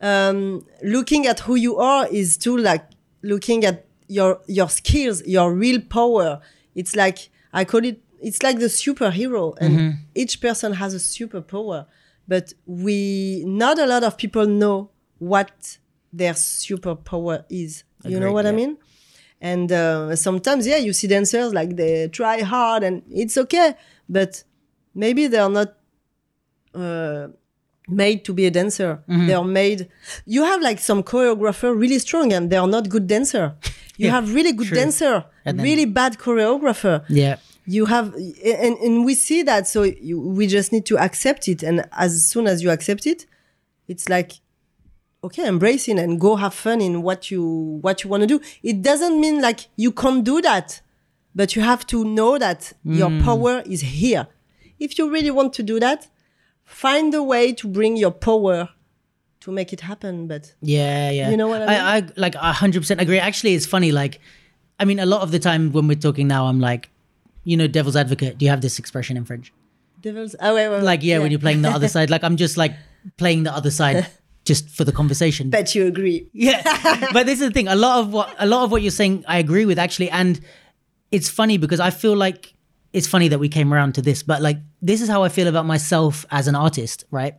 um, 0.09 0.65
looking 0.81 1.27
at 1.27 1.41
who 1.41 1.55
you 1.55 1.73
are 1.77 2.07
is 2.07 2.37
too 2.37 2.55
like 2.57 2.83
looking 3.21 3.65
at 3.65 3.85
your 4.07 4.39
your 4.47 4.69
skills, 4.69 5.17
your 5.27 5.53
real 5.53 5.79
power. 5.97 6.39
It's 6.73 6.95
like 6.95 7.29
I 7.53 7.65
call 7.65 7.83
it. 7.91 7.99
It's 8.21 8.41
like 8.43 8.59
the 8.59 8.67
superhero, 8.67 9.55
and 9.59 9.73
Mm-hmm. 9.77 9.91
each 10.15 10.39
person 10.41 10.73
has 10.73 10.93
a 10.93 10.97
superpower. 10.99 11.85
But 12.27 12.53
we, 12.65 13.43
not 13.45 13.79
a 13.79 13.85
lot 13.85 14.03
of 14.03 14.15
people 14.17 14.45
know 14.47 14.89
what 15.19 15.77
their 16.13 16.33
superpower 16.33 17.43
is. 17.49 17.83
You 18.05 18.19
know 18.19 18.31
what 18.31 18.45
I 18.45 18.51
mean? 18.51 18.77
And 19.41 19.71
uh, 19.71 20.15
sometimes, 20.15 20.65
yeah, 20.67 20.77
you 20.77 20.93
see 20.93 21.07
dancers 21.07 21.53
like 21.53 21.75
they 21.75 22.07
try 22.09 22.41
hard 22.41 22.83
and 22.83 23.01
it's 23.11 23.37
okay, 23.37 23.75
but 24.07 24.43
maybe 24.93 25.27
they're 25.27 25.49
not 25.49 25.73
uh, 26.75 27.27
made 27.87 28.23
to 28.25 28.33
be 28.33 28.45
a 28.45 28.51
dancer. 28.51 29.03
Mm-hmm. 29.09 29.27
They're 29.27 29.43
made. 29.43 29.89
You 30.25 30.43
have 30.43 30.61
like 30.61 30.79
some 30.79 31.03
choreographer 31.03 31.77
really 31.77 31.99
strong 31.99 32.31
and 32.33 32.49
they're 32.49 32.67
not 32.67 32.89
good 32.89 33.07
dancer. 33.07 33.55
You 33.97 34.05
Yeah, 34.07 34.11
have 34.11 34.33
really 34.33 34.53
good 34.53 34.67
true. 34.67 34.77
dancer, 34.77 35.25
And 35.45 35.57
then- 35.59 35.63
really 35.65 35.85
bad 35.85 36.17
choreographer. 36.17 37.03
yeah 37.09 37.37
You 37.71 37.85
have, 37.85 38.13
and, 38.13 38.77
and 38.77 39.05
we 39.05 39.15
see 39.15 39.43
that. 39.43 39.67
So 39.67 39.83
you, 39.83 40.19
we 40.19 40.47
just 40.47 40.71
need 40.71 40.85
to 40.87 40.97
accept 40.97 41.47
it. 41.47 41.63
And 41.63 41.87
as 41.93 42.25
soon 42.25 42.47
as 42.47 42.61
you 42.61 42.69
accept 42.69 43.07
it, 43.07 43.25
it's 43.87 44.09
like 44.09 44.33
okay 45.23 45.45
embrace 45.45 45.87
it 45.87 45.97
and 45.99 46.19
go 46.19 46.35
have 46.35 46.53
fun 46.53 46.81
in 46.81 47.03
what 47.03 47.29
you 47.29 47.43
what 47.81 48.03
you 48.03 48.09
want 48.09 48.21
to 48.21 48.27
do 48.27 48.41
it 48.63 48.81
doesn't 48.81 49.19
mean 49.19 49.39
like 49.39 49.67
you 49.75 49.91
can't 49.91 50.23
do 50.23 50.41
that 50.41 50.81
but 51.35 51.55
you 51.55 51.61
have 51.61 51.85
to 51.85 52.03
know 52.03 52.39
that 52.39 52.73
your 52.83 53.09
mm. 53.09 53.23
power 53.23 53.61
is 53.67 53.81
here 53.81 54.25
if 54.79 54.97
you 54.97 55.11
really 55.11 55.29
want 55.29 55.53
to 55.53 55.61
do 55.61 55.79
that 55.79 56.07
find 56.63 57.13
a 57.13 57.21
way 57.21 57.53
to 57.53 57.67
bring 57.67 57.95
your 57.97 58.09
power 58.11 58.69
to 59.41 59.51
make 59.51 59.73
it 59.73 59.81
happen 59.81 60.27
but 60.27 60.53
Yeah, 60.61 61.09
yeah. 61.09 61.29
You 61.29 61.37
know 61.37 61.47
what 61.47 61.61
I 61.63 61.75
I, 61.75 61.97
I 61.97 62.07
like 62.15 62.35
a 62.35 62.53
hundred 62.53 62.81
percent 62.81 63.01
agree. 63.01 63.19
Actually, 63.19 63.55
it's 63.55 63.65
funny. 63.65 63.91
Like, 63.91 64.21
I 64.79 64.85
mean, 64.85 64.99
a 64.99 65.05
lot 65.05 65.21
of 65.21 65.31
the 65.31 65.39
time 65.39 65.71
when 65.71 65.87
we're 65.87 65.95
talking 65.95 66.27
now, 66.27 66.45
I'm 66.45 66.59
like, 66.59 66.89
you 67.43 67.57
know, 67.57 67.67
devil's 67.67 67.95
advocate. 67.95 68.37
Do 68.37 68.45
you 68.45 68.51
have 68.51 68.61
this 68.61 68.79
expression 68.79 69.17
in 69.17 69.25
French? 69.25 69.53
devils 70.01 70.35
oh, 70.39 70.55
wait, 70.55 70.67
wait, 70.67 70.77
wait. 70.77 70.83
Like, 70.83 71.03
yeah, 71.03 71.19
when 71.19 71.31
you're 71.31 71.39
playing 71.39 71.61
the 71.61 71.69
other 71.69 71.87
side. 71.95 72.09
Like, 72.09 72.23
I'm 72.23 72.37
just 72.37 72.57
like 72.57 72.73
playing 73.17 73.43
the 73.43 73.53
other 73.53 73.71
side 73.71 74.07
just 74.45 74.69
for 74.69 74.83
the 74.83 74.91
conversation. 74.91 75.49
bet 75.49 75.75
you 75.75 75.85
agree 75.85 76.27
yeah, 76.33 77.09
but 77.13 77.25
this 77.25 77.39
is 77.39 77.47
the 77.47 77.51
thing. 77.51 77.67
A 77.67 77.75
lot 77.75 77.99
of 77.99 78.11
what 78.11 78.35
a 78.39 78.45
lot 78.45 78.63
of 78.63 78.71
what 78.71 78.81
you're 78.81 78.91
saying, 78.91 79.23
I 79.27 79.37
agree 79.39 79.65
with 79.65 79.79
actually, 79.79 80.09
and 80.09 80.39
it's 81.11 81.29
funny 81.29 81.57
because 81.57 81.79
I 81.79 81.91
feel 81.91 82.15
like 82.15 82.53
it's 82.93 83.07
funny 83.07 83.27
that 83.29 83.39
we 83.39 83.49
came 83.49 83.73
around 83.73 83.95
to 83.95 84.01
this, 84.01 84.23
but 84.23 84.41
like 84.41 84.57
this 84.81 85.01
is 85.01 85.09
how 85.09 85.23
I 85.23 85.29
feel 85.29 85.47
about 85.47 85.65
myself 85.65 86.25
as 86.31 86.47
an 86.47 86.55
artist, 86.55 87.05
right? 87.11 87.35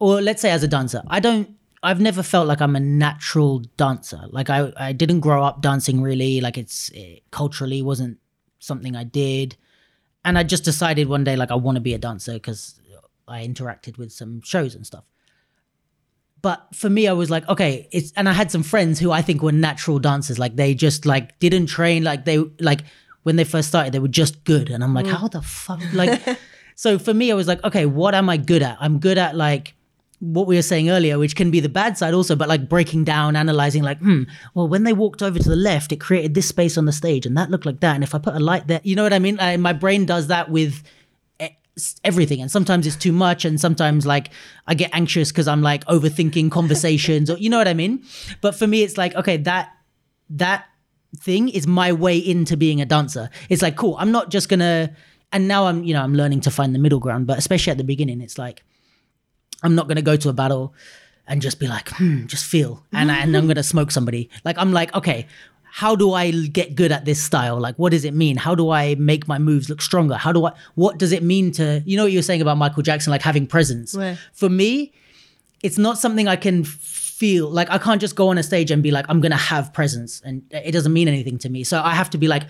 Or 0.00 0.20
let's 0.20 0.42
say 0.42 0.50
as 0.50 0.62
a 0.62 0.68
dancer. 0.68 1.02
I 1.08 1.20
don't. 1.20 1.50
I've 1.82 2.00
never 2.00 2.22
felt 2.22 2.48
like 2.48 2.62
I'm 2.62 2.76
a 2.76 2.80
natural 2.80 3.58
dancer. 3.76 4.22
Like 4.30 4.48
I, 4.48 4.72
I 4.78 4.92
didn't 4.92 5.20
grow 5.20 5.44
up 5.44 5.60
dancing 5.60 6.00
really. 6.00 6.40
Like 6.40 6.56
it's 6.56 6.88
it 6.94 7.22
culturally 7.30 7.82
wasn't 7.82 8.18
something 8.64 8.96
I 8.96 9.04
did, 9.04 9.56
and 10.24 10.38
I 10.38 10.42
just 10.42 10.64
decided 10.64 11.08
one 11.08 11.24
day 11.24 11.36
like 11.36 11.50
I 11.50 11.54
want 11.54 11.76
to 11.76 11.80
be 11.80 11.94
a 11.94 11.98
dancer 11.98 12.34
because 12.34 12.80
I 13.26 13.46
interacted 13.46 13.98
with 13.98 14.12
some 14.12 14.40
shows 14.42 14.74
and 14.74 14.86
stuff. 14.86 15.04
But 16.42 16.66
for 16.74 16.90
me 16.90 17.08
i 17.08 17.12
was 17.12 17.30
like 17.30 17.48
okay 17.48 17.88
it's 17.90 18.12
and 18.16 18.28
i 18.28 18.32
had 18.32 18.50
some 18.50 18.62
friends 18.62 18.98
who 18.98 19.10
i 19.10 19.22
think 19.22 19.42
were 19.42 19.52
natural 19.52 19.98
dancers. 19.98 20.38
Like 20.38 20.56
they 20.56 20.74
just 20.74 21.06
like 21.06 21.38
didn't 21.38 21.66
train. 21.66 22.04
Like 22.04 22.26
they 22.26 22.38
like 22.60 22.82
when 23.22 23.36
they 23.36 23.44
first 23.44 23.68
started 23.68 23.94
they 23.94 23.98
were 23.98 24.08
just 24.08 24.44
good. 24.44 24.68
And 24.70 24.84
i'm 24.84 24.92
like 24.92 25.06
mm. 25.06 25.12
how 25.12 25.28
the 25.28 25.40
fuck 25.40 25.80
like 25.94 26.20
so 26.74 26.98
for 26.98 27.14
me 27.14 27.32
i 27.32 27.34
was 27.34 27.48
like 27.48 27.64
okay 27.64 27.86
what 27.86 28.14
am 28.14 28.28
i 28.28 28.36
good 28.36 28.62
at? 28.62 28.76
I'm 28.80 28.98
good 28.98 29.16
at 29.16 29.34
like 29.36 29.74
what 30.32 30.46
we 30.46 30.56
were 30.56 30.62
saying 30.62 30.88
earlier 30.88 31.18
which 31.18 31.36
can 31.36 31.50
be 31.50 31.60
the 31.60 31.68
bad 31.68 31.98
side 31.98 32.14
also 32.14 32.34
but 32.34 32.48
like 32.48 32.68
breaking 32.68 33.04
down 33.04 33.36
analyzing 33.36 33.82
like 33.82 33.98
hmm 33.98 34.22
well 34.54 34.66
when 34.66 34.84
they 34.84 34.92
walked 34.92 35.22
over 35.22 35.38
to 35.38 35.48
the 35.48 35.56
left 35.56 35.92
it 35.92 36.00
created 36.00 36.34
this 36.34 36.48
space 36.48 36.78
on 36.78 36.86
the 36.86 36.92
stage 36.92 37.26
and 37.26 37.36
that 37.36 37.50
looked 37.50 37.66
like 37.66 37.80
that 37.80 37.94
and 37.94 38.02
if 38.02 38.14
i 38.14 38.18
put 38.18 38.34
a 38.34 38.40
light 38.40 38.66
there 38.66 38.80
you 38.84 38.96
know 38.96 39.02
what 39.02 39.12
i 39.12 39.18
mean? 39.18 39.36
Like, 39.36 39.60
my 39.60 39.72
brain 39.72 40.06
does 40.06 40.28
that 40.28 40.50
with 40.50 40.82
everything 42.04 42.40
and 42.40 42.50
sometimes 42.50 42.86
it's 42.86 42.96
too 42.96 43.12
much 43.12 43.44
and 43.44 43.60
sometimes 43.60 44.06
like 44.06 44.30
i 44.68 44.74
get 44.74 44.90
anxious 44.92 45.32
because 45.32 45.48
i'm 45.48 45.60
like 45.60 45.84
overthinking 45.86 46.50
conversations 46.50 47.28
or 47.28 47.36
you 47.38 47.50
know 47.50 47.58
what 47.58 47.66
i 47.68 47.74
mean? 47.74 48.02
But 48.40 48.54
for 48.54 48.66
me 48.66 48.82
it's 48.82 48.96
like 48.96 49.14
okay 49.16 49.36
that 49.38 49.72
that 50.30 50.66
thing 51.18 51.48
is 51.48 51.66
my 51.66 51.92
way 51.92 52.16
into 52.16 52.56
being 52.56 52.80
a 52.80 52.84
dancer. 52.86 53.28
It's 53.48 53.60
like 53.60 53.76
cool 53.76 53.96
i'm 53.98 54.12
not 54.12 54.30
just 54.30 54.48
gonna 54.48 54.94
and 55.32 55.48
now 55.48 55.66
i'm 55.66 55.82
you 55.82 55.92
know 55.92 56.02
i'm 56.02 56.14
learning 56.14 56.40
to 56.42 56.50
find 56.50 56.74
the 56.74 56.78
middle 56.78 57.00
ground 57.00 57.26
but 57.26 57.38
especially 57.38 57.72
at 57.72 57.78
the 57.78 57.84
beginning 57.84 58.20
it's 58.20 58.38
like 58.38 58.62
i'm 59.64 59.74
not 59.74 59.88
gonna 59.88 60.02
go 60.02 60.16
to 60.16 60.28
a 60.28 60.32
battle 60.32 60.72
and 61.26 61.42
just 61.42 61.58
be 61.58 61.66
like 61.66 61.88
hmm 61.90 62.26
just 62.26 62.44
feel 62.44 62.84
and, 62.92 63.10
I, 63.10 63.18
and 63.18 63.36
i'm 63.36 63.48
gonna 63.48 63.62
smoke 63.62 63.90
somebody 63.90 64.30
like 64.44 64.56
i'm 64.58 64.72
like 64.72 64.94
okay 64.94 65.26
how 65.76 65.96
do 65.96 66.12
I 66.12 66.30
get 66.30 66.76
good 66.76 66.92
at 66.92 67.04
this 67.04 67.20
style? 67.20 67.58
Like, 67.58 67.74
what 67.80 67.90
does 67.90 68.04
it 68.04 68.14
mean? 68.14 68.36
How 68.36 68.54
do 68.54 68.70
I 68.70 68.94
make 68.94 69.26
my 69.26 69.40
moves 69.40 69.68
look 69.68 69.82
stronger? 69.82 70.14
How 70.14 70.30
do 70.30 70.46
I, 70.46 70.52
what 70.76 70.98
does 70.98 71.10
it 71.10 71.24
mean 71.24 71.50
to, 71.54 71.82
you 71.84 71.96
know 71.96 72.04
what 72.04 72.12
you 72.12 72.18
were 72.18 72.22
saying 72.22 72.40
about 72.40 72.58
Michael 72.58 72.84
Jackson, 72.84 73.10
like 73.10 73.22
having 73.22 73.44
presence? 73.44 73.92
For 74.32 74.48
me, 74.48 74.92
it's 75.64 75.76
not 75.76 75.98
something 75.98 76.28
I 76.28 76.36
can 76.36 76.62
feel. 76.62 77.48
Like 77.50 77.70
I 77.70 77.78
can't 77.78 78.00
just 78.00 78.14
go 78.14 78.28
on 78.28 78.38
a 78.38 78.44
stage 78.44 78.70
and 78.70 78.84
be 78.84 78.92
like, 78.92 79.06
I'm 79.08 79.20
gonna 79.20 79.36
have 79.36 79.72
presence, 79.72 80.22
and 80.24 80.44
it 80.52 80.70
doesn't 80.70 80.92
mean 80.92 81.08
anything 81.08 81.38
to 81.38 81.48
me. 81.48 81.64
So 81.64 81.80
I 81.80 81.94
have 81.94 82.08
to 82.10 82.18
be 82.18 82.28
like, 82.28 82.44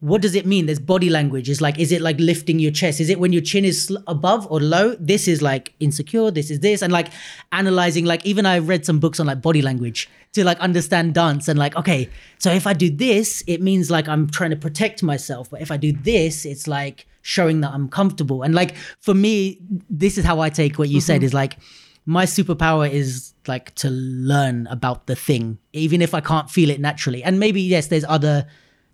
what 0.00 0.20
does 0.20 0.34
it 0.34 0.44
mean? 0.44 0.66
There's 0.66 0.78
body 0.78 1.08
language. 1.08 1.48
Is 1.48 1.60
like, 1.60 1.78
is 1.78 1.90
it 1.90 2.02
like 2.02 2.18
lifting 2.20 2.58
your 2.58 2.70
chest? 2.70 3.00
Is 3.00 3.08
it 3.08 3.18
when 3.18 3.32
your 3.32 3.42
chin 3.42 3.64
is 3.64 3.86
sl- 3.86 3.96
above 4.06 4.46
or 4.50 4.60
low? 4.60 4.94
This 5.00 5.26
is 5.26 5.40
like 5.40 5.74
insecure. 5.80 6.30
This 6.30 6.50
is 6.50 6.60
this, 6.60 6.82
and 6.82 6.92
like 6.92 7.08
analyzing. 7.52 8.04
Like 8.04 8.24
even 8.26 8.44
I 8.44 8.58
read 8.58 8.84
some 8.84 8.98
books 8.98 9.18
on 9.20 9.26
like 9.26 9.40
body 9.40 9.62
language 9.62 10.08
to 10.34 10.44
like 10.44 10.60
understand 10.60 11.14
dance 11.14 11.48
and 11.48 11.58
like, 11.58 11.74
okay, 11.76 12.10
so 12.38 12.52
if 12.52 12.66
I 12.66 12.74
do 12.74 12.90
this, 12.90 13.42
it 13.46 13.62
means 13.62 13.90
like 13.90 14.06
I'm 14.06 14.28
trying 14.28 14.50
to 14.50 14.56
protect 14.56 15.02
myself. 15.02 15.48
But 15.50 15.62
if 15.62 15.70
I 15.70 15.78
do 15.78 15.92
this, 15.92 16.44
it's 16.44 16.68
like 16.68 17.06
showing 17.22 17.62
that 17.62 17.72
I'm 17.72 17.88
comfortable. 17.88 18.42
And 18.42 18.54
like 18.54 18.76
for 19.00 19.14
me, 19.14 19.58
this 19.88 20.18
is 20.18 20.26
how 20.26 20.40
I 20.40 20.50
take 20.50 20.78
what 20.78 20.90
you 20.90 21.00
said 21.00 21.16
mm-hmm. 21.16 21.24
is 21.24 21.34
like 21.34 21.56
my 22.04 22.26
superpower 22.26 22.88
is 22.88 23.32
like 23.48 23.74
to 23.76 23.88
learn 23.90 24.66
about 24.68 25.06
the 25.06 25.16
thing, 25.16 25.58
even 25.72 26.02
if 26.02 26.12
I 26.14 26.20
can't 26.20 26.50
feel 26.50 26.68
it 26.68 26.80
naturally. 26.80 27.22
And 27.22 27.40
maybe 27.40 27.62
yes, 27.62 27.86
there's 27.86 28.04
other 28.04 28.46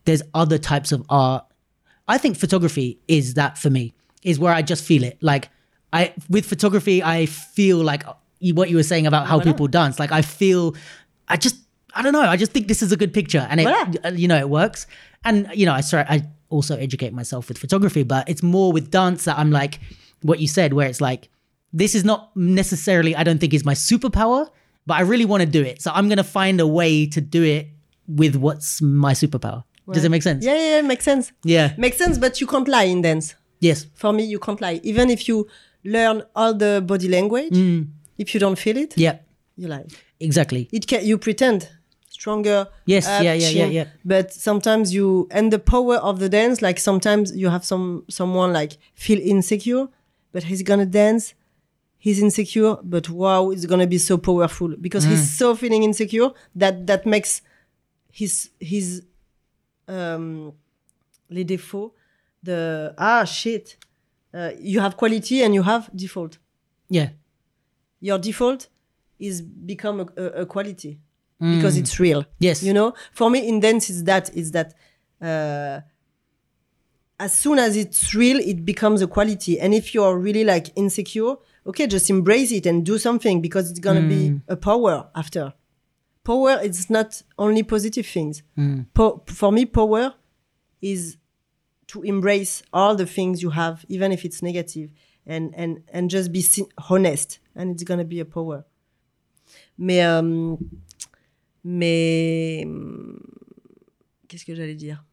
there's 0.04 0.22
other 0.34 0.58
types 0.58 0.92
of 0.92 1.04
art. 1.08 1.44
I 2.08 2.18
think 2.18 2.36
photography 2.36 2.98
is 3.08 3.34
that 3.34 3.58
for 3.58 3.70
me, 3.70 3.94
is 4.22 4.38
where 4.38 4.52
I 4.52 4.62
just 4.62 4.84
feel 4.84 5.04
it. 5.04 5.18
Like 5.22 5.48
I 5.92 6.14
with 6.28 6.46
photography, 6.46 7.02
I 7.02 7.26
feel 7.26 7.78
like 7.78 8.04
what 8.40 8.70
you 8.70 8.76
were 8.76 8.82
saying 8.82 9.06
about 9.06 9.26
how 9.26 9.40
people 9.40 9.68
dance. 9.68 9.98
Like 9.98 10.12
I 10.12 10.22
feel 10.22 10.74
I 11.28 11.36
just 11.36 11.56
I 11.94 12.02
don't 12.02 12.12
know, 12.12 12.22
I 12.22 12.36
just 12.36 12.52
think 12.52 12.68
this 12.68 12.82
is 12.82 12.92
a 12.92 12.96
good 12.96 13.12
picture 13.12 13.46
and 13.50 13.60
it 13.60 13.66
uh, 14.04 14.10
you 14.10 14.28
know 14.28 14.38
it 14.38 14.48
works. 14.48 14.86
And 15.24 15.48
you 15.54 15.66
know, 15.66 15.72
I 15.72 15.80
sorry 15.80 16.04
I 16.08 16.24
also 16.48 16.76
educate 16.76 17.12
myself 17.12 17.48
with 17.48 17.58
photography, 17.58 18.02
but 18.02 18.28
it's 18.28 18.42
more 18.42 18.72
with 18.72 18.90
dance 18.90 19.24
that 19.24 19.38
I'm 19.38 19.50
like 19.50 19.80
what 20.22 20.38
you 20.38 20.48
said, 20.48 20.72
where 20.72 20.88
it's 20.88 21.00
like 21.00 21.28
this 21.72 21.94
is 21.94 22.04
not 22.04 22.34
necessarily 22.36 23.14
I 23.16 23.24
don't 23.24 23.38
think 23.38 23.54
is 23.54 23.64
my 23.64 23.74
superpower, 23.74 24.48
but 24.86 24.94
I 24.94 25.02
really 25.02 25.24
want 25.24 25.42
to 25.42 25.48
do 25.48 25.62
it. 25.62 25.82
So 25.82 25.90
I'm 25.94 26.08
gonna 26.08 26.24
find 26.24 26.60
a 26.60 26.66
way 26.66 27.06
to 27.06 27.20
do 27.20 27.42
it 27.42 27.68
with 28.08 28.36
what's 28.36 28.82
my 28.82 29.12
superpower. 29.12 29.64
Does 29.90 30.04
it 30.04 30.10
make 30.10 30.22
sense? 30.22 30.44
Yeah, 30.44 30.54
yeah, 30.54 30.76
yeah, 30.76 30.82
makes 30.82 31.04
sense. 31.04 31.32
Yeah. 31.44 31.74
Makes 31.76 31.98
sense, 31.98 32.18
but 32.18 32.40
you 32.40 32.46
can't 32.46 32.68
lie 32.68 32.84
in 32.84 33.02
dance. 33.02 33.34
Yes. 33.60 33.86
For 33.94 34.12
me, 34.12 34.24
you 34.24 34.38
can't 34.38 34.60
lie. 34.60 34.80
Even 34.82 35.10
if 35.10 35.26
you 35.28 35.48
learn 35.84 36.22
all 36.36 36.54
the 36.54 36.82
body 36.86 37.08
language, 37.08 37.52
Mm. 37.54 37.88
if 38.18 38.32
you 38.34 38.40
don't 38.40 38.58
feel 38.58 38.76
it, 38.76 38.94
Yeah. 38.96 39.18
you 39.56 39.68
lie. 39.68 39.84
Exactly. 40.20 40.68
It 40.72 40.86
can 40.86 41.04
you 41.04 41.18
pretend 41.18 41.68
stronger. 42.08 42.68
Yes, 42.86 43.06
up, 43.08 43.22
yeah, 43.24 43.32
yeah, 43.34 43.48
yeah, 43.48 43.64
chin, 43.64 43.72
yeah. 43.72 43.86
But 44.04 44.32
sometimes 44.32 44.94
you 44.94 45.26
and 45.32 45.52
the 45.52 45.58
power 45.58 45.96
of 45.96 46.20
the 46.20 46.28
dance, 46.28 46.62
like 46.62 46.78
sometimes 46.78 47.34
you 47.36 47.48
have 47.50 47.64
some 47.64 48.04
someone 48.08 48.52
like 48.52 48.78
feel 48.94 49.18
insecure, 49.20 49.88
but 50.32 50.44
he's 50.44 50.62
gonna 50.62 50.86
dance. 50.86 51.34
He's 51.98 52.20
insecure, 52.20 52.76
but 52.82 53.08
wow, 53.10 53.50
it's 53.50 53.66
gonna 53.66 53.86
be 53.86 53.98
so 53.98 54.16
powerful 54.18 54.74
because 54.80 55.04
Mm. 55.04 55.10
he's 55.10 55.30
so 55.38 55.54
feeling 55.56 55.82
insecure 55.82 56.30
that 56.54 56.86
that 56.86 57.04
makes 57.06 57.42
his 58.12 58.50
his 58.60 59.02
um 59.92 60.52
les 61.30 61.44
défauts 61.44 61.94
the 62.44 62.92
ah 62.96 63.24
shit. 63.24 63.78
Uh, 64.34 64.50
you 64.60 64.80
have 64.80 64.96
quality 64.96 65.42
and 65.44 65.54
you 65.54 65.62
have 65.62 65.90
default. 65.94 66.38
Yeah. 66.88 67.10
Your 68.00 68.18
default 68.18 68.70
is 69.20 69.42
become 69.42 70.00
a, 70.00 70.06
a, 70.22 70.26
a 70.42 70.46
quality 70.46 70.98
because 71.38 71.76
it's 71.76 71.98
real 71.98 72.24
Yes. 72.38 72.62
you 72.62 72.72
know 72.72 72.94
for 73.12 73.28
me 73.28 73.38
in 73.48 73.58
dance 73.60 73.90
it's 73.90 74.02
that 74.04 74.30
it's 74.36 74.50
that 74.52 74.68
uh, 75.20 75.80
as 77.18 77.34
soon 77.34 77.58
as 77.58 77.76
it's 77.76 78.14
real 78.14 78.38
it 78.38 78.64
becomes 78.64 79.02
a 79.02 79.06
quality 79.06 79.58
and 79.60 79.74
if 79.74 79.92
you're 79.94 80.16
really 80.18 80.44
like 80.44 80.66
insecure 80.76 81.34
okay 81.66 81.86
just 81.88 82.08
embrace 82.10 82.52
it 82.52 82.64
and 82.66 82.84
do 82.86 82.96
something 82.98 83.40
because 83.40 83.70
it's 83.70 83.80
gonna 83.80 84.06
be 84.08 84.40
a 84.48 84.56
power 84.56 85.08
after 85.16 85.52
power 86.24 86.58
it's 86.62 86.88
not 86.90 87.22
only 87.38 87.62
positive 87.62 88.06
things. 88.06 88.42
Po- 88.94 89.22
for 89.26 89.50
me 89.52 89.64
power 89.66 90.14
is 90.80 91.16
to 91.88 92.02
embrace 92.02 92.62
all 92.72 92.94
the 92.96 93.06
things 93.06 93.42
you 93.42 93.50
have 93.50 93.84
even 93.88 94.12
if 94.12 94.24
it's 94.24 94.42
negative 94.42 94.90
and 95.26 95.52
and 95.56 95.82
and 95.92 96.10
just 96.10 96.32
be 96.32 96.42
honest 96.90 97.38
and 97.54 97.70
it's 97.72 97.82
gonna 97.84 98.04
be 98.04 98.20
a 98.20 98.24
power. 98.24 98.64
Mais 99.78 100.00
euh, 100.04 100.56
mais 101.64 102.64
qu'est-ce 104.28 104.44
que 104.44 104.54
j'allais 104.54 104.74
dire? 104.74 105.04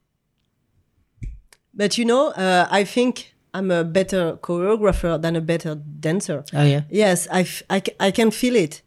But 1.74 1.98
you 1.98 2.06
know 2.06 2.30
uh, 2.36 2.68
i 2.72 2.84
think 2.84 3.36
i'm 3.54 3.72
a 3.72 3.84
better 3.84 4.38
choreographer 4.42 5.18
than 5.22 5.36
a 5.36 5.42
better 5.42 5.76
dancer. 5.76 6.44
Oh 6.54 6.64
yeah. 6.64 6.82
yes 6.90 7.28
I, 7.32 7.42
f- 7.42 7.64
I, 7.70 7.80
c- 7.80 7.96
I 8.00 8.12
can 8.12 8.32
feel 8.32 8.56
it 8.56 8.82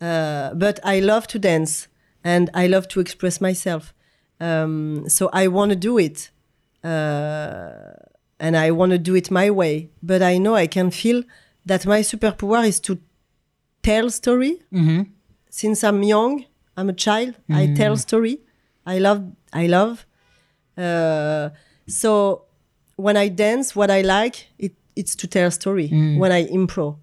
uh, 0.00 0.54
but 0.54 0.78
i 0.84 1.00
love 1.00 1.26
to 1.26 1.38
dance 1.38 1.88
and 2.24 2.50
i 2.54 2.66
love 2.66 2.86
to 2.88 3.00
express 3.00 3.40
myself. 3.40 3.92
Um, 4.40 5.08
so 5.08 5.28
i 5.32 5.48
want 5.48 5.70
to 5.70 5.76
do 5.76 5.98
it 5.98 6.30
uh, 6.84 7.92
and 8.40 8.56
i 8.56 8.70
want 8.70 8.90
to 8.92 8.98
do 8.98 9.14
it 9.14 9.30
my 9.30 9.50
way. 9.50 9.90
But 10.02 10.20
i 10.22 10.38
know 10.38 10.54
i 10.54 10.66
can 10.66 10.90
feel 10.90 11.22
that 11.66 11.86
my 11.86 12.00
superpower 12.02 12.66
is 12.66 12.80
to 12.80 12.98
tell 13.82 14.10
story. 14.10 14.52
Since 15.50 15.82
i'm 15.88 16.02
young 16.02 16.44
i'm 16.76 16.88
a 16.88 16.98
child 17.06 17.34
i 17.50 17.62
tell 17.80 17.96
story. 17.96 18.34
I 18.86 18.98
love 18.98 19.20
i 19.52 19.66
love. 19.66 20.06
Uh, 20.76 21.50
so 21.86 22.42
when 22.96 23.16
I 23.16 23.28
dance, 23.28 23.74
what 23.76 23.90
I 23.90 24.00
like 24.02 24.36
it, 24.58 24.72
it's 24.96 25.14
to 25.16 25.26
tell 25.26 25.50
story. 25.50 25.88
When 26.20 26.32
I 26.32 26.46
improv, 26.58 26.96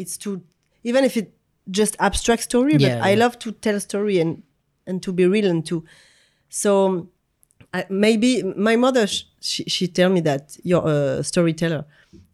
it's 0.00 0.16
to 0.18 0.40
even 0.84 1.04
if 1.04 1.16
it 1.16 1.28
just 1.70 1.96
abstract 1.98 2.42
story, 2.42 2.76
Yeah, 2.78 2.98
but 2.98 3.06
I 3.06 3.14
love 3.14 3.38
to 3.40 3.52
tell 3.52 3.76
a 3.76 3.80
story 3.80 4.18
and 4.20 4.42
and 4.86 5.02
to 5.02 5.12
be 5.12 5.26
real 5.26 5.48
and 5.50 5.64
to. 5.66 5.84
So 6.48 7.08
I, 7.72 7.86
maybe 7.88 8.42
my 8.42 8.76
mother 8.76 9.06
sh- 9.06 9.24
she 9.40 9.64
she 9.64 9.88
tell 9.88 10.10
me 10.10 10.20
that 10.22 10.56
you're 10.64 10.86
a 10.86 11.22
storyteller, 11.24 11.84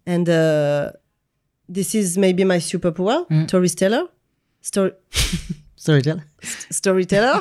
and 0.07 0.29
uh, 0.29 0.93
this 1.69 1.95
is 1.95 2.17
maybe 2.19 2.45
my 2.45 2.59
superpower, 2.59 3.27
storyteller, 3.49 4.09
story 4.61 4.93
Sorry, 5.77 6.03
tell. 6.09 6.21
storyteller. 6.71 7.41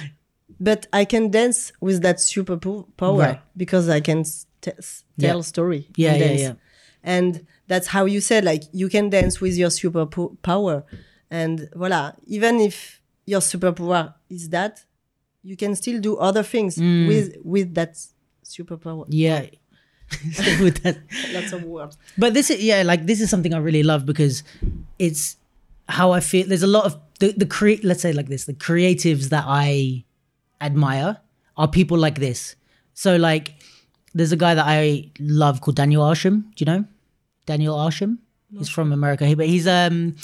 but 0.60 0.86
I 0.92 1.04
can 1.04 1.30
dance 1.30 1.72
with 1.80 2.02
that 2.02 2.16
superpower 2.16 3.18
Right. 3.18 3.40
because 3.56 3.88
I 3.88 4.00
can 4.00 4.20
s- 4.20 4.46
t- 4.60 4.72
s- 4.76 5.04
tell 5.20 5.36
Yeah. 5.36 5.42
story. 5.42 5.88
Yeah, 5.96 6.14
yeah, 6.14 6.18
dance. 6.26 6.40
yeah. 6.40 6.52
And 7.04 7.46
that's 7.68 7.86
how 7.88 8.06
you 8.06 8.20
said, 8.20 8.44
like, 8.44 8.64
you 8.72 8.88
can 8.88 9.08
dance 9.10 9.40
with 9.40 9.56
your 9.56 9.70
superpower. 9.70 10.82
And 11.30 11.68
voila, 11.74 12.12
even 12.26 12.60
if 12.60 13.00
your 13.26 13.40
superpower 13.40 14.14
is 14.30 14.48
that, 14.50 14.84
you 15.42 15.56
can 15.56 15.74
still 15.76 16.00
do 16.00 16.16
other 16.16 16.42
things 16.42 16.76
Mm. 16.76 17.06
with 17.08 17.36
with 17.44 17.74
that 17.74 17.96
superpower. 18.44 19.04
Yeah. 19.08 19.46
With 20.64 20.82
that. 20.84 20.96
Lots 21.34 21.52
of 21.52 21.64
words. 21.64 21.98
But 22.16 22.32
this 22.32 22.50
is 22.50 22.62
yeah, 22.64 22.82
like 22.82 23.04
this 23.06 23.20
is 23.20 23.28
something 23.28 23.52
I 23.52 23.58
really 23.58 23.82
love 23.82 24.06
because 24.06 24.42
it's 24.98 25.36
how 25.86 26.12
I 26.12 26.20
feel. 26.20 26.46
There's 26.48 26.62
a 26.62 26.66
lot 26.78 26.86
of 26.86 26.96
the 27.20 27.32
the 27.32 27.44
create. 27.44 27.84
Let's 27.84 28.00
say 28.00 28.14
like 28.14 28.28
this: 28.28 28.46
the 28.46 28.54
creatives 28.54 29.28
that 29.28 29.44
I 29.46 30.04
admire 30.62 31.18
are 31.58 31.68
people 31.68 31.98
like 31.98 32.18
this. 32.20 32.56
So 32.94 33.16
like, 33.16 33.52
there's 34.14 34.32
a 34.32 34.36
guy 34.36 34.54
that 34.54 34.64
I 34.66 35.10
love 35.20 35.60
called 35.60 35.76
Daniel 35.76 36.02
Arsham. 36.02 36.44
Do 36.56 36.64
you 36.64 36.66
know 36.66 36.84
Daniel 37.44 37.76
Arsham? 37.76 38.16
He's 38.56 38.70
from 38.70 38.92
America, 38.94 39.26
He- 39.26 39.34
but 39.34 39.46
he's 39.46 39.66
um 39.68 40.16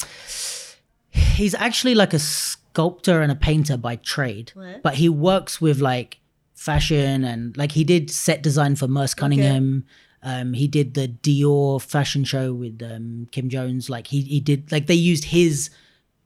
he's 1.15 1.55
actually 1.55 1.95
like 1.95 2.13
a 2.13 2.19
sculptor 2.19 3.23
and 3.23 3.31
a 3.31 3.35
painter 3.37 3.77
by 3.77 3.97
trade, 3.97 4.53
Ouais. 4.57 4.81
but 4.83 4.95
he 4.95 5.09
works 5.09 5.61
with 5.61 5.81
like 5.81 6.19
fashion 6.55 7.25
and 7.25 7.57
like 7.57 7.73
he 7.73 7.85
did 7.85 8.11
set 8.11 8.43
design 8.43 8.77
for 8.77 8.89
Merce 8.89 9.15
Cunningham. 9.15 9.85
Um, 10.23 10.55
he 10.55 10.67
did 10.69 10.95
the 10.95 11.09
Dior 11.09 11.81
fashion 11.83 12.25
show 12.25 12.53
with 12.55 12.83
um, 12.83 13.29
Kim 13.31 13.49
Jones. 13.49 13.91
Like 13.91 14.07
he 14.09 14.23
he 14.23 14.41
did 14.41 14.73
like 14.73 14.87
they 14.87 14.95
used 14.95 15.25
his 15.27 15.71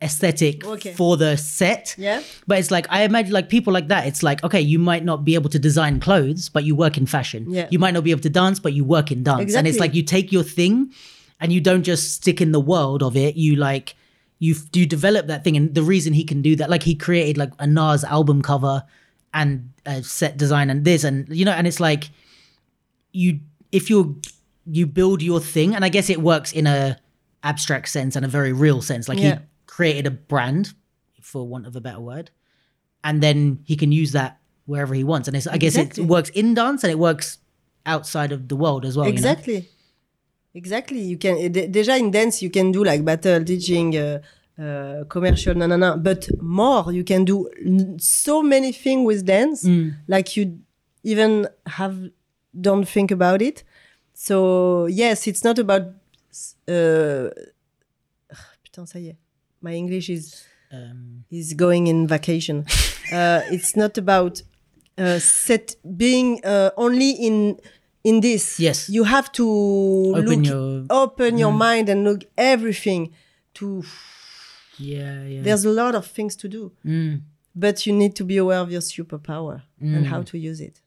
aesthetic 0.00 0.64
Okay. 0.64 0.92
for 0.92 1.16
the 1.16 1.36
set. 1.36 1.96
Yeah. 1.98 2.22
But 2.46 2.58
it's 2.60 2.70
like 2.70 2.86
I 2.90 3.02
imagine 3.02 3.32
like 3.32 3.48
people 3.48 3.72
like 3.72 3.88
that. 3.88 4.06
It's 4.06 4.22
like 4.22 4.42
okay, 4.44 4.60
you 4.60 4.78
might 4.78 5.04
not 5.04 5.24
be 5.24 5.34
able 5.34 5.50
to 5.50 5.58
design 5.58 5.98
clothes, 6.00 6.48
but 6.48 6.62
you 6.64 6.76
work 6.76 6.96
in 6.96 7.06
fashion. 7.06 7.46
Yeah. 7.50 7.66
You 7.70 7.78
might 7.80 7.92
not 7.94 8.04
be 8.04 8.12
able 8.12 8.22
to 8.22 8.30
dance, 8.30 8.60
but 8.60 8.72
you 8.72 8.84
work 8.84 9.10
in 9.10 9.22
dance. 9.24 9.42
Exactly. 9.42 9.58
And 9.58 9.66
it's 9.68 9.80
like 9.80 9.94
you 9.94 10.02
take 10.04 10.30
your 10.30 10.44
thing, 10.44 10.92
and 11.40 11.52
you 11.52 11.60
don't 11.60 11.82
just 11.82 12.14
stick 12.14 12.40
in 12.40 12.52
the 12.52 12.60
world 12.60 13.02
of 13.02 13.16
it. 13.16 13.36
You 13.36 13.56
like 13.56 13.96
you 14.38 14.54
you 14.72 14.86
develop 14.86 15.26
that 15.26 15.44
thing, 15.44 15.56
and 15.56 15.74
the 15.74 15.82
reason 15.82 16.12
he 16.12 16.24
can 16.24 16.42
do 16.42 16.54
that, 16.56 16.70
like 16.70 16.82
he 16.84 16.94
created 16.94 17.36
like 17.38 17.52
a 17.58 17.66
Nas 17.66 18.04
album 18.04 18.42
cover 18.42 18.84
and 19.34 19.70
a 19.84 20.02
set 20.02 20.36
design 20.36 20.70
and 20.70 20.84
this 20.84 21.04
and 21.04 21.28
you 21.28 21.44
know, 21.44 21.52
and 21.52 21.66
it's 21.66 21.80
like 21.80 22.10
you 23.12 23.40
if 23.72 23.90
you 23.90 24.20
you 24.70 24.86
build 24.86 25.22
your 25.22 25.40
thing, 25.40 25.74
and 25.74 25.84
I 25.84 25.88
guess 25.88 26.10
it 26.10 26.20
works 26.20 26.52
in 26.52 26.66
a 26.66 26.98
abstract 27.42 27.88
sense 27.88 28.16
and 28.16 28.24
a 28.24 28.28
very 28.28 28.52
real 28.52 28.82
sense. 28.82 29.08
Like 29.08 29.18
Yeah. 29.18 29.38
he 29.38 29.44
created 29.66 30.06
a 30.06 30.10
brand, 30.10 30.72
for 31.22 31.46
want 31.46 31.66
of 31.66 31.74
a 31.76 31.80
better 31.80 32.00
word, 32.00 32.30
and 33.04 33.22
then 33.22 33.60
he 33.64 33.76
can 33.76 33.92
use 33.92 34.12
that 34.12 34.38
wherever 34.66 34.94
he 34.94 35.04
wants. 35.04 35.28
And 35.28 35.36
it's, 35.36 35.46
I 35.46 35.56
guess 35.56 35.76
Exactly. 35.76 36.04
it 36.04 36.06
works 36.08 36.28
in 36.30 36.52
dance 36.54 36.84
and 36.84 36.90
it 36.90 36.98
works 36.98 37.38
outside 37.86 38.32
of 38.32 38.48
the 38.48 38.56
world 38.56 38.84
as 38.84 38.96
well. 38.96 39.06
you 39.06 39.12
know? 39.14 39.34
Exactly 40.54 41.00
you 41.00 41.18
can 41.18 41.36
déjà 41.52 41.98
in 41.98 42.10
dance 42.10 42.42
you 42.42 42.50
can 42.50 42.72
do 42.72 42.82
like 42.84 43.04
battle 43.04 43.44
teaching 43.44 43.96
uh, 43.96 44.18
uh, 44.58 45.04
commercial, 45.04 45.54
no, 45.54 45.66
no, 45.66 45.76
no. 45.76 45.96
But 45.96 46.28
more, 46.40 46.92
you 46.92 47.04
can 47.04 47.24
do 47.24 47.48
so 47.98 48.42
many 48.42 48.72
things 48.72 49.06
with 49.06 49.24
dance, 49.24 49.64
like 50.08 50.36
you 50.36 50.58
even 51.04 51.46
have 51.64 51.96
don't 52.60 52.84
think 52.88 53.12
about 53.12 53.40
it. 53.40 53.62
So 54.14 54.86
yes, 54.86 55.28
it's 55.28 55.44
not 55.44 55.60
about. 55.60 55.82
Uh, 56.66 57.30
putain, 58.64 58.84
ça 58.84 58.98
y 58.98 59.10
est. 59.10 59.16
My 59.62 59.74
English 59.74 60.10
is 60.10 60.44
Um, 60.70 61.24
is 61.30 61.54
going 61.54 61.86
in 61.86 62.06
vacation. 62.06 62.66
uh, 63.12 63.40
it's 63.50 63.74
not 63.74 63.96
about 63.96 64.42
uh, 64.98 65.18
set 65.18 65.76
being 65.96 66.44
uh, 66.44 66.72
only 66.76 67.12
in 67.12 67.58
in 68.04 68.20
this. 68.20 68.58
Yes. 68.60 68.88
you 68.88 69.04
have 69.04 69.30
to 69.32 69.44
Open 70.16 70.24
look, 70.42 70.46
your- 70.46 70.84
open 70.90 71.38
your 71.38 71.52
mind 71.52 71.88
and 71.88 72.04
look 72.04 72.24
everything. 72.36 73.12
To 73.54 73.82
yeah, 74.78 75.24
yeah. 75.24 75.42
there's 75.42 75.64
a 75.64 75.70
lot 75.70 75.94
of 75.94 76.06
things 76.06 76.36
to 76.36 76.48
do, 76.48 76.72
Mm. 76.84 77.22
but 77.54 77.86
you 77.86 77.92
need 77.92 78.14
to 78.16 78.24
be 78.24 78.36
aware 78.36 78.58
of 78.60 78.70
your 78.70 78.80
superpower 78.82 79.62
and 79.80 80.06
how 80.06 80.22
to 80.22 80.38
use 80.38 80.60
it 80.60 80.80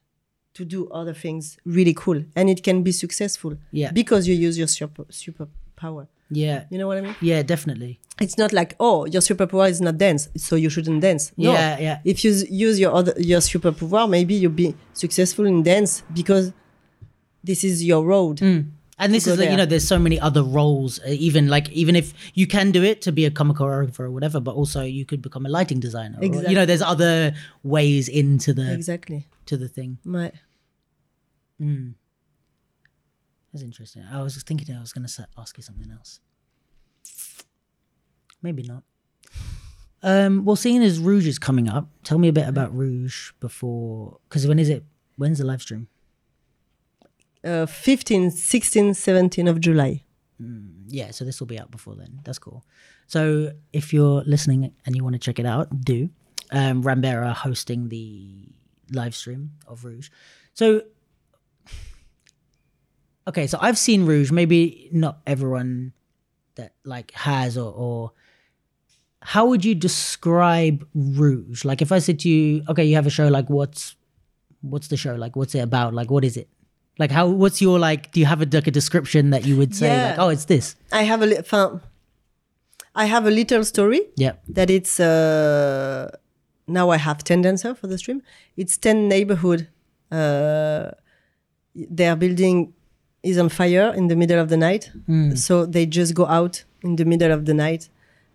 to 0.54 0.64
do 0.64 0.88
other 0.90 1.14
things 1.14 1.58
really 1.64 1.94
cool, 1.94 2.22
and 2.36 2.48
it 2.50 2.62
can 2.62 2.82
be 2.82 2.92
successful. 2.92 3.56
Yeah. 3.72 3.90
because 3.92 4.26
you 4.28 4.34
use 4.34 4.56
your 4.58 4.68
super 4.68 5.04
superpower. 5.04 6.06
yeah, 6.30 6.64
You 6.70 6.78
know 6.78 6.86
what 6.86 6.96
I 6.98 7.02
mean? 7.02 7.16
yeah, 7.20 7.42
definitely. 7.42 8.00
It's 8.20 8.38
not 8.38 8.52
like 8.52 8.74
oh 8.80 9.04
your 9.06 9.22
superpower 9.22 9.68
is 9.68 9.80
not 9.80 9.98
dance, 9.98 10.28
so 10.36 10.56
you 10.56 10.70
shouldn't 10.70 11.00
dance. 11.02 11.32
No. 11.36 11.52
Yeah, 11.52 11.78
yeah. 11.78 11.98
If 12.04 12.24
you 12.24 12.30
use 12.50 12.78
your 12.80 12.92
other 12.94 13.14
your 13.18 13.40
superpower, 13.40 14.08
maybe 14.08 14.34
you'll 14.34 14.52
be 14.66 14.74
successful 14.94 15.44
in 15.46 15.62
dance 15.62 16.02
because 16.14 16.52
this 17.44 17.64
is 17.64 17.84
your 17.84 18.04
road. 18.04 18.40
And 18.98 19.12
this 19.12 19.26
is 19.26 19.38
like, 19.38 19.50
you 19.50 19.56
know, 19.56 19.66
there's 19.66 19.86
so 19.88 19.98
many 19.98 20.20
other 20.20 20.42
roles. 20.44 21.00
Uh, 21.00 21.08
even 21.08 21.48
like, 21.48 21.68
even 21.70 21.96
if 21.96 22.14
you 22.34 22.46
can 22.46 22.70
do 22.70 22.84
it 22.84 23.02
to 23.02 23.10
be 23.10 23.24
a 23.24 23.30
comic 23.32 23.56
choreographer 23.56 24.00
or 24.00 24.10
whatever, 24.12 24.38
but 24.38 24.54
also 24.54 24.82
you 24.82 25.04
could 25.04 25.20
become 25.22 25.44
a 25.44 25.48
lighting 25.48 25.80
designer. 25.80 26.18
or- 26.20 26.24
you 26.24 26.54
know, 26.54 26.64
there's 26.66 26.82
other 26.82 27.34
ways 27.64 28.08
into 28.08 28.52
the 28.54 28.72
Exactly. 28.72 29.26
to 29.46 29.56
the 29.56 29.66
thing. 29.68 29.98
Ouais. 30.06 30.30
That's 33.52 33.62
interesting. 33.62 34.04
I 34.10 34.22
was 34.22 34.34
just 34.34 34.46
thinking 34.46 34.74
I 34.74 34.80
was 34.80 34.92
going 34.92 35.06
to 35.06 35.26
ask 35.36 35.56
you 35.56 35.62
something 35.62 35.90
else. 35.90 36.20
Maybe 38.42 38.62
not. 38.62 38.82
Um, 40.02 40.44
well, 40.44 40.56
seeing 40.56 40.82
as 40.82 40.98
Rouge 40.98 41.26
is 41.28 41.38
coming 41.38 41.68
up, 41.68 41.88
tell 42.02 42.18
me 42.18 42.28
a 42.28 42.32
bit 42.32 42.48
about 42.48 42.76
Rouge 42.76 43.32
before. 43.40 44.18
Because 44.28 44.46
when 44.46 44.58
is 44.58 44.68
it? 44.68 44.84
When's 45.16 45.38
the 45.38 45.44
live 45.44 45.62
stream? 45.62 45.86
Uh, 47.44 47.66
15, 47.66 48.30
16, 48.30 48.94
17 48.94 49.48
of 49.48 49.60
July. 49.60 50.04
Yeah, 50.88 51.10
so 51.10 51.24
this 51.24 51.40
will 51.40 51.46
be 51.46 51.58
out 51.58 51.70
before 51.70 51.94
then. 51.94 52.20
That's 52.24 52.38
cool. 52.38 52.64
So 53.06 53.52
if 53.72 53.92
you're 53.92 54.22
listening 54.24 54.72
and 54.86 54.96
you 54.96 55.02
want 55.02 55.14
to 55.14 55.18
check 55.18 55.38
it 55.38 55.46
out, 55.46 55.84
do. 55.84 56.10
Um, 56.50 56.82
Rambert 56.82 57.24
are 57.24 57.34
hosting 57.34 57.88
the 57.88 58.48
live 58.90 59.14
stream 59.14 59.52
of 59.66 59.84
Rouge. 59.84 60.10
So, 60.54 60.82
okay, 63.26 63.46
so 63.46 63.58
I've 63.60 63.78
seen 63.78 64.06
Rouge. 64.06 64.30
Maybe 64.30 64.88
not 64.92 65.20
everyone 65.26 65.92
that 66.56 66.74
like 66.84 67.10
has 67.12 67.56
or, 67.56 67.72
or 67.72 68.12
how 69.22 69.46
would 69.46 69.64
you 69.64 69.74
describe 69.74 70.86
Rouge? 70.94 71.64
Like 71.64 71.80
if 71.80 71.92
I 71.92 72.00
said 72.00 72.18
to 72.20 72.28
you, 72.28 72.64
okay, 72.68 72.84
you 72.84 72.96
have 72.96 73.06
a 73.06 73.10
show. 73.10 73.28
Like 73.28 73.48
what's 73.48 73.96
what's 74.60 74.88
the 74.88 74.96
show? 74.96 75.14
Like 75.14 75.36
what's 75.36 75.54
it 75.54 75.60
about? 75.60 75.94
Like 75.94 76.10
what 76.10 76.24
is 76.24 76.36
it? 76.36 76.48
Like 76.98 77.10
how? 77.10 77.26
What's 77.28 77.60
your 77.62 77.78
like? 77.78 78.12
Do 78.12 78.20
you 78.20 78.26
have 78.26 78.42
a 78.42 78.46
like 78.52 78.66
a 78.66 78.70
description 78.70 79.30
that 79.30 79.44
you 79.46 79.56
would 79.56 79.74
say 79.74 79.86
Yeah. 79.88 80.08
like, 80.10 80.18
oh, 80.18 80.28
it's 80.28 80.44
this? 80.44 80.76
I 80.92 81.02
have 81.04 81.22
a 81.22 81.26
li- 81.26 81.38
enfin, 81.38 81.80
I 82.94 83.06
have 83.06 83.26
a 83.26 83.30
little 83.30 83.64
story 83.64 84.00
Yeah. 84.16 84.32
that 84.48 84.68
it's 84.70 85.00
uh, 85.00 86.10
now 86.66 86.90
I 86.90 86.98
have 86.98 87.24
10 87.24 87.42
dancers 87.42 87.78
for 87.78 87.86
the 87.86 87.96
stream. 87.98 88.22
It's 88.56 88.76
10 88.76 89.08
neighborhood. 89.08 89.68
Uh, 90.10 90.90
their 91.74 92.14
building 92.16 92.74
is 93.22 93.38
on 93.38 93.48
fire 93.48 93.92
in 93.94 94.08
the 94.08 94.16
middle 94.16 94.38
of 94.38 94.48
the 94.50 94.56
night. 94.58 94.90
So 95.34 95.64
they 95.64 95.86
just 95.86 96.14
go 96.14 96.26
out 96.26 96.64
in 96.82 96.96
the 96.96 97.04
middle 97.06 97.32
of 97.32 97.46
the 97.46 97.54
night 97.54 97.88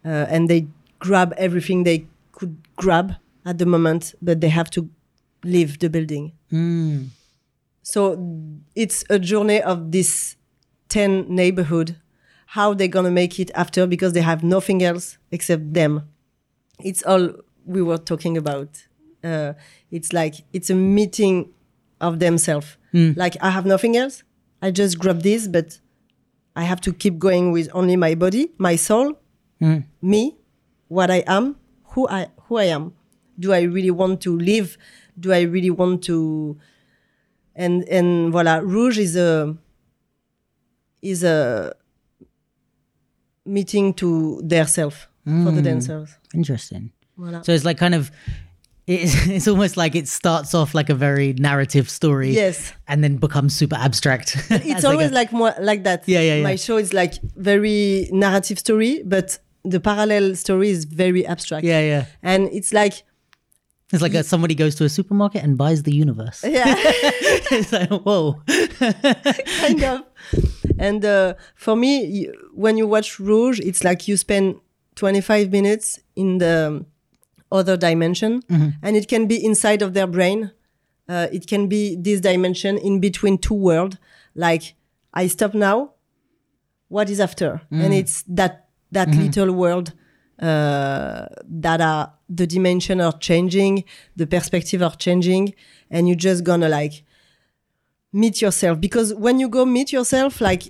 uh, 0.03 0.25
and 0.29 0.49
they 0.49 0.65
grab 0.99 1.34
everything 1.38 1.84
they 1.84 2.07
could 2.31 2.55
grab 2.77 3.13
at 3.45 3.57
the 3.59 3.65
moment, 3.65 4.15
but 4.21 4.41
they 4.41 4.49
have 4.49 4.69
to 4.71 4.89
leave 5.43 5.77
the 5.79 5.89
building. 5.89 6.31
Mm. 6.51 7.09
So 7.88 8.19
it's 8.76 9.05
a 9.09 9.18
journey 9.18 9.61
of 9.61 9.93
this 9.93 10.35
10 10.89 11.34
neighborhood, 11.34 11.95
how 12.47 12.73
they're 12.73 12.89
going 12.89 13.05
to 13.05 13.11
make 13.11 13.39
it 13.39 13.49
after 13.55 13.88
because 13.88 14.11
they 14.11 14.19
have 14.19 14.43
nothing 14.43 14.84
else 14.84 15.18
except 15.31 15.73
them. 15.73 16.01
It's 16.84 17.01
all 17.03 17.30
we 17.65 17.81
were 17.81 17.97
talking 17.97 18.35
about. 18.35 18.85
Uh, 19.23 19.53
it's 19.89 20.11
like, 20.11 20.35
it's 20.51 20.69
a 20.69 20.76
meeting 20.76 21.53
of 22.01 22.19
themselves. 22.19 22.76
Like, 23.15 23.38
I 23.39 23.51
have 23.51 23.65
nothing 23.65 23.95
else. 23.95 24.22
I 24.61 24.72
just 24.72 24.99
grab 24.99 25.22
this, 25.22 25.47
but 25.47 25.80
I 26.57 26.64
have 26.64 26.81
to 26.81 26.91
keep 26.91 27.18
going 27.18 27.53
with 27.53 27.69
only 27.73 27.95
my 27.95 28.15
body, 28.15 28.49
my 28.57 28.76
soul, 28.76 29.18
me, 30.01 30.35
what 30.89 31.09
I 31.09 31.23
am, 31.26 31.55
who 31.91 32.05
I, 32.09 32.27
who 32.47 32.57
I 32.57 32.65
am. 32.65 32.91
Do 33.39 33.53
I 33.53 33.61
really 33.61 33.91
want 33.91 34.19
to 34.23 34.38
live? 34.38 34.77
Do 35.18 35.31
I 35.31 35.43
really 35.43 35.69
want 35.69 36.03
to 36.03 36.57
and 37.57 37.84
and 37.89 38.34
voilà 38.34 38.61
rouge 38.61 38.97
is 38.97 39.15
a 39.15 39.55
is 41.01 41.23
a 41.23 41.73
meeting 43.45 43.93
to 43.93 44.41
their 44.43 44.67
self 44.67 45.09
for 45.25 45.51
the 45.51 45.61
hmm. 45.61 45.69
dancers 45.69 46.17
Interesting. 46.34 46.91
voilà 47.17 47.43
So 47.45 47.51
it's 47.51 47.65
like 47.65 47.77
kind 47.77 47.95
of, 47.95 48.11
it's, 48.85 49.27
it's 49.35 49.47
almost 49.47 49.77
like 49.77 49.95
it 49.95 50.07
starts 50.07 50.53
off 50.53 50.73
like 50.73 50.89
a 50.89 50.95
very 50.95 51.34
narrative 51.34 51.89
story. 51.89 52.31
Yes. 52.31 52.73
And 52.88 53.03
then 53.03 53.17
becomes 53.17 53.55
super 53.55 53.75
abstract. 53.75 54.38
it's 54.49 54.85
always 54.85 55.11
like 55.11 55.31
more 55.31 55.53
like 55.59 55.84
that 55.84 56.07
Yeah, 56.07 56.21
yeah, 56.21 56.35
yeah. 56.35 56.43
my 56.43 56.55
show 56.55 56.77
is 56.77 56.93
like 56.93 57.13
very 57.35 58.09
narrative 58.11 58.59
story 58.59 59.01
but 59.05 59.39
the 59.63 59.79
parallel 59.79 60.35
story 60.35 60.69
is 60.69 60.85
very 60.85 61.25
abstract 61.25 61.65
yeah, 61.65 61.81
yeah. 61.81 62.05
and 62.23 62.47
it's 62.53 62.71
like 62.71 63.03
It's 63.91 64.01
like 64.01 64.14
a, 64.14 64.23
somebody 64.23 64.53
goes 64.53 64.76
to 64.76 64.84
a 64.84 64.89
supermarket 64.89 65.43
and 65.43 65.57
buys 65.57 65.84
the 65.84 65.93
universe. 65.93 66.43
yeah 66.43 66.76
it's 66.77 67.72
like, 67.72 67.89
whoa. 67.89 68.41
kind 69.61 69.84
of. 69.84 70.01
And 70.77 71.05
uh, 71.05 71.35
for 71.55 71.76
me, 71.76 72.26
when 72.53 72.77
you 72.77 72.85
watch 72.88 73.19
Rouge, 73.19 73.59
it's 73.61 73.84
like 73.84 74.07
you 74.07 74.18
spend 74.18 74.55
25 74.95 75.51
minutes 75.51 75.99
in 76.15 76.39
the 76.39 76.85
other 77.51 77.77
dimension, 77.77 78.43
and 78.49 78.95
it 78.97 79.07
can 79.07 79.26
be 79.27 79.43
inside 79.43 79.81
of 79.81 79.93
their 79.93 80.07
brain. 80.07 80.51
Uh, 81.07 81.27
it 81.31 81.47
can 81.47 81.68
be 81.68 81.95
this 81.95 82.19
dimension 82.19 82.77
in 82.77 82.99
between 82.99 83.38
two 83.38 83.53
worlds. 83.53 83.97
Like 84.35 84.76
I 85.14 85.27
stop 85.27 85.53
now. 85.53 85.93
What 86.89 87.09
is 87.09 87.19
after? 87.22 87.61
And 87.72 87.93
it's 87.93 88.23
that 88.23 88.68
that 88.91 89.09
little 89.09 89.53
world 89.53 89.93
uh, 90.39 91.27
that 91.49 91.80
are 91.81 92.14
the 92.29 92.45
dimension 92.47 92.99
are 93.01 93.17
changing, 93.19 93.83
the 94.15 94.25
perspective 94.27 94.81
are 94.81 94.95
changing, 94.97 95.53
and 95.89 96.07
you're 96.07 96.17
just 96.17 96.43
gonna 96.43 96.69
like 96.69 97.03
meet 98.13 98.41
yourself 98.41 98.79
because 98.79 99.13
when 99.13 99.39
you 99.39 99.47
go 99.49 99.65
meet 99.65 99.91
yourself 99.91 100.41
like 100.41 100.63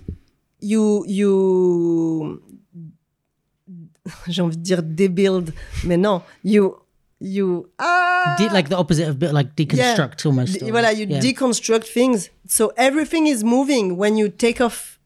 you 0.60 1.04
you 1.06 2.42
j'ai 4.28 4.42
envie 4.42 4.56
de 4.56 4.62
dire 4.62 4.82
débuild 4.82 5.52
mais 5.84 5.96
non 5.96 6.22
you 6.44 6.74
you 7.20 7.66
ah 7.78 8.36
De- 8.38 8.52
like 8.52 8.68
the 8.68 8.74
opposite 8.76 9.08
of 9.08 9.18
bit 9.18 9.32
like 9.32 9.54
deconstruct 9.56 10.24
almost. 10.26 10.54
D- 10.58 10.64
or- 10.64 10.70
voilà 10.72 10.92
you 10.92 11.06
yeah. 11.08 11.20
deconstruct 11.20 11.84
things 11.92 12.30
so 12.46 12.72
everything 12.76 13.26
is 13.26 13.42
moving 13.44 13.96
when 13.96 14.16
you 14.16 14.28
take 14.28 14.60
off 14.60 14.98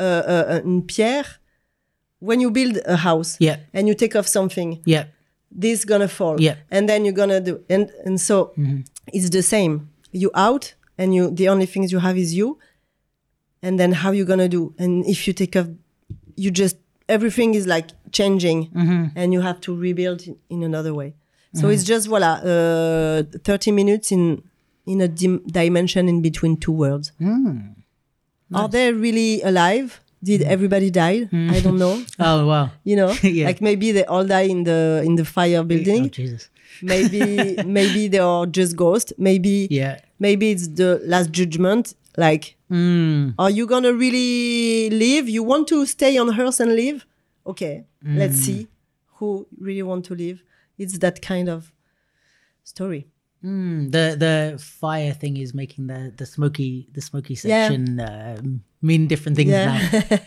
uh, 0.00 0.04
uh, 0.04 0.60
une 0.64 0.82
pierre 0.84 1.40
when 2.20 2.40
you 2.40 2.50
build 2.50 2.80
a 2.86 2.96
house 2.96 3.36
Yeah. 3.40 3.56
and 3.72 3.88
you 3.88 3.94
take 3.94 4.14
off 4.16 4.26
something 4.26 4.80
Yeah. 4.86 5.04
This 5.54 5.84
gonna 5.84 6.08
fall. 6.08 6.40
Yeah. 6.40 6.56
and 6.70 6.88
then 6.88 7.04
you're 7.04 7.14
gonna 7.14 7.40
do 7.40 7.62
and 7.68 7.90
and 8.04 8.20
so 8.20 8.52
mm-hmm. 8.58 8.80
it's 9.12 9.30
the 9.30 9.42
same. 9.42 9.90
You 10.12 10.30
out 10.34 10.74
and 10.98 11.14
you 11.14 11.30
the 11.30 11.48
only 11.48 11.66
things 11.66 11.92
you 11.92 11.98
have 12.00 12.16
is 12.18 12.34
you 12.34 12.58
and 13.62 13.78
then 13.78 13.92
how 13.92 14.10
you 14.10 14.24
gonna 14.24 14.48
do? 14.48 14.74
And 14.78 15.06
if 15.06 15.26
you 15.26 15.32
take 15.32 15.56
off 15.56 15.68
you 16.36 16.50
just 16.50 16.76
everything 17.08 17.54
is 17.54 17.66
like 17.66 17.88
changing 18.12 18.70
mm-hmm. 18.70 19.06
and 19.16 19.32
you 19.32 19.40
have 19.40 19.60
to 19.60 19.76
rebuild 19.76 20.22
in, 20.50 20.62
another 20.62 20.94
way. 20.94 21.14
So 21.54 21.62
mm-hmm. 21.62 21.70
it's 21.70 21.84
just 21.84 22.08
voila 22.08 22.34
uh, 22.34 23.22
30 23.44 23.72
minutes 23.72 24.12
in 24.12 24.42
in 24.86 25.00
a 25.00 25.08
dim- 25.08 25.42
dimension 25.46 26.08
in 26.08 26.20
between 26.20 26.56
two 26.56 26.72
worlds. 26.72 27.12
Mm. 27.20 27.74
Are 28.52 28.68
they 28.68 28.92
really 28.92 29.40
alive 29.42 30.00
did 30.28 30.40
everybody 30.54 30.88
die 30.90 31.18
i 31.56 31.58
don't 31.64 31.78
know 31.84 31.94
Oh, 32.28 32.46
wow. 32.50 32.66
you 32.90 32.96
know 33.00 33.10
Yeah. 33.38 33.46
like 33.48 33.60
maybe 33.68 33.92
they 33.96 34.04
all 34.14 34.24
die 34.36 34.48
in 34.54 34.60
the 34.70 34.80
in 35.08 35.14
the 35.20 35.24
fire 35.36 35.62
building. 35.70 36.02
Oh, 36.04 36.08
building 36.08 36.10
Jesus. 36.10 36.48
maybe 36.92 37.22
maybe 37.78 38.02
they 38.12 38.22
are 38.32 38.46
just 38.58 38.72
ghosts 38.84 39.12
maybe 39.28 39.54
Yeah. 39.70 39.94
maybe 40.26 40.50
it's 40.54 40.66
the 40.80 40.90
last 41.14 41.28
judgment 41.40 41.94
like 42.26 42.44
Mm. 42.70 43.34
are 43.38 43.50
you 43.58 43.64
gonna 43.72 43.92
really 44.04 44.88
live 44.90 45.28
you 45.36 45.42
want 45.52 45.68
to 45.72 45.78
stay 45.86 46.12
on 46.22 46.28
earth 46.40 46.58
and 46.64 46.72
live 46.74 46.98
okay 47.46 47.74
let's 48.20 48.38
see 48.46 48.60
who 49.18 49.46
really 49.66 49.82
want 49.90 50.04
to 50.06 50.14
live. 50.24 50.38
It's 50.82 50.98
that 51.04 51.16
kind 51.22 51.48
of 51.48 51.72
story. 52.64 53.02
Mm, 53.44 53.92
the 53.92 54.04
the 54.24 54.34
fire 54.58 55.12
thing 55.12 55.36
is 55.44 55.54
making 55.54 55.86
the 55.92 56.00
the 56.16 56.26
smoky 56.26 56.88
the 56.96 57.00
smoky 57.00 57.34
Yeah. 57.34 57.68
section 57.68 58.00
um, 58.00 58.62
mean 58.84 59.06
different 59.08 59.36
things 59.36 59.50
Yeah. 59.50 59.66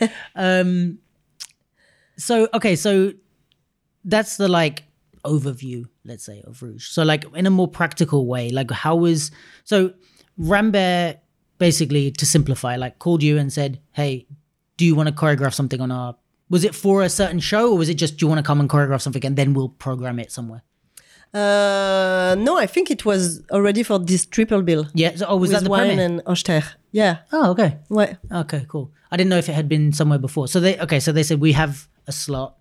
now. 0.01 0.09
um, 0.35 0.99
so 2.17 2.47
okay, 2.53 2.75
so 2.75 3.13
that's 4.03 4.38
the 4.38 4.47
like 4.47 4.84
overview, 5.23 5.85
let's 6.05 6.23
say, 6.25 6.41
of 6.47 6.61
Rouge. 6.63 6.88
So 6.88 7.03
like 7.03 7.25
in 7.35 7.45
a 7.45 7.49
more 7.51 7.67
practical 7.67 8.25
way, 8.25 8.49
like 8.49 8.71
how 8.71 8.95
was 8.95 9.31
so 9.63 9.93
Rambert 10.38 11.17
basically 11.59 12.11
to 12.11 12.25
simplify, 12.25 12.75
like 12.75 12.99
called 12.99 13.21
you 13.23 13.38
and 13.38 13.51
said, 13.51 13.79
"Hey, 13.91 14.27
do 14.77 14.85
you 14.85 14.95
want 14.95 15.09
to 15.09 15.15
choreograph 15.15 15.53
something 15.53 15.81
on 15.81 15.91
our?" 15.91 16.15
Was 16.49 16.63
it 16.63 16.73
for 16.73 17.03
a 17.03 17.09
certain 17.09 17.39
show, 17.41 17.71
or 17.73 17.77
was 17.77 17.89
it 17.89 17.95
just 17.95 18.17
do 18.17 18.25
you 18.25 18.29
want 18.29 18.39
to 18.39 18.43
come 18.43 18.59
and 18.61 18.69
choreograph 18.69 19.01
something 19.01 19.25
and 19.25 19.35
then 19.35 19.53
we'll 19.53 19.69
program 19.69 20.17
it 20.19 20.31
somewhere? 20.31 20.63
Uh, 21.34 22.35
no, 22.39 22.57
I 22.57 22.65
think 22.67 22.89
it 22.89 23.03
was 23.05 23.43
already 23.51 23.84
for 23.84 23.99
this 23.99 24.25
triple 24.25 24.61
bill 24.61 24.88
Yeah. 24.93 25.13
So, 25.15 25.25
oh, 25.27 25.35
was 25.38 25.51
that 25.51 25.63
the 25.65 25.69
Wine 25.69 25.88
premiere? 25.89 26.05
and 26.05 26.21
Oster. 26.25 26.63
Yeah. 26.97 27.17
Oh, 27.31 27.51
okay. 27.51 27.77
Ouais. 27.89 28.17
Okay, 28.41 28.65
cool. 28.67 28.89
I 29.11 29.17
didn't 29.17 29.29
know 29.29 29.37
if 29.37 29.49
it 29.49 29.53
had 29.53 29.69
been 29.69 29.93
somewhere 29.93 30.17
before. 30.27 30.47
So 30.47 30.59
they 30.59 30.73
okay, 30.85 30.99
so 30.99 31.11
they 31.11 31.23
said 31.23 31.39
we 31.39 31.53
have 31.53 31.87
a 32.07 32.11
slot. 32.11 32.57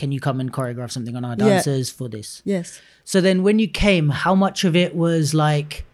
Can 0.00 0.12
you 0.12 0.20
come 0.20 0.40
and 0.40 0.48
choreograph 0.52 0.90
something 0.90 1.16
on 1.16 1.24
our 1.24 1.36
Yeah. 1.36 1.48
dancers 1.48 1.90
for 1.90 2.08
this? 2.08 2.40
Yes. 2.44 2.80
So 3.04 3.20
then 3.20 3.42
when 3.42 3.58
you 3.58 3.68
came, 3.68 4.08
how 4.24 4.34
much 4.34 4.64
of 4.64 4.74
it 4.84 4.94
was 4.96 5.34
like 5.34 5.84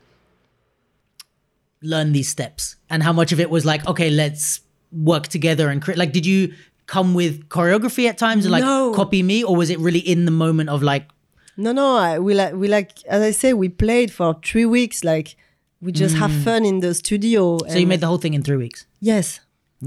learn 1.82 2.12
these 2.12 2.28
steps 2.28 2.76
and 2.88 3.02
how 3.02 3.12
much 3.12 3.32
of 3.32 3.40
it 3.40 3.50
was 3.50 3.64
like 3.64 3.86
okay, 3.86 4.08
let's 4.10 4.60
work 4.92 5.26
together 5.28 5.68
and 5.68 5.82
create 5.82 5.98
like 5.98 6.12
did 6.12 6.24
you 6.26 6.52
come 6.86 7.14
with 7.14 7.48
choreography 7.48 8.08
at 8.08 8.16
times 8.18 8.44
and 8.44 8.52
like 8.52 8.62
No. 8.64 8.92
copy 8.94 9.22
me 9.22 9.42
or 9.42 9.56
was 9.56 9.68
it 9.70 9.78
really 9.80 9.98
in 9.98 10.24
the 10.26 10.30
moment 10.44 10.68
of 10.70 10.82
like 10.82 11.08
No, 11.56 11.72
no. 11.72 11.96
I, 11.96 12.18
we 12.18 12.34
like 12.34 12.54
we 12.54 12.68
like 12.68 12.90
as 13.06 13.22
I 13.22 13.32
say, 13.32 13.52
we 13.54 13.68
played 13.68 14.10
for 14.12 14.34
three 14.44 14.66
weeks. 14.66 15.02
Like 15.04 15.36
we 15.84 15.92
just 15.92 16.16
have 16.16 16.32
fun 16.48 16.64
in 16.64 16.80
the 16.80 16.92
studio. 16.94 17.58
Mm. 17.58 17.70
so 17.72 17.76
you 17.78 17.86
made 17.86 18.00
the 18.00 18.06
whole 18.06 18.18
thing 18.24 18.34
in 18.34 18.42
3 18.42 18.56
weeks? 18.56 18.86
yes, 19.00 19.40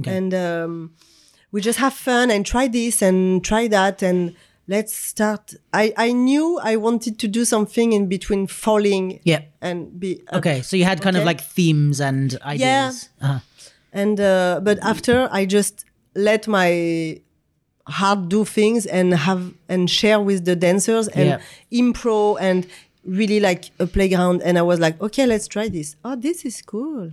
and 0.06 0.34
um, 0.34 0.92
we 1.52 1.60
just 1.62 1.80
have 1.80 1.94
fun 1.94 2.30
and 2.32 2.46
try 2.46 2.68
this 2.68 3.02
and 3.02 3.44
try 3.44 3.68
that 3.68 4.04
and 4.04 4.20
let's 4.68 4.94
start. 4.94 5.44
I 5.74 5.94
I 6.08 6.12
knew 6.26 6.60
I 6.72 6.76
wanted 6.88 7.14
to 7.20 7.28
do 7.28 7.46
something 7.46 7.94
in 7.94 8.08
between 8.08 8.48
falling 8.48 9.20
Yeah. 9.24 9.42
and 9.62 9.78
be 10.00 10.10
up. 10.28 10.36
Okay, 10.40 10.62
so 10.62 10.76
you 10.80 10.86
had 10.86 11.00
kind 11.02 11.16
of 11.18 11.24
like 11.24 11.42
themes 11.56 12.00
and 12.02 12.38
ideas. 12.54 13.10
Uh-huh. 13.22 13.40
and 13.94 14.20
uh, 14.20 14.60
but 14.68 14.78
after 14.94 15.16
I 15.40 15.46
just 15.58 15.86
let 16.16 16.48
my 16.48 16.70
heart 18.00 18.28
do 18.30 18.44
things 18.46 18.86
and 18.86 19.14
have 19.14 19.42
and 19.70 19.90
share 19.90 20.20
with 20.20 20.44
the 20.46 20.56
dancers 20.56 21.08
and 21.08 21.28
Yeah. 21.30 21.40
impro 21.82 22.38
and 22.40 22.66
really 23.08 23.40
like 23.40 23.72
a 23.80 23.88
playground 23.88 24.42
and 24.44 24.58
I 24.58 24.62
was 24.62 24.80
like 24.80 25.02
okay 25.02 25.26
let's 25.26 25.48
try 25.48 25.70
this. 25.70 25.96
Oh 26.04 26.16
this 26.16 26.46
is 26.46 26.62
cool. 26.62 27.12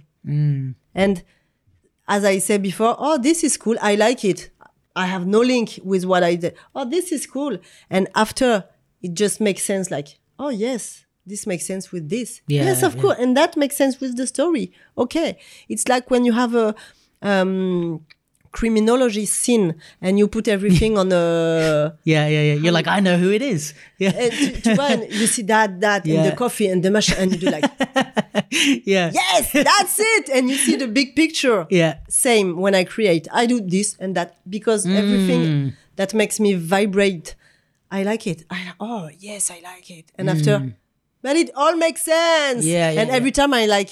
And 0.94 1.22
as 2.08 2.24
I 2.24 2.38
said 2.38 2.62
before 2.62 2.96
oh 2.98 3.18
this 3.18 3.44
is 3.44 3.56
cool. 3.56 3.76
I 3.80 3.94
like 3.94 4.24
it. 4.24 4.50
I 4.96 5.06
have 5.06 5.26
no 5.26 5.40
link 5.40 5.80
with 5.82 6.04
what 6.04 6.22
I 6.22 6.34
did. 6.34 6.54
Oh 6.74 6.88
this 6.88 7.12
is 7.12 7.26
cool. 7.26 7.58
And 7.88 8.08
after 8.14 8.64
it 9.02 9.14
just 9.14 9.40
makes 9.40 9.62
sense 9.62 9.90
like 9.90 10.18
oh 10.38 10.50
yes 10.50 11.06
this 11.26 11.46
makes 11.46 11.64
sense 11.64 11.90
with 11.90 12.10
this. 12.10 12.42
Yeah, 12.48 12.64
yes 12.64 12.82
of 12.82 12.96
yeah. 12.96 13.00
course. 13.00 13.18
And 13.18 13.36
that 13.36 13.56
makes 13.56 13.76
sense 13.76 14.00
with 14.00 14.16
the 14.16 14.26
story. 14.26 14.72
Okay. 14.98 15.38
It's 15.68 15.88
like 15.88 16.10
when 16.10 16.24
you 16.24 16.32
have 16.32 16.54
a 16.54 16.74
um 17.22 18.04
criminology 18.58 19.26
scene 19.26 19.74
and 20.00 20.12
you 20.18 20.26
put 20.28 20.46
everything 20.48 20.96
on 20.96 21.10
a 21.12 21.24
Yeah, 22.04 22.26
yeah, 22.34 22.42
yeah. 22.48 22.54
You're 22.62 22.72
like, 22.78 22.86
I 22.86 23.00
know 23.00 23.16
who 23.18 23.30
it 23.38 23.42
is. 23.42 23.74
Yeah. 23.98 24.12
and 24.22 24.32
tu 24.64 24.74
vois, 24.78 24.94
you 25.20 25.26
see 25.34 25.42
that 25.52 25.80
that 25.80 26.06
Yeah. 26.06 26.14
and 26.22 26.22
the 26.30 26.36
coffee 26.36 26.68
and 26.72 26.80
the 26.86 26.90
machine 26.90 27.18
and 27.18 27.28
you 27.32 27.38
do 27.44 27.50
like 27.50 27.66
yeah. 28.94 29.10
yes 29.20 29.52
that's 29.52 29.96
it 30.14 30.28
and 30.34 30.48
you 30.50 30.56
see 30.56 30.76
the 30.76 30.86
big 30.88 31.14
picture 31.16 31.66
Yeah. 31.70 31.94
same 32.08 32.48
when 32.64 32.74
i 32.74 32.84
create 32.84 33.26
i 33.32 33.46
do 33.46 33.58
this 33.60 33.96
and 34.02 34.14
that 34.18 34.30
because 34.48 34.86
Mm. 34.86 34.96
everything 35.02 35.42
that 35.96 36.10
makes 36.14 36.36
me 36.44 36.50
vibrate 36.54 37.34
i 37.90 38.02
like 38.10 38.26
it 38.32 38.44
I, 38.50 38.72
oh 38.80 39.08
yes 39.18 39.50
i 39.50 39.58
like 39.70 39.86
it 39.98 40.06
and 40.18 40.28
after 40.34 40.54
but 41.22 41.34
it 41.42 41.50
all 41.54 41.74
makes 41.76 42.02
sense 42.02 42.64
Mm. 42.64 42.70
Yeah, 42.76 42.90
yeah, 42.90 43.00
and 43.00 43.08
yeah. 43.10 43.16
every 43.18 43.32
time 43.32 43.52
i 43.54 43.66
like 43.66 43.90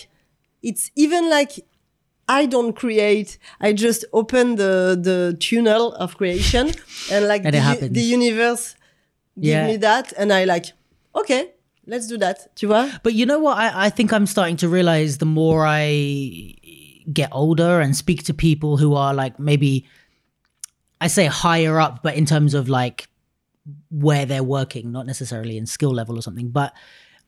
it's 0.63 0.91
even 1.05 1.31
like 1.31 1.53
i 2.41 2.47
don't 2.55 2.73
create 2.83 3.31
i 3.67 3.69
just 3.87 4.01
open 4.13 4.45
the 4.63 4.73
the 5.09 5.19
tunnel 5.47 5.85
of 6.05 6.09
creation 6.21 6.67
and 7.13 7.23
like 7.33 7.43
And 7.47 7.55
the, 7.55 7.89
the 8.01 8.07
universe 8.19 8.65
give 9.35 9.51
Yeah. 9.57 9.67
me 9.73 9.77
that 9.89 10.07
and 10.21 10.29
i 10.33 10.43
like 10.55 10.67
okay 11.21 11.43
let's 11.93 12.07
do 12.13 12.17
that 12.25 12.39
tu 12.59 12.67
vois 12.73 12.87
But 13.03 13.13
you 13.19 13.25
know 13.31 13.41
what? 13.47 13.57
I, 13.65 13.87
I 13.87 13.91
think 13.97 14.09
I'm 14.13 14.27
starting 14.27 14.57
to 14.63 14.69
realize 14.79 15.13
the 15.19 15.31
more 15.43 15.61
I 15.67 16.55
get 17.21 17.29
older 17.33 17.81
and 17.85 17.93
speak 17.97 18.21
to 18.29 18.33
people 18.35 18.73
who 18.83 18.91
are 18.95 19.13
like 19.23 19.35
maybe, 19.39 19.73
I 21.05 21.09
say 21.09 21.27
higher 21.27 21.75
up, 21.85 21.95
but 22.07 22.15
in 22.15 22.25
terms 22.27 22.55
of 22.55 22.69
like 22.69 22.99
where 23.91 24.25
they're 24.31 24.49
working, 24.59 24.93
not 24.93 25.07
necessarily 25.07 25.57
in 25.59 25.67
skill 25.67 25.93
level 26.01 26.15
or 26.17 26.23
something. 26.23 26.51
But 26.53 26.71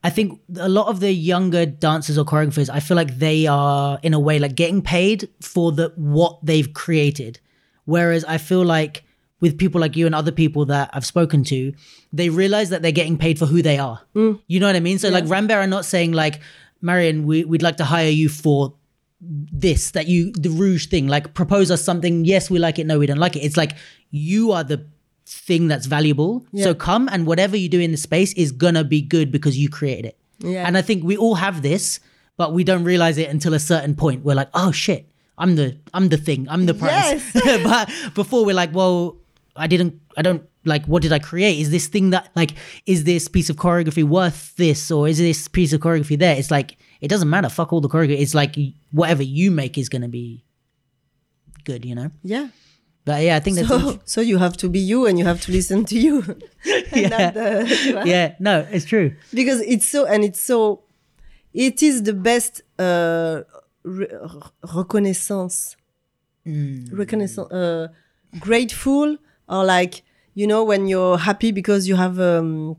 I 0.05 0.11
think 0.11 0.39
a 0.59 0.69
lot 0.69 0.89
of 0.89 1.01
the 1.01 1.11
younger 1.11 1.65
dancers 1.65 2.19
or 2.19 2.27
choreographers, 2.27 2.69
I 2.69 2.81
feel 2.81 2.95
like 2.95 3.19
they 3.19 3.47
are 3.47 3.99
in 4.03 4.13
a 4.13 4.21
way 4.21 4.39
like 4.39 4.55
getting 4.55 4.83
paid 4.83 5.31
for 5.41 5.73
the 5.73 5.93
what 5.97 6.39
they've 6.45 6.73
created. 6.75 7.41
Whereas 7.87 8.23
I 8.27 8.37
feel 8.37 8.63
like 8.63 9.03
with 9.41 9.59
people 9.59 9.81
like 9.81 9.97
you 9.97 10.05
and 10.05 10.15
other 10.15 10.31
people 10.31 10.67
that 10.67 10.91
I've 10.93 11.07
spoken 11.07 11.43
to, 11.45 11.73
they 12.13 12.29
realize 12.29 12.69
that 12.69 12.83
they're 12.83 12.93
getting 12.93 13.17
paid 13.17 13.39
for 13.39 13.47
who 13.47 13.63
they 13.63 13.79
are. 13.79 14.01
Mm. 14.15 14.41
You 14.47 14.61
know 14.61 14.67
what 14.67 14.77
I 14.77 14.81
mean? 14.81 14.99
So 14.99 15.09
like 15.09 15.25
Rambert 15.27 15.57
are 15.57 15.67
not 15.67 15.87
saying 15.87 16.13
like, 16.13 16.41
Marion, 16.83 17.25
we, 17.25 17.45
we'd 17.45 17.63
like 17.63 17.79
to 17.79 17.85
hire 17.85 18.11
you 18.11 18.29
for 18.29 18.75
this, 19.21 19.93
that 19.93 20.07
you, 20.07 20.33
the 20.33 20.51
Rouge 20.51 20.87
thing, 20.87 21.09
like 21.09 21.33
propose 21.33 21.71
us 21.71 21.83
something. 21.83 22.27
Yes, 22.27 22.51
we 22.51 22.59
like 22.59 22.79
it. 22.79 22.87
No, 22.87 22.99
we 22.99 23.07
don't 23.07 23.19
like 23.19 23.37
it. 23.37 23.41
It's 23.41 23.57
like 23.57 23.73
you 24.11 24.53
are 24.53 24.65
the 24.65 24.87
thing 25.27 25.69
that's 25.69 25.87
valuable. 25.87 26.47
So 26.57 26.75
come 26.75 27.09
and 27.11 27.27
whatever 27.27 27.57
you 27.57 27.69
do 27.69 27.81
in 27.81 27.91
the 27.91 27.97
space 27.97 28.33
is 28.35 28.53
gonna 28.53 28.85
be 28.85 29.01
good 29.01 29.33
because 29.33 29.57
you 29.57 29.69
created 29.69 30.07
it. 30.07 30.19
Yeah. 30.39 30.67
And 30.67 30.77
I 30.77 30.83
think 30.83 31.05
we 31.05 31.17
all 31.17 31.37
have 31.37 31.63
this, 31.63 32.01
but 32.37 32.53
we 32.53 32.65
don't 32.65 32.85
realize 32.85 33.19
it 33.19 33.31
until 33.31 33.55
a 33.55 33.59
certain 33.59 33.95
point. 33.95 34.25
We're 34.25 34.35
like, 34.35 34.51
oh 34.55 34.73
shit, 34.73 35.09
I'm 35.39 35.57
the 35.57 35.79
I'm 35.93 36.09
the 36.09 36.17
thing, 36.17 36.47
I'm 36.49 36.67
the 36.67 36.75
prize. 36.75 37.25
but 37.65 37.91
before 38.15 38.45
we're 38.45 38.55
like, 38.55 38.75
well, 38.75 39.17
I 39.57 39.67
didn't 39.67 40.01
I 40.17 40.23
don't 40.23 40.43
like 40.65 40.85
what 40.87 41.03
did 41.03 41.13
I 41.13 41.19
create? 41.19 41.59
Is 41.59 41.71
this 41.71 41.87
thing 41.87 42.11
that 42.11 42.31
like 42.35 42.55
is 42.87 43.05
this 43.05 43.29
piece 43.29 43.51
of 43.51 43.57
choreography 43.57 44.05
worth 44.05 44.55
this 44.57 44.91
or 44.91 45.09
is 45.09 45.19
this 45.19 45.49
piece 45.49 45.73
of 45.73 45.81
choreography 45.81 46.19
there? 46.19 46.37
It's 46.37 46.51
like 46.51 46.77
it 47.01 47.09
doesn't 47.09 47.31
matter. 47.31 47.49
Fuck 47.49 47.73
all 47.73 47.81
the 47.81 47.89
choreography. 47.89 48.21
It's 48.21 48.35
like 48.35 48.57
whatever 48.91 49.23
you 49.23 49.51
make 49.51 49.79
is 49.79 49.89
gonna 49.89 50.09
be 50.09 50.45
good, 51.65 51.85
you 51.85 51.95
know? 51.95 52.11
yeah 52.23 52.49
But 53.07 53.23
yeah, 53.23 53.37
I 53.37 53.41
think 53.41 53.57
that's 53.57 53.69
so, 53.69 53.99
so 54.07 54.21
you 54.23 54.39
have 54.39 54.57
to 54.59 54.69
be 54.69 54.79
you 54.79 55.05
and 55.07 55.19
you 55.19 55.25
have 55.27 55.41
to 55.43 55.53
listen 55.53 55.85
to 55.87 55.99
you. 55.99 56.23
Yeah. 56.95 57.31
the- 57.31 58.03
yeah, 58.07 58.35
no, 58.41 58.67
it's 58.71 58.87
true. 58.87 59.15
because 59.35 59.61
it's 59.61 59.87
so 59.89 60.07
and 60.07 60.25
it's 60.25 60.41
so 60.41 60.85
it 61.53 61.83
is 61.83 62.03
the 62.03 62.15
best 62.15 62.63
uh, 62.79 63.43
re- 63.83 64.09
reconnaissance. 64.75 65.77
Reconnaissance 66.47 67.51
uh, 67.51 67.89
grateful 68.39 69.17
or 69.49 69.65
like 69.65 70.03
you 70.35 70.47
know 70.47 70.63
when 70.65 70.87
you're 70.89 71.17
happy 71.19 71.53
because 71.53 71.89
you 71.89 71.97
have 71.97 72.19
um, 72.21 72.77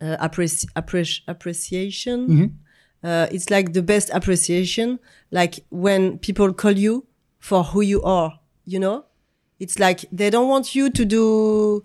uh, 0.00 0.16
appreci- 0.26 0.66
appreci- 0.76 1.22
appreciation. 1.26 2.58
Uh, 3.02 3.26
it's 3.30 3.48
like 3.50 3.72
the 3.74 3.82
best 3.82 4.10
appreciation 4.12 4.98
like 5.30 5.60
when 5.70 6.18
people 6.18 6.52
call 6.52 6.72
you 6.72 7.06
for 7.38 7.62
who 7.62 7.80
you 7.80 8.02
are 8.02 8.40
you 8.64 8.78
know 8.80 9.04
it's 9.58 9.78
like 9.78 10.04
they 10.12 10.30
don't 10.30 10.48
want 10.48 10.74
you 10.74 10.90
to 10.90 11.04
do 11.04 11.84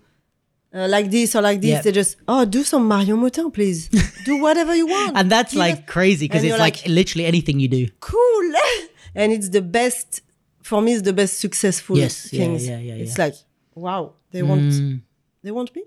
uh, 0.74 0.88
like 0.88 1.10
this 1.10 1.34
or 1.36 1.42
like 1.42 1.60
this. 1.60 1.70
Yeah. 1.70 1.82
they 1.82 1.92
just 1.92 2.16
oh 2.28 2.44
do 2.44 2.62
some 2.64 2.86
Marion 2.88 3.18
Motin 3.18 3.52
please. 3.52 3.88
Do 4.24 4.36
whatever 4.42 4.74
you 4.74 4.86
want. 4.86 5.16
And 5.16 5.30
that's 5.30 5.52
Give 5.52 5.60
like 5.60 5.86
crazy 5.86 6.26
because 6.26 6.42
it's 6.42 6.48
you're 6.50 6.58
like, 6.58 6.86
literally 6.86 7.26
anything 7.26 7.60
you 7.60 7.68
do. 7.68 7.86
cool. 8.00 8.52
And 9.16 9.32
it's 9.32 9.48
the 9.50 9.62
best 9.62 10.22
for 10.62 10.80
me 10.82 10.94
it's 10.94 11.02
the 11.02 11.12
best 11.12 11.38
successful 11.38 11.96
Yes, 11.96 12.32
yeah, 12.32 12.38
things. 12.40 12.66
yeah, 12.66 12.78
yeah, 12.78 12.94
it's 12.94 13.16
like 13.18 13.34
wow. 13.76 14.14
They 14.32 14.42
want 14.42 14.62
Mm, 14.72 15.02
they 15.44 15.52
want 15.52 15.70
me? 15.76 15.84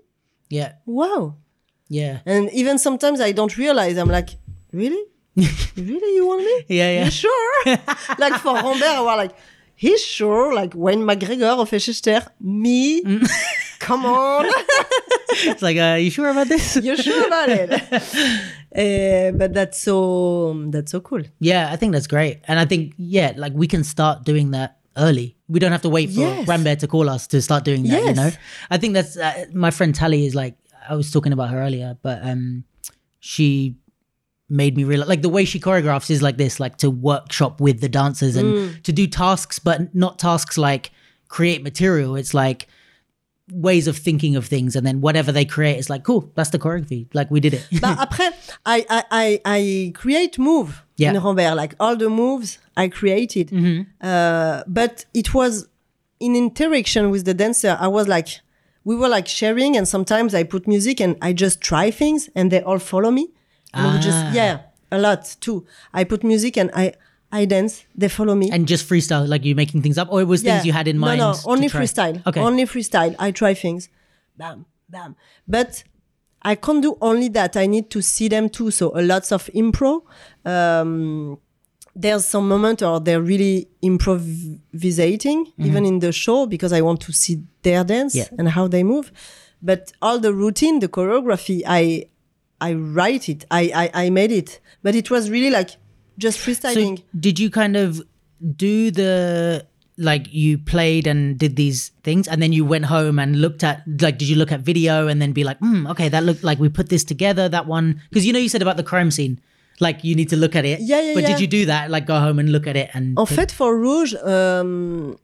Yeah, 0.48 0.72
wow. 0.86 1.36
Yeah, 1.90 2.20
and 2.24 2.50
even 2.52 2.78
sometimes 2.78 3.20
i 3.20 3.32
don't 3.32 3.54
realize 3.58 3.96
i'm 3.98 4.08
like 4.08 4.30
really? 4.72 5.04
Really 5.76 6.14
you 6.16 6.26
want 6.26 6.42
me? 6.42 6.56
Yeah, 6.76 6.90
yeah. 6.96 7.04
you 7.04 7.10
sure? 7.10 7.50
Like 8.18 8.34
for 8.44 8.54
Rambert 8.54 8.82
I 8.82 9.00
was 9.00 9.16
like 9.24 9.34
he's 9.84 10.02
sure 10.16 10.52
like 10.60 10.72
when 10.74 10.98
McGregor 11.08 11.52
Hofesh 11.58 11.86
Shechter 11.88 12.22
me 12.40 13.02
Mm. 13.02 13.22
come 13.88 14.04
on 14.04 14.44
It's 15.50 15.62
like, 15.62 15.76
uh, 15.78 15.96
you 16.04 16.10
sure 16.10 16.28
about 16.34 16.48
this? 16.48 16.76
you're 16.86 16.96
sure 17.08 17.26
about 17.30 17.48
it 17.48 17.68
Eh, 18.84 19.30
but 19.40 19.50
that's 19.54 19.78
so 19.80 19.96
that's 20.74 20.90
so 20.92 21.00
cool 21.00 21.22
Yeah, 21.40 21.72
I 21.72 21.76
think 21.80 21.92
that's 21.94 22.06
great. 22.16 22.34
And 22.48 22.56
I 22.60 22.66
think, 22.70 22.82
yeah, 22.98 23.32
like 23.44 23.54
we 23.62 23.66
can 23.74 23.82
start 23.84 24.24
doing 24.24 24.50
that 24.56 24.70
early. 24.96 25.36
We 25.48 25.58
don't 25.60 25.72
have 25.72 25.82
to 25.88 25.92
wait 25.98 26.10
for 26.10 26.20
Yes. 26.26 26.46
Rambert 26.48 26.78
to 26.80 26.88
call 26.94 27.08
us 27.08 27.26
to 27.32 27.40
start 27.40 27.62
doing 27.64 27.82
that. 27.88 28.02
You 28.04 28.14
know, 28.20 28.30
I 28.70 28.76
think 28.80 28.92
that's 28.98 29.16
uh, 29.16 29.46
my 29.54 29.70
friend 29.70 29.94
Tally 29.94 30.26
is 30.26 30.34
like 30.34 30.54
I 30.90 30.94
was 31.00 31.10
talking 31.10 31.32
about 31.32 31.48
her 31.50 31.60
earlier, 31.66 31.96
but 32.02 32.18
um, 32.30 32.64
she 33.20 33.76
made 34.50 34.76
me 34.76 34.84
realize 34.84 35.08
like 35.08 35.22
the 35.22 35.28
way 35.28 35.44
she 35.44 35.60
choreographs 35.60 36.10
is 36.10 36.22
like 36.22 36.36
this, 36.38 36.58
like 36.58 36.76
to 36.78 36.90
workshop 36.90 37.60
with 37.60 37.80
the 37.80 37.88
dancers 37.88 38.36
and 38.36 38.54
Mm. 38.54 38.82
to 38.82 38.92
do 38.92 39.06
tasks, 39.06 39.58
but 39.58 39.94
not 39.94 40.18
tasks 40.18 40.56
like 40.56 40.90
create 41.28 41.62
material. 41.62 42.16
It's 42.16 42.32
like 42.34 42.66
ways 43.50 43.86
of 43.88 43.96
thinking 43.96 44.36
of 44.36 44.46
things, 44.46 44.76
and 44.76 44.86
then 44.86 45.00
whatever 45.00 45.32
they 45.32 45.44
create 45.44 45.78
is 45.78 45.88
like 45.88 46.02
cool. 46.04 46.30
That's 46.34 46.50
the 46.50 46.58
choreography. 46.58 47.06
Like 47.14 47.30
we 47.30 47.40
did 47.40 47.54
it. 47.54 47.66
but 47.80 47.98
après, 48.10 48.30
I, 48.66 48.84
I, 48.90 49.04
I, 49.10 49.40
I 49.44 49.92
create 49.94 50.38
move 50.38 50.82
Yeah. 50.96 51.10
in 51.14 51.22
Rambert, 51.22 51.56
like 51.56 51.74
all 51.80 51.96
the 51.96 52.10
moves 52.10 52.58
I 52.76 52.88
created. 52.88 53.52
Uh, 54.02 54.64
but 54.66 55.06
it 55.14 55.32
was 55.34 55.66
in 56.20 56.36
interaction 56.36 57.10
with 57.10 57.24
the 57.24 57.34
dancer. 57.34 57.76
I 57.80 57.88
was 57.88 58.06
like, 58.08 58.28
we 58.84 58.96
were 58.96 59.08
like 59.08 59.26
sharing, 59.28 59.76
and 59.76 59.86
sometimes 59.88 60.34
I 60.34 60.42
put 60.42 60.66
music 60.66 61.00
and 61.00 61.16
I 61.22 61.32
just 61.32 61.60
try 61.60 61.90
things, 61.90 62.28
and 62.34 62.50
they 62.50 62.62
all 62.62 62.78
follow 62.78 63.10
me. 63.10 63.28
Ah. 63.80 64.00
just 64.02 64.34
yeah, 64.34 64.60
a 64.90 64.98
lot 64.98 65.36
too. 65.40 65.66
I 65.92 66.04
put 66.04 66.22
music 66.24 66.56
and 66.56 66.70
I 66.74 66.92
I 67.30 67.44
dance. 67.44 67.84
They 67.94 68.08
follow 68.08 68.34
me. 68.34 68.50
and 68.50 68.66
just 68.66 68.88
freestyle, 68.88 69.28
like 69.28 69.44
you 69.44 69.54
making 69.54 69.82
things 69.82 69.98
up, 69.98 70.08
or 70.10 70.20
it 70.20 70.24
was 70.24 70.42
things 70.42 70.64
you 70.64 70.72
had 70.72 70.88
in 70.88 70.98
mind. 70.98 71.18
No, 71.18 71.32
no, 71.32 71.38
only 71.44 71.68
freestyle. 71.68 72.26
Okay. 72.26 72.40
Only 72.40 72.64
freestyle. 72.64 73.14
I 73.18 73.30
try 73.32 73.54
things. 73.54 73.88
Bam, 74.36 74.64
bam. 74.88 75.14
But 75.46 75.84
I 76.42 76.54
can't 76.54 76.80
do 76.82 76.96
only 77.00 77.28
that. 77.30 77.56
I 77.56 77.66
need 77.66 77.90
to 77.90 78.00
see 78.00 78.28
them 78.28 78.48
too. 78.48 78.70
So 78.70 78.92
a 78.98 79.02
lots 79.02 79.30
of 79.32 79.46
improv. 79.54 80.02
Um, 80.44 81.38
there's 81.94 82.24
some 82.24 82.48
moment 82.48 82.80
or 82.82 83.00
they're 83.00 83.20
really 83.20 83.68
improvisating, 83.82 85.52
even 85.58 85.84
in 85.84 85.98
the 85.98 86.12
show, 86.12 86.46
because 86.46 86.72
I 86.72 86.80
want 86.80 87.00
to 87.02 87.12
see 87.12 87.42
their 87.62 87.84
dance 87.84 88.14
Yeah. 88.14 88.24
and 88.38 88.48
how 88.50 88.68
they 88.68 88.82
move. 88.84 89.10
But 89.60 89.92
all 90.00 90.18
the 90.20 90.32
routine, 90.32 90.78
the 90.78 90.88
choreography, 90.88 91.62
I 91.66 92.06
I 92.60 92.74
write 92.74 93.28
it. 93.28 93.44
I 93.50 93.90
I, 93.94 94.04
I 94.04 94.10
made 94.10 94.32
it. 94.32 94.60
But 94.82 94.94
it 94.94 95.10
was 95.10 95.30
really 95.30 95.50
like 95.50 95.70
just 96.18 96.38
freestyling. 96.38 96.98
So 96.98 97.04
did 97.18 97.38
you 97.38 97.50
kind 97.50 97.76
of 97.76 98.02
do 98.56 98.90
the 98.90 99.66
like 100.00 100.32
you 100.32 100.58
played 100.58 101.06
and 101.08 101.36
did 101.38 101.56
these 101.56 101.90
things 102.04 102.28
and 102.28 102.40
then 102.40 102.52
you 102.52 102.64
went 102.64 102.84
home 102.84 103.18
and 103.18 103.40
looked 103.40 103.64
at 103.64 103.82
like 104.00 104.16
did 104.16 104.28
you 104.28 104.36
look 104.36 104.52
at 104.52 104.60
video 104.60 105.08
and 105.08 105.20
then 105.20 105.32
be 105.32 105.42
like 105.42 105.58
mm, 105.58 105.90
okay 105.90 106.08
that 106.08 106.22
looked 106.22 106.44
like 106.44 106.60
we 106.60 106.68
put 106.68 106.88
this 106.88 107.02
together 107.02 107.48
that 107.48 107.66
one 107.66 108.00
because 108.08 108.24
you 108.24 108.32
know 108.32 108.38
you 108.38 108.48
said 108.48 108.62
about 108.62 108.76
the 108.76 108.84
crime 108.84 109.10
scene 109.10 109.40
like 109.80 110.04
you 110.04 110.14
need 110.14 110.28
to 110.28 110.36
look 110.36 110.54
at 110.54 110.64
it 110.64 110.78
Yeah, 110.80 111.00
yeah, 111.00 111.14
but 111.14 111.22
yeah. 111.24 111.30
did 111.30 111.40
you 111.40 111.48
do 111.48 111.66
that 111.66 111.90
like 111.90 112.06
go 112.06 112.20
home 112.20 112.38
and 112.38 112.50
look 112.52 112.68
at 112.68 112.76
it 112.76 112.90
and 112.94 113.18
En 113.18 113.26
fait, 113.26 113.50
for 113.50 113.76
Rouge, 113.76 114.14
um, 114.22 115.18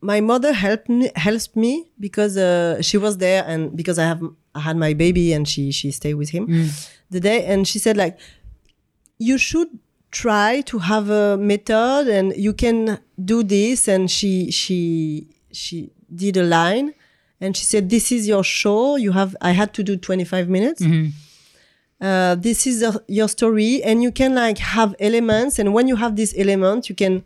my 0.00 0.20
mother 0.20 0.52
helped 0.52 0.88
me, 0.88 1.10
helped 1.16 1.54
me 1.56 1.90
because 1.98 2.36
uh, 2.36 2.80
she 2.82 2.96
was 2.96 3.18
there 3.18 3.44
and 3.46 3.76
because 3.76 3.98
I 3.98 4.04
have 4.04 4.22
I 4.54 4.60
had 4.60 4.76
my 4.76 4.94
baby 4.94 5.32
and 5.32 5.46
she 5.46 5.70
she 5.72 5.90
stayed 5.90 6.14
with 6.14 6.30
him 6.30 6.46
the 7.10 7.20
day. 7.20 7.44
And 7.44 7.66
she 7.68 7.78
said 7.78 7.96
like 7.96 8.18
you 9.18 9.36
should 9.38 9.68
try 10.10 10.60
to 10.62 10.78
have 10.78 11.08
a 11.10 11.36
method 11.36 12.08
and 12.08 12.34
you 12.36 12.52
can 12.52 12.98
do 13.22 13.42
this. 13.42 13.88
And 13.88 14.10
she 14.10 14.50
she 14.50 15.28
she 15.52 15.90
did 16.14 16.36
a 16.36 16.42
line 16.42 16.94
and 17.40 17.56
she 17.56 17.64
said 17.64 17.90
this 17.90 18.10
is 18.10 18.26
your 18.26 18.42
show. 18.42 18.96
You 18.96 19.12
have 19.12 19.36
I 19.40 19.52
had 19.52 19.72
to 19.74 19.82
do 19.82 19.96
25 19.96 20.48
minutes. 20.48 20.82
Uh, 22.00 22.34
this 22.34 22.66
is 22.66 22.82
uh, 22.82 22.96
your 23.08 23.28
story 23.28 23.82
and 23.82 24.02
you 24.02 24.10
can 24.10 24.34
like 24.34 24.58
have 24.58 24.94
elements. 24.98 25.58
And 25.58 25.74
when 25.74 25.86
you 25.86 25.96
have 25.96 26.16
this 26.16 26.34
element 26.36 26.88
you 26.88 26.94
can 26.94 27.24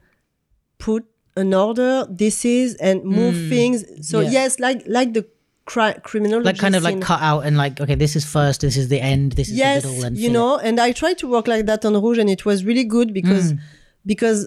put 0.78 1.06
an 1.36 1.52
order 1.54 2.06
this 2.08 2.44
is 2.44 2.74
and 2.76 3.02
move 3.04 3.34
things 3.48 3.84
so 4.08 4.20
yeah. 4.20 4.30
yes 4.30 4.60
like 4.60 4.82
like 4.86 5.14
the 5.14 5.26
cri- 5.66 5.98
criminology 6.02 6.44
like 6.46 6.58
kind 6.58 6.76
of 6.76 6.82
like 6.82 7.00
cut 7.00 7.20
out 7.22 7.40
and 7.40 7.56
like 7.56 7.80
okay 7.80 7.94
this 7.96 8.14
is 8.14 8.24
first 8.24 8.60
this 8.60 8.76
is 8.76 8.88
the 8.88 9.00
end 9.00 9.32
this 9.32 9.48
is 9.48 9.54
yes 9.56 9.82
the 9.82 9.88
middle 9.88 10.04
and 10.04 10.16
you 10.18 10.30
know 10.30 10.58
and 10.58 10.78
i 10.78 10.92
tried 10.92 11.18
to 11.18 11.26
work 11.28 11.46
like 11.48 11.66
that 11.66 11.84
on 11.84 11.94
rouge 12.00 12.18
and 12.18 12.30
it 12.30 12.44
was 12.44 12.64
really 12.64 12.84
good 12.84 13.12
because 13.12 13.52
Mm. 13.52 13.58
because 14.06 14.46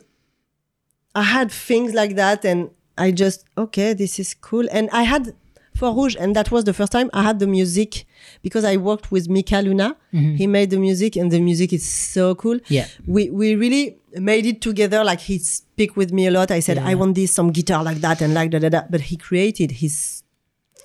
i 1.15 1.23
had 1.23 1.51
things 1.51 1.93
like 1.93 2.15
that 2.15 2.45
and 2.45 2.69
i 2.97 3.11
just 3.11 3.45
okay 3.57 3.93
this 3.93 4.19
is 4.19 4.34
cool 4.34 4.65
and 4.72 4.89
i 4.91 5.03
had 5.03 5.34
for 5.76 5.93
rouge 5.93 6.15
and 6.19 6.35
that 6.35 6.51
was 6.51 6.64
the 6.64 6.73
first 6.73 6.91
time 6.91 7.09
i 7.14 7.22
had 7.23 7.39
the 7.39 7.47
music 7.47 8.05
because 8.41 8.64
i 8.64 8.77
worked 8.77 9.11
with 9.11 9.27
mika 9.30 9.61
luna 9.61 9.95
he 10.11 10.47
made 10.47 10.69
the 10.72 10.77
music 10.80 11.15
and 11.15 11.31
the 11.31 11.39
music 11.39 11.72
is 11.73 11.85
so 11.88 12.34
cool 12.35 12.55
Mm-hmm. 12.55 12.73
Yeah. 12.73 12.88
we 13.05 13.30
we 13.30 13.55
really 13.55 13.97
made 14.19 14.45
it 14.45 14.61
together 14.61 15.03
like 15.03 15.19
he 15.22 15.38
speak 15.39 15.95
with 15.98 16.11
me 16.11 16.27
a 16.27 16.31
lot 16.31 16.52
i 16.52 16.60
said 16.60 16.77
i 16.77 16.94
want 16.95 17.15
this 17.15 17.31
some 17.34 17.52
guitar 17.52 17.84
like 17.84 17.98
that 18.02 18.22
and 18.22 18.34
like 18.34 18.49
da 18.52 18.60
da 18.60 18.69
da 18.69 18.81
but 18.89 19.02
he 19.02 19.18
created 19.18 19.72
his 19.72 20.23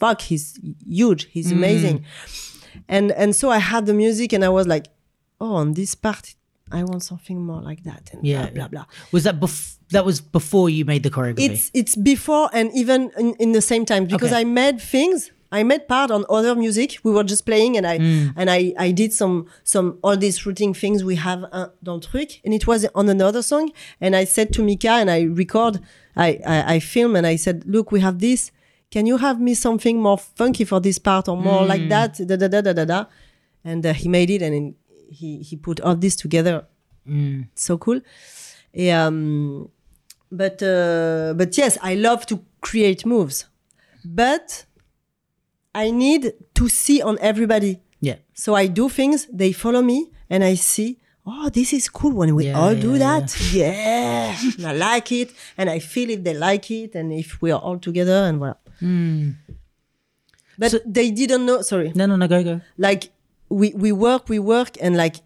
fuck 0.00 0.20
he's 0.20 0.58
huge 0.86 1.28
he's 1.30 1.48
Mm. 1.48 1.56
amazing 1.56 2.04
and 2.88 3.12
and 3.12 3.34
so 3.36 3.50
i 3.50 3.58
had 3.58 3.86
the 3.86 3.94
music 3.94 4.32
and 4.32 4.44
i 4.44 4.48
was 4.48 4.66
like 4.66 4.86
oh 5.40 5.54
on 5.54 5.72
this 5.74 5.94
part 5.94 6.34
i 6.70 6.82
want 6.82 7.02
something 7.02 7.38
more 7.44 7.60
like 7.60 7.82
that 7.84 8.10
and 8.12 8.24
yeah 8.26 8.42
blah 8.50 8.50
blah 8.50 8.68
blah 8.68 8.84
was 9.12 9.24
that 9.24 9.38
bef- 9.40 9.76
that 9.90 10.04
was 10.04 10.20
before 10.20 10.70
you 10.70 10.84
made 10.84 11.02
the 11.02 11.10
choreography 11.10 11.50
it's 11.50 11.70
it's 11.74 11.94
before 11.96 12.48
and 12.52 12.70
even 12.74 13.10
in, 13.18 13.34
in 13.38 13.52
the 13.52 13.60
same 13.60 13.84
time 13.84 14.06
because 14.06 14.32
Okay. 14.32 14.40
I 14.40 14.44
made 14.44 14.80
things. 14.80 15.30
I 15.52 15.62
made 15.62 15.86
part 15.86 16.10
on 16.10 16.24
other 16.28 16.54
music. 16.56 16.98
We 17.04 17.12
were 17.12 17.24
just 17.24 17.44
playing, 17.44 17.76
and 17.76 17.86
I 17.86 17.98
Mm. 17.98 18.32
and 18.36 18.48
I 18.50 18.72
I 18.88 18.92
did 18.92 19.12
some 19.12 19.44
some 19.64 19.98
all 20.02 20.16
these 20.16 20.46
routine 20.46 20.74
things 20.74 21.04
we 21.04 21.16
have 21.16 21.44
uh, 21.52 21.66
dans 21.82 21.96
le 21.96 22.00
truc, 22.00 22.40
and 22.44 22.54
it 22.54 22.66
was 22.66 22.86
on 22.94 23.08
another 23.08 23.42
song. 23.42 23.70
And 24.00 24.14
I 24.16 24.24
said 24.26 24.52
to 24.54 24.62
Mika, 24.62 24.90
and 24.90 25.10
I 25.10 25.22
record, 25.42 25.80
I 26.16 26.40
I, 26.46 26.74
I 26.76 26.80
film, 26.80 27.16
and 27.16 27.26
I 27.26 27.36
said, 27.36 27.64
look, 27.66 27.92
we 27.92 28.00
have 28.00 28.18
this. 28.18 28.50
Can 28.90 29.06
you 29.06 29.18
have 29.18 29.40
me 29.40 29.54
something 29.54 30.00
more 30.00 30.18
funky 30.18 30.64
for 30.64 30.80
this 30.80 30.98
part 30.98 31.28
or 31.28 31.36
more 31.36 31.64
Mm. 31.64 31.68
like 31.68 31.88
that? 31.88 32.18
Da 32.26 32.36
da 32.36 32.48
da 32.48 32.60
da 32.60 32.72
da 32.72 32.84
da. 32.84 33.04
And 33.64 33.84
uh, 33.86 33.92
he 33.94 34.08
made 34.08 34.30
it, 34.30 34.42
and 34.42 34.74
he 35.10 35.42
he 35.42 35.56
put 35.56 35.80
all 35.80 35.96
this 35.96 36.16
together. 36.16 36.64
Mm. 37.06 37.46
So 37.54 37.76
cool. 37.78 38.00
Et, 38.74 38.90
um, 38.90 39.68
but 40.30 40.62
uh, 40.62 41.34
but 41.36 41.56
yes, 41.58 41.76
I 41.82 41.94
love 41.94 42.24
to 42.26 42.36
create 42.60 43.04
moves, 43.06 43.46
but 44.04 44.64
I 45.74 45.90
need 45.90 46.32
to 46.54 46.68
see 46.68 47.00
on 47.02 47.16
everybody. 47.20 47.80
yeah 48.00 48.16
So 48.34 48.54
I 48.54 48.66
do 48.68 48.88
things, 48.88 49.26
they 49.32 49.52
follow 49.52 49.82
me, 49.82 50.10
and 50.28 50.42
I 50.44 50.54
see. 50.56 50.98
Oh, 51.24 51.48
this 51.50 51.72
is 51.72 51.88
cool 51.88 52.12
when 52.20 52.34
we 52.34 52.46
Yeah, 52.46 52.58
all 52.58 52.74
do 52.74 52.92
yeah, 52.92 52.98
that. 53.20 53.26
Yeah, 53.54 54.34
And 54.58 54.66
I 54.66 54.72
like 54.74 55.12
it, 55.12 55.30
and 55.56 55.70
I 55.70 55.78
feel 55.78 56.10
if 56.10 56.20
they 56.24 56.34
like 56.34 56.68
it, 56.70 56.94
and 56.96 57.12
if 57.12 57.40
we 57.40 57.52
are 57.52 57.60
all 57.60 57.78
together, 57.78 58.26
and 58.28 58.40
voilà. 58.40 58.56
But 60.58 60.70
So- 60.72 60.80
they 60.84 61.10
didn't 61.10 61.46
know. 61.46 61.62
Sorry, 61.62 61.92
no 61.94 62.06
no 62.06 62.16
no 62.16 62.26
go 62.28 62.42
go 62.44 62.60
like 62.76 63.02
we 63.48 63.72
we 63.84 63.92
work 63.92 64.28
we 64.28 64.38
work 64.38 64.70
and 64.80 64.96
like 64.96 65.16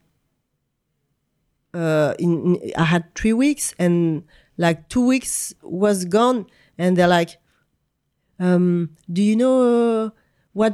uh 1.74 2.14
in, 2.18 2.56
in 2.56 2.72
i 2.76 2.84
had 2.84 3.02
three 3.14 3.32
weeks 3.32 3.74
and 3.78 4.22
like 4.56 4.88
two 4.88 5.04
weeks 5.06 5.54
was 5.62 6.04
gone 6.06 6.46
and 6.78 6.96
they're 6.96 7.14
like 7.20 7.38
um 8.38 8.90
do 9.12 9.22
you 9.22 9.36
know 9.36 9.56
uh, 10.06 10.10
what 10.58 10.72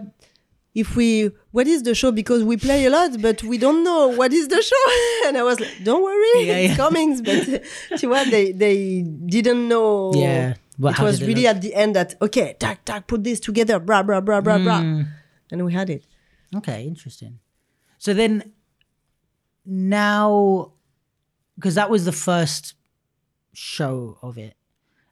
if 0.83 0.89
we 0.99 1.09
what 1.57 1.67
is 1.75 1.81
the 1.89 1.95
show 2.01 2.11
because 2.23 2.43
we 2.51 2.57
play 2.67 2.81
a 2.89 2.91
lot 2.97 3.11
but 3.27 3.39
we 3.51 3.57
don't 3.65 3.81
know 3.89 4.03
what 4.21 4.31
is 4.41 4.47
the 4.55 4.61
show 4.71 4.85
and 5.27 5.37
i 5.37 5.43
was 5.51 5.59
like 5.65 5.75
don't 5.89 6.03
worry 6.11 6.47
Yeah, 6.47 6.65
it's 6.65 6.71
yeah. 6.79 6.85
coming 6.85 7.09
but 7.29 7.43
you 8.03 8.09
what 8.15 8.27
they 8.35 8.45
they 8.65 9.03
didn't 9.37 9.63
know 9.73 10.13
Yeah. 10.15 10.55
What- 10.83 10.99
it 10.99 11.03
was 11.09 11.21
it 11.21 11.27
really 11.29 11.47
at 11.53 11.59
the 11.67 11.73
end 11.83 11.91
that 11.99 12.15
okay 12.27 12.49
tack 12.65 12.79
tack 12.89 13.03
put 13.11 13.21
this 13.29 13.39
together 13.49 13.77
blah 13.89 14.03
blah 14.09 14.21
blah 14.29 14.41
blah 14.47 14.59
blah 14.67 14.81
Mm. 14.83 15.07
and 15.53 15.59
we 15.69 15.73
had 15.81 15.91
it 15.91 16.05
Okay, 16.61 16.81
interesting. 16.93 17.35
So 18.05 18.13
then 18.21 18.33
now, 19.65 20.73
because 21.57 21.75
that 21.77 21.89
was 21.91 22.05
the 22.05 22.13
first 22.13 22.75
show 23.55 24.19
of 24.23 24.37
it, 24.39 24.55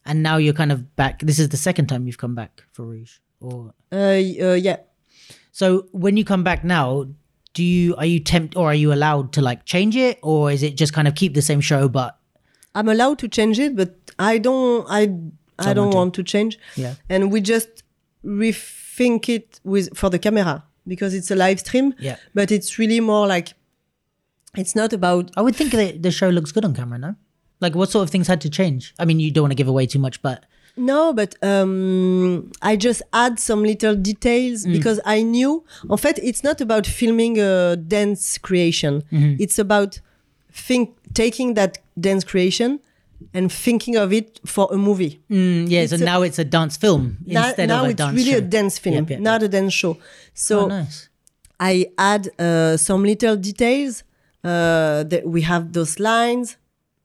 and 0.04 0.22
now 0.22 0.36
you're 0.36 0.54
kind 0.54 0.72
of 0.72 0.96
back. 0.96 1.20
This 1.20 1.38
is 1.38 1.48
the 1.48 1.56
second 1.56 1.86
time 1.88 2.06
you've 2.06 2.18
come 2.18 2.34
back 2.34 2.62
for 2.72 2.84
Rouge, 2.84 3.18
or 3.40 3.74
uh, 3.92 3.96
uh 3.96 4.54
yeah 4.54 4.76
so 5.52 5.86
when 5.92 6.16
you 6.16 6.24
come 6.24 6.42
back 6.42 6.64
now, 6.64 7.06
do 7.52 7.62
you 7.62 7.94
are 7.96 8.06
you 8.06 8.20
tempt 8.20 8.56
or 8.56 8.70
are 8.70 8.74
you 8.74 8.92
allowed 8.92 9.32
to 9.34 9.42
like 9.42 9.64
change 9.64 9.96
it, 9.96 10.18
or 10.22 10.50
is 10.50 10.62
it 10.62 10.76
just 10.76 10.92
kind 10.92 11.06
of 11.08 11.14
keep 11.14 11.34
the 11.34 11.42
same 11.42 11.60
show 11.60 11.88
but 11.88 12.18
I'm 12.74 12.88
allowed 12.88 13.18
to 13.18 13.28
change 13.28 13.58
it, 13.58 13.76
but 13.76 13.96
I 14.18 14.38
don't. 14.38 14.86
I 14.88 15.12
I 15.58 15.74
don't 15.74 15.86
want 15.86 15.92
to. 15.92 15.96
want 15.96 16.14
to 16.14 16.22
change. 16.22 16.58
Yeah. 16.76 16.94
And 17.08 17.30
we 17.32 17.40
just 17.40 17.82
rethink 18.24 19.28
it 19.28 19.60
with 19.64 19.96
for 19.96 20.08
the 20.08 20.18
camera 20.18 20.64
because 20.86 21.12
it's 21.14 21.30
a 21.30 21.36
live 21.36 21.60
stream. 21.60 21.94
Yeah. 21.98 22.16
But 22.32 22.50
it's 22.50 22.78
really 22.78 23.00
more 23.00 23.26
like 23.26 23.52
it's 24.56 24.74
not 24.74 24.92
about. 24.92 25.30
I 25.36 25.42
would 25.42 25.56
think 25.56 25.72
that 25.72 26.02
the 26.02 26.10
show 26.10 26.28
looks 26.28 26.52
good 26.52 26.64
on 26.64 26.74
camera, 26.74 26.98
no? 26.98 27.16
Like 27.60 27.74
what 27.74 27.90
sort 27.90 28.04
of 28.04 28.10
things 28.10 28.28
had 28.28 28.40
to 28.42 28.50
change? 28.50 28.94
I 28.98 29.04
mean, 29.04 29.20
you 29.20 29.30
don't 29.30 29.42
want 29.42 29.52
to 29.52 29.56
give 29.56 29.68
away 29.68 29.86
too 29.86 29.98
much, 29.98 30.22
but 30.22 30.46
No, 30.76 31.12
but 31.12 31.34
um, 31.42 32.50
I 32.62 32.76
just 32.76 33.02
add 33.12 33.38
some 33.38 33.62
little 33.62 33.94
details 33.94 34.64
because 34.66 35.00
I 35.04 35.22
knew. 35.22 35.64
En 35.90 35.96
fait, 35.96 36.18
it's 36.22 36.42
not 36.42 36.60
about 36.60 36.86
filming 36.86 37.38
a 37.38 37.76
dance 37.76 38.38
creation. 38.38 39.02
It's 39.10 39.58
about 39.58 40.00
think 40.52 40.90
taking 41.14 41.54
that 41.54 41.78
dance 41.98 42.24
creation 42.24 42.80
and 43.34 43.52
thinking 43.52 43.96
of 43.96 44.12
it 44.12 44.40
for 44.46 44.68
a 44.72 44.76
movie. 44.76 45.20
Mm, 45.30 45.68
yeah, 45.68 45.86
so 45.86 45.96
a- 45.96 45.98
now 45.98 46.22
it's 46.22 46.38
a 46.38 46.44
dance 46.44 46.76
film 46.76 47.18
instead 47.26 47.68
now 47.68 47.84
of 47.84 47.90
a 47.90 47.94
dance. 47.94 47.98
Now 47.98 48.08
it's 48.08 48.16
really 48.16 48.32
show. 48.32 48.38
a 48.38 48.40
dance 48.40 48.78
film, 48.78 48.94
Yep, 48.96 49.10
yep, 49.10 49.20
not 49.20 49.42
a 49.42 49.48
dance 49.48 49.72
show. 49.74 49.96
So 50.34 50.60
Oh, 50.60 50.66
nice. 50.68 51.08
I 51.58 51.86
add 51.98 52.30
uh, 52.38 52.76
some 52.76 53.02
little 53.04 53.36
details. 53.36 54.04
Uh, 54.42 55.02
that 55.04 55.22
we 55.26 55.42
have 55.42 55.74
those 55.74 56.00
lines. 56.00 56.56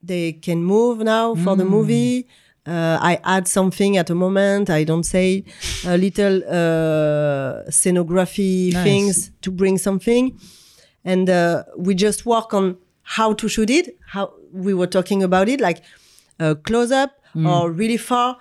They 0.01 0.31
can 0.31 0.63
move 0.63 0.99
now 0.99 1.35
for 1.35 1.53
Mm. 1.55 1.57
the 1.57 1.65
movie. 1.65 2.27
Uh, 2.67 2.97
I 3.01 3.19
add 3.23 3.47
something 3.47 3.95
at 3.97 4.09
a 4.09 4.15
moment. 4.15 4.69
I 4.69 4.83
don't 4.83 5.03
say 5.05 5.43
a 5.85 5.97
little 5.97 6.37
uh, 6.49 7.63
scenography 7.69 8.73
Nice. 8.73 8.83
things 8.83 9.31
to 9.41 9.51
bring 9.51 9.77
something, 9.77 10.39
and 11.03 11.29
uh, 11.29 11.63
we 11.77 11.93
just 11.95 12.25
work 12.25 12.53
on 12.53 12.77
how 13.03 13.33
to 13.33 13.47
shoot 13.47 13.69
it. 13.69 13.97
How 14.07 14.33
we 14.51 14.73
were 14.73 14.87
talking 14.87 15.21
about 15.23 15.47
it, 15.49 15.61
like 15.61 15.83
uh, 16.39 16.55
close 16.63 16.91
up 16.91 17.11
Mm. 17.35 17.49
or 17.51 17.69
really 17.69 17.97
far, 17.97 18.37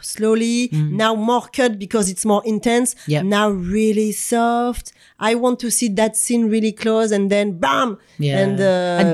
slowly. 0.00 0.68
Now 0.72 1.14
more 1.14 1.42
cut 1.52 1.78
because 1.78 2.10
it's 2.10 2.24
more 2.24 2.42
intense. 2.44 2.96
Yep. 3.06 3.24
Now 3.24 3.48
really 3.50 4.10
soft. 4.10 4.92
I 5.20 5.36
want 5.36 5.60
to 5.60 5.70
see 5.70 5.88
that 5.90 6.16
scene 6.16 6.48
really 6.50 6.72
close, 6.72 7.12
and 7.12 7.30
then 7.30 7.58
bam. 7.60 7.96
Yeah. 8.18 8.40
And, 8.40 8.60
uh, 8.60 8.64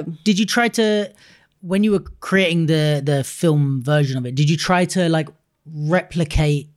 And 0.05 0.25
did 0.25 0.39
you 0.39 0.47
try 0.47 0.69
to, 0.69 1.13
when 1.61 1.85
you 1.85 1.93
were 1.93 2.01
creating 2.21 2.67
the 2.67 3.03
the 3.05 3.25
film 3.25 3.83
version 3.83 4.17
of 4.17 4.27
it, 4.27 4.35
did 4.35 4.49
you 4.49 4.57
try 4.57 4.85
to 4.87 5.09
like 5.09 5.29
replicate 5.67 6.69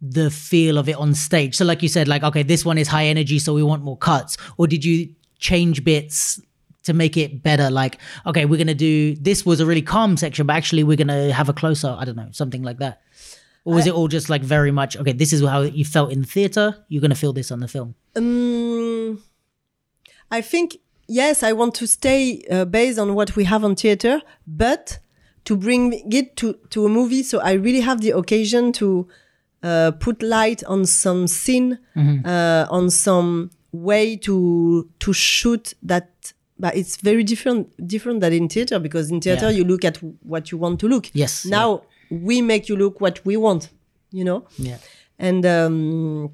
the 0.00 0.30
feel 0.30 0.78
of 0.78 0.88
it 0.88 0.96
on 0.96 1.14
stage? 1.14 1.56
So, 1.56 1.64
like 1.64 1.82
you 1.82 1.88
said, 1.88 2.08
like 2.08 2.22
okay, 2.22 2.42
this 2.42 2.64
one 2.64 2.78
is 2.78 2.88
high 2.88 3.06
energy, 3.06 3.38
so 3.38 3.54
we 3.54 3.62
want 3.62 3.82
more 3.82 3.96
cuts, 3.96 4.36
or 4.56 4.66
did 4.66 4.84
you 4.84 5.14
change 5.38 5.84
bits? 5.84 6.40
To 6.84 6.94
make 6.94 7.18
it 7.18 7.42
better, 7.42 7.70
like 7.70 7.98
okay, 8.24 8.46
we're 8.46 8.56
gonna 8.56 8.72
do 8.72 9.14
this 9.16 9.44
was 9.44 9.60
a 9.60 9.66
really 9.66 9.82
calm 9.82 10.16
section, 10.16 10.46
but 10.46 10.56
actually 10.56 10.84
we're 10.84 10.96
gonna 10.96 11.30
have 11.34 11.50
a 11.50 11.52
closer. 11.52 11.94
I 11.98 12.06
don't 12.06 12.16
know, 12.16 12.28
something 12.30 12.62
like 12.62 12.78
that, 12.78 13.02
or 13.66 13.74
was 13.74 13.86
it 13.86 13.92
all 13.92 14.08
just 14.08 14.30
like 14.30 14.40
very 14.40 14.70
much 14.70 14.96
okay? 14.96 15.12
This 15.12 15.34
is 15.34 15.44
how 15.44 15.60
you 15.60 15.84
felt 15.84 16.12
in 16.12 16.22
the 16.22 16.26
theater. 16.26 16.82
You're 16.88 17.02
gonna 17.02 17.14
feel 17.14 17.34
this 17.34 17.50
on 17.50 17.60
the 17.60 17.68
film. 17.68 17.94
Um, 18.16 19.22
I 20.30 20.40
think 20.40 20.78
yes, 21.08 21.42
I 21.42 21.52
want 21.52 21.74
to 21.76 21.86
stay 21.86 22.42
uh, 22.50 22.64
based 22.64 22.98
on 22.98 23.14
what 23.14 23.34
we 23.36 23.44
have 23.44 23.64
on 23.64 23.74
theater, 23.74 24.20
but 24.46 24.98
to 25.44 25.56
bring 25.56 25.92
it 26.12 26.36
to 26.36 26.54
to 26.70 26.84
a 26.86 26.88
movie. 26.88 27.22
So 27.22 27.38
I 27.40 27.52
really 27.52 27.80
have 27.80 28.00
the 28.00 28.10
occasion 28.10 28.72
to 28.72 29.08
uh, 29.62 29.92
put 29.98 30.22
light 30.22 30.62
on 30.64 30.86
some 30.86 31.26
scene, 31.26 31.78
uh, 32.24 32.66
on 32.70 32.90
some 32.90 33.50
way 33.72 34.16
to 34.16 34.88
to 35.00 35.12
shoot 35.12 35.74
that. 35.82 36.32
But 36.60 36.74
it's 36.76 36.96
very 36.96 37.22
different 37.22 37.68
different 37.86 38.20
than 38.20 38.32
in 38.32 38.48
theater 38.48 38.78
because 38.80 39.10
in 39.12 39.20
theater 39.20 39.48
Yeah. 39.50 39.58
you 39.58 39.64
look 39.64 39.84
at 39.84 39.96
what 40.22 40.50
you 40.50 40.58
want 40.58 40.80
to 40.80 40.88
look. 40.88 41.08
Yes, 41.14 41.44
Now 41.44 41.82
we 42.10 42.42
make 42.42 42.68
you 42.68 42.76
look 42.76 43.00
what 43.00 43.24
we 43.24 43.36
want. 43.36 43.70
You 44.10 44.24
know 44.24 44.46
Yeah, 44.58 44.78
and 45.18 45.44
um, 45.46 46.30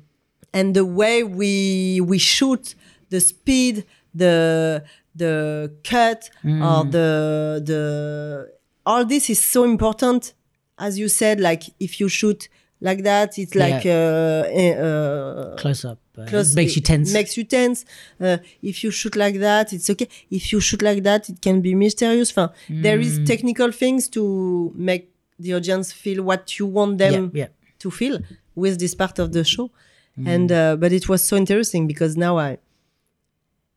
and 0.53 0.75
the 0.75 0.85
way 0.85 1.23
we 1.25 2.01
we 2.01 2.19
shoot, 2.19 2.75
the 3.11 3.21
speed, 3.21 3.85
the 4.15 4.85
the 5.15 5.73
cut, 5.85 6.31
or 6.45 6.85
the 6.85 7.63
the 7.65 8.49
all 8.87 9.05
this 9.05 9.31
is 9.31 9.43
so 9.43 9.65
important. 9.65 10.35
As 10.79 10.99
you 10.99 11.09
said, 11.09 11.41
like 11.41 11.63
if 11.79 12.01
you 12.01 12.09
shoot 12.09 12.49
like 12.81 13.03
that, 13.05 13.39
it's 13.39 13.55
like 13.55 13.87
uh, 13.87 14.45
eh, 14.51 14.75
uh, 14.75 15.57
close 15.57 15.85
up 15.85 15.99
uh, 16.19 16.25
close- 16.27 16.55
makes 16.55 16.75
you 16.77 16.83
tense. 16.83 17.13
Makes 17.13 17.37
you 17.37 17.45
tense. 17.45 17.85
Uh, 18.21 18.39
if 18.63 18.83
you 18.85 18.91
shoot 18.91 19.15
like 19.17 19.39
that, 19.39 19.73
it's 19.73 19.89
okay. 19.91 20.09
If 20.31 20.53
you 20.53 20.61
shoot 20.61 20.83
like 20.83 21.03
that, 21.05 21.29
it 21.29 21.41
can 21.41 21.61
be 21.61 21.75
mysterious. 21.75 22.31
Enfin, 22.33 22.51
There 22.69 22.99
is 23.01 23.21
Mm. 23.21 23.27
technical 23.27 23.71
things 23.73 24.09
to 24.11 24.73
make 24.77 25.11
the 25.39 25.55
audience 25.55 25.93
feel 25.93 26.23
what 26.25 26.59
you 26.59 26.67
want 26.67 26.99
them 26.99 27.31
yeah, 27.33 27.45
yeah. 27.45 27.49
to 27.79 27.91
feel 27.91 28.19
with 28.55 28.79
this 28.79 28.95
part 28.95 29.19
of 29.19 29.33
the 29.33 29.45
show. 29.45 29.71
Mm. 30.19 30.27
And 30.35 30.53
uh, 30.53 30.77
but 30.77 30.93
it 30.93 31.09
was 31.09 31.23
so 31.25 31.37
interesting 31.37 31.87
because 31.87 32.17
now 32.17 32.39
I, 32.39 32.59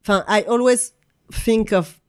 I 0.10 0.42
always 0.44 0.94
think 1.32 1.72
of 1.72 2.00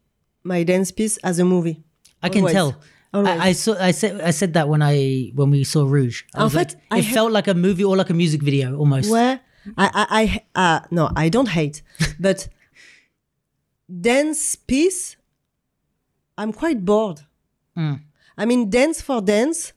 my 0.43 0.63
dance 0.63 0.91
piece 0.91 1.17
as 1.19 1.39
a 1.39 1.45
movie. 1.45 1.83
I 2.23 2.29
can 2.29 2.47
tell. 2.47 2.77
Always. 3.13 3.41
I, 3.41 3.47
I 3.49 3.53
saw. 3.53 3.75
I 3.81 3.91
said. 3.93 4.21
I 4.21 4.31
said 4.33 4.55
that 4.55 4.69
when 4.69 4.83
I 4.83 5.33
when 5.35 5.51
we 5.51 5.65
saw 5.65 5.87
Rouge. 5.87 6.25
I 6.35 6.45
was 6.45 6.53
fait, 6.53 6.75
like, 6.75 6.83
I 6.91 6.99
it 6.99 7.07
ha- 7.07 7.15
felt 7.15 7.33
like 7.33 7.49
a 7.49 7.55
movie 7.55 7.85
or 7.85 7.97
like 7.97 8.11
a 8.11 8.15
music 8.15 8.43
video 8.43 8.77
almost. 8.77 9.11
Where 9.11 9.41
I 9.77 9.91
I, 9.95 10.07
I 10.55 10.75
uh, 10.75 10.81
no, 10.91 11.11
I 11.17 11.29
don't 11.29 11.49
hate, 11.49 11.83
but 12.21 12.49
dance 13.89 14.57
piece, 14.57 15.17
I'm 16.37 16.53
quite 16.53 16.85
bored. 16.85 17.21
Mm. 17.77 18.03
I 18.37 18.45
mean, 18.45 18.71
dance 18.71 19.01
for 19.01 19.21
dance, 19.23 19.73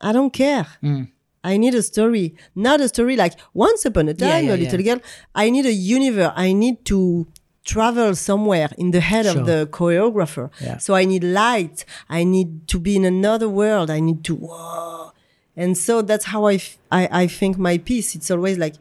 I 0.00 0.12
don't 0.12 0.32
care. 0.32 0.66
Mm. 0.82 1.08
I 1.44 1.56
need 1.56 1.74
a 1.74 1.82
story, 1.82 2.36
not 2.54 2.80
a 2.80 2.88
story 2.88 3.16
like 3.16 3.34
once 3.52 3.84
upon 3.84 4.08
a 4.08 4.14
time, 4.14 4.46
yeah, 4.46 4.54
a 4.54 4.56
little 4.56 4.80
yeah. 4.80 4.94
girl. 4.94 5.04
I 5.34 5.50
need 5.50 5.66
a 5.66 5.72
universe. 5.72 6.32
I 6.36 6.52
need 6.52 6.84
to 6.86 7.26
travel 7.64 8.14
somewhere 8.14 8.70
in 8.76 8.90
the 8.90 9.00
head 9.00 9.24
Sure. 9.26 9.40
of 9.40 9.46
the 9.46 9.68
choreographer. 9.70 10.50
Yeah. 10.60 10.78
So 10.78 10.94
I 10.94 11.04
need 11.04 11.22
light. 11.24 11.84
I 12.08 12.24
need 12.24 12.66
to 12.68 12.78
be 12.78 12.96
in 12.96 13.04
another 13.04 13.48
world. 13.48 13.88
I 13.90 14.00
need 14.00 14.24
to 14.24 14.34
whoa. 14.34 15.12
And 15.56 15.76
so 15.76 16.02
that's 16.02 16.24
how 16.26 16.44
I, 16.46 16.54
f- 16.54 16.78
I, 16.90 17.08
I 17.22 17.26
think 17.26 17.58
my 17.58 17.78
piece. 17.78 18.14
It's 18.16 18.30
always 18.30 18.56
like, 18.58 18.74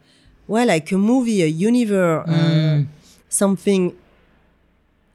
well, 0.47 0.65
like 0.67 0.91
a 0.91 0.97
movie, 0.97 1.41
a 1.43 1.47
universe, 1.47 2.27
Mm. 2.27 2.83
uh, 2.83 2.85
something 3.29 3.93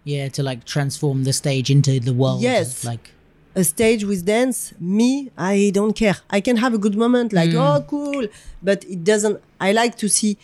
Yeah, 0.04 0.28
to 0.28 0.42
like 0.42 0.64
transform 0.64 1.24
the 1.24 1.32
stage 1.32 1.68
into 1.70 1.98
the 1.98 2.12
world. 2.14 2.40
Yes. 2.40 2.84
Like 2.84 3.10
a 3.56 3.64
stage 3.64 4.04
with 4.04 4.26
dance 4.26 4.74
me 4.78 5.30
i 5.38 5.70
don't 5.72 5.94
care 5.96 6.16
i 6.28 6.42
can 6.42 6.58
have 6.58 6.74
a 6.74 6.78
good 6.84 6.94
moment 6.94 7.32
like 7.32 7.48
Mm. 7.48 7.56
oh 7.66 7.80
cool 7.88 8.26
but 8.62 8.84
it 8.84 9.02
doesn't 9.02 9.40
i 9.58 9.72
like 9.72 9.96
to 9.96 10.08
see 10.10 10.36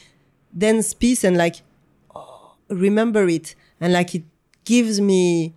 dance 0.57 0.94
piece 0.94 1.23
and 1.23 1.36
like 1.36 1.57
remember 2.74 3.28
it 3.28 3.55
and 3.81 3.93
like 3.93 4.15
it 4.15 4.24
gives 4.65 5.01
me 5.01 5.55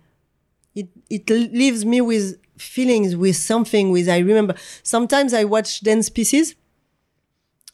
it 0.74 0.88
it 1.10 1.28
leaves 1.30 1.84
me 1.84 2.00
with 2.00 2.38
feelings 2.58 3.14
with 3.16 3.36
something 3.36 3.90
with 3.90 4.08
i 4.08 4.18
remember 4.18 4.54
sometimes 4.82 5.32
i 5.34 5.44
watch 5.44 5.80
dance 5.82 6.08
pieces 6.08 6.54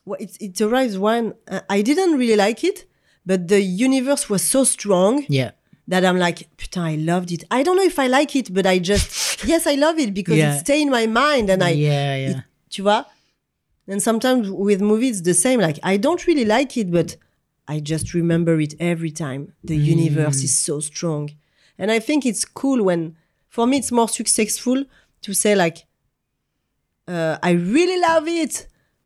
well, 0.05 0.19
it, 0.21 0.37
it 0.41 0.61
arrives 0.61 0.97
uh, 0.97 1.61
i 1.71 1.81
didn't 1.83 2.19
really 2.19 2.37
like 2.37 2.65
it 2.65 2.87
but 3.25 3.49
the 3.49 3.61
universe 3.63 4.29
was 4.29 4.43
so 4.43 4.65
strong 4.65 5.25
yeah, 5.29 5.53
that 5.89 6.05
I'm 6.05 6.19
like, 6.19 6.49
putain, 6.57 6.83
I 6.85 6.95
loved 6.97 7.31
it. 7.33 7.45
I 7.51 7.63
don't 7.63 7.77
know 7.77 7.83
if 7.85 7.99
I 7.99 8.07
like 8.07 8.35
it, 8.37 8.53
but 8.55 8.67
I 8.67 8.79
just, 8.79 9.45
yes, 9.53 9.67
I 9.67 9.75
love 9.75 9.99
it 9.99 10.15
because 10.15 10.37
Yeah. 10.37 10.57
it 10.57 10.61
stay 10.61 10.81
in 10.83 10.91
my 10.91 11.07
mind 11.07 11.51
and 11.51 11.63
I, 11.63 11.71
yeah, 11.71 12.17
yeah. 12.17 12.31
it- 12.31 12.45
tu 12.71 12.83
vois? 12.83 13.05
And 13.87 14.03
sometimes 14.03 14.51
with 14.51 14.81
movies, 14.81 15.23
the 15.23 15.35
same. 15.35 15.61
Like, 15.61 15.79
I 15.83 15.97
don't 15.99 16.25
really 16.27 16.45
like 16.45 16.77
it, 16.77 16.91
but 16.91 17.17
I 17.75 17.81
just 17.93 18.07
remember 18.21 18.55
it 18.67 18.75
every 18.93 19.13
time. 19.25 19.43
The 19.71 19.79
Mm. 19.79 19.85
universe 19.95 20.39
is 20.49 20.53
so 20.69 20.75
strong. 20.81 21.25
And 21.81 21.89
I 21.97 22.01
think 22.09 22.21
it's 22.31 22.45
cool 22.61 22.81
when, 22.89 23.01
for 23.55 23.65
me, 23.67 23.75
it's 23.81 23.93
more 24.01 24.09
successful 24.21 24.79
to 25.25 25.31
say, 25.43 25.53
like, 25.65 25.79
uh, 27.09 27.37
I 27.43 27.53
really 27.77 27.99
love 28.01 28.29
it, 28.29 28.55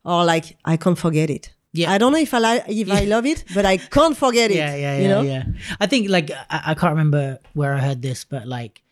or 0.05 0.25
like, 0.33 0.47
I 0.73 0.77
can't 0.77 0.99
forget 0.99 1.31
it. 1.31 1.45
Yeah. 1.73 1.93
I 1.95 1.99
don't 1.99 2.13
know 2.13 2.19
if 2.29 2.33
I 2.33 2.39
like 2.39 2.65
if 2.69 2.91
I 2.91 3.05
love 3.05 3.27
it, 3.27 3.45
but 3.55 3.65
I 3.67 3.77
can't 3.77 4.17
forget 4.17 4.51
it. 4.55 4.57
yeah, 4.57 4.75
yeah, 4.85 4.97
you 4.97 5.03
yeah, 5.03 5.09
know? 5.15 5.23
yeah. 5.23 5.43
I 5.79 5.87
think 5.87 6.09
like 6.17 6.31
I, 6.57 6.59
I 6.71 6.75
can't 6.75 6.93
remember 6.97 7.39
where 7.59 7.73
I 7.75 7.81
heard 7.81 8.01
this, 8.01 8.25
but 8.25 8.47
like 8.49 8.83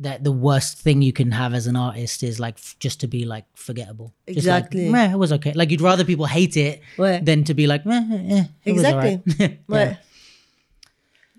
that 0.00 0.22
the 0.22 0.30
worst 0.32 0.78
thing 0.78 1.02
you 1.02 1.12
can 1.12 1.32
have 1.32 1.54
as 1.54 1.66
an 1.66 1.74
artist 1.74 2.22
is 2.22 2.38
like 2.38 2.54
f- 2.56 2.76
just 2.78 3.00
to 3.00 3.08
be 3.08 3.24
like 3.24 3.44
forgettable. 3.54 4.14
Like, 4.26 4.36
Exactly. 4.36 4.88
Meh, 4.90 5.12
it 5.12 5.18
was 5.18 5.32
okay. 5.32 5.52
Like 5.52 5.70
you'd 5.70 5.80
rather 5.80 6.04
people 6.04 6.26
hate 6.26 6.56
it 6.56 6.80
Ouais. 6.96 7.24
than 7.24 7.42
to 7.44 7.54
be 7.54 7.66
like, 7.66 7.84
meh, 7.84 8.02
eh, 8.12 8.36
eh, 8.38 8.44
Exactly. 8.64 9.22
Right. 9.26 9.58
yeah. 9.68 9.74
Ouais. 9.74 9.98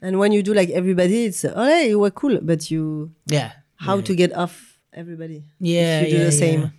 And 0.02 0.20
when 0.20 0.32
you 0.32 0.44
do 0.44 0.54
like 0.54 0.70
everybody, 0.70 1.26
it's 1.26 1.44
oh 1.46 1.66
hey, 1.66 1.90
you 1.90 2.00
were 2.00 2.12
cool, 2.12 2.40
but 2.42 2.70
you 2.72 3.12
yeah. 3.28 3.52
how 3.76 3.98
yeah. 3.98 4.02
to 4.04 4.16
get 4.16 4.34
off 4.34 4.80
everybody? 4.94 5.44
yeah, 5.60 6.02
you 6.02 6.12
do 6.12 6.18
yeah, 6.18 6.24
the 6.26 6.32
same. 6.32 6.62
Yeah, 6.62 6.70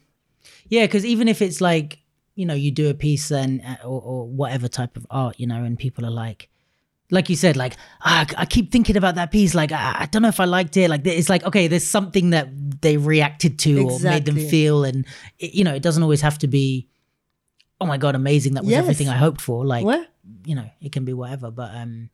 Yeah, 0.69 0.86
because 0.86 1.05
even 1.05 1.28
if 1.28 1.40
it's 1.43 1.61
like 1.61 1.98
you 2.35 2.47
know 2.47 2.55
you 2.55 2.70
do 2.70 2.89
a 2.89 2.94
piece 2.94 3.31
and 3.31 3.61
uh, 3.65 3.77
or, 3.85 4.01
or 4.01 4.28
whatever 4.28 4.69
type 4.69 4.97
of 4.97 5.07
art, 5.11 5.40
you 5.40 5.47
know, 5.47 5.65
and 5.65 5.78
people 5.78 6.05
are 6.05 6.11
like, 6.11 6.48
like 7.11 7.28
you 7.28 7.37
said, 7.37 7.57
like 7.57 7.77
ah, 8.03 8.27
I 8.37 8.47
keep 8.47 8.70
thinking 8.70 8.97
about 8.97 9.15
that 9.16 9.31
piece, 9.31 9.55
like 9.55 9.70
ah, 9.73 9.97
I 9.99 10.07
don't 10.07 10.23
know 10.23 10.28
if 10.28 10.41
I 10.41 10.45
liked 10.45 10.77
it. 10.77 10.89
Like 10.91 11.07
it's 11.07 11.28
like 11.28 11.45
okay, 11.45 11.66
there's 11.69 11.87
something 11.87 12.31
that 12.31 12.49
they 12.82 12.97
reacted 12.97 13.59
to 13.61 13.82
or 13.89 13.99
made 14.01 14.24
them 14.24 14.37
feel, 14.37 14.85
and 14.85 15.07
it, 15.39 15.55
you 15.55 15.65
know, 15.65 15.74
it 15.74 15.82
doesn't 15.82 16.03
always 16.03 16.20
have 16.23 16.39
to 16.39 16.47
be. 16.49 16.89
Oh 17.81 17.87
my 17.87 17.97
god, 17.97 18.15
amazing! 18.15 18.55
That 18.55 18.62
was 18.65 18.70
Yes. 18.70 18.81
everything 18.82 19.09
I 19.09 19.16
hoped 19.16 19.41
for. 19.41 19.65
Like 19.65 19.85
Ouais. 19.85 20.05
you 20.45 20.55
know, 20.55 20.69
it 20.81 20.93
can 20.93 21.05
be 21.05 21.12
whatever, 21.15 21.51
but 21.51 21.74
um, 21.74 22.11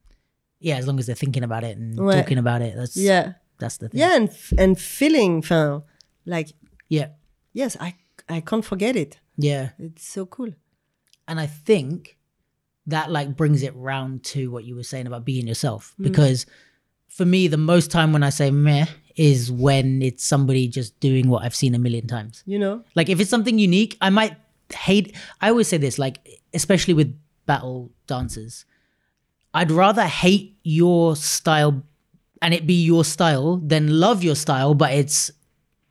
yeah, 0.60 0.76
as 0.76 0.86
long 0.86 0.98
as 0.98 1.06
they're 1.06 1.16
thinking 1.16 1.42
about 1.44 1.64
it 1.64 1.76
and 1.76 1.98
Ouais. 1.98 2.14
talking 2.20 2.38
about 2.38 2.62
it, 2.62 2.74
that's 2.76 2.96
Yeah. 2.96 3.32
that's 3.58 3.76
the 3.78 3.88
thing. 3.88 4.00
Yeah, 4.00 4.14
and 4.16 4.28
f- 4.28 4.52
and 4.58 4.78
feeling 4.78 5.42
fin, 5.42 5.82
like 6.24 6.52
yeah, 6.88 7.08
yes, 7.52 7.76
I 7.80 7.94
I 8.28 8.40
can't 8.40 8.64
forget 8.64 8.96
it. 8.96 9.18
yeah. 9.36 9.70
It's 9.78 10.06
so 10.08 10.24
cool. 10.26 10.52
and 11.28 11.40
I 11.40 11.46
think 11.46 12.15
that 12.86 13.10
like 13.10 13.36
brings 13.36 13.62
it 13.62 13.74
round 13.74 14.22
to 14.24 14.50
what 14.50 14.64
you 14.64 14.74
were 14.76 14.82
saying 14.82 15.06
about 15.06 15.24
being 15.24 15.46
yourself 15.46 15.94
Mm. 15.98 16.04
because 16.04 16.46
for 17.08 17.24
me 17.24 17.48
the 17.48 17.56
most 17.56 17.90
time 17.90 18.12
when 18.12 18.22
I 18.22 18.30
say 18.30 18.50
meh 18.50 18.86
is 19.16 19.50
when 19.50 20.02
it's 20.02 20.22
somebody 20.24 20.68
just 20.68 20.98
doing 21.00 21.28
what 21.28 21.42
I've 21.42 21.54
seen 21.54 21.74
a 21.74 21.78
million 21.78 22.06
times. 22.06 22.42
You 22.46 22.58
know? 22.58 22.84
Like 22.94 23.08
if 23.08 23.18
it's 23.18 23.30
something 23.30 23.58
unique, 23.58 23.96
I 24.02 24.10
might 24.10 24.36
hate. 24.72 25.16
I 25.40 25.48
always 25.48 25.68
say 25.68 25.78
this, 25.78 25.98
like 25.98 26.18
especially 26.52 26.92
with 26.94 27.18
battle 27.46 27.90
dancers, 28.06 28.66
I'd 29.54 29.70
rather 29.70 30.02
hate 30.04 30.58
your 30.62 31.16
style 31.16 31.82
and 32.42 32.52
it 32.52 32.66
be 32.66 32.84
your 32.84 33.04
style 33.04 33.56
than 33.56 33.98
love 33.98 34.22
your 34.22 34.34
style, 34.36 34.74
but 34.74 34.92
it's 34.92 35.30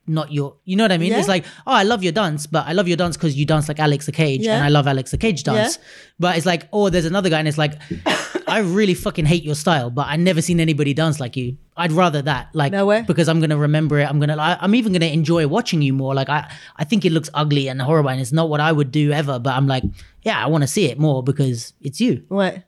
not 0.07 0.31
your. 0.31 0.55
You 0.65 0.75
know 0.75 0.83
what 0.83 0.91
I 0.91 0.97
mean? 0.97 1.11
Yeah. 1.11 1.19
It's 1.19 1.27
like, 1.27 1.45
oh, 1.67 1.71
I 1.73 1.83
love 1.83 2.03
your 2.03 2.11
dance, 2.13 2.47
but 2.47 2.65
I 2.67 2.73
love 2.73 2.87
your 2.87 2.97
dance 2.97 3.17
because 3.17 3.35
you 3.35 3.45
dance 3.45 3.67
like 3.67 3.79
Alex 3.79 4.05
the 4.05 4.11
Cage, 4.11 4.41
Yeah. 4.41 4.55
and 4.55 4.63
I 4.63 4.69
love 4.69 4.87
Alex 4.87 5.11
the 5.11 5.17
Cage 5.17 5.43
dance. 5.43 5.79
But 6.19 6.37
it's 6.37 6.45
like, 6.45 6.67
oh, 6.71 6.89
there's 6.89 7.05
another 7.05 7.29
guy, 7.29 7.39
and 7.39 7.47
it's 7.47 7.57
like, 7.57 7.73
I 8.47 8.59
really 8.59 8.93
fucking 8.93 9.25
hate 9.25 9.43
your 9.43 9.55
style, 9.55 9.89
but 9.89 10.07
I 10.07 10.15
never 10.17 10.41
seen 10.41 10.59
anybody 10.59 10.93
dance 10.93 11.19
like 11.19 11.35
you. 11.35 11.57
I'd 11.77 11.91
rather 11.91 12.21
that, 12.21 12.49
like, 12.53 12.71
no 12.71 12.85
way. 12.85 13.03
because 13.05 13.27
I'm 13.27 13.39
gonna 13.41 13.57
remember 13.57 13.99
it. 13.99 14.09
I'm 14.09 14.19
gonna, 14.19 14.37
I, 14.37 14.57
I'm 14.61 14.75
even 14.75 14.93
gonna 14.93 15.07
enjoy 15.07 15.47
watching 15.47 15.81
you 15.81 15.91
more. 15.93 16.13
Like, 16.13 16.29
I, 16.29 16.49
I 16.77 16.83
think 16.85 17.03
it 17.05 17.11
looks 17.11 17.29
ugly 17.33 17.67
and 17.67 17.81
horrible, 17.81 18.09
and 18.11 18.21
it's 18.21 18.31
not 18.31 18.49
what 18.49 18.61
I 18.61 18.71
would 18.71 18.91
do 18.91 19.11
ever. 19.11 19.39
But 19.39 19.55
I'm 19.55 19.67
like, 19.67 19.83
yeah, 20.21 20.41
I 20.41 20.47
want 20.47 20.61
to 20.61 20.67
see 20.67 20.85
it 20.85 20.97
more 20.99 21.21
because 21.23 21.73
it's 21.81 21.99
you. 21.99 22.23
Ouais. 22.29 22.63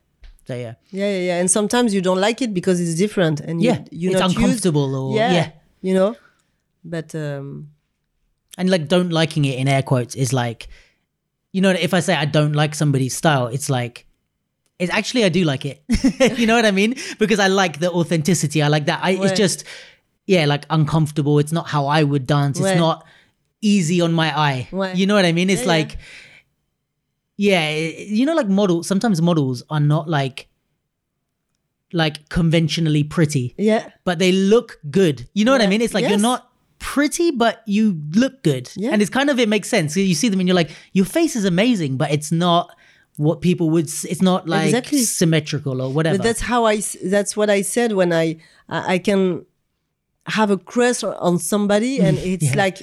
So 0.45 0.55
yeah, 0.55 0.75
Yeah, 0.91 1.11
yeah, 1.11 1.19
yeah. 1.19 1.39
And 1.39 1.51
sometimes 1.51 1.93
you 1.93 2.01
don't 2.01 2.19
like 2.21 2.41
it 2.41 2.53
because 2.53 2.79
it's 2.79 2.95
different 2.95 3.41
and 3.41 3.61
you, 3.61 3.69
yeah, 3.71 3.83
you're 3.91 4.11
it's 4.13 4.21
not 4.21 4.29
used- 4.29 4.39
uncomfortable 4.39 4.95
or 4.95 5.13
yeah, 5.15 5.33
yeah. 5.33 5.51
You 5.81 5.93
know? 5.93 6.15
But 6.89 7.13
um 7.15 7.69
and 8.57 8.69
like 8.69 8.87
don't 8.87 9.11
liking 9.11 9.45
it 9.45 9.59
in 9.59 9.67
air 9.67 9.83
quotes 9.83 10.15
is 10.15 10.33
like 10.33 10.67
you 11.53 11.61
know 11.61 11.69
if 11.69 11.93
i 11.93 11.99
say 11.99 12.15
i 12.15 12.25
don't 12.25 12.53
like 12.53 12.73
somebody's 12.75 13.15
style 13.15 13.47
it's 13.47 13.69
like 13.69 14.05
it's 14.79 14.91
actually 14.91 15.23
i 15.23 15.29
do 15.29 15.43
like 15.43 15.63
it. 15.65 15.83
You 16.39 16.45
know 16.47 16.55
what 16.55 16.65
i 16.65 16.71
mean? 16.71 16.95
Because 17.19 17.39
i 17.39 17.47
like 17.47 17.79
the 17.79 17.91
authenticity. 17.91 18.61
I 18.61 18.67
like 18.67 18.85
that. 18.85 18.99
I, 19.03 19.11
it's 19.11 19.37
just 19.37 19.63
yeah 20.27 20.45
like 20.45 20.65
uncomfortable. 20.69 21.39
It's 21.39 21.51
not 21.51 21.67
how 21.67 21.87
i 21.87 22.03
would 22.03 22.25
dance. 22.27 22.59
It's 22.59 22.79
not 22.79 23.05
easy 23.61 24.01
on 24.01 24.13
my 24.13 24.29
eye. 24.47 24.67
You 24.95 25.05
know 25.07 25.15
what 25.15 25.25
i 25.25 25.31
mean? 25.31 25.49
It's 25.49 25.61
Yeah, 25.65 25.73
yeah. 25.77 25.83
like 25.83 25.97
yeah 27.37 27.69
you 28.17 28.25
know 28.25 28.33
like 28.35 28.49
models 28.49 28.87
sometimes 28.87 29.21
models 29.21 29.61
are 29.69 29.79
not 29.79 30.09
like 30.09 30.47
like 31.93 32.27
conventionally 32.29 33.03
pretty. 33.03 33.55
Yeah. 33.57 33.89
but 34.03 34.19
they 34.19 34.31
look 34.31 34.79
good. 34.91 35.27
You 35.33 35.45
know 35.45 35.51
what 35.53 35.61
I 35.61 35.67
mean? 35.67 35.81
It's 35.81 35.93
like 35.93 36.07
you're 36.09 36.19
not 36.19 36.49
pretty, 36.79 37.31
but 37.31 37.61
you 37.65 37.99
look 38.13 38.43
good. 38.43 38.69
Yeah. 38.75 38.91
And 38.91 39.01
it's 39.01 39.09
kind 39.11 39.29
of, 39.29 39.39
it 39.39 39.49
makes 39.49 39.67
sense. 39.69 39.95
You 39.97 40.13
see 40.15 40.29
them 40.29 40.39
and 40.39 40.47
you're 40.47 40.55
like, 40.55 40.71
your 40.93 41.05
face 41.05 41.35
is 41.35 41.45
amazing, 41.45 41.97
but 41.97 42.11
it's 42.11 42.31
not 42.31 42.69
what 43.17 43.41
people 43.41 43.69
would, 43.71 43.85
it's 43.85 44.21
not 44.21 44.47
like 44.47 44.65
Exactly. 44.65 44.99
symmetrical 44.99 45.81
or 45.81 45.91
whatever. 45.91 46.17
But 46.17 46.23
that's 46.23 46.43
I. 46.49 46.81
that's 47.03 47.35
what 47.35 47.49
I 47.49 47.61
said 47.63 47.93
when 47.93 48.13
I 48.13 48.37
I 48.69 48.99
can 48.99 49.45
have 50.27 50.51
a 50.51 50.57
crush 50.57 51.03
on 51.03 51.39
somebody 51.39 51.99
and 52.05 52.17
it's 52.19 52.43
Yeah. 52.51 52.57
like 52.57 52.77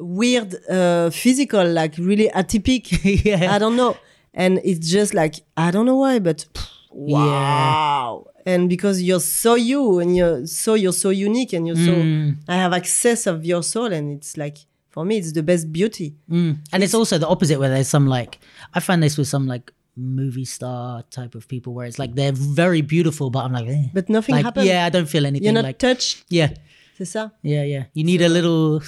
weird 0.00 0.54
uh 0.70 1.10
physical 1.10 1.64
like 1.68 1.96
really 1.98 2.28
atypical 2.30 2.98
yeah. 3.24 3.52
I 3.54 3.58
don't 3.58 3.76
know. 3.76 3.96
And 4.34 4.60
it's 4.64 4.88
just 4.90 5.14
like 5.14 5.36
I 5.56 5.70
don't 5.70 5.86
know 5.86 5.96
why, 5.96 6.18
but 6.20 6.46
pff, 6.54 6.68
wow. 6.90 8.26
And 8.50 8.68
because 8.68 8.96
you're 9.08 9.20
so 9.42 9.54
you 9.56 9.98
and 10.00 10.16
you're 10.16 10.46
so 10.46 10.72
you're 10.82 10.98
so 11.04 11.10
unique 11.10 11.52
and 11.56 11.66
you're 11.66 11.76
so 11.88 11.92
Mm. 11.92 12.36
I 12.48 12.56
have 12.64 12.72
access 12.72 13.26
of 13.26 13.44
your 13.44 13.62
soul 13.62 13.92
and 13.92 14.06
it's 14.16 14.36
like 14.36 14.56
for 14.88 15.04
me 15.04 15.14
it's 15.20 15.32
the 15.32 15.42
best 15.42 15.64
beauty. 15.78 16.14
Mm. 16.30 16.56
And 16.72 16.82
it's 16.84 16.94
also 16.94 17.18
the 17.18 17.26
opposite 17.28 17.58
where 17.60 17.68
there's 17.74 17.88
some 17.88 18.06
like, 18.18 18.38
I 18.76 18.80
find 18.80 19.02
this 19.02 19.16
with 19.18 19.28
some 19.28 19.46
like 19.46 19.72
movie 19.96 20.44
star 20.46 21.02
type 21.10 21.34
of 21.34 21.46
people 21.48 21.74
where 21.74 21.86
it's 21.88 21.98
like 21.98 22.14
they're 22.14 22.32
very 22.32 22.80
beautiful, 22.82 23.30
but 23.30 23.44
I'm 23.44 23.52
like, 23.52 23.68
eh. 23.68 23.88
But 23.92 24.08
nothing 24.08 24.34
like, 24.36 24.44
happened. 24.44 24.66
yeah, 24.66 24.86
I 24.86 24.90
don't 24.90 25.08
feel 25.08 25.26
anything 25.26 25.44
You're 25.44 25.52
not 25.60 25.64
like, 25.64 25.78
touched. 25.78 26.24
yeah, 26.30 26.50
C'est 26.96 27.04
ça? 27.06 27.32
yeah, 27.42 27.64
yeah. 27.64 27.84
You 27.94 28.04
need 28.04 28.22
a 28.22 28.28
little 28.28 28.80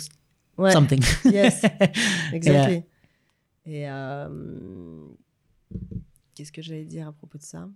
Ouais. 0.57 0.73
something. 0.73 1.03
Yes, 1.25 1.65
exactly. 2.33 2.85
Et 3.67 3.89
euh, 3.89 4.29
qu'est-ce 6.35 6.53
que 6.53 6.63
j'allais 6.63 6.85
dire 6.85 7.09
à 7.09 7.13
propos 7.13 7.39
de 7.39 7.43
ça 7.45 7.69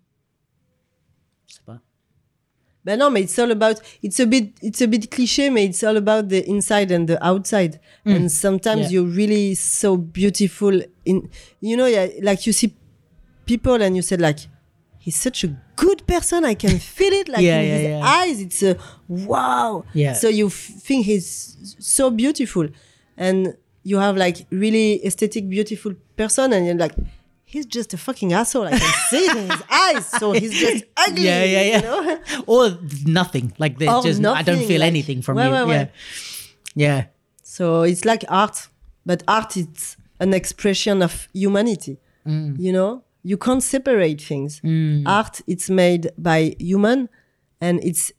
Je 1.47 1.55
sais 1.55 1.61
pas. 1.65 1.81
Ben 2.85 2.99
non, 2.99 3.11
mais 3.11 3.23
it's 3.23 3.39
all 3.39 3.51
about. 3.51 3.77
It's 4.03 4.21
a 4.21 4.27
bit. 4.27 4.53
It's 4.63 4.83
a 4.83 4.87
bit 4.87 5.09
cliché, 5.11 5.51
mais 5.51 5.65
it's 5.65 5.83
all 5.83 5.97
about 5.97 6.29
the 6.29 6.47
inside 6.47 6.93
and 6.93 7.07
the 7.07 7.17
outside. 7.23 7.81
Mm. 8.05 8.17
And 8.17 8.29
sometimes 8.31 8.83
Yeah. 8.91 9.01
you're 9.01 9.11
really 9.17 9.55
so 9.55 9.97
beautiful. 9.97 10.83
In 11.07 11.31
you 11.63 11.77
know, 11.79 11.87
yeah, 11.87 12.09
like 12.23 12.47
you 12.47 12.53
see 12.53 12.75
people 13.47 13.81
and 13.83 13.97
you 13.97 14.03
said 14.03 14.21
like, 14.21 14.41
he's 14.99 15.17
such 15.17 15.45
a 15.45 15.57
good 15.77 16.07
person. 16.07 16.45
I 16.45 16.55
can 16.55 16.79
feel 16.97 17.13
it. 17.15 17.29
Like 17.31 17.41
Yeah, 17.43 17.61
in 17.61 17.69
yeah, 17.69 17.77
his 17.79 17.89
yeah. 17.89 18.01
eyes, 18.05 18.41
it's 18.43 18.63
a 18.63 18.77
wow. 19.09 19.85
Yeah. 19.95 20.13
So 20.13 20.29
you 20.29 20.49
f- 20.49 20.53
think 20.83 21.07
he's 21.07 21.57
so 21.79 22.11
beautiful, 22.11 22.69
and 23.17 23.57
you 23.83 23.97
have 23.99 24.19
like 24.19 24.47
really 24.51 25.01
aesthetic, 25.07 25.49
beautiful 25.49 25.95
person, 26.19 26.53
and 26.53 26.67
you're 26.67 26.77
like. 26.77 26.95
He's 27.55 27.67
just 27.79 27.95
a 27.95 27.97
fucking 28.07 28.33
asshole. 28.41 28.67
I 28.67 28.79
can 28.79 28.93
see 29.11 29.25
it 29.31 29.37
in 29.43 29.51
his 29.51 29.63
eyes. 29.87 30.07
So 30.21 30.33
he's 30.41 30.55
just 30.65 30.85
ugly. 31.05 31.25
Yeah, 31.31 31.45
yeah, 31.45 31.63
yeah. 31.71 31.77
You 31.77 31.83
know? 31.83 32.45
or 32.55 32.63
nothing. 33.21 33.47
Like 33.59 33.75
there's 33.79 33.93
Or 33.95 34.03
just 34.03 34.21
I 34.25 34.43
don't 34.43 34.65
feel 34.71 34.81
like- 34.81 34.89
anything 34.95 35.23
from 35.23 35.37
Ouais, 35.39 35.47
you. 35.47 35.53
ouais, 35.53 35.69
yeah. 35.69 35.85
ouais. 35.85 35.91
Yeah. 36.75 37.01
So 37.43 37.83
it's 37.91 38.05
like 38.05 38.25
art, 38.29 38.57
but 39.07 39.23
art 39.29 39.57
is 39.57 39.97
an 40.19 40.35
expression 40.35 41.03
of 41.03 41.29
humanity. 41.33 41.99
Mm. 42.27 42.59
You 42.59 42.73
know, 42.73 43.03
you 43.23 43.37
can't 43.47 43.63
separate 43.63 44.21
things. 44.21 44.61
Art 45.07 45.41
it's 45.47 45.69
made 45.71 46.11
by 46.19 46.57
human, 46.59 47.09
and 47.61 47.79
it's 47.85 48.11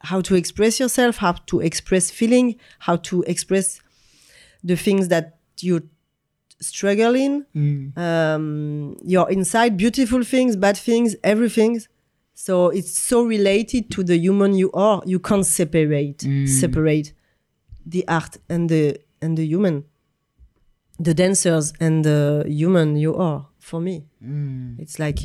how 0.00 0.20
to 0.22 0.34
express 0.34 0.80
yourself, 0.80 1.18
how 1.18 1.32
to 1.46 1.60
express 1.60 2.10
feeling, 2.10 2.56
how 2.80 2.96
to 3.10 3.22
express 3.34 3.80
the 4.64 4.76
things 4.76 5.08
that 5.08 5.24
you 5.60 5.82
struggle 6.60 7.14
in, 7.14 7.46
Mm. 7.54 7.96
um, 7.98 8.96
your 9.04 9.30
inside, 9.30 9.76
beautiful 9.76 10.22
things, 10.22 10.56
bad 10.56 10.76
things, 10.76 11.16
everything. 11.24 11.80
So 12.34 12.68
it's 12.68 12.98
so 12.98 13.22
related 13.24 13.90
to 13.92 14.02
the 14.04 14.16
human 14.16 14.54
you 14.54 14.70
are. 14.72 15.02
You 15.06 15.18
can't 15.18 15.44
separate 15.46 16.22
separate 16.46 17.12
the 17.86 18.06
art 18.08 18.36
and 18.48 18.68
the 18.68 18.98
and 19.22 19.36
the 19.36 19.44
human, 19.46 19.84
the 20.98 21.14
dancers 21.14 21.72
and 21.80 22.04
the 22.04 22.44
human 22.46 22.96
you 22.96 23.14
are. 23.16 23.46
For 23.58 23.80
me, 23.80 24.04
it's 24.78 24.98
like 24.98 25.18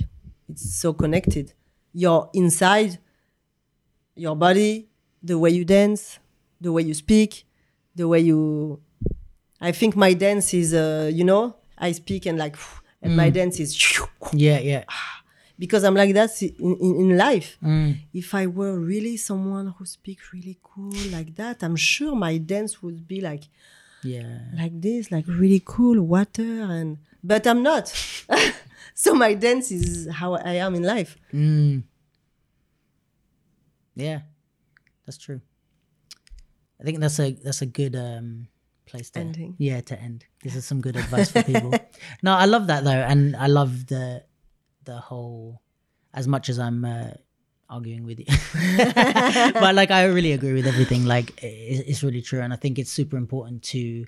it's 0.49 0.75
so 0.75 0.93
connected. 0.93 1.53
Your 1.93 2.29
inside, 2.33 2.99
your 4.15 4.35
body, 4.35 4.87
the 5.23 5.37
way 5.39 5.49
you 5.51 5.63
dance, 5.65 6.19
the 6.61 6.71
way 6.71 6.81
you 6.83 6.93
speak, 6.93 7.45
the 7.95 8.07
way 8.07 8.19
you. 8.19 8.79
I 9.61 9.71
think 9.71 9.95
my 9.95 10.13
dance 10.13 10.53
is, 10.53 10.73
uh, 10.73 11.09
you 11.13 11.23
know, 11.23 11.55
I 11.77 11.91
speak 11.93 12.25
and 12.25 12.37
like, 12.37 12.55
and 13.01 13.15
my 13.15 13.29
dance 13.29 13.59
is 13.59 13.71
Yeah, 14.33 14.59
yeah. 14.59 14.83
because 15.59 15.83
I'm 15.83 15.95
like 15.95 16.13
that 16.13 16.41
in, 16.41 16.53
in, 16.59 16.95
in 17.11 17.17
life. 17.17 17.57
Mm. 17.63 17.97
If 18.13 18.33
I 18.35 18.47
were 18.47 18.77
really 18.79 19.15
someone 19.17 19.67
who 19.77 19.85
speaks 19.85 20.33
really 20.33 20.57
cool 20.61 20.91
like 21.11 21.35
that, 21.35 21.63
I'm 21.63 21.75
sure 21.77 22.15
my 22.15 22.37
dance 22.37 22.81
would 22.83 23.07
be 23.07 23.21
like 23.21 23.43
Yeah. 24.03 24.39
like 24.55 24.79
this, 24.81 25.11
like 25.11 25.25
really 25.27 25.61
cool 25.65 26.01
water 26.01 26.63
and 26.63 26.97
but 27.23 27.47
I'm 27.47 27.63
not. 27.63 27.87
so 28.93 29.13
my 29.15 29.33
dance 29.33 29.71
is 29.71 30.07
how 30.11 30.33
I 30.35 30.55
am 30.65 30.75
in 30.75 30.83
life. 30.83 31.17
Mm. 31.33 31.83
Yeah. 33.95 34.19
That's 35.05 35.17
true. 35.17 35.41
I 36.79 36.83
think 36.83 36.99
that's 36.99 37.19
a 37.19 37.31
that's 37.31 37.61
a 37.61 37.65
good 37.65 37.95
um 37.95 38.47
place 38.85 39.09
to 39.11 39.19
Ending. 39.19 39.55
Yeah, 39.57 39.81
to 39.81 39.99
end. 39.99 40.25
This 40.43 40.55
is 40.55 40.65
some 40.65 40.81
good 40.81 40.95
advice 40.95 41.31
for 41.31 41.43
people. 41.43 41.73
no, 42.23 42.33
I 42.33 42.45
love 42.45 42.67
that 42.67 42.83
though, 42.83 42.91
and 42.91 43.35
I 43.35 43.47
love 43.47 43.87
the 43.87 44.23
the 44.83 44.97
whole 44.97 45.61
as 46.13 46.27
much 46.27 46.49
as 46.49 46.59
I'm 46.59 46.85
uh, 46.85 47.11
arguing 47.69 48.05
with 48.05 48.19
you. 48.19 48.25
but 49.53 49.75
like 49.75 49.91
I 49.91 50.05
really 50.05 50.31
agree 50.31 50.53
with 50.53 50.67
everything. 50.67 51.05
Like 51.05 51.31
it, 51.43 51.85
it's 51.87 52.03
really 52.03 52.21
true, 52.21 52.41
and 52.41 52.53
I 52.53 52.55
think 52.55 52.79
it's 52.79 52.91
super 52.91 53.17
important 53.17 53.63
to 53.63 54.05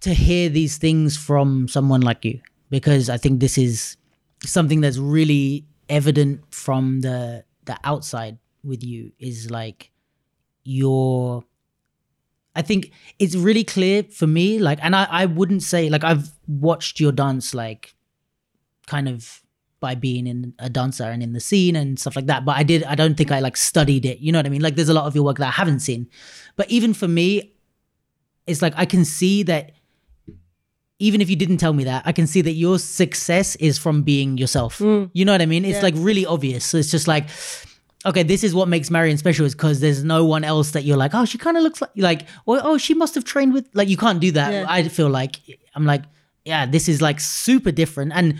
to 0.00 0.14
hear 0.14 0.48
these 0.48 0.78
things 0.78 1.16
from 1.16 1.68
someone 1.68 2.02
like 2.02 2.24
you 2.24 2.40
because 2.70 3.08
I 3.08 3.16
think 3.16 3.40
this 3.40 3.56
is 3.56 3.96
something 4.44 4.80
that's 4.80 4.98
really 4.98 5.66
evident 5.88 6.42
from 6.54 7.00
the 7.00 7.44
the 7.64 7.78
outside 7.84 8.38
with 8.64 8.82
you 8.82 9.12
is 9.18 9.50
like 9.50 9.90
your 10.64 11.44
I 12.54 12.62
think 12.62 12.90
it's 13.18 13.34
really 13.34 13.64
clear 13.64 14.02
for 14.02 14.26
me 14.26 14.58
like 14.58 14.78
and 14.82 14.94
I 14.94 15.04
I 15.10 15.26
wouldn't 15.26 15.62
say 15.62 15.88
like 15.88 16.04
I've 16.04 16.30
watched 16.46 17.00
your 17.00 17.12
dance 17.12 17.54
like 17.54 17.94
kind 18.86 19.08
of 19.08 19.40
by 19.80 19.94
being 19.94 20.26
in 20.26 20.54
a 20.58 20.68
dancer 20.70 21.04
and 21.04 21.22
in 21.22 21.32
the 21.32 21.40
scene 21.40 21.74
and 21.76 21.98
stuff 21.98 22.14
like 22.14 22.26
that 22.26 22.44
but 22.44 22.56
I 22.56 22.62
did 22.62 22.84
I 22.84 22.94
don't 22.94 23.16
think 23.16 23.30
I 23.32 23.40
like 23.40 23.56
studied 23.56 24.04
it 24.04 24.18
you 24.20 24.30
know 24.32 24.38
what 24.38 24.46
I 24.46 24.50
mean 24.50 24.60
like 24.62 24.76
there's 24.76 24.88
a 24.90 24.94
lot 24.94 25.06
of 25.06 25.14
your 25.14 25.24
work 25.24 25.38
that 25.38 25.48
I 25.48 25.50
haven't 25.52 25.80
seen 25.80 26.08
but 26.56 26.70
even 26.70 26.92
for 26.94 27.08
me 27.08 27.52
it's 28.46 28.60
like 28.62 28.74
I 28.76 28.84
can 28.84 29.04
see 29.04 29.42
that 29.44 29.72
even 30.98 31.20
if 31.20 31.28
you 31.28 31.34
didn't 31.34 31.56
tell 31.56 31.72
me 31.72 31.82
that, 31.82 32.04
I 32.06 32.12
can 32.12 32.28
see 32.28 32.42
that 32.42 32.52
your 32.52 32.78
success 32.78 33.56
is 33.56 33.76
from 33.76 34.02
being 34.02 34.38
yourself. 34.38 34.78
Mm. 34.78 35.10
You 35.12 35.24
know 35.24 35.32
what 35.32 35.42
I 35.42 35.46
mean? 35.46 35.64
It's 35.64 35.78
Yeah. 35.78 35.82
like 35.82 35.94
really 35.96 36.24
obvious. 36.24 36.64
So 36.64 36.76
it's 36.78 36.92
just 36.92 37.08
like, 37.08 37.26
okay, 38.04 38.22
this 38.22 38.42
is 38.44 38.54
what 38.54 38.68
makes 38.68 38.90
Marion 38.90 39.16
special 39.18 39.46
is 39.46 39.54
because 39.54 39.80
there's 39.80 40.04
no 40.04 40.24
one 40.24 40.44
else 40.44 40.72
that 40.72 40.84
you're 40.84 40.96
like, 40.96 41.14
oh, 41.14 41.24
she 41.24 41.38
kind 41.38 41.56
of 41.56 41.62
looks 41.62 41.80
like 41.80 41.90
like, 41.96 42.22
or 42.46 42.60
oh, 42.62 42.78
she 42.78 42.94
must 42.94 43.14
have 43.14 43.24
trained 43.24 43.52
with 43.52 43.68
like 43.74 43.88
you 43.88 43.96
can't 43.96 44.20
do 44.20 44.30
that. 44.32 44.52
Yeah. 44.52 44.66
I 44.68 44.88
feel 44.88 45.08
like 45.08 45.36
I'm 45.74 45.86
like, 45.86 46.02
yeah, 46.44 46.66
this 46.66 46.88
is 46.88 47.00
like 47.00 47.20
super 47.20 47.72
different 47.72 48.12
and. 48.14 48.38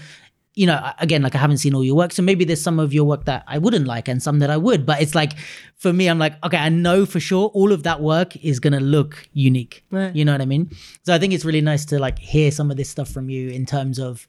You 0.54 0.66
know, 0.66 0.92
again, 0.98 1.22
like 1.22 1.34
I 1.34 1.38
haven't 1.38 1.56
seen 1.56 1.74
all 1.74 1.82
your 1.82 1.96
work, 1.96 2.12
so 2.12 2.20
maybe 2.20 2.44
there's 2.44 2.60
some 2.60 2.78
of 2.78 2.92
your 2.92 3.06
work 3.06 3.24
that 3.24 3.42
I 3.46 3.56
wouldn't 3.56 3.86
like 3.86 4.06
and 4.06 4.22
some 4.22 4.38
that 4.40 4.50
I 4.50 4.58
would. 4.58 4.84
But 4.84 5.00
it's 5.00 5.14
like, 5.14 5.32
for 5.76 5.94
me, 5.94 6.08
I'm 6.08 6.18
like, 6.18 6.34
okay, 6.44 6.58
I 6.58 6.68
know 6.68 7.06
for 7.06 7.20
sure 7.20 7.46
all 7.54 7.72
of 7.72 7.84
that 7.84 8.02
work 8.02 8.36
is 8.36 8.60
gonna 8.60 8.78
look 8.78 9.26
unique. 9.32 9.82
Right. 9.90 10.14
You 10.14 10.26
know 10.26 10.32
what 10.32 10.42
I 10.42 10.44
mean? 10.44 10.70
So 11.06 11.14
I 11.14 11.18
think 11.18 11.32
it's 11.32 11.46
really 11.46 11.62
nice 11.62 11.86
to 11.86 11.98
like 11.98 12.18
hear 12.18 12.50
some 12.50 12.70
of 12.70 12.76
this 12.76 12.90
stuff 12.90 13.08
from 13.08 13.30
you 13.30 13.48
in 13.48 13.64
terms 13.64 13.98
of. 13.98 14.28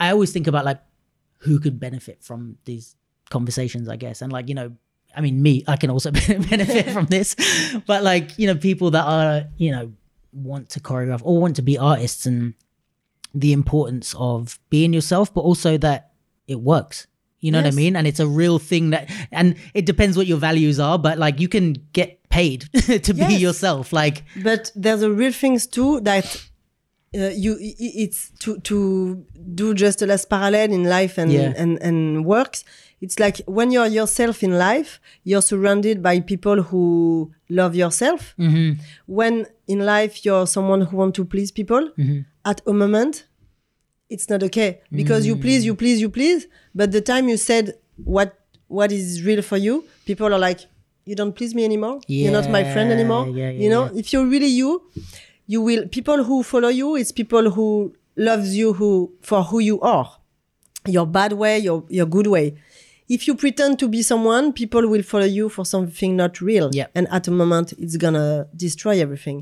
I 0.00 0.10
always 0.10 0.32
think 0.32 0.48
about 0.48 0.64
like 0.64 0.80
who 1.38 1.60
could 1.60 1.78
benefit 1.78 2.24
from 2.24 2.58
these 2.64 2.96
conversations, 3.32 3.88
I 3.88 3.96
guess. 3.96 4.22
And 4.22 4.32
like, 4.32 4.48
you 4.48 4.54
know, 4.54 4.76
I 5.16 5.20
mean, 5.20 5.42
me, 5.42 5.64
I 5.66 5.76
can 5.76 5.90
also 5.90 6.10
benefit 6.50 6.90
from 6.90 7.06
this, 7.06 7.34
but 7.86 8.04
like, 8.04 8.38
you 8.38 8.46
know, 8.46 8.54
people 8.54 8.92
that 8.92 9.04
are, 9.04 9.44
you 9.56 9.72
know, 9.72 9.92
want 10.32 10.68
to 10.70 10.80
choreograph 10.80 11.20
or 11.24 11.40
want 11.40 11.56
to 11.56 11.62
be 11.62 11.76
artists 11.76 12.26
and 12.26 12.54
the 13.34 13.52
importance 13.52 14.14
of 14.18 14.58
being 14.70 14.92
yourself, 14.92 15.32
but 15.34 15.40
also 15.40 15.76
that 15.78 16.12
it 16.46 16.60
works. 16.60 17.06
You 17.40 17.50
know 17.50 17.58
what 17.58 17.66
I 17.66 17.72
mean? 17.72 17.96
And 17.96 18.06
it's 18.06 18.20
a 18.20 18.26
real 18.26 18.60
thing 18.60 18.90
that, 18.90 19.10
and 19.32 19.56
it 19.74 19.84
depends 19.84 20.16
what 20.16 20.28
your 20.28 20.38
values 20.38 20.78
are, 20.78 20.96
but 20.96 21.18
like 21.18 21.40
you 21.40 21.48
can 21.48 21.74
get 21.92 22.28
paid 22.28 22.68
to 23.06 23.12
be 23.12 23.34
yourself. 23.34 23.92
Like, 23.92 24.22
but 24.44 24.70
there's 24.76 25.02
a 25.02 25.10
real 25.10 25.32
things 25.32 25.66
too 25.66 26.00
that 26.02 26.24
uh, 27.14 27.28
you 27.44 27.56
it's 27.60 28.30
to 28.40 28.58
to 28.60 29.24
do 29.54 29.74
just 29.74 30.00
a 30.02 30.06
last 30.06 30.28
parallel 30.30 30.72
in 30.72 30.84
life 30.84 31.18
and 31.18 31.30
Yeah. 31.32 31.52
and 31.56 31.78
and 31.82 32.24
works 32.24 32.64
it's 33.00 33.18
like 33.18 33.38
when 33.46 33.70
you're 33.72 33.86
yourself 33.88 34.42
in 34.42 34.52
life 34.58 35.00
you're 35.24 35.42
surrounded 35.42 36.02
by 36.02 36.20
people 36.20 36.62
who 36.62 37.30
love 37.50 37.74
yourself 37.74 38.34
Mm-hmm. 38.38 38.80
when 39.06 39.46
in 39.66 39.80
life 39.84 40.24
you're 40.24 40.46
someone 40.46 40.82
who 40.82 40.96
want 40.96 41.14
to 41.16 41.24
please 41.24 41.50
people 41.52 41.90
Mm-hmm. 41.98 42.20
at 42.44 42.60
a 42.66 42.72
moment 42.72 43.26
it's 44.08 44.28
not 44.28 44.42
okay 44.42 44.80
because 44.90 45.26
you 45.26 45.36
please 45.36 45.64
you 45.64 45.74
please 45.74 46.00
you 46.00 46.08
please 46.10 46.46
but 46.74 46.92
the 46.92 47.00
time 47.00 47.28
you 47.28 47.36
said 47.36 47.74
what 48.04 48.38
what 48.68 48.90
is 48.92 49.22
real 49.22 49.42
for 49.42 49.56
you 49.58 49.84
people 50.06 50.32
are 50.32 50.38
like 50.38 50.60
you 51.04 51.14
don't 51.16 51.34
please 51.34 51.54
me 51.54 51.64
anymore 51.64 52.00
you're 52.06 52.32
not 52.32 52.48
my 52.50 52.62
friend 52.72 52.92
anymore 52.92 53.26
yeah, 53.28 53.50
yeah, 53.50 53.62
you 53.62 53.68
know 53.70 53.84
yeah. 53.92 53.98
if 54.00 54.12
you're 54.12 54.26
really 54.26 54.46
you 54.60 54.82
you 55.52 55.60
will 55.68 55.82
people 55.98 56.20
who 56.28 56.36
follow 56.52 56.70
you 56.80 56.88
it's 57.00 57.12
people 57.22 57.44
who 57.56 57.66
loves 58.28 58.48
you 58.60 58.68
who 58.78 58.90
for 59.28 59.40
who 59.48 59.58
you 59.70 59.76
are. 59.96 60.08
Your 60.96 61.06
bad 61.18 61.32
way 61.42 61.54
your 61.68 61.78
your 61.98 62.06
good 62.16 62.26
way. 62.36 62.46
If 63.08 63.20
you 63.28 63.34
pretend 63.44 63.72
to 63.80 63.86
be 63.94 64.00
someone 64.02 64.44
people 64.52 64.84
will 64.92 65.02
follow 65.12 65.30
you 65.38 65.48
for 65.56 65.64
something 65.74 66.10
not 66.22 66.32
real. 66.40 66.66
Yeah. 66.80 66.86
and 66.98 67.06
at 67.16 67.24
a 67.28 67.30
moment 67.40 67.72
it's 67.82 67.96
gonna 68.04 68.46
destroy 68.64 68.94
everything. 69.06 69.38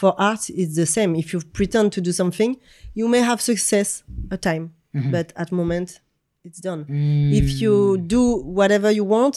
For 0.00 0.10
art 0.28 0.42
it's 0.60 0.74
the 0.82 0.86
same. 0.96 1.10
If 1.22 1.26
you 1.32 1.38
pretend 1.58 1.86
to 1.96 2.00
do 2.08 2.12
something 2.12 2.50
you 2.98 3.06
may 3.14 3.20
have 3.30 3.40
success 3.50 3.88
a 4.30 4.36
time 4.50 4.66
Mm-hmm. 4.96 5.10
but 5.16 5.26
at 5.42 5.48
moment 5.50 5.88
it's 6.46 6.60
done. 6.68 6.84
Mm. 6.84 7.32
if 7.40 7.46
you 7.62 7.74
do 8.16 8.22
whatever 8.60 8.90
you 8.98 9.04
want 9.16 9.34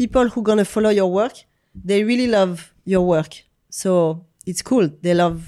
people 0.00 0.26
who 0.32 0.40
gonna 0.48 0.64
follow 0.74 0.90
your 1.00 1.10
work 1.20 1.34
they 1.88 1.98
really 2.10 2.28
love 2.38 2.54
your 2.92 3.04
work. 3.14 3.32
So 3.80 3.90
it's 4.50 4.62
cool. 4.70 4.86
They 5.04 5.14
love 5.24 5.38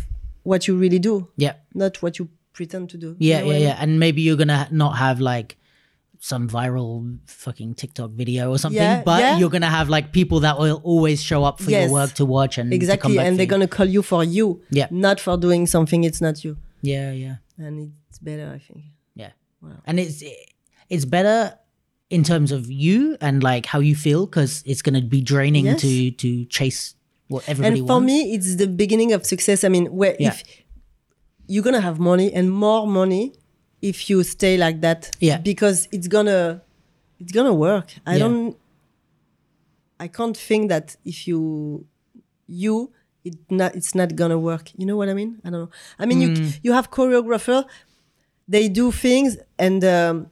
what 0.42 0.66
you 0.68 0.76
really 0.76 0.98
do 0.98 1.28
yeah. 1.36 1.54
not 1.74 2.02
what 2.02 2.18
you 2.18 2.28
pretend 2.52 2.90
to 2.90 2.98
do 2.98 3.16
Yeah, 3.18 3.38
You 3.40 3.44
know 3.44 3.46
yeah, 3.46 3.46
what 3.46 3.52
I 3.54 3.58
mean? 3.58 3.62
yeah. 3.68 3.76
And 3.82 4.00
maybe 4.00 4.22
you're 4.22 4.36
gonna 4.36 4.68
not 4.70 4.92
have 4.98 5.20
like 5.20 5.56
some 6.18 6.48
viral 6.48 7.18
fucking 7.26 7.74
TikTok 7.74 8.10
video 8.12 8.50
or 8.50 8.58
something, 8.58 8.80
Yeah, 8.80 9.02
but 9.04 9.20
yeah. 9.20 9.38
you're 9.38 9.50
gonna 9.50 9.70
have 9.70 9.88
like 9.88 10.12
people 10.12 10.40
that 10.40 10.58
will 10.58 10.80
always 10.84 11.22
show 11.22 11.42
up 11.44 11.60
for 11.60 11.70
Yes. 11.70 11.84
your 11.84 11.92
work 11.92 12.12
to 12.14 12.24
watch 12.24 12.58
and 12.58 12.72
exactly 12.72 13.18
and 13.18 13.36
they're 13.38 13.44
you. 13.44 13.50
gonna 13.50 13.66
call 13.68 13.86
you 13.86 14.02
for 14.02 14.22
you 14.22 14.62
Yeah. 14.70 14.86
not 14.90 15.18
for 15.20 15.36
doing 15.36 15.66
something 15.66 16.04
it's 16.04 16.20
not 16.20 16.44
you 16.44 16.56
Yeah, 16.82 17.10
yeah, 17.12 17.36
and 17.58 17.92
it's 18.08 18.18
better 18.18 18.50
i 18.54 18.58
think 18.58 18.84
yeah. 19.14 19.30
Wow. 19.62 19.78
And 19.86 19.98
it's 20.00 20.22
it's 20.88 21.04
better 21.04 21.56
in 22.10 22.22
terms 22.24 22.50
of 22.52 22.70
you 22.70 23.16
and 23.20 23.42
like 23.42 23.64
how 23.66 23.78
you 23.78 23.94
feel 23.96 24.26
because 24.26 24.62
it's 24.66 24.82
gonna 24.82 25.00
be 25.02 25.20
draining 25.22 25.66
Yes. 25.66 25.80
to 25.82 26.10
to 26.22 26.44
chase 26.46 26.94
what 27.32 27.42
everybody 27.48 27.80
and 27.80 27.88
for 27.88 27.94
wants. 27.94 28.06
me 28.10 28.18
it's 28.34 28.50
the 28.62 28.66
beginning 28.82 29.10
of 29.16 29.20
success 29.32 29.58
i 29.64 29.68
mean 29.74 29.86
where 30.00 30.14
Yeah. 30.18 30.28
if 30.30 30.36
you're 31.50 31.64
gonna 31.68 31.80
have 31.88 31.98
money 32.12 32.28
and 32.38 32.46
more 32.66 32.86
money 33.00 33.24
if 33.90 33.96
you 34.08 34.22
stay 34.36 34.54
like 34.66 34.78
that 34.86 35.00
Yeah. 35.28 35.38
because 35.50 35.78
it's 35.94 36.08
gonna 36.16 36.40
it's 37.20 37.32
gonna 37.38 37.54
work 37.68 37.88
i 38.06 38.12
Yeah. 38.14 38.18
don't 38.24 38.56
i 39.98 40.08
can't 40.08 40.36
think 40.36 40.68
that 40.68 40.96
if 41.04 41.26
you 41.28 41.40
you 42.46 42.74
it 43.24 43.36
not 43.50 43.74
it's 43.78 43.94
not 43.94 44.10
gonna 44.20 44.38
work 44.38 44.64
you 44.78 44.86
know 44.86 44.96
what 44.96 45.08
i 45.08 45.14
mean 45.14 45.30
i 45.44 45.50
don't 45.50 45.60
know 45.60 45.70
i 45.98 46.04
mean 46.06 46.18
Mm. 46.20 46.36
you 46.38 46.52
you 46.64 46.72
have 46.72 46.90
choreographer 46.90 47.64
they 48.48 48.68
do 48.68 48.90
things 48.90 49.36
and 49.58 49.84
um, 49.84 50.26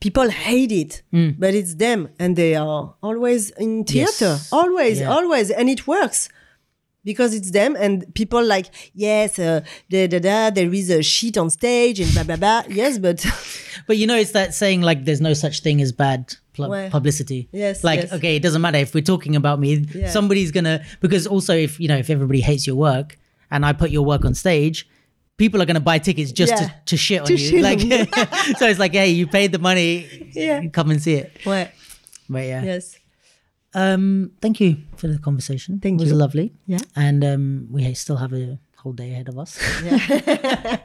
people 0.00 0.28
hate 0.46 0.72
it 0.82 1.02
Mm. 1.12 1.34
but 1.38 1.52
it's 1.54 1.74
them 1.84 2.08
and 2.20 2.36
they 2.36 2.54
are 2.54 2.94
always 3.02 3.50
in 3.64 3.84
theater 3.84 4.32
Yes. 4.38 4.52
always 4.52 5.00
Yeah. 5.00 5.10
always 5.16 5.50
and 5.50 5.68
it 5.68 5.86
works 5.86 6.28
because 7.04 7.34
it's 7.34 7.50
them 7.52 7.76
and 7.78 8.04
people 8.14 8.44
like 8.44 8.66
yes 8.94 9.38
uh, 9.38 9.60
da, 9.90 10.06
da, 10.06 10.18
da, 10.18 10.50
there 10.50 10.72
is 10.72 10.90
a 10.90 11.02
sheet 11.02 11.38
on 11.38 11.48
stage 11.50 12.00
and 12.00 12.12
blah 12.12 12.24
blah 12.24 12.36
blah 12.36 12.62
yes 12.68 12.98
but 12.98 13.24
But 13.86 13.96
you 13.96 14.06
know, 14.06 14.16
it's 14.16 14.32
that 14.32 14.52
saying 14.54 14.82
like 14.82 15.04
there's 15.06 15.20
no 15.20 15.32
such 15.32 15.60
thing 15.62 15.80
as 15.80 15.92
bad 15.92 16.34
pl- 16.52 16.90
publicity. 16.90 17.48
Yes, 17.52 17.82
Like, 17.84 18.00
yes. 18.00 18.12
okay, 18.12 18.36
it 18.36 18.42
doesn't 18.42 18.60
matter 18.60 18.76
if 18.76 18.92
we're 18.92 19.00
talking 19.14 19.34
about 19.34 19.60
me, 19.60 19.86
Yeah. 19.94 20.10
somebody's 20.10 20.50
gonna, 20.50 20.84
because 21.00 21.26
also 21.26 21.54
if, 21.56 21.80
you 21.80 21.88
know, 21.88 21.96
if 21.96 22.10
everybody 22.10 22.40
hates 22.42 22.66
your 22.66 22.76
work 22.76 23.16
and 23.50 23.64
I 23.64 23.72
put 23.72 23.90
your 23.90 24.04
work 24.04 24.26
on 24.26 24.34
stage, 24.34 24.86
people 25.38 25.62
are 25.62 25.64
gonna 25.64 25.80
buy 25.80 25.98
tickets 26.00 26.32
just 26.32 26.52
Yeah. 26.52 26.66
to, 26.66 26.74
to 26.86 26.96
shit 26.98 27.20
on 27.22 27.26
To 27.28 27.32
you. 27.36 27.38
shit 27.38 27.62
like, 27.62 27.80
so 28.58 28.66
it's 28.66 28.80
like, 28.80 28.92
hey, 28.92 29.08
you 29.10 29.26
paid 29.26 29.52
the 29.52 29.58
money, 29.60 30.30
Yeah. 30.34 30.66
come 30.68 30.90
and 30.90 31.00
see 31.00 31.14
it. 31.14 31.32
what 31.44 31.70
But 32.28 32.44
yeah. 32.44 32.62
yes 32.62 32.98
Um, 33.74 34.32
thank 34.40 34.60
you 34.60 34.76
for 34.96 35.08
the 35.08 35.18
conversation. 35.18 35.80
Thank 35.80 36.00
it 36.00 36.04
was 36.04 36.10
you. 36.10 36.16
lovely. 36.16 36.52
Yeah. 36.66 36.78
And 36.96 37.24
um, 37.24 37.68
we 37.70 37.92
still 37.94 38.16
have 38.16 38.32
a 38.32 38.58
whole 38.76 38.92
day 38.92 39.12
ahead 39.12 39.28
of 39.28 39.38
us. 39.38 39.58
Yeah. 39.84 40.78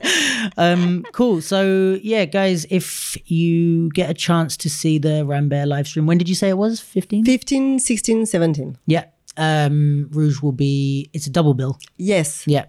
um, 0.58 1.06
cool. 1.14 1.42
So 1.42 2.00
yeah, 2.02 2.26
guys, 2.26 2.66
if 2.70 3.18
you 3.32 3.90
get 3.92 4.10
a 4.10 4.14
chance 4.14 4.58
to 4.58 4.70
see 4.70 4.98
the 4.98 5.26
Rambert 5.26 5.68
live 5.68 5.88
stream, 5.88 6.06
when 6.06 6.18
did 6.18 6.28
you 6.28 6.36
say 6.36 6.50
it 6.50 6.58
was? 6.58 6.80
15? 6.80 7.26
15 7.26 7.80
16 7.80 8.26
17 8.26 8.78
Yeah. 8.86 9.06
Um, 9.38 10.10
Rouge 10.12 10.42
will 10.42 10.52
be, 10.52 11.10
it's 11.14 11.26
a 11.28 11.32
double 11.32 11.54
bill. 11.54 11.80
yes 11.98 12.46
Yeah. 12.48 12.66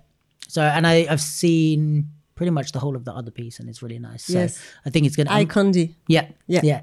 So, 0.48 0.62
and 0.62 0.86
I, 0.86 1.06
I've 1.10 1.20
seen 1.20 2.10
pretty 2.36 2.50
much 2.50 2.72
the 2.72 2.78
whole 2.78 2.96
of 2.96 3.04
the 3.04 3.12
other 3.12 3.30
piece 3.30 3.58
and 3.58 3.68
it's 3.68 3.82
really 3.82 3.98
nice. 3.98 4.24
So 4.24 4.34
Yes. 4.34 4.62
I 4.86 4.90
think 4.90 5.06
it's 5.06 5.16
going 5.16 5.26
to, 5.26 5.52
candy 5.52 5.96
yeah. 6.08 6.28
Yeah. 6.46 6.60
Yeah. 6.62 6.82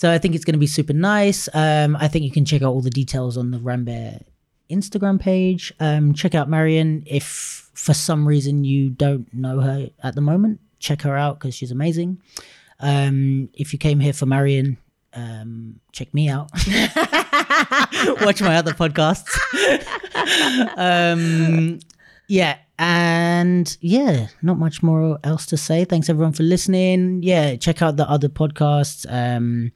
So 0.00 0.10
I 0.10 0.16
think 0.16 0.34
it's 0.34 0.46
going 0.46 0.54
to 0.54 0.58
be 0.58 0.66
super 0.66 0.94
nice. 0.94 1.46
Um, 1.52 1.94
I 1.94 2.08
think 2.08 2.24
you 2.24 2.30
can 2.30 2.46
check 2.46 2.62
out 2.62 2.72
all 2.72 2.80
the 2.80 2.88
details 2.88 3.36
on 3.36 3.50
the 3.50 3.58
Rambert 3.58 4.22
Instagram 4.70 5.20
page. 5.20 5.74
Um, 5.78 6.14
check 6.14 6.34
out 6.34 6.48
Marion. 6.48 7.02
If 7.04 7.68
for 7.74 7.92
some 7.92 8.26
reason 8.26 8.64
you 8.64 8.88
don't 8.88 9.30
know 9.34 9.60
her 9.60 9.90
at 10.02 10.14
the 10.14 10.22
moment, 10.22 10.58
check 10.78 11.02
her 11.02 11.14
out 11.18 11.38
because 11.38 11.54
she's 11.54 11.70
amazing. 11.70 12.18
Um, 12.78 13.50
if 13.52 13.74
you 13.74 13.78
came 13.78 14.00
here 14.00 14.14
for 14.14 14.24
Marion, 14.24 14.78
um, 15.12 15.80
check 15.92 16.14
me 16.14 16.30
out. 16.30 16.50
Watch 18.22 18.40
my 18.40 18.56
other 18.56 18.72
podcasts. 18.72 19.28
um, 20.78 21.78
yeah, 22.26 22.56
and 22.78 23.76
yeah, 23.82 24.28
not 24.40 24.56
much 24.56 24.82
more 24.82 25.18
else 25.24 25.44
to 25.44 25.58
say. 25.58 25.84
Thanks 25.84 26.08
everyone 26.08 26.32
for 26.32 26.42
listening. 26.42 27.22
Yeah, 27.22 27.56
check 27.56 27.82
out 27.82 27.98
the 27.98 28.08
other 28.08 28.30
podcasts. 28.30 29.04
Um, 29.06 29.72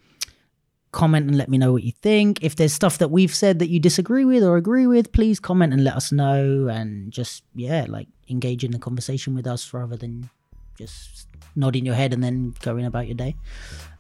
comment 0.95 1.27
and 1.27 1.37
let 1.37 1.49
me 1.49 1.59
know 1.59 1.73
what 1.73 1.83
you 1.83 1.93
think. 1.93 2.43
If 2.43 2.57
there's 2.57 2.73
stuff 2.73 2.99
that 2.99 3.11
we've 3.11 3.35
said 3.35 3.59
that 3.59 3.69
you 3.69 3.81
disagree 3.81 4.25
with 4.25 4.43
or 4.43 4.57
agree 4.57 4.87
with, 4.87 5.13
please 5.13 5.39
comment 5.41 5.73
and 5.73 5.85
let 5.85 5.95
us 5.95 6.13
know. 6.13 6.69
And 6.69 7.13
just 7.13 7.43
yeah, 7.55 7.85
like 7.89 8.09
engage 8.31 8.65
in 8.65 8.71
the 8.71 8.79
conversation 8.79 9.35
with 9.35 9.47
us 9.47 9.75
rather 9.75 9.97
than 9.97 10.31
just 10.79 11.27
nodding 11.57 11.85
your 11.85 11.95
head 11.95 12.13
and 12.13 12.23
then 12.23 12.55
going 12.63 12.87
about 12.87 13.07
your 13.07 13.17
day. 13.17 13.37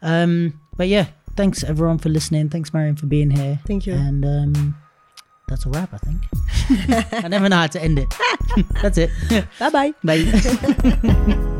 Um, 0.02 0.60
but 0.76 0.88
yeah, 0.88 1.06
thanks 1.36 1.62
everyone 1.64 1.98
for 1.98 2.08
listening. 2.08 2.48
Thanks 2.48 2.72
Marion 2.72 2.96
for 2.96 3.06
being 3.06 3.30
here. 3.30 3.60
Thank 3.66 3.86
you. 3.86 3.94
And 3.94 4.24
um, 4.24 4.76
that's 5.48 5.66
a 5.66 5.70
wrap, 5.70 5.92
I 5.92 5.98
think. 5.98 6.22
I 7.24 7.28
never 7.28 7.48
know 7.48 7.56
how 7.56 7.66
to 7.66 7.82
end 7.82 7.98
it. 7.98 8.14
that's 8.82 8.98
it. 8.98 9.10
bye 9.58 9.70
bye 9.70 9.94
Bye. 10.02 11.50